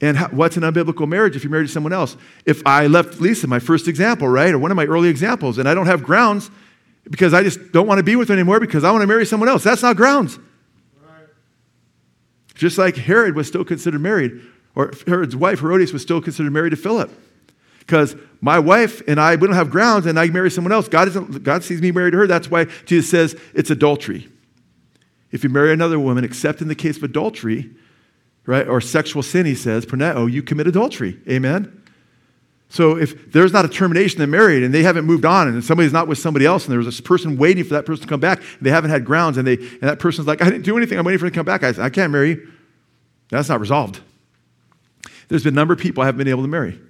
And 0.00 0.16
how, 0.16 0.28
what's 0.28 0.56
an 0.56 0.62
unbiblical 0.62 1.08
marriage 1.08 1.36
if 1.36 1.42
you're 1.42 1.50
married 1.50 1.66
to 1.66 1.72
someone 1.72 1.92
else? 1.92 2.16
If 2.44 2.62
I 2.66 2.86
left 2.86 3.20
Lisa, 3.20 3.46
my 3.46 3.58
first 3.58 3.88
example, 3.88 4.28
right, 4.28 4.52
or 4.52 4.58
one 4.58 4.70
of 4.70 4.76
my 4.76 4.84
early 4.84 5.08
examples, 5.08 5.58
and 5.58 5.68
I 5.68 5.74
don't 5.74 5.86
have 5.86 6.02
grounds 6.02 6.50
because 7.10 7.32
I 7.32 7.42
just 7.42 7.72
don't 7.72 7.86
want 7.86 7.98
to 7.98 8.04
be 8.04 8.16
with 8.16 8.28
her 8.28 8.34
anymore 8.34 8.60
because 8.60 8.84
I 8.84 8.90
want 8.90 9.02
to 9.02 9.06
marry 9.06 9.24
someone 9.24 9.48
else, 9.48 9.64
that's 9.64 9.82
not 9.82 9.96
grounds. 9.96 10.38
Just 12.54 12.78
like 12.78 12.96
Herod 12.96 13.34
was 13.34 13.46
still 13.46 13.64
considered 13.64 14.00
married, 14.00 14.40
or 14.74 14.92
Herod's 15.06 15.36
wife, 15.36 15.60
Herodias, 15.60 15.92
was 15.92 16.02
still 16.02 16.20
considered 16.20 16.52
married 16.52 16.70
to 16.70 16.76
Philip. 16.76 17.10
Because 17.86 18.16
my 18.40 18.58
wife 18.58 19.00
and 19.06 19.20
I, 19.20 19.36
we 19.36 19.46
don't 19.46 19.56
have 19.56 19.70
grounds, 19.70 20.06
and 20.06 20.18
I 20.18 20.26
marry 20.26 20.50
someone 20.50 20.72
else. 20.72 20.88
God, 20.88 21.08
isn't, 21.08 21.42
God 21.42 21.62
sees 21.62 21.80
me 21.80 21.92
married 21.92 22.12
to 22.12 22.18
her. 22.18 22.26
That's 22.26 22.50
why 22.50 22.64
Jesus 22.84 23.08
says 23.08 23.40
it's 23.54 23.70
adultery. 23.70 24.28
If 25.30 25.44
you 25.44 25.50
marry 25.50 25.72
another 25.72 25.98
woman, 25.98 26.24
except 26.24 26.60
in 26.60 26.68
the 26.68 26.74
case 26.74 26.96
of 26.96 27.02
adultery, 27.02 27.70
right, 28.44 28.66
or 28.66 28.80
sexual 28.80 29.22
sin, 29.22 29.46
he 29.46 29.54
says, 29.54 29.86
porneia, 29.86 30.30
you 30.30 30.42
commit 30.42 30.66
adultery. 30.66 31.20
Amen? 31.28 31.82
So 32.68 32.96
if 32.96 33.30
there's 33.32 33.52
not 33.52 33.64
a 33.64 33.68
termination, 33.68 34.18
they're 34.18 34.26
married 34.26 34.64
and 34.64 34.74
they 34.74 34.82
haven't 34.82 35.04
moved 35.04 35.24
on, 35.24 35.48
and 35.48 35.64
somebody's 35.64 35.92
not 35.92 36.08
with 36.08 36.18
somebody 36.18 36.46
else, 36.46 36.64
and 36.64 36.72
there's 36.72 36.84
this 36.84 37.00
person 37.00 37.36
waiting 37.36 37.64
for 37.64 37.74
that 37.74 37.86
person 37.86 38.02
to 38.02 38.08
come 38.08 38.20
back, 38.20 38.38
and 38.38 38.62
they 38.62 38.70
haven't 38.70 38.90
had 38.90 39.04
grounds, 39.04 39.38
and, 39.38 39.46
they, 39.46 39.54
and 39.54 39.82
that 39.82 39.98
person's 39.98 40.26
like, 40.26 40.42
I 40.42 40.46
didn't 40.46 40.62
do 40.62 40.76
anything, 40.76 40.98
I'm 40.98 41.04
waiting 41.04 41.18
for 41.18 41.26
them 41.26 41.32
to 41.32 41.36
come 41.38 41.46
back. 41.46 41.62
I, 41.62 41.84
I 41.84 41.90
can't 41.90 42.12
marry 42.12 42.30
you. 42.30 42.52
That's 43.30 43.48
not 43.48 43.60
resolved. 43.60 44.00
There's 45.28 45.44
been 45.44 45.54
a 45.54 45.56
number 45.56 45.74
of 45.74 45.80
people 45.80 46.02
I 46.02 46.06
haven't 46.06 46.18
been 46.18 46.28
able 46.28 46.42
to 46.42 46.48
marry. 46.48 46.80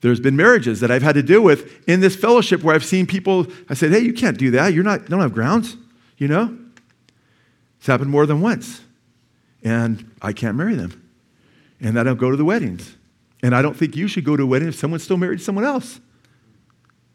There's 0.00 0.20
been 0.20 0.36
marriages 0.36 0.80
that 0.80 0.90
I've 0.90 1.02
had 1.02 1.14
to 1.14 1.22
deal 1.22 1.42
with 1.42 1.88
in 1.88 2.00
this 2.00 2.14
fellowship 2.14 2.62
where 2.62 2.74
I've 2.74 2.84
seen 2.84 3.06
people, 3.06 3.46
I 3.68 3.74
said, 3.74 3.90
hey, 3.90 4.00
you 4.00 4.12
can't 4.12 4.38
do 4.38 4.52
that. 4.52 4.72
You're 4.72 4.84
not, 4.84 5.02
you 5.02 5.08
don't 5.08 5.20
have 5.20 5.34
grounds, 5.34 5.76
you 6.16 6.28
know? 6.28 6.56
It's 7.78 7.86
happened 7.86 8.10
more 8.10 8.26
than 8.26 8.40
once. 8.40 8.80
And 9.62 10.10
I 10.22 10.32
can't 10.32 10.56
marry 10.56 10.74
them. 10.74 11.10
And 11.80 11.98
I 11.98 12.04
don't 12.04 12.18
go 12.18 12.30
to 12.30 12.36
the 12.36 12.44
weddings. 12.44 12.96
And 13.42 13.54
I 13.54 13.62
don't 13.62 13.76
think 13.76 13.96
you 13.96 14.08
should 14.08 14.24
go 14.24 14.36
to 14.36 14.42
a 14.42 14.46
wedding 14.46 14.68
if 14.68 14.74
someone's 14.76 15.02
still 15.02 15.16
married 15.16 15.38
to 15.38 15.44
someone 15.44 15.64
else. 15.64 16.00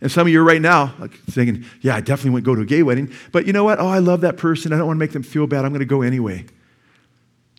And 0.01 0.11
some 0.11 0.27
of 0.27 0.33
you 0.33 0.41
are 0.41 0.45
right 0.45 0.61
now 0.61 0.93
like 0.99 1.13
thinking, 1.29 1.65
yeah, 1.81 1.95
I 1.95 2.01
definitely 2.01 2.31
wouldn't 2.31 2.45
go 2.45 2.55
to 2.55 2.61
a 2.61 2.65
gay 2.65 2.83
wedding. 2.83 3.13
But 3.31 3.47
you 3.47 3.53
know 3.53 3.63
what? 3.63 3.79
Oh, 3.79 3.87
I 3.87 3.99
love 3.99 4.21
that 4.21 4.35
person. 4.35 4.73
I 4.73 4.77
don't 4.77 4.87
want 4.87 4.97
to 4.97 4.99
make 4.99 5.13
them 5.13 5.23
feel 5.23 5.47
bad. 5.47 5.63
I'm 5.63 5.71
going 5.71 5.79
to 5.79 5.85
go 5.85 6.01
anyway. 6.01 6.45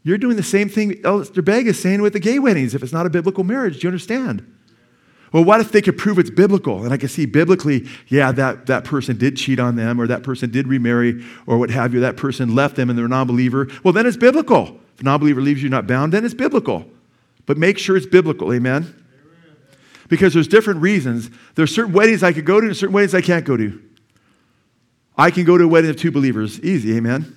You're 0.03 0.19
doing 0.19 0.37
the 0.37 0.43
same 0.43 0.69
thing 0.69 1.01
Elder 1.03 1.41
Begg 1.41 1.67
is 1.67 1.81
saying 1.81 2.03
with 2.03 2.13
the 2.13 2.21
gay 2.21 2.39
weddings 2.39 2.75
if 2.75 2.83
it's 2.83 2.93
not 2.93 3.07
a 3.07 3.11
biblical 3.11 3.45
marriage. 3.45 3.81
Do 3.81 3.81
you 3.81 3.89
understand? 3.89 4.54
Well, 5.35 5.43
what 5.43 5.61
if 5.61 5.73
they 5.73 5.83
could 5.83 5.99
prove 5.99 6.21
it's 6.21 6.31
biblical? 6.31 6.85
And 6.85 6.93
I 6.93 6.97
can 6.97 7.09
see 7.09 7.27
biblically, 7.27 7.89
yeah, 8.07 8.31
that, 8.31 8.67
that 8.67 8.85
person 8.85 9.19
did 9.19 9.37
cheat 9.37 9.59
on 9.59 9.75
them, 9.75 10.01
or 10.01 10.07
that 10.07 10.23
person 10.23 10.49
did 10.49 10.69
remarry, 10.69 11.25
or 11.49 11.59
what 11.59 11.71
have 11.71 11.93
you, 11.93 11.99
that 12.01 12.17
person 12.17 12.55
left 12.55 12.77
them 12.77 12.89
and 12.89 12.97
they're 12.97 13.07
a 13.07 13.09
non 13.09 13.27
believer. 13.27 13.67
Well, 13.83 13.93
then 13.93 14.07
it's 14.07 14.17
biblical. 14.17 14.79
If 14.95 15.01
a 15.01 15.03
non 15.03 15.19
believer 15.19 15.41
leaves 15.41 15.61
you 15.61 15.69
not 15.69 15.89
bound, 15.89 16.13
then 16.13 16.25
it's 16.25 16.35
biblical. 16.35 16.89
But 17.47 17.59
make 17.59 17.79
sure 17.79 17.97
it's 17.97 18.07
biblical, 18.07 18.53
amen? 18.53 18.95
Because 20.07 20.35
there's 20.35 20.47
different 20.47 20.83
reasons. 20.83 21.31
There's 21.57 21.75
certain 21.75 21.93
weddings 21.93 22.23
I 22.23 22.33
could 22.33 22.47
go 22.47 22.61
to 22.61 22.69
and 22.69 22.77
certain 22.77 22.95
weddings 22.95 23.13
I 23.13 23.21
can't 23.21 23.45
go 23.45 23.57
to. 23.57 23.83
I 25.19 25.33
can 25.33 25.43
go 25.43 25.59
to 25.59 25.65
a 25.65 25.69
wedding 25.69 25.91
of 25.91 25.97
two 25.97 26.13
believers, 26.13 26.61
easy, 26.61 26.97
amen? 26.97 27.35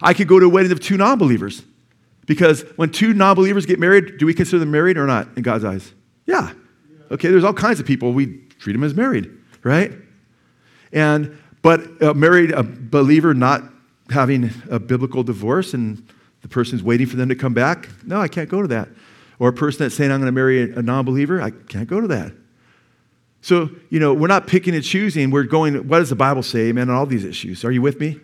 I 0.00 0.14
could 0.14 0.28
go 0.28 0.38
to 0.38 0.46
a 0.46 0.48
wedding 0.48 0.70
of 0.70 0.78
two 0.78 0.96
non 0.96 1.18
believers. 1.18 1.60
Because 2.26 2.62
when 2.76 2.90
two 2.90 3.14
non 3.14 3.34
believers 3.34 3.66
get 3.66 3.80
married, 3.80 4.18
do 4.18 4.26
we 4.26 4.32
consider 4.32 4.60
them 4.60 4.70
married 4.70 4.96
or 4.96 5.08
not 5.08 5.26
in 5.36 5.42
God's 5.42 5.64
eyes? 5.64 5.92
Yeah. 6.24 6.52
Okay, 7.10 7.28
there's 7.28 7.44
all 7.44 7.54
kinds 7.54 7.80
of 7.80 7.86
people. 7.86 8.12
We 8.12 8.38
treat 8.58 8.72
them 8.72 8.84
as 8.84 8.94
married, 8.94 9.30
right? 9.62 9.92
And, 10.92 11.38
but 11.62 12.02
a 12.02 12.14
married 12.14 12.50
a 12.52 12.62
believer 12.62 13.34
not 13.34 13.62
having 14.10 14.50
a 14.70 14.78
biblical 14.78 15.22
divorce 15.22 15.74
and 15.74 16.06
the 16.42 16.48
person's 16.48 16.82
waiting 16.82 17.06
for 17.06 17.16
them 17.16 17.28
to 17.28 17.34
come 17.34 17.54
back, 17.54 17.88
no, 18.04 18.20
I 18.20 18.28
can't 18.28 18.48
go 18.48 18.62
to 18.62 18.68
that. 18.68 18.88
Or 19.38 19.48
a 19.48 19.52
person 19.52 19.80
that's 19.80 19.94
saying, 19.94 20.10
I'm 20.10 20.20
going 20.20 20.26
to 20.26 20.32
marry 20.32 20.72
a, 20.72 20.78
a 20.78 20.82
non 20.82 21.04
believer, 21.04 21.40
I 21.40 21.50
can't 21.50 21.88
go 21.88 22.00
to 22.00 22.08
that. 22.08 22.32
So, 23.40 23.70
you 23.88 24.00
know, 24.00 24.12
we're 24.14 24.26
not 24.28 24.46
picking 24.46 24.74
and 24.74 24.82
choosing. 24.82 25.30
We're 25.30 25.44
going, 25.44 25.88
what 25.88 25.98
does 25.98 26.10
the 26.10 26.16
Bible 26.16 26.42
say, 26.42 26.68
amen, 26.68 26.90
on 26.90 26.96
all 26.96 27.06
these 27.06 27.24
issues? 27.24 27.64
Are 27.64 27.70
you 27.70 27.80
with 27.80 28.00
me? 28.00 28.20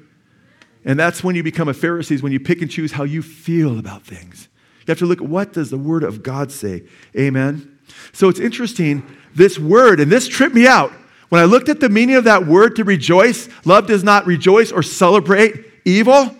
And 0.85 0.99
that's 0.99 1.22
when 1.22 1.37
you 1.37 1.43
become 1.43 1.68
a 1.68 1.72
Pharisee, 1.72 2.12
is 2.12 2.22
when 2.22 2.32
you 2.32 2.41
pick 2.41 2.61
and 2.61 2.70
choose 2.70 2.93
how 2.93 3.05
you 3.05 3.22
feel 3.22 3.78
about 3.78 4.03
things. 4.03 4.49
You 4.80 4.87
have 4.89 4.99
to 4.99 5.07
look 5.07 5.22
at 5.22 5.28
what 5.28 5.53
does 5.53 5.70
the 5.70 5.78
Word 5.78 6.03
of 6.03 6.22
God 6.22 6.51
say? 6.51 6.82
Amen. 7.16 7.74
So 8.13 8.29
it's 8.29 8.41
interesting, 8.41 9.05
this 9.35 9.59
word, 9.59 10.01
and 10.01 10.11
this 10.11 10.29
tripped 10.29 10.55
me 10.55 10.67
out. 10.67 10.93
When 11.29 11.41
I 11.41 11.47
looked 11.47 11.69
at 11.69 11.81
the 11.81 11.89
meaning 11.89 12.17
of 12.17 12.25
that 12.25 12.47
word 12.47 12.77
to 12.77 12.85
rejoice, 12.85 13.49
love 13.65 13.87
does 13.87 14.05
not 14.05 14.27
rejoice 14.27 14.71
or 14.71 14.83
celebrate 14.83 15.65
evil. 15.85 16.35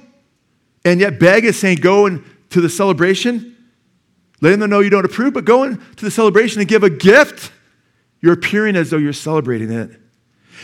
And 0.85 1.01
yet 1.01 1.19
Begg 1.19 1.45
is 1.45 1.59
saying, 1.59 1.79
go 1.79 2.07
into 2.07 2.61
the 2.61 2.69
celebration, 2.69 3.57
letting 4.41 4.61
them 4.61 4.71
know 4.71 4.81
you 4.81 4.91
don't 4.91 5.05
approve, 5.05 5.35
but 5.35 5.45
go 5.45 5.65
into 5.65 6.05
the 6.05 6.11
celebration 6.11 6.61
and 6.61 6.69
give 6.69 6.83
a 6.85 6.91
gift. 6.91 7.51
You're 8.21 8.35
appearing 8.35 8.77
as 8.77 8.91
though 8.91 8.99
you're 8.99 9.12
celebrating 9.12 9.73
it. 9.73 9.91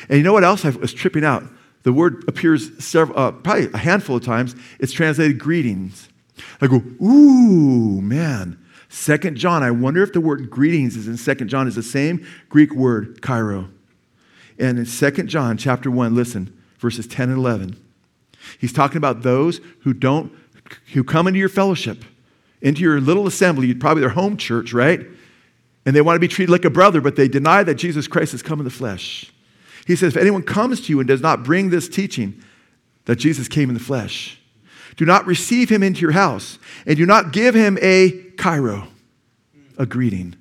And 0.08 0.18
you 0.18 0.22
know 0.22 0.32
what 0.32 0.44
else 0.44 0.64
I 0.64 0.70
was 0.70 0.92
tripping 0.92 1.24
out? 1.24 1.44
The 1.82 1.92
word 1.92 2.24
appears 2.28 2.84
several, 2.84 3.18
uh, 3.18 3.32
probably 3.32 3.70
a 3.72 3.78
handful 3.78 4.16
of 4.16 4.24
times. 4.24 4.54
It's 4.78 4.92
translated 4.92 5.38
greetings. 5.38 6.08
I 6.60 6.66
go, 6.66 6.76
ooh, 7.02 8.00
man. 8.02 8.59
Second 8.92 9.36
John, 9.36 9.62
I 9.62 9.70
wonder 9.70 10.02
if 10.02 10.12
the 10.12 10.20
word 10.20 10.50
greetings 10.50 10.96
is 10.96 11.06
in 11.06 11.16
Second 11.16 11.46
John 11.48 11.68
is 11.68 11.76
the 11.76 11.82
same 11.82 12.26
Greek 12.48 12.74
word, 12.74 13.22
chairo. 13.22 13.70
And 14.58 14.80
in 14.80 14.84
Second 14.84 15.28
John 15.28 15.56
chapter 15.56 15.90
1, 15.92 16.12
listen, 16.12 16.60
verses 16.80 17.06
10 17.06 17.28
and 17.28 17.38
11. 17.38 17.80
He's 18.58 18.72
talking 18.72 18.96
about 18.96 19.22
those 19.22 19.60
who 19.82 19.94
don't, 19.94 20.32
who 20.92 21.04
come 21.04 21.28
into 21.28 21.38
your 21.38 21.48
fellowship, 21.48 22.04
into 22.60 22.80
your 22.80 23.00
little 23.00 23.28
assembly, 23.28 23.72
probably 23.74 24.00
their 24.00 24.10
home 24.10 24.36
church, 24.36 24.72
right? 24.72 25.06
And 25.86 25.94
they 25.94 26.00
want 26.00 26.16
to 26.16 26.20
be 26.20 26.28
treated 26.28 26.50
like 26.50 26.64
a 26.64 26.70
brother, 26.70 27.00
but 27.00 27.14
they 27.14 27.28
deny 27.28 27.62
that 27.62 27.76
Jesus 27.76 28.08
Christ 28.08 28.32
has 28.32 28.42
come 28.42 28.58
in 28.58 28.64
the 28.64 28.70
flesh. 28.70 29.32
He 29.86 29.94
says, 29.94 30.16
if 30.16 30.20
anyone 30.20 30.42
comes 30.42 30.80
to 30.80 30.92
you 30.92 30.98
and 30.98 31.06
does 31.06 31.20
not 31.20 31.44
bring 31.44 31.70
this 31.70 31.88
teaching 31.88 32.42
that 33.04 33.16
Jesus 33.16 33.46
came 33.46 33.70
in 33.70 33.74
the 33.74 33.80
flesh, 33.80 34.39
do 35.00 35.06
not 35.06 35.24
receive 35.24 35.70
him 35.70 35.82
into 35.82 36.02
your 36.02 36.10
house, 36.10 36.58
and 36.84 36.94
do 36.94 37.06
not 37.06 37.32
give 37.32 37.54
him 37.54 37.78
a 37.80 38.10
chairo, 38.36 38.86
a 39.78 39.86
greeting. 39.86 40.36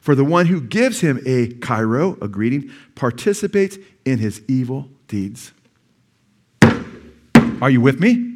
For 0.00 0.14
the 0.14 0.24
one 0.24 0.46
who 0.46 0.62
gives 0.62 1.02
him 1.02 1.20
a 1.26 1.48
chairo, 1.60 2.16
a 2.22 2.28
greeting, 2.28 2.70
participates 2.94 3.76
in 4.06 4.18
his 4.18 4.40
evil 4.48 4.88
deeds. 5.08 5.52
Are 7.60 7.68
you 7.68 7.82
with 7.82 8.00
me? 8.00 8.32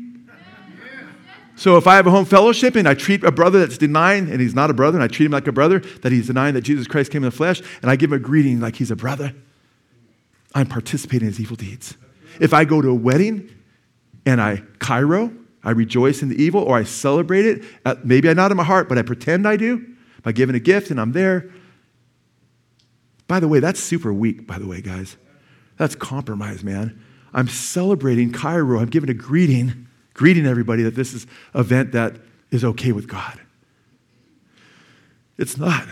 So 1.56 1.78
if 1.78 1.86
I 1.86 1.96
have 1.96 2.06
a 2.06 2.10
home 2.10 2.26
fellowship 2.26 2.76
and 2.76 2.86
I 2.86 2.92
treat 2.92 3.24
a 3.24 3.32
brother 3.32 3.60
that's 3.60 3.78
denying, 3.78 4.30
and 4.30 4.42
he's 4.42 4.54
not 4.54 4.68
a 4.68 4.74
brother, 4.74 4.98
and 4.98 5.02
I 5.02 5.08
treat 5.08 5.24
him 5.24 5.32
like 5.32 5.46
a 5.46 5.52
brother, 5.52 5.78
that 6.02 6.12
he's 6.12 6.26
denying 6.26 6.52
that 6.52 6.64
Jesus 6.64 6.86
Christ 6.86 7.10
came 7.10 7.24
in 7.24 7.30
the 7.30 7.34
flesh, 7.34 7.62
and 7.80 7.90
I 7.90 7.96
give 7.96 8.12
him 8.12 8.16
a 8.16 8.22
greeting 8.22 8.60
like 8.60 8.76
he's 8.76 8.90
a 8.90 8.96
brother, 8.96 9.34
I'm 10.54 10.66
participating 10.66 11.28
in 11.28 11.32
his 11.32 11.40
evil 11.40 11.56
deeds. 11.56 11.96
If 12.38 12.52
I 12.52 12.66
go 12.66 12.82
to 12.82 12.90
a 12.90 12.94
wedding 12.94 13.48
and 14.24 14.40
I 14.40 14.62
chairo, 14.80 15.32
I 15.64 15.70
rejoice 15.70 16.22
in 16.22 16.28
the 16.28 16.42
evil, 16.42 16.62
or 16.62 16.76
I 16.76 16.84
celebrate 16.84 17.46
it, 17.46 17.64
uh, 17.84 17.96
maybe 18.04 18.28
I 18.28 18.32
not 18.32 18.50
in 18.50 18.56
my 18.56 18.64
heart, 18.64 18.88
but 18.88 18.98
I 18.98 19.02
pretend 19.02 19.46
I 19.46 19.56
do 19.56 19.86
by 20.22 20.32
giving 20.32 20.54
a 20.54 20.60
gift 20.60 20.90
and 20.90 21.00
I'm 21.00 21.12
there. 21.12 21.50
By 23.28 23.40
the 23.40 23.48
way, 23.48 23.60
that's 23.60 23.80
super 23.80 24.12
weak, 24.12 24.46
by 24.46 24.58
the 24.58 24.66
way, 24.66 24.80
guys. 24.80 25.16
That's 25.76 25.94
compromise, 25.94 26.62
man. 26.62 27.02
I'm 27.32 27.48
celebrating 27.48 28.32
chairo. 28.32 28.78
I'm 28.78 28.90
giving 28.90 29.08
a 29.08 29.14
greeting, 29.14 29.88
greeting 30.14 30.46
everybody 30.46 30.82
that 30.82 30.94
this 30.94 31.14
is 31.14 31.26
event 31.54 31.92
that 31.92 32.16
is 32.50 32.64
okay 32.64 32.92
with 32.92 33.08
God. 33.08 33.40
It's 35.38 35.56
not. 35.56 35.88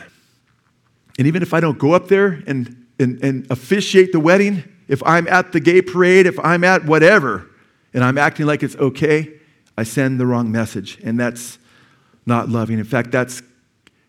And 1.19 1.27
even 1.27 1.43
if 1.43 1.55
I 1.55 1.61
don't 1.61 1.79
go 1.79 1.93
up 1.93 2.09
there 2.09 2.43
and, 2.47 2.87
and, 2.99 3.23
and 3.25 3.47
officiate 3.51 4.13
the 4.13 4.21
wedding, 4.21 4.65
if 4.87 5.03
I'm 5.05 5.27
at 5.29 5.53
the 5.53 5.61
gay 5.61 5.83
parade, 5.83 6.27
if 6.27 6.39
I'm 6.39 6.63
at 6.65 6.85
whatever, 6.85 7.50
and 7.93 8.05
I'm 8.05 8.19
acting 8.19 8.47
like 8.47 8.63
it's 8.63 8.77
okay, 8.77 9.33
I 9.77 9.83
send 9.83 10.21
the 10.21 10.27
wrong 10.27 10.51
message. 10.53 10.99
And 11.03 11.19
that's 11.19 11.59
not 12.27 12.49
loving. 12.49 12.79
In 12.79 12.85
fact, 12.85 13.11
that's 13.11 13.43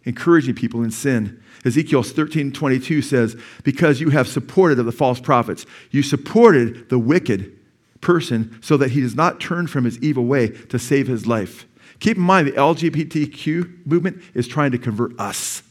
encouraging 0.03 0.55
people 0.55 0.83
in 0.83 0.91
sin. 0.91 1.41
Ezekiel 1.65 2.03
13 2.03 2.51
22 2.51 3.01
says, 3.01 3.35
Because 3.63 4.01
you 4.01 4.09
have 4.09 4.27
supported 4.27 4.79
of 4.79 4.85
the 4.85 4.91
false 4.91 5.19
prophets, 5.19 5.65
you 5.91 6.03
supported 6.03 6.89
the 6.89 6.99
wicked 6.99 7.57
person 8.01 8.59
so 8.61 8.77
that 8.77 8.91
he 8.91 9.01
does 9.01 9.15
not 9.15 9.39
turn 9.39 9.67
from 9.67 9.85
his 9.85 9.97
evil 9.99 10.25
way 10.25 10.49
to 10.49 10.79
save 10.79 11.07
his 11.07 11.27
life. 11.27 11.65
Keep 11.99 12.17
in 12.17 12.23
mind, 12.23 12.47
the 12.47 12.53
LGBTQ 12.53 13.85
movement 13.85 14.21
is 14.33 14.47
trying 14.47 14.71
to 14.71 14.79
convert 14.79 15.19
us. 15.19 15.61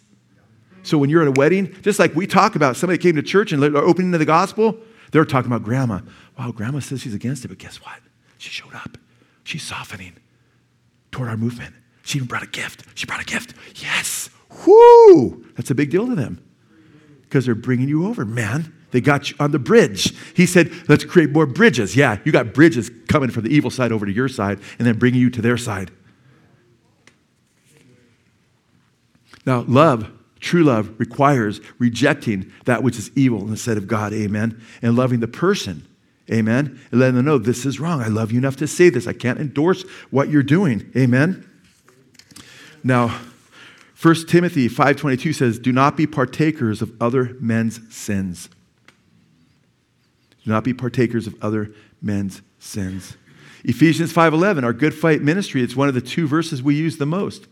So 0.82 0.96
when 0.96 1.10
you're 1.10 1.22
at 1.22 1.28
a 1.28 1.32
wedding, 1.32 1.76
just 1.82 1.98
like 1.98 2.14
we 2.14 2.26
talk 2.26 2.54
about, 2.54 2.76
somebody 2.76 2.98
came 2.98 3.16
to 3.16 3.22
church 3.22 3.52
and 3.52 3.62
they're 3.62 3.76
opening 3.76 4.12
to 4.12 4.18
the 4.18 4.24
gospel, 4.24 4.78
they're 5.10 5.24
talking 5.24 5.50
about 5.50 5.64
grandma. 5.64 6.00
Wow, 6.40 6.52
grandma 6.52 6.78
says 6.78 7.02
she's 7.02 7.12
against 7.12 7.44
it, 7.44 7.48
but 7.48 7.58
guess 7.58 7.76
what? 7.82 7.98
She 8.38 8.48
showed 8.48 8.74
up. 8.74 8.96
She's 9.44 9.62
softening 9.62 10.14
toward 11.12 11.28
our 11.28 11.36
movement. 11.36 11.74
She 12.02 12.16
even 12.16 12.28
brought 12.28 12.42
a 12.42 12.46
gift. 12.46 12.82
She 12.94 13.04
brought 13.04 13.20
a 13.20 13.26
gift. 13.26 13.52
Yes. 13.74 14.30
Whoo! 14.64 15.44
That's 15.54 15.70
a 15.70 15.74
big 15.74 15.90
deal 15.90 16.06
to 16.06 16.14
them 16.14 16.42
because 17.20 17.44
they're 17.44 17.54
bringing 17.54 17.90
you 17.90 18.06
over, 18.06 18.24
man. 18.24 18.72
They 18.90 19.02
got 19.02 19.30
you 19.30 19.36
on 19.38 19.50
the 19.50 19.58
bridge. 19.58 20.14
He 20.34 20.46
said, 20.46 20.72
let's 20.88 21.04
create 21.04 21.28
more 21.28 21.44
bridges. 21.44 21.94
Yeah, 21.94 22.16
you 22.24 22.32
got 22.32 22.54
bridges 22.54 22.90
coming 23.06 23.28
from 23.28 23.44
the 23.44 23.54
evil 23.54 23.70
side 23.70 23.92
over 23.92 24.06
to 24.06 24.12
your 24.12 24.28
side 24.28 24.60
and 24.78 24.88
then 24.88 24.98
bringing 24.98 25.20
you 25.20 25.28
to 25.28 25.42
their 25.42 25.58
side. 25.58 25.90
Now, 29.44 29.66
love, 29.68 30.10
true 30.40 30.64
love, 30.64 30.98
requires 30.98 31.60
rejecting 31.78 32.50
that 32.64 32.82
which 32.82 32.96
is 32.96 33.10
evil 33.14 33.46
instead 33.46 33.76
of 33.76 33.86
God. 33.86 34.14
Amen. 34.14 34.58
And 34.80 34.96
loving 34.96 35.20
the 35.20 35.28
person 35.28 35.86
Amen. 36.30 36.80
And 36.90 37.00
letting 37.00 37.16
them 37.16 37.24
know 37.24 37.38
this 37.38 37.66
is 37.66 37.80
wrong. 37.80 38.00
I 38.00 38.08
love 38.08 38.30
you 38.30 38.38
enough 38.38 38.56
to 38.56 38.66
say 38.66 38.88
this. 38.88 39.06
I 39.06 39.12
can't 39.12 39.40
endorse 39.40 39.82
what 40.10 40.28
you're 40.28 40.42
doing. 40.42 40.90
Amen. 40.96 41.48
Now, 42.84 43.18
1 44.00 44.28
Timothy 44.28 44.68
5:22 44.68 45.32
says, 45.32 45.58
"Do 45.58 45.72
not 45.72 45.96
be 45.96 46.06
partakers 46.06 46.80
of 46.80 46.92
other 47.00 47.36
men's 47.40 47.80
sins." 47.94 48.48
Do 50.44 50.50
not 50.50 50.64
be 50.64 50.72
partakers 50.72 51.26
of 51.26 51.34
other 51.42 51.72
men's 52.00 52.40
sins. 52.58 53.16
Ephesians 53.64 54.12
5:11, 54.12 54.64
our 54.64 54.72
good 54.72 54.94
fight 54.94 55.22
ministry, 55.22 55.62
it's 55.62 55.76
one 55.76 55.88
of 55.88 55.94
the 55.94 56.00
two 56.00 56.26
verses 56.26 56.62
we 56.62 56.74
use 56.74 56.96
the 56.96 57.06
most. 57.06 57.46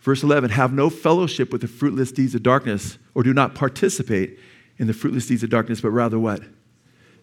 Verse 0.00 0.22
11, 0.22 0.50
have 0.50 0.72
no 0.72 0.88
fellowship 0.88 1.52
with 1.52 1.60
the 1.60 1.68
fruitless 1.68 2.12
deeds 2.12 2.34
of 2.34 2.42
darkness, 2.42 2.96
or 3.12 3.22
do 3.22 3.34
not 3.34 3.54
participate 3.54 4.38
in 4.78 4.86
the 4.86 4.94
fruitless 4.94 5.26
deeds 5.26 5.42
of 5.42 5.50
darkness, 5.50 5.80
but 5.80 5.90
rather 5.90 6.18
what? 6.18 6.42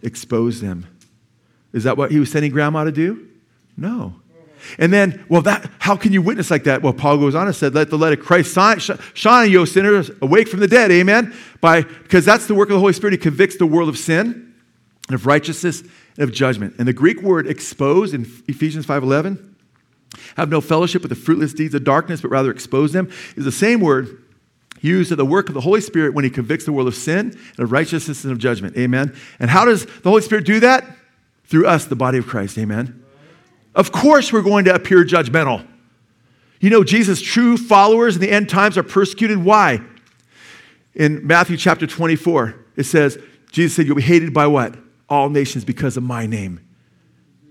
Expose 0.04 0.60
them. 0.60 0.86
Is 1.72 1.82
that 1.84 1.96
what 1.96 2.12
he 2.12 2.20
was 2.20 2.30
sending 2.30 2.52
grandma 2.52 2.84
to 2.84 2.92
do? 2.92 3.26
No. 3.76 4.14
And 4.78 4.92
then, 4.92 5.24
well, 5.28 5.42
that 5.42 5.70
how 5.78 5.96
can 5.96 6.12
you 6.12 6.22
witness 6.22 6.50
like 6.50 6.64
that? 6.64 6.80
Well, 6.80 6.94
Paul 6.94 7.18
goes 7.18 7.34
on 7.34 7.46
and 7.46 7.54
said, 7.56 7.74
"Let 7.74 7.90
the 7.90 7.98
light 7.98 8.18
of 8.18 8.24
Christ 8.24 8.56
shine, 9.14 9.50
you 9.50 9.66
sinners, 9.66 10.10
awake 10.22 10.48
from 10.48 10.60
the 10.60 10.68
dead." 10.68 10.90
Amen. 10.90 11.34
By 11.60 11.82
because 11.82 12.24
that's 12.24 12.46
the 12.46 12.54
work 12.54 12.68
of 12.70 12.74
the 12.74 12.80
Holy 12.80 12.94
Spirit. 12.94 13.12
He 13.12 13.18
convicts 13.18 13.56
the 13.56 13.66
world 13.66 13.90
of 13.90 13.98
sin, 13.98 14.54
and 15.08 15.14
of 15.14 15.26
righteousness, 15.26 15.82
and 15.82 16.28
of 16.28 16.32
judgment. 16.32 16.76
And 16.78 16.88
the 16.88 16.94
Greek 16.94 17.20
word 17.20 17.46
"expose" 17.46 18.14
in 18.14 18.22
Ephesians 18.48 18.86
five 18.86 19.02
eleven, 19.02 19.54
have 20.36 20.48
no 20.48 20.62
fellowship 20.62 21.02
with 21.02 21.10
the 21.10 21.16
fruitless 21.16 21.52
deeds 21.52 21.74
of 21.74 21.84
darkness, 21.84 22.22
but 22.22 22.30
rather 22.30 22.50
expose 22.50 22.92
them, 22.92 23.10
is 23.36 23.44
the 23.44 23.52
same 23.52 23.80
word 23.80 24.22
used 24.84 25.10
of 25.10 25.18
the 25.18 25.24
work 25.24 25.48
of 25.48 25.54
the 25.54 25.60
Holy 25.60 25.80
Spirit 25.80 26.14
when 26.14 26.24
He 26.24 26.30
convicts 26.30 26.64
the 26.64 26.72
world 26.72 26.86
of 26.86 26.94
sin 26.94 27.30
and 27.30 27.58
of 27.58 27.72
righteousness 27.72 28.22
and 28.24 28.32
of 28.32 28.38
judgment. 28.38 28.76
Amen. 28.76 29.16
And 29.38 29.50
how 29.50 29.64
does 29.64 29.86
the 29.86 30.10
Holy 30.10 30.22
Spirit 30.22 30.44
do 30.44 30.60
that? 30.60 30.84
Through 31.46 31.66
us, 31.66 31.86
the 31.86 31.96
body 31.96 32.18
of 32.18 32.26
Christ. 32.26 32.56
Amen. 32.58 33.04
Of 33.74 33.90
course, 33.90 34.32
we're 34.32 34.42
going 34.42 34.66
to 34.66 34.74
appear 34.74 35.04
judgmental. 35.04 35.66
You 36.60 36.70
know, 36.70 36.84
Jesus' 36.84 37.20
true 37.20 37.56
followers 37.56 38.14
in 38.14 38.20
the 38.20 38.30
end 38.30 38.48
times 38.48 38.78
are 38.78 38.82
persecuted. 38.82 39.42
Why? 39.42 39.80
In 40.94 41.26
Matthew 41.26 41.56
chapter 41.56 41.86
24, 41.86 42.54
it 42.76 42.84
says, 42.84 43.18
Jesus 43.50 43.76
said, 43.76 43.86
You'll 43.86 43.96
be 43.96 44.02
hated 44.02 44.32
by 44.32 44.46
what? 44.46 44.76
All 45.08 45.28
nations 45.28 45.64
because 45.64 45.96
of 45.96 46.02
my 46.02 46.26
name. 46.26 46.60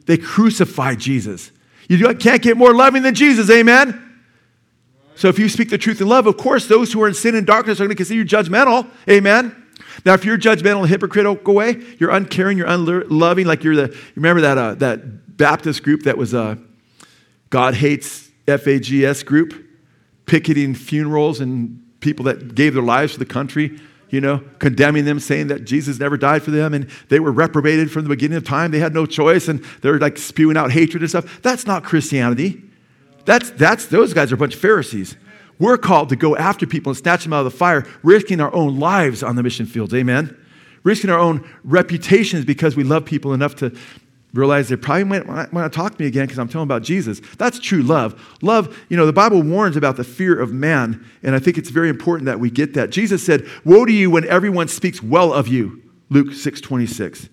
They 0.06 0.18
crucified 0.18 1.00
Jesus. 1.00 1.52
You 1.88 2.14
can't 2.16 2.42
get 2.42 2.58
more 2.58 2.74
loving 2.74 3.04
than 3.04 3.14
Jesus, 3.14 3.50
amen? 3.50 4.12
So 5.16 5.28
if 5.28 5.38
you 5.38 5.49
speak 5.49 5.70
the 5.70 5.78
truth 5.78 6.01
in 6.01 6.07
love, 6.07 6.28
of 6.28 6.38
course, 6.38 6.68
those 6.68 6.93
who 6.93 7.01
are 7.03 7.07
in 7.07 7.14
sin 7.14 7.36
and 7.36 7.45
darkness 7.45 7.80
are 7.80 7.84
going 7.84 7.89
to 7.89 7.95
consider 7.95 8.20
you 8.20 8.26
judgmental, 8.26 8.89
amen? 9.09 9.64
Now, 10.05 10.14
if 10.14 10.26
you're 10.26 10.38
judgmental 10.38 11.43
go 11.43 11.51
away. 11.51 11.82
You're 11.99 12.11
uncaring, 12.11 12.57
you're 12.57 12.68
unloving, 12.68 13.45
like 13.45 13.64
you're 13.64 13.76
the, 13.76 13.97
remember 14.16 14.41
that, 14.41 14.57
uh, 14.57 14.76
that 14.76 15.38
Baptist 15.38 15.84
group 15.84 16.03
that 16.03 16.18
was 16.18 16.34
a 16.34 16.57
God 17.49 17.76
Hates 17.76 18.30
FAGS 18.47 19.24
group, 19.24 19.53
picketing 20.26 20.76
funerals 20.76 21.39
and 21.39 21.80
people 21.99 22.26
that 22.26 22.55
gave 22.55 22.74
their 22.74 22.84
lives 22.84 23.14
for 23.14 23.20
the 23.20 23.26
country, 23.26 23.80
you 24.09 24.22
know, 24.22 24.43
condemning 24.59 25.05
them, 25.05 25.20
saying 25.20 25.47
that 25.47 25.66
Jesus 25.66 25.99
never 25.99 26.18
died 26.18 26.43
for 26.43 26.51
them 26.51 26.74
and 26.74 26.89
they 27.09 27.20
were 27.20 27.32
reprobated 27.32 27.91
from 27.91 28.03
the 28.03 28.09
beginning 28.09 28.38
of 28.38 28.43
time. 28.43 28.72
They 28.72 28.80
had 28.80 28.93
no 28.93 29.05
choice 29.05 29.47
and 29.47 29.64
they're 29.82 29.99
like 29.99 30.18
spewing 30.18 30.57
out 30.57 30.72
hatred 30.72 31.01
and 31.01 31.09
stuff. 31.09 31.41
That's 31.41 31.66
not 31.66 31.84
Christianity. 31.84 32.61
That's, 33.26 33.51
that's, 33.51 33.86
those 33.88 34.13
guys 34.13 34.32
are 34.32 34.36
a 34.36 34.38
bunch 34.38 34.55
of 34.55 34.61
Pharisees. 34.61 35.15
We're 35.59 35.78
called 35.78 36.09
to 36.09 36.15
go 36.15 36.36
after 36.36 36.65
people 36.65 36.91
and 36.91 36.97
snatch 36.97 37.24
them 37.24 37.34
out 37.34 37.45
of 37.45 37.51
the 37.51 37.57
fire, 37.57 37.86
risking 38.01 38.41
our 38.41 38.53
own 38.53 38.80
lives 38.80 39.24
on 39.24 39.36
the 39.36 39.43
mission 39.43 39.65
fields. 39.65 39.93
Amen. 39.93 40.38
Risking 40.84 41.09
our 41.09 41.19
own 41.19 41.47
reputations 41.63 42.43
because 42.43 42.76
we 42.76 42.84
love 42.84 43.05
people 43.05 43.34
enough 43.34 43.55
to 43.57 43.74
realize 44.34 44.67
they 44.67 44.76
probably 44.76 45.03
might, 45.03 45.53
want 45.53 45.71
to 45.71 45.76
talk 45.76 45.95
to 45.95 46.01
me 46.01 46.07
again 46.07 46.26
because 46.26 46.39
I'm 46.39 46.49
telling 46.49 46.67
about 46.67 46.82
Jesus. 46.82 47.21
That's 47.38 47.59
true 47.59 47.84
love. 47.84 48.38
Love, 48.41 48.78
you 48.89 48.97
know, 48.97 49.05
the 49.05 49.13
Bible 49.13 49.41
warns 49.41 49.76
about 49.76 49.95
the 49.95 50.03
fear 50.03 50.39
of 50.39 50.51
man, 50.51 51.05
and 51.21 51.36
I 51.36 51.39
think 51.39 51.57
it's 51.57 51.69
very 51.69 51.89
important 51.89 52.26
that 52.26 52.39
we 52.39 52.49
get 52.49 52.74
that. 52.74 52.89
Jesus 52.89 53.24
said, 53.24 53.47
Woe 53.63 53.86
to 53.86 53.93
you 53.93 54.09
when 54.09 54.28
everyone 54.28 54.67
speaks 54.67 55.03
well 55.03 55.32
of 55.32 55.47
you, 55.47 55.82
Luke 56.09 56.34
6 56.34 56.61
26. 56.61 57.30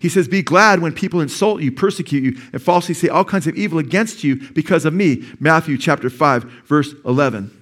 He 0.00 0.08
says, 0.08 0.26
Be 0.26 0.42
glad 0.42 0.80
when 0.80 0.92
people 0.92 1.20
insult 1.20 1.60
you, 1.60 1.70
persecute 1.70 2.24
you, 2.24 2.42
and 2.52 2.60
falsely 2.60 2.94
say 2.94 3.08
all 3.08 3.24
kinds 3.24 3.46
of 3.46 3.54
evil 3.54 3.78
against 3.78 4.24
you 4.24 4.36
because 4.52 4.84
of 4.84 4.94
me. 4.94 5.24
Matthew 5.38 5.78
chapter 5.78 6.10
5, 6.10 6.44
verse 6.64 6.94
11. 7.04 7.56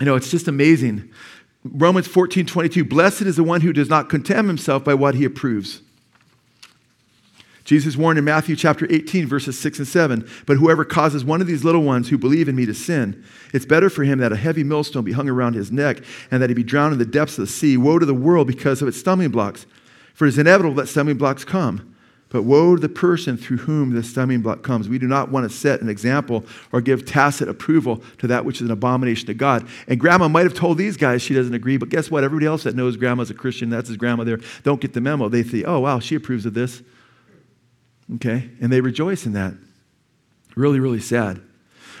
You 0.00 0.06
know, 0.06 0.14
it's 0.14 0.30
just 0.30 0.48
amazing. 0.48 1.10
Romans 1.64 2.06
14, 2.06 2.46
22. 2.46 2.84
Blessed 2.84 3.22
is 3.22 3.36
the 3.36 3.44
one 3.44 3.60
who 3.60 3.72
does 3.72 3.88
not 3.88 4.08
condemn 4.08 4.46
himself 4.46 4.84
by 4.84 4.94
what 4.94 5.16
he 5.16 5.24
approves. 5.24 5.82
Jesus 7.64 7.96
warned 7.96 8.18
in 8.18 8.24
Matthew 8.26 8.56
chapter 8.56 8.86
18, 8.90 9.26
verses 9.26 9.58
6 9.58 9.78
and 9.80 9.88
7 9.88 10.28
But 10.46 10.58
whoever 10.58 10.84
causes 10.84 11.24
one 11.24 11.40
of 11.40 11.46
these 11.46 11.64
little 11.64 11.82
ones 11.82 12.08
who 12.08 12.18
believe 12.18 12.48
in 12.48 12.54
me 12.54 12.66
to 12.66 12.74
sin, 12.74 13.24
it's 13.52 13.64
better 13.64 13.90
for 13.90 14.04
him 14.04 14.18
that 14.18 14.32
a 14.32 14.36
heavy 14.36 14.62
millstone 14.62 15.02
be 15.02 15.12
hung 15.12 15.28
around 15.28 15.54
his 15.54 15.72
neck 15.72 16.04
and 16.30 16.40
that 16.40 16.50
he 16.50 16.54
be 16.54 16.62
drowned 16.62 16.92
in 16.92 16.98
the 16.98 17.06
depths 17.06 17.38
of 17.38 17.46
the 17.46 17.50
sea. 17.50 17.76
Woe 17.76 17.98
to 17.98 18.06
the 18.06 18.14
world 18.14 18.46
because 18.46 18.80
of 18.80 18.86
its 18.86 18.98
stumbling 18.98 19.30
blocks. 19.30 19.66
For 20.14 20.24
it 20.24 20.28
is 20.28 20.38
inevitable 20.38 20.74
that 20.76 20.86
stumbling 20.86 21.18
blocks 21.18 21.44
come. 21.44 21.94
But 22.30 22.42
woe 22.42 22.74
to 22.74 22.82
the 22.82 22.88
person 22.88 23.36
through 23.36 23.58
whom 23.58 23.94
the 23.94 24.02
stumbling 24.02 24.40
block 24.40 24.62
comes. 24.62 24.88
We 24.88 24.98
do 24.98 25.06
not 25.06 25.30
want 25.30 25.48
to 25.48 25.56
set 25.56 25.82
an 25.82 25.88
example 25.88 26.44
or 26.72 26.80
give 26.80 27.06
tacit 27.06 27.48
approval 27.48 28.02
to 28.18 28.26
that 28.26 28.44
which 28.44 28.56
is 28.56 28.62
an 28.62 28.72
abomination 28.72 29.26
to 29.26 29.34
God. 29.34 29.68
And 29.86 30.00
grandma 30.00 30.26
might 30.26 30.42
have 30.42 30.54
told 30.54 30.76
these 30.78 30.96
guys 30.96 31.22
she 31.22 31.32
doesn't 31.34 31.54
agree, 31.54 31.76
but 31.76 31.90
guess 31.90 32.10
what? 32.10 32.24
Everybody 32.24 32.46
else 32.46 32.64
that 32.64 32.74
knows 32.74 32.96
grandma's 32.96 33.30
a 33.30 33.34
Christian, 33.34 33.70
that's 33.70 33.86
his 33.86 33.96
grandma 33.96 34.24
there, 34.24 34.40
don't 34.64 34.80
get 34.80 34.94
the 34.94 35.00
memo. 35.00 35.28
They 35.28 35.44
think, 35.44 35.64
oh, 35.68 35.78
wow, 35.78 36.00
she 36.00 36.16
approves 36.16 36.44
of 36.44 36.54
this. 36.54 36.82
Okay? 38.16 38.50
And 38.60 38.72
they 38.72 38.80
rejoice 38.80 39.26
in 39.26 39.32
that. 39.34 39.54
Really, 40.56 40.80
really 40.80 41.00
sad. 41.00 41.40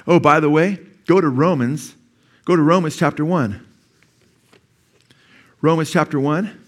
Oh, 0.04 0.18
by 0.18 0.40
the 0.40 0.50
way, 0.50 0.80
go 1.06 1.20
to 1.20 1.28
Romans. 1.28 1.94
Go 2.44 2.56
to 2.56 2.62
Romans 2.62 2.96
chapter 2.96 3.24
1. 3.24 3.64
Romans 5.60 5.92
chapter 5.92 6.18
1. 6.18 6.63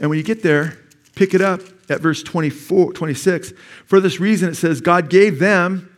And 0.00 0.10
when 0.10 0.18
you 0.18 0.24
get 0.24 0.42
there, 0.42 0.78
pick 1.14 1.34
it 1.34 1.40
up 1.40 1.60
at 1.88 2.00
verse 2.00 2.22
24, 2.22 2.92
26. 2.92 3.52
For 3.86 4.00
this 4.00 4.20
reason, 4.20 4.50
it 4.50 4.56
says, 4.56 4.80
God 4.80 5.08
gave 5.08 5.38
them, 5.38 5.94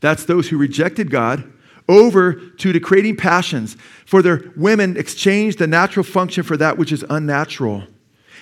that's 0.00 0.24
those 0.24 0.48
who 0.48 0.58
rejected 0.58 1.10
God, 1.10 1.50
over 1.88 2.34
to 2.34 2.72
degrading 2.72 3.16
passions. 3.16 3.76
For 4.04 4.22
their 4.22 4.52
women 4.56 4.96
exchanged 4.96 5.58
the 5.58 5.66
natural 5.66 6.04
function 6.04 6.42
for 6.42 6.56
that 6.56 6.76
which 6.76 6.92
is 6.92 7.04
unnatural. 7.08 7.84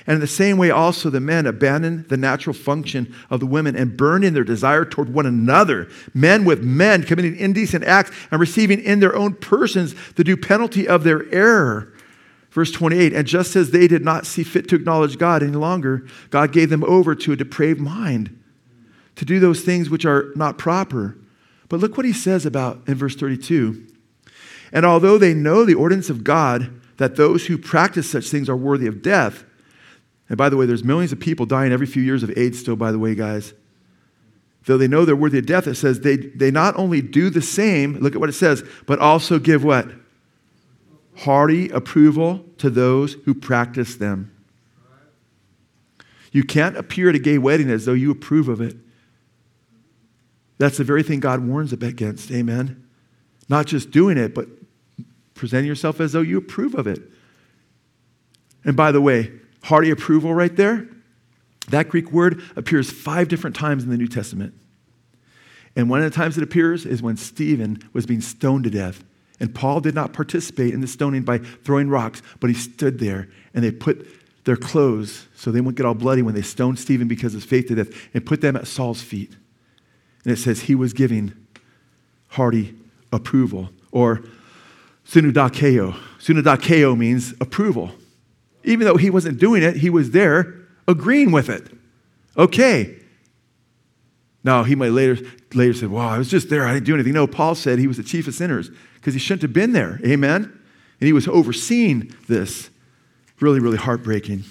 And 0.07 0.15
in 0.15 0.21
the 0.21 0.27
same 0.27 0.57
way, 0.57 0.71
also, 0.71 1.11
the 1.11 1.21
men 1.21 1.47
abandon 1.47 2.07
the 2.09 2.17
natural 2.17 2.55
function 2.55 3.13
of 3.29 3.41
the 3.41 3.47
women 3.47 3.75
and 3.75 3.97
burn 3.97 4.23
in 4.23 4.35
their 4.35 4.45
desire 4.45 4.85
toward 4.85 5.13
one 5.13 5.27
another, 5.27 5.89
men 6.15 6.45
with 6.45 6.63
men 6.63 7.03
committing 7.03 7.37
indecent 7.37 7.83
acts 7.83 8.13
and 8.31 8.41
receiving 8.41 8.81
in 8.81 9.01
their 9.01 9.17
own 9.17 9.35
persons 9.35 9.95
the 10.13 10.23
due 10.23 10.37
penalty 10.37 10.87
of 10.87 11.03
their 11.03 11.33
error. 11.35 11.93
Verse 12.57 12.73
28 12.73 13.13
And 13.13 13.29
just 13.29 13.55
as 13.55 13.71
they 13.71 13.87
did 13.87 14.03
not 14.03 14.25
see 14.25 14.43
fit 14.43 14.67
to 14.71 14.77
acknowledge 14.77 15.19
God 15.19 15.43
any 15.43 15.53
longer, 15.53 16.07
God 16.31 16.53
gave 16.53 16.71
them 16.71 16.83
over 16.85 17.15
to 17.15 17.33
a 17.33 17.37
depraved 17.37 17.83
mind 17.83 18.43
to 19.17 19.27
do 19.27 19.39
those 19.39 19.61
things 19.61 19.91
which 19.91 20.07
are 20.07 20.33
not 20.37 20.57
proper. 20.57 21.19
But 21.69 21.81
look 21.81 21.99
what 21.99 22.07
he 22.07 22.15
says 22.15 22.47
about 22.47 22.81
in 22.89 22.95
verse 22.95 23.15
32. 23.15 23.87
And 24.73 24.87
although 24.87 25.19
they 25.19 25.35
know 25.35 25.67
the 25.67 25.75
ordinance 25.75 26.09
of 26.09 26.25
God, 26.25 26.81
that 26.97 27.17
those 27.17 27.45
who 27.45 27.59
practice 27.59 28.11
such 28.11 28.31
things 28.31 28.49
are 28.49 28.57
worthy 28.57 28.87
of 28.87 29.03
death, 29.03 29.45
and 30.31 30.39
by 30.39 30.49
the 30.49 30.57
way, 30.57 30.65
there's 30.65 30.83
millions 30.83 31.13
of 31.13 31.21
people 31.21 31.45
dying 31.45 31.73
every 31.73 31.87
few 31.87 32.03
years 32.03 32.23
of 32.23 32.33
AIDS 32.39 32.59
still, 32.59 32.75
by 32.75 32.91
the 32.91 32.99
way, 32.99 33.15
guys. 33.15 33.53
Though 34.65 34.79
they 34.79 34.89
know 34.89 35.05
they're 35.05 35.15
worthy 35.15 35.41
of 35.41 35.45
death, 35.45 35.67
it 35.67 35.75
says 35.75 36.01
they, 36.01 36.17
they 36.17 36.51
not 36.51 36.75
only 36.77 37.03
do 37.03 37.29
the 37.29 37.43
same, 37.43 37.99
look 37.99 38.15
at 38.15 38.21
what 38.21 38.31
it 38.31 38.33
says, 38.33 38.65
but 38.87 38.99
also 38.99 39.39
give 39.39 39.63
what? 39.63 39.91
Hearty 41.17 41.71
approval 41.71 42.45
to 42.59 42.71
those 42.71 43.15
who 43.25 43.35
practice 43.35 43.97
them. 43.97 44.33
You 46.33 46.45
can't 46.45 46.77
appear 46.77 47.09
at 47.09 47.15
a 47.15 47.19
gay 47.19 47.39
wedding 47.39 47.71
as 47.71 47.87
though 47.87 47.95
you 47.95 48.11
approve 48.11 48.49
of 48.49 48.61
it. 48.61 48.77
That's 50.59 50.77
the 50.79 50.85
very 50.85 51.03
thing 51.03 51.21
God 51.21 51.47
warns 51.47 51.73
against. 51.73 52.31
Amen. 52.31 52.87
Not 53.49 53.67
just 53.67 53.91
doing 53.91 54.19
it, 54.19 54.35
but 54.35 54.49
presenting 55.35 55.69
yourself 55.69 56.01
as 56.01 56.13
though 56.13 56.21
you 56.21 56.39
approve 56.39 56.75
of 56.75 56.87
it. 56.87 57.01
And 58.65 58.77
by 58.77 58.93
the 58.93 59.01
way, 59.01 59.33
hearty 59.65 59.91
approval 59.91 60.35
right 60.35 60.55
there, 60.55 60.89
that 61.69 61.89
Greek 61.89 62.13
word 62.13 62.43
appears 62.57 62.91
five 62.91 63.29
different 63.29 63.57
times 63.57 63.85
in 63.85 63.91
the 63.91 63.97
New 63.97 64.09
Testament. 64.09 64.55
And 65.75 65.91
one 65.91 66.03
of 66.03 66.11
the 66.11 66.17
times 66.17 66.37
it 66.37 66.43
appears 66.43 66.87
is 66.87 67.03
when 67.03 67.17
Stephen 67.17 67.79
was 67.93 68.07
being 68.07 68.21
stoned 68.21 68.65
to 68.65 68.71
death. 68.71 69.05
And 69.39 69.55
Paul 69.55 69.81
did 69.81 69.95
not 69.95 70.13
participate 70.13 70.73
in 70.73 70.81
the 70.81 70.87
stoning 70.87 71.23
by 71.23 71.39
throwing 71.39 71.89
rocks, 71.89 72.23
but 72.41 72.49
he 72.49 72.55
stood 72.55 72.99
there 72.99 73.29
and 73.55 73.63
they 73.63 73.71
put 73.71 74.07
their 74.45 74.57
clothes 74.57 75.27
so 75.35 75.51
they 75.51 75.61
wouldn't 75.61 75.77
get 75.77 75.85
all 75.85 75.95
bloody 75.95 76.23
when 76.23 76.35
they 76.35 76.43
stoned 76.43 76.79
Stephen 76.79 77.09
because 77.09 77.35
of 77.35 77.43
his 77.43 77.49
faith 77.49 77.69
to 77.69 77.75
death 77.75 78.09
and 78.15 78.25
put 78.25 78.41
them 78.41 78.57
at 78.57 78.67
Saul's 78.67 79.03
feet. 79.03 79.37
And 80.25 80.33
it 80.33 80.39
says 80.39 80.63
he 80.63 80.75
was 80.75 80.93
giving 80.93 81.35
hearty 82.29 82.75
approval 83.13 83.71
or 83.93 84.23
sunudakeo. 85.07 85.97
Sunudakeo 86.19 86.97
means 86.97 87.35
approval. 87.41 87.93
Even 88.65 88.87
though 88.87 88.97
he 88.97 89.11
wasn't 89.11 89.39
doing 89.39 89.63
it, 89.63 89.77
he 89.77 89.91
was 89.91 90.13
there 90.13 90.55
agreeing 90.89 91.31
with 91.31 91.49
it. 91.49 91.69
Okay. 92.37 92.97
Now, 94.47 94.63
he 94.63 94.77
might 94.77 94.93
later, 94.93 95.19
later 95.55 95.75
say, 95.75 95.87
Well, 95.87 96.07
I 96.07 96.19
was 96.19 96.31
just 96.31 96.49
there. 96.49 96.69
I 96.69 96.73
didn't 96.73 96.87
do 96.87 96.95
anything. 96.95 97.13
No, 97.13 97.27
Paul 97.27 97.57
said 97.57 97.81
he 97.81 97.89
was 97.89 97.97
the 97.97 98.05
chief 98.05 98.29
of 98.29 98.35
sinners 98.35 98.71
because 98.95 99.13
he 99.13 99.19
shouldn't 99.19 99.43
have 99.43 99.53
been 99.53 99.73
there. 99.73 99.99
Amen? 100.07 100.45
And 100.45 101.07
he 101.07 101.13
was 101.13 101.27
overseeing 101.27 102.15
this. 102.29 102.71
Really, 103.41 103.59
really 103.59 103.77
heartbreaking. 103.77 104.45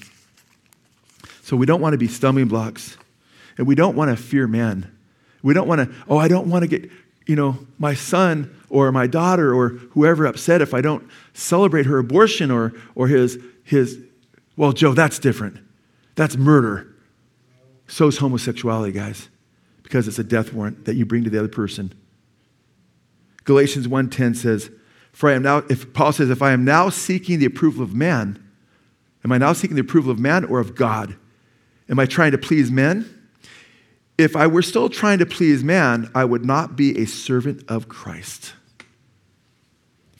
So 1.43 1.55
we 1.55 1.65
don't 1.65 1.79
want 1.79 1.93
to 1.93 1.97
be 1.97 2.09
stumbling 2.09 2.49
blocks. 2.49 2.97
And 3.57 3.65
we 3.65 3.73
don't 3.73 3.95
want 3.95 4.11
to 4.11 4.21
fear 4.21 4.47
man. 4.47 4.93
We 5.41 5.53
don't 5.53 5.67
want 5.67 5.79
to, 5.79 5.95
oh, 6.09 6.17
I 6.17 6.27
don't 6.27 6.49
want 6.49 6.63
to 6.63 6.67
get, 6.67 6.91
you 7.25 7.37
know, 7.37 7.57
my 7.79 7.93
son 7.93 8.53
or 8.69 8.91
my 8.91 9.07
daughter 9.07 9.55
or 9.55 9.69
whoever 9.69 10.25
upset 10.25 10.61
if 10.61 10.73
I 10.73 10.81
don't 10.81 11.09
celebrate 11.33 11.85
her 11.85 11.99
abortion 11.99 12.51
or, 12.51 12.73
or 12.95 13.07
his, 13.07 13.39
his, 13.63 13.97
well, 14.57 14.73
Joe, 14.73 14.93
that's 14.93 15.19
different. 15.19 15.57
That's 16.15 16.35
murder. 16.35 16.93
So 17.87 18.07
is 18.07 18.17
homosexuality, 18.17 18.91
guys, 18.91 19.29
because 19.85 20.07
it's 20.07 20.17
a 20.17 20.23
death 20.23 20.51
warrant 20.51 20.85
that 20.85 20.95
you 20.95 21.05
bring 21.05 21.23
to 21.23 21.29
the 21.29 21.37
other 21.37 21.47
person. 21.47 21.93
Galatians 23.43 23.87
1.10 23.87 24.35
says, 24.35 24.71
for 25.11 25.29
I 25.29 25.33
am 25.33 25.43
now, 25.43 25.59
if 25.69 25.93
Paul 25.93 26.11
says, 26.11 26.31
if 26.31 26.41
I 26.41 26.51
am 26.53 26.65
now 26.65 26.89
seeking 26.89 27.37
the 27.37 27.45
approval 27.45 27.83
of 27.83 27.93
man, 27.93 28.43
am 29.23 29.31
I 29.31 29.37
now 29.37 29.53
seeking 29.53 29.75
the 29.75 29.81
approval 29.81 30.11
of 30.11 30.17
man 30.17 30.43
or 30.43 30.59
of 30.59 30.73
God? 30.75 31.15
Am 31.87 31.99
I 31.99 32.07
trying 32.07 32.31
to 32.31 32.39
please 32.39 32.71
men? 32.71 33.29
If 34.17 34.35
I 34.35 34.47
were 34.47 34.63
still 34.63 34.89
trying 34.89 35.19
to 35.19 35.25
please 35.27 35.63
man, 35.63 36.09
I 36.15 36.25
would 36.25 36.43
not 36.43 36.75
be 36.75 36.97
a 36.97 37.05
servant 37.05 37.63
of 37.69 37.87
Christ. 37.87 38.53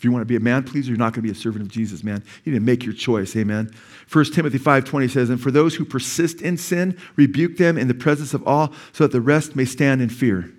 You 0.05 0.11
want 0.11 0.21
to 0.21 0.27
be 0.27 0.35
a 0.35 0.39
man 0.39 0.63
pleaser, 0.63 0.89
you're 0.89 0.99
not 0.99 1.13
going 1.13 1.23
to 1.23 1.23
be 1.23 1.31
a 1.31 1.35
servant 1.35 1.63
of 1.63 1.67
Jesus, 1.67 2.03
man. 2.03 2.23
You 2.43 2.51
need 2.51 2.59
to 2.59 2.63
make 2.63 2.85
your 2.85 2.93
choice, 2.93 3.35
amen. 3.35 3.71
1 4.11 4.25
Timothy 4.25 4.59
5.20 4.59 5.09
says, 5.09 5.31
And 5.31 5.41
for 5.41 5.49
those 5.49 5.73
who 5.73 5.83
persist 5.83 6.41
in 6.41 6.57
sin, 6.57 6.95
rebuke 7.15 7.57
them 7.57 7.75
in 7.75 7.87
the 7.87 7.95
presence 7.95 8.35
of 8.35 8.47
all, 8.47 8.71
so 8.93 9.05
that 9.05 9.11
the 9.11 9.19
rest 9.19 9.55
may 9.55 9.65
stand 9.65 10.03
in 10.03 10.09
fear. 10.09 10.53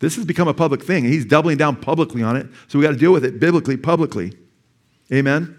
This 0.00 0.16
has 0.16 0.26
become 0.26 0.48
a 0.48 0.54
public 0.54 0.82
thing, 0.82 1.06
and 1.06 1.14
he's 1.14 1.24
doubling 1.24 1.56
down 1.56 1.76
publicly 1.76 2.22
on 2.22 2.36
it, 2.36 2.46
so 2.68 2.78
we 2.78 2.84
got 2.84 2.90
to 2.90 2.98
deal 2.98 3.12
with 3.12 3.24
it 3.24 3.40
biblically, 3.40 3.78
publicly. 3.78 4.36
Amen? 5.10 5.56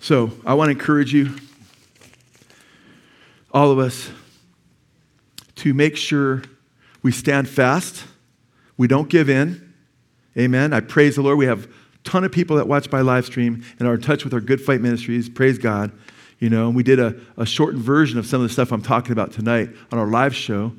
So 0.00 0.32
I 0.44 0.54
want 0.54 0.68
to 0.68 0.72
encourage 0.72 1.12
you, 1.12 1.36
all 3.52 3.70
of 3.70 3.78
us, 3.78 4.10
to 5.56 5.72
make 5.72 5.96
sure 5.96 6.42
we 7.06 7.12
stand 7.12 7.48
fast. 7.48 8.02
We 8.76 8.88
don't 8.88 9.08
give 9.08 9.30
in. 9.30 9.72
Amen. 10.36 10.72
I 10.72 10.80
praise 10.80 11.14
the 11.14 11.22
Lord. 11.22 11.38
We 11.38 11.46
have 11.46 11.66
a 11.66 11.68
ton 12.02 12.24
of 12.24 12.32
people 12.32 12.56
that 12.56 12.66
watch 12.66 12.90
by 12.90 13.00
live 13.00 13.24
stream 13.24 13.62
and 13.78 13.86
are 13.86 13.94
in 13.94 14.00
touch 14.00 14.24
with 14.24 14.34
our 14.34 14.40
Good 14.40 14.60
Fight 14.60 14.80
Ministries. 14.80 15.28
Praise 15.28 15.56
God. 15.56 15.92
You 16.40 16.50
know, 16.50 16.66
and 16.66 16.74
we 16.74 16.82
did 16.82 16.98
a, 16.98 17.14
a 17.36 17.46
shortened 17.46 17.84
version 17.84 18.18
of 18.18 18.26
some 18.26 18.42
of 18.42 18.48
the 18.48 18.52
stuff 18.52 18.72
I'm 18.72 18.82
talking 18.82 19.12
about 19.12 19.30
tonight 19.30 19.70
on 19.92 20.00
our 20.00 20.08
live 20.08 20.34
show. 20.34 20.72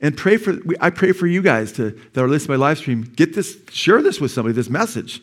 And 0.00 0.16
pray 0.16 0.38
for, 0.38 0.58
I 0.80 0.90
pray 0.90 1.12
for 1.12 1.28
you 1.28 1.40
guys 1.40 1.70
to, 1.74 1.90
that 2.14 2.20
are 2.20 2.26
listening 2.26 2.58
by 2.58 2.66
live 2.66 2.78
stream. 2.78 3.02
Get 3.02 3.36
this, 3.36 3.58
share 3.70 4.02
this 4.02 4.20
with 4.20 4.32
somebody, 4.32 4.54
this 4.54 4.68
message. 4.68 5.22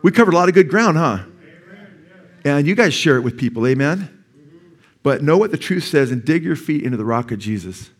We 0.00 0.10
covered 0.10 0.32
a 0.32 0.38
lot 0.38 0.48
of 0.48 0.54
good 0.54 0.70
ground, 0.70 0.96
huh? 0.96 1.18
And 2.46 2.66
you 2.66 2.74
guys 2.74 2.94
share 2.94 3.18
it 3.18 3.20
with 3.20 3.36
people, 3.36 3.66
amen? 3.66 4.24
But 5.02 5.22
know 5.22 5.36
what 5.36 5.50
the 5.50 5.58
truth 5.58 5.84
says 5.84 6.10
and 6.10 6.24
dig 6.24 6.44
your 6.44 6.56
feet 6.56 6.82
into 6.82 6.96
the 6.96 7.04
rock 7.04 7.30
of 7.30 7.38
Jesus. 7.38 7.90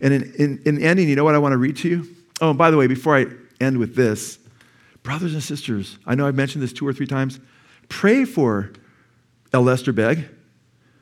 And 0.00 0.14
in, 0.14 0.34
in, 0.34 0.62
in 0.64 0.82
ending, 0.82 1.08
you 1.08 1.16
know 1.16 1.24
what 1.24 1.34
I 1.34 1.38
want 1.38 1.52
to 1.52 1.58
read 1.58 1.76
to 1.78 1.88
you? 1.88 2.16
Oh, 2.40 2.50
and 2.50 2.58
by 2.58 2.70
the 2.70 2.76
way, 2.76 2.86
before 2.86 3.16
I 3.16 3.26
end 3.60 3.78
with 3.78 3.96
this, 3.96 4.38
brothers 5.02 5.34
and 5.34 5.42
sisters, 5.42 5.98
I 6.06 6.14
know 6.14 6.26
I've 6.26 6.34
mentioned 6.34 6.62
this 6.62 6.72
two 6.72 6.86
or 6.86 6.92
three 6.92 7.06
times. 7.06 7.40
Pray 7.88 8.24
for 8.24 8.72
Alistair 9.52 9.92
Begg, 9.92 10.28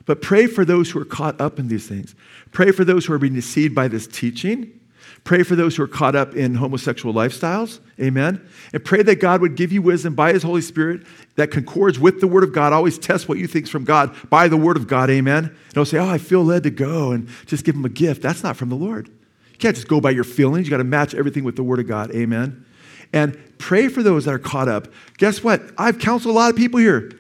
but 0.07 0.23
pray 0.23 0.47
for 0.47 0.65
those 0.65 0.91
who 0.91 1.01
are 1.01 1.05
caught 1.05 1.41
up 1.41 1.59
in 1.59 1.69
these 1.69 1.87
things. 1.87 2.15
Pray 2.53 2.71
for 2.71 2.85
those 2.85 3.07
who 3.07 3.13
are 3.13 3.19
being 3.19 3.35
deceived 3.35 3.75
by 3.75 3.89
this 3.89 4.07
teaching. 4.07 4.81
Pray 5.27 5.43
for 5.43 5.57
those 5.57 5.75
who 5.75 5.83
are 5.83 5.89
caught 5.89 6.15
up 6.15 6.37
in 6.37 6.55
homosexual 6.55 7.13
lifestyles. 7.13 7.81
Amen. 8.01 8.49
And 8.73 8.85
pray 8.85 9.03
that 9.03 9.17
God 9.17 9.41
would 9.41 9.57
give 9.57 9.73
you 9.73 9.83
wisdom 9.83 10.15
by 10.15 10.33
His 10.33 10.45
Holy 10.45 10.61
Spirit 10.61 11.05
that 11.35 11.51
concords 11.51 11.99
with 11.99 12.21
the 12.21 12.29
Word 12.29 12.45
of 12.45 12.53
God. 12.53 12.73
Always 12.73 12.97
test 12.97 13.29
what 13.29 13.37
you 13.37 13.49
think 13.49 13.65
is 13.65 13.71
from 13.71 13.83
God 13.83 14.15
by 14.31 14.47
the 14.47 14.57
Word 14.57 14.77
of 14.77 14.87
God. 14.87 15.11
Amen. 15.11 15.47
And 15.47 15.75
Don't 15.75 15.85
say, 15.85 15.99
oh, 15.99 16.09
I 16.09 16.19
feel 16.19 16.45
led 16.45 16.63
to 16.63 16.71
go 16.71 17.11
and 17.11 17.29
just 17.47 17.65
give 17.65 17.75
Him 17.75 17.85
a 17.85 17.89
gift. 17.89 18.23
That's 18.23 18.45
not 18.45 18.57
from 18.57 18.69
the 18.69 18.77
Lord. 18.77 19.09
You 19.09 19.59
can't 19.59 19.75
just 19.75 19.89
go 19.89 20.01
by 20.01 20.11
your 20.11 20.23
feelings. 20.23 20.69
You 20.69 20.71
got 20.71 20.77
to 20.77 20.85
match 20.85 21.13
everything 21.13 21.43
with 21.43 21.57
the 21.57 21.65
Word 21.65 21.81
of 21.81 21.89
God. 21.89 22.15
Amen. 22.15 22.65
And 23.13 23.37
pray 23.59 23.89
for 23.89 24.05
those 24.05 24.27
that 24.27 24.35
are 24.35 24.39
caught 24.39 24.69
up. 24.69 24.87
Guess 25.19 25.43
what? 25.43 25.61
I've 25.77 25.99
counseled 25.99 26.37
a 26.37 26.39
lot 26.39 26.51
of 26.51 26.57
people 26.57 26.79
here. 26.79 27.11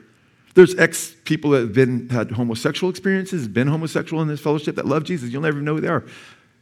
There's 0.54 0.78
ex 0.78 1.16
people 1.24 1.50
that 1.50 1.61
have 1.62 1.72
been, 1.72 2.09
had 2.11 2.30
homosexual 2.30 2.88
experiences, 2.88 3.48
been 3.48 3.66
homosexual 3.66 4.22
in 4.22 4.28
this 4.28 4.40
fellowship 4.40 4.76
that 4.76 4.86
love 4.86 5.02
Jesus. 5.02 5.30
You'll 5.30 5.42
never 5.42 5.61
know 5.61 5.74
who 5.74 5.80
they 5.80 5.88
are. 5.88 6.04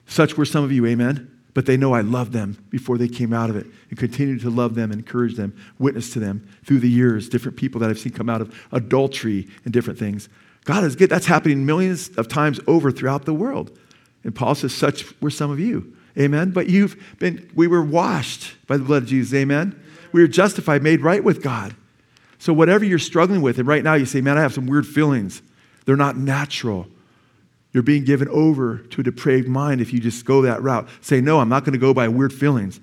Such 0.07 0.39
were 0.39 0.47
some 0.47 0.65
of 0.65 0.73
you, 0.73 0.87
amen 0.87 1.34
but 1.55 1.67
they 1.67 1.77
know 1.77 1.95
I 1.95 2.01
love 2.01 2.33
them 2.33 2.63
before 2.71 2.99
they 2.99 3.09
came 3.09 3.33
out 3.33 3.49
of 3.49 3.57
it 3.57 3.67
and 3.89 3.99
continue 3.99 4.39
to 4.41 4.51
love 4.51 4.75
them, 4.75 4.91
encourage 4.93 5.37
them, 5.37 5.57
witness 5.79 6.13
to 6.13 6.21
them 6.21 6.47
through 6.65 6.81
the 6.81 6.91
years, 6.91 7.29
different 7.29 7.57
people 7.57 7.81
that 7.81 7.91
I've 7.91 7.99
seen 7.99 8.13
come 8.13 8.29
out 8.29 8.41
of 8.41 8.55
adultery 8.73 9.49
and 9.65 9.73
different 9.73 9.99
things. 9.99 10.29
God 10.65 10.83
is 10.83 10.97
good. 10.97 11.11
That's 11.11 11.27
happening 11.27 11.65
millions 11.65 12.11
of 12.17 12.27
times 12.27 12.59
over 12.67 12.91
throughout 12.91 13.25
the 13.25 13.35
world. 13.35 13.79
And 14.25 14.35
Paul 14.35 14.55
says, 14.55 14.75
such 14.75 15.21
were 15.21 15.31
some 15.31 15.51
of 15.51 15.61
you. 15.61 15.97
Amen. 16.19 16.51
But 16.51 16.69
you've 16.69 17.17
been, 17.19 17.51
we 17.55 17.67
were 17.67 17.83
washed 17.83 18.55
by 18.67 18.77
the 18.77 18.85
blood 18.85 19.05
of 19.05 19.09
Jesus. 19.09 19.35
Amen. 19.35 19.81
We 20.13 20.23
were 20.23 20.29
justified, 20.29 20.83
made 20.83 21.03
right 21.03 21.23
with 21.23 21.43
God. 21.43 21.75
So 22.39 22.53
whatever 22.53 22.85
you're 22.85 22.99
struggling 22.99 23.43
with, 23.43 23.59
and 23.59 23.69
right 23.69 23.83
now 23.83 23.95
you 23.95 24.07
say, 24.07 24.21
man, 24.21 24.39
I 24.39 24.43
have 24.43 24.55
some 24.55 24.67
weird 24.67 24.87
feelings. 24.87 25.43
They're 25.87 25.97
not 25.97 26.17
natural. 26.17 26.87
You're 27.75 27.83
being 27.83 28.05
given 28.05 28.29
over 28.29 28.79
to 28.79 29.01
a 29.01 29.05
depraved 29.05 29.49
mind 29.49 29.81
if 29.81 29.93
you 29.93 29.99
just 29.99 30.25
go 30.25 30.43
that 30.43 30.63
route. 30.63 30.89
Say, 31.01 31.21
no, 31.21 31.41
I'm 31.41 31.49
not 31.49 31.65
going 31.65 31.73
to 31.73 31.79
go 31.79 31.93
by 31.93 32.07
weird 32.07 32.33
feelings. 32.33 32.81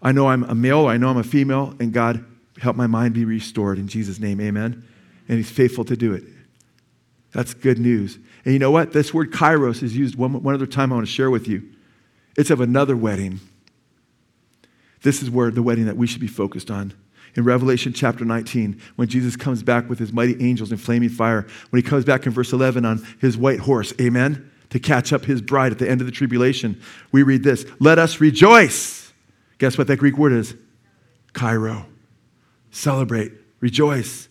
I 0.00 0.12
know 0.12 0.28
I'm 0.28 0.44
a 0.44 0.54
male, 0.54 0.86
I 0.86 0.96
know 0.96 1.08
I'm 1.08 1.16
a 1.16 1.24
female, 1.24 1.74
and 1.80 1.92
God, 1.92 2.24
help 2.58 2.76
my 2.76 2.86
mind 2.86 3.14
be 3.14 3.24
restored 3.24 3.76
in 3.78 3.88
Jesus' 3.88 4.20
name, 4.20 4.40
amen. 4.40 4.86
And 5.28 5.36
He's 5.36 5.50
faithful 5.50 5.84
to 5.86 5.96
do 5.96 6.14
it. 6.14 6.22
That's 7.32 7.54
good 7.54 7.80
news. 7.80 8.18
And 8.44 8.52
you 8.52 8.60
know 8.60 8.70
what? 8.70 8.92
This 8.92 9.12
word 9.12 9.32
kairos 9.32 9.82
is 9.82 9.96
used 9.96 10.14
one, 10.14 10.42
one 10.42 10.54
other 10.54 10.66
time 10.66 10.92
I 10.92 10.96
want 10.96 11.06
to 11.06 11.12
share 11.12 11.30
with 11.30 11.48
you. 11.48 11.68
It's 12.36 12.50
of 12.50 12.60
another 12.60 12.96
wedding. 12.96 13.40
This 15.02 15.22
is 15.22 15.30
where 15.30 15.50
the 15.50 15.62
wedding 15.62 15.86
that 15.86 15.96
we 15.96 16.06
should 16.06 16.20
be 16.20 16.28
focused 16.28 16.70
on 16.70 16.94
in 17.36 17.44
Revelation 17.44 17.92
chapter 17.92 18.24
19 18.24 18.80
when 18.96 19.08
Jesus 19.08 19.36
comes 19.36 19.62
back 19.62 19.88
with 19.88 19.98
his 19.98 20.12
mighty 20.12 20.40
angels 20.42 20.70
in 20.70 20.78
flaming 20.78 21.08
fire. 21.08 21.46
When 21.70 21.82
he 21.82 21.88
comes 21.88 22.04
back 22.04 22.26
in 22.26 22.32
verse 22.32 22.52
11 22.52 22.84
on 22.84 23.06
his 23.20 23.36
white 23.36 23.60
horse, 23.60 23.92
amen, 24.00 24.50
to 24.70 24.78
catch 24.78 25.12
up 25.12 25.24
his 25.24 25.40
bride 25.40 25.72
at 25.72 25.78
the 25.78 25.88
end 25.88 26.00
of 26.00 26.06
the 26.06 26.12
tribulation, 26.12 26.80
we 27.12 27.22
read 27.22 27.42
this 27.42 27.66
Let 27.78 27.98
us 27.98 28.20
rejoice. 28.20 29.12
Guess 29.58 29.78
what 29.78 29.86
that 29.86 29.98
Greek 29.98 30.18
word 30.18 30.32
is? 30.32 30.54
Chairo. 31.32 31.86
Celebrate, 32.70 33.32
rejoice, 33.60 34.28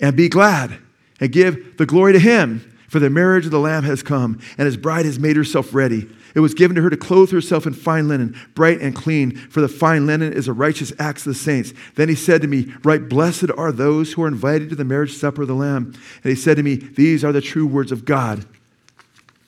and 0.00 0.16
be 0.16 0.28
glad, 0.28 0.78
and 1.20 1.30
give 1.30 1.76
the 1.76 1.84
glory 1.84 2.14
to 2.14 2.18
him, 2.18 2.75
for 2.88 2.98
the 2.98 3.10
marriage 3.10 3.44
of 3.44 3.50
the 3.50 3.60
Lamb 3.60 3.84
has 3.84 4.02
come, 4.02 4.40
and 4.58 4.66
his 4.66 4.76
bride 4.76 5.04
has 5.04 5.18
made 5.18 5.36
herself 5.36 5.74
ready. 5.74 6.08
It 6.34 6.40
was 6.40 6.54
given 6.54 6.74
to 6.76 6.82
her 6.82 6.90
to 6.90 6.96
clothe 6.96 7.30
herself 7.30 7.66
in 7.66 7.72
fine 7.72 8.08
linen, 8.08 8.38
bright 8.54 8.80
and 8.80 8.94
clean, 8.94 9.34
for 9.34 9.60
the 9.60 9.68
fine 9.68 10.06
linen 10.06 10.32
is 10.32 10.48
a 10.48 10.52
righteous 10.52 10.92
acts 10.98 11.26
of 11.26 11.32
the 11.32 11.38
saints. 11.38 11.72
Then 11.94 12.08
he 12.08 12.14
said 12.14 12.42
to 12.42 12.48
me, 12.48 12.72
Right, 12.84 13.08
blessed 13.08 13.50
are 13.56 13.72
those 13.72 14.12
who 14.12 14.22
are 14.22 14.28
invited 14.28 14.68
to 14.68 14.76
the 14.76 14.84
marriage 14.84 15.14
supper 15.14 15.42
of 15.42 15.48
the 15.48 15.54
Lamb. 15.54 15.94
And 16.22 16.30
he 16.30 16.34
said 16.34 16.58
to 16.58 16.62
me, 16.62 16.76
These 16.76 17.24
are 17.24 17.32
the 17.32 17.40
true 17.40 17.66
words 17.66 17.90
of 17.90 18.04
God. 18.04 18.44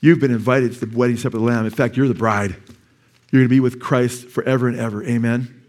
You've 0.00 0.20
been 0.20 0.30
invited 0.30 0.72
to 0.72 0.86
the 0.86 0.96
wedding 0.96 1.18
supper 1.18 1.36
of 1.36 1.42
the 1.42 1.48
Lamb. 1.48 1.66
In 1.66 1.70
fact, 1.70 1.96
you're 1.96 2.08
the 2.08 2.14
bride. 2.14 2.56
You're 3.30 3.40
going 3.40 3.48
to 3.48 3.54
be 3.54 3.60
with 3.60 3.80
Christ 3.80 4.28
forever 4.28 4.68
and 4.68 4.78
ever. 4.78 5.04
Amen. 5.04 5.62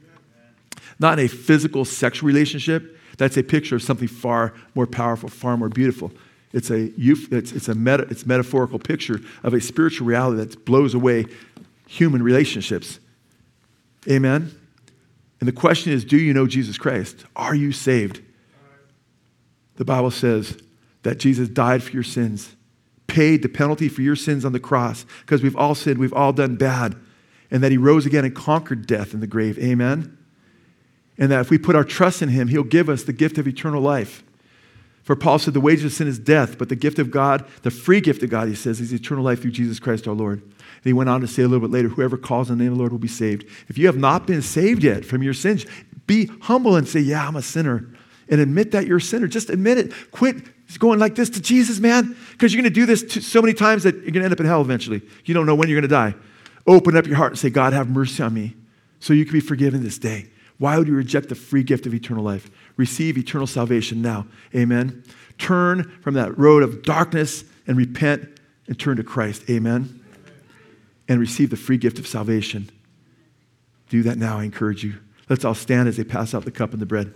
Not 1.00 1.20
in 1.20 1.26
a 1.26 1.28
physical 1.28 1.84
sexual 1.84 2.28
relationship. 2.28 2.98
That's 3.18 3.36
a 3.36 3.44
picture 3.44 3.76
of 3.76 3.84
something 3.84 4.08
far 4.08 4.54
more 4.74 4.88
powerful, 4.88 5.28
far 5.28 5.58
more 5.58 5.68
beautiful. 5.68 6.12
It's 6.52 6.72
a, 6.72 6.92
it's, 6.98 7.52
it's 7.52 7.68
a 7.68 7.76
meta, 7.76 8.08
it's 8.10 8.26
metaphorical 8.26 8.80
picture 8.80 9.20
of 9.44 9.54
a 9.54 9.62
spiritual 9.62 10.08
reality 10.08 10.38
that 10.44 10.66
blows 10.66 10.94
away 10.94 11.26
human 11.88 12.24
relationships. 12.24 13.00
Amen? 14.10 14.52
And 15.40 15.48
the 15.48 15.54
question 15.54 15.94
is 15.94 16.04
do 16.04 16.18
you 16.18 16.34
know 16.34 16.48
Jesus 16.48 16.78
Christ? 16.78 17.26
Are 17.36 17.56
you 17.56 17.72
saved? 17.72 18.22
The 19.76 19.86
Bible 19.86 20.12
says 20.12 20.58
that 21.04 21.20
Jesus 21.20 21.48
died 21.48 21.82
for 21.82 21.92
your 21.92 22.04
sins, 22.04 22.56
paid 23.08 23.42
the 23.42 23.50
penalty 23.50 23.88
for 23.88 24.02
your 24.02 24.16
sins 24.16 24.44
on 24.44 24.52
the 24.52 24.60
cross, 24.60 25.06
because 25.22 25.42
we've 25.42 25.56
all 25.56 25.74
sinned, 25.74 26.00
we've 26.00 26.14
all 26.14 26.34
done 26.34 26.58
bad, 26.58 26.96
and 27.50 27.64
that 27.64 27.72
he 27.72 27.78
rose 27.78 28.06
again 28.06 28.26
and 28.26 28.36
conquered 28.36 28.86
death 28.86 29.14
in 29.14 29.22
the 29.22 29.28
grave. 29.28 29.58
Amen? 29.60 30.18
And 31.18 31.32
that 31.32 31.42
if 31.42 31.50
we 31.50 31.58
put 31.58 31.76
our 31.76 31.84
trust 31.84 32.22
in 32.22 32.30
him, 32.30 32.50
he'll 32.50 32.64
give 32.64 32.90
us 32.90 33.04
the 33.04 33.14
gift 33.14 33.38
of 33.38 33.48
eternal 33.48 33.82
life. 33.82 34.24
For 35.10 35.16
Paul 35.16 35.40
said, 35.40 35.56
The 35.56 35.60
wages 35.60 35.86
of 35.86 35.94
sin 35.94 36.08
is 36.08 36.20
death, 36.20 36.60
but 36.60 36.70
the 36.70 36.76
gift 36.76 37.00
of 37.00 37.10
God, 37.10 37.44
the 37.64 37.72
free 37.72 38.00
gift 38.00 38.22
of 38.22 38.30
God, 38.30 38.48
he 38.48 38.54
says, 38.54 38.80
is 38.80 38.94
eternal 38.94 39.24
life 39.24 39.42
through 39.42 39.50
Jesus 39.50 39.80
Christ 39.80 40.08
our 40.08 40.14
Lord. 40.14 40.40
And 40.44 40.84
he 40.84 40.94
went 40.94 41.10
on 41.10 41.20
to 41.22 41.28
say 41.28 41.42
a 41.42 41.48
little 41.48 41.68
bit 41.68 41.74
later, 41.74 41.88
Whoever 41.88 42.16
calls 42.16 42.52
on 42.52 42.60
the 42.60 42.64
name 42.64 42.74
of 42.74 42.78
the 42.78 42.80
Lord 42.80 42.92
will 42.92 43.00
be 43.00 43.08
saved. 43.08 43.44
If 43.70 43.80
you 43.80 43.88
have 43.88 43.98
not 43.98 44.28
been 44.28 44.44
saved 44.44 44.84
yet 44.84 45.04
from 45.04 45.24
your 45.24 45.34
sins, 45.34 45.66
Be 46.06 46.30
humble 46.42 46.76
and 46.76 46.88
say, 46.88 47.00
Yeah, 47.00 47.28
I'm 47.28 47.36
a 47.36 47.42
sinner. 47.42 47.88
And 48.30 48.40
admit 48.40 48.70
that 48.74 48.86
you're 48.86 48.98
a 48.98 49.02
sinner. 49.02 49.26
Just 49.26 49.50
admit 49.50 49.80
it. 49.80 49.94
Quit 50.12 50.44
going 50.78 51.00
like 51.00 51.16
this 51.16 51.32
to 51.32 51.42
Jesus, 51.42 51.80
man, 51.80 52.16
because 52.34 52.54
you're 52.54 52.62
going 52.62 52.72
to 52.72 52.80
do 52.80 52.86
this 52.86 53.26
so 53.26 53.42
many 53.42 53.56
times 53.56 53.82
that 53.86 53.96
you're 53.96 54.12
going 54.12 54.14
to 54.14 54.26
end 54.26 54.34
up 54.34 54.40
in 54.40 54.46
hell 54.46 54.62
eventually. 54.62 55.02
You 55.26 55.34
don't 55.34 55.48
know 55.48 55.56
when 55.56 55.70
you're 55.70 55.82
going 55.82 55.90
to 55.90 55.96
die. 55.96 56.14
Open 56.68 56.96
up 56.96 57.08
your 57.08 57.16
heart 57.16 57.32
and 57.32 57.40
say, 57.40 57.50
God, 57.50 57.74
have 57.74 57.90
mercy 57.90 58.22
on 58.22 58.36
me 58.36 58.56
so 59.00 59.14
you 59.14 59.26
can 59.26 59.34
be 59.34 59.40
forgiven 59.40 59.82
this 59.82 59.98
day. 59.98 60.30
Why 60.60 60.78
would 60.78 60.88
you 60.88 60.94
reject 60.94 61.30
the 61.30 61.36
free 61.36 61.64
gift 61.64 61.88
of 61.88 61.96
eternal 61.96 62.24
life? 62.24 62.52
Receive 62.80 63.18
eternal 63.18 63.46
salvation 63.46 64.02
now. 64.02 64.26
Amen. 64.56 65.04
Turn 65.38 65.84
from 66.02 66.14
that 66.14 66.38
road 66.40 66.64
of 66.64 66.82
darkness 66.82 67.44
and 67.68 67.76
repent 67.76 68.40
and 68.68 68.80
turn 68.80 68.96
to 68.96 69.04
Christ. 69.04 69.44
Amen. 69.50 70.02
And 71.10 71.20
receive 71.20 71.50
the 71.50 71.58
free 71.58 71.76
gift 71.76 72.00
of 72.00 72.08
salvation. 72.08 72.70
Do 73.90 74.02
that 74.04 74.18
now, 74.18 74.40
I 74.40 74.46
encourage 74.46 74.86
you. 74.86 74.96
Let's 75.28 75.44
all 75.44 75.56
stand 75.56 75.90
as 75.90 75.98
they 75.98 76.06
pass 76.06 76.34
out 76.34 76.46
the 76.46 76.52
cup 76.52 76.72
and 76.72 76.82
the 76.82 76.86
bread. 76.86 77.14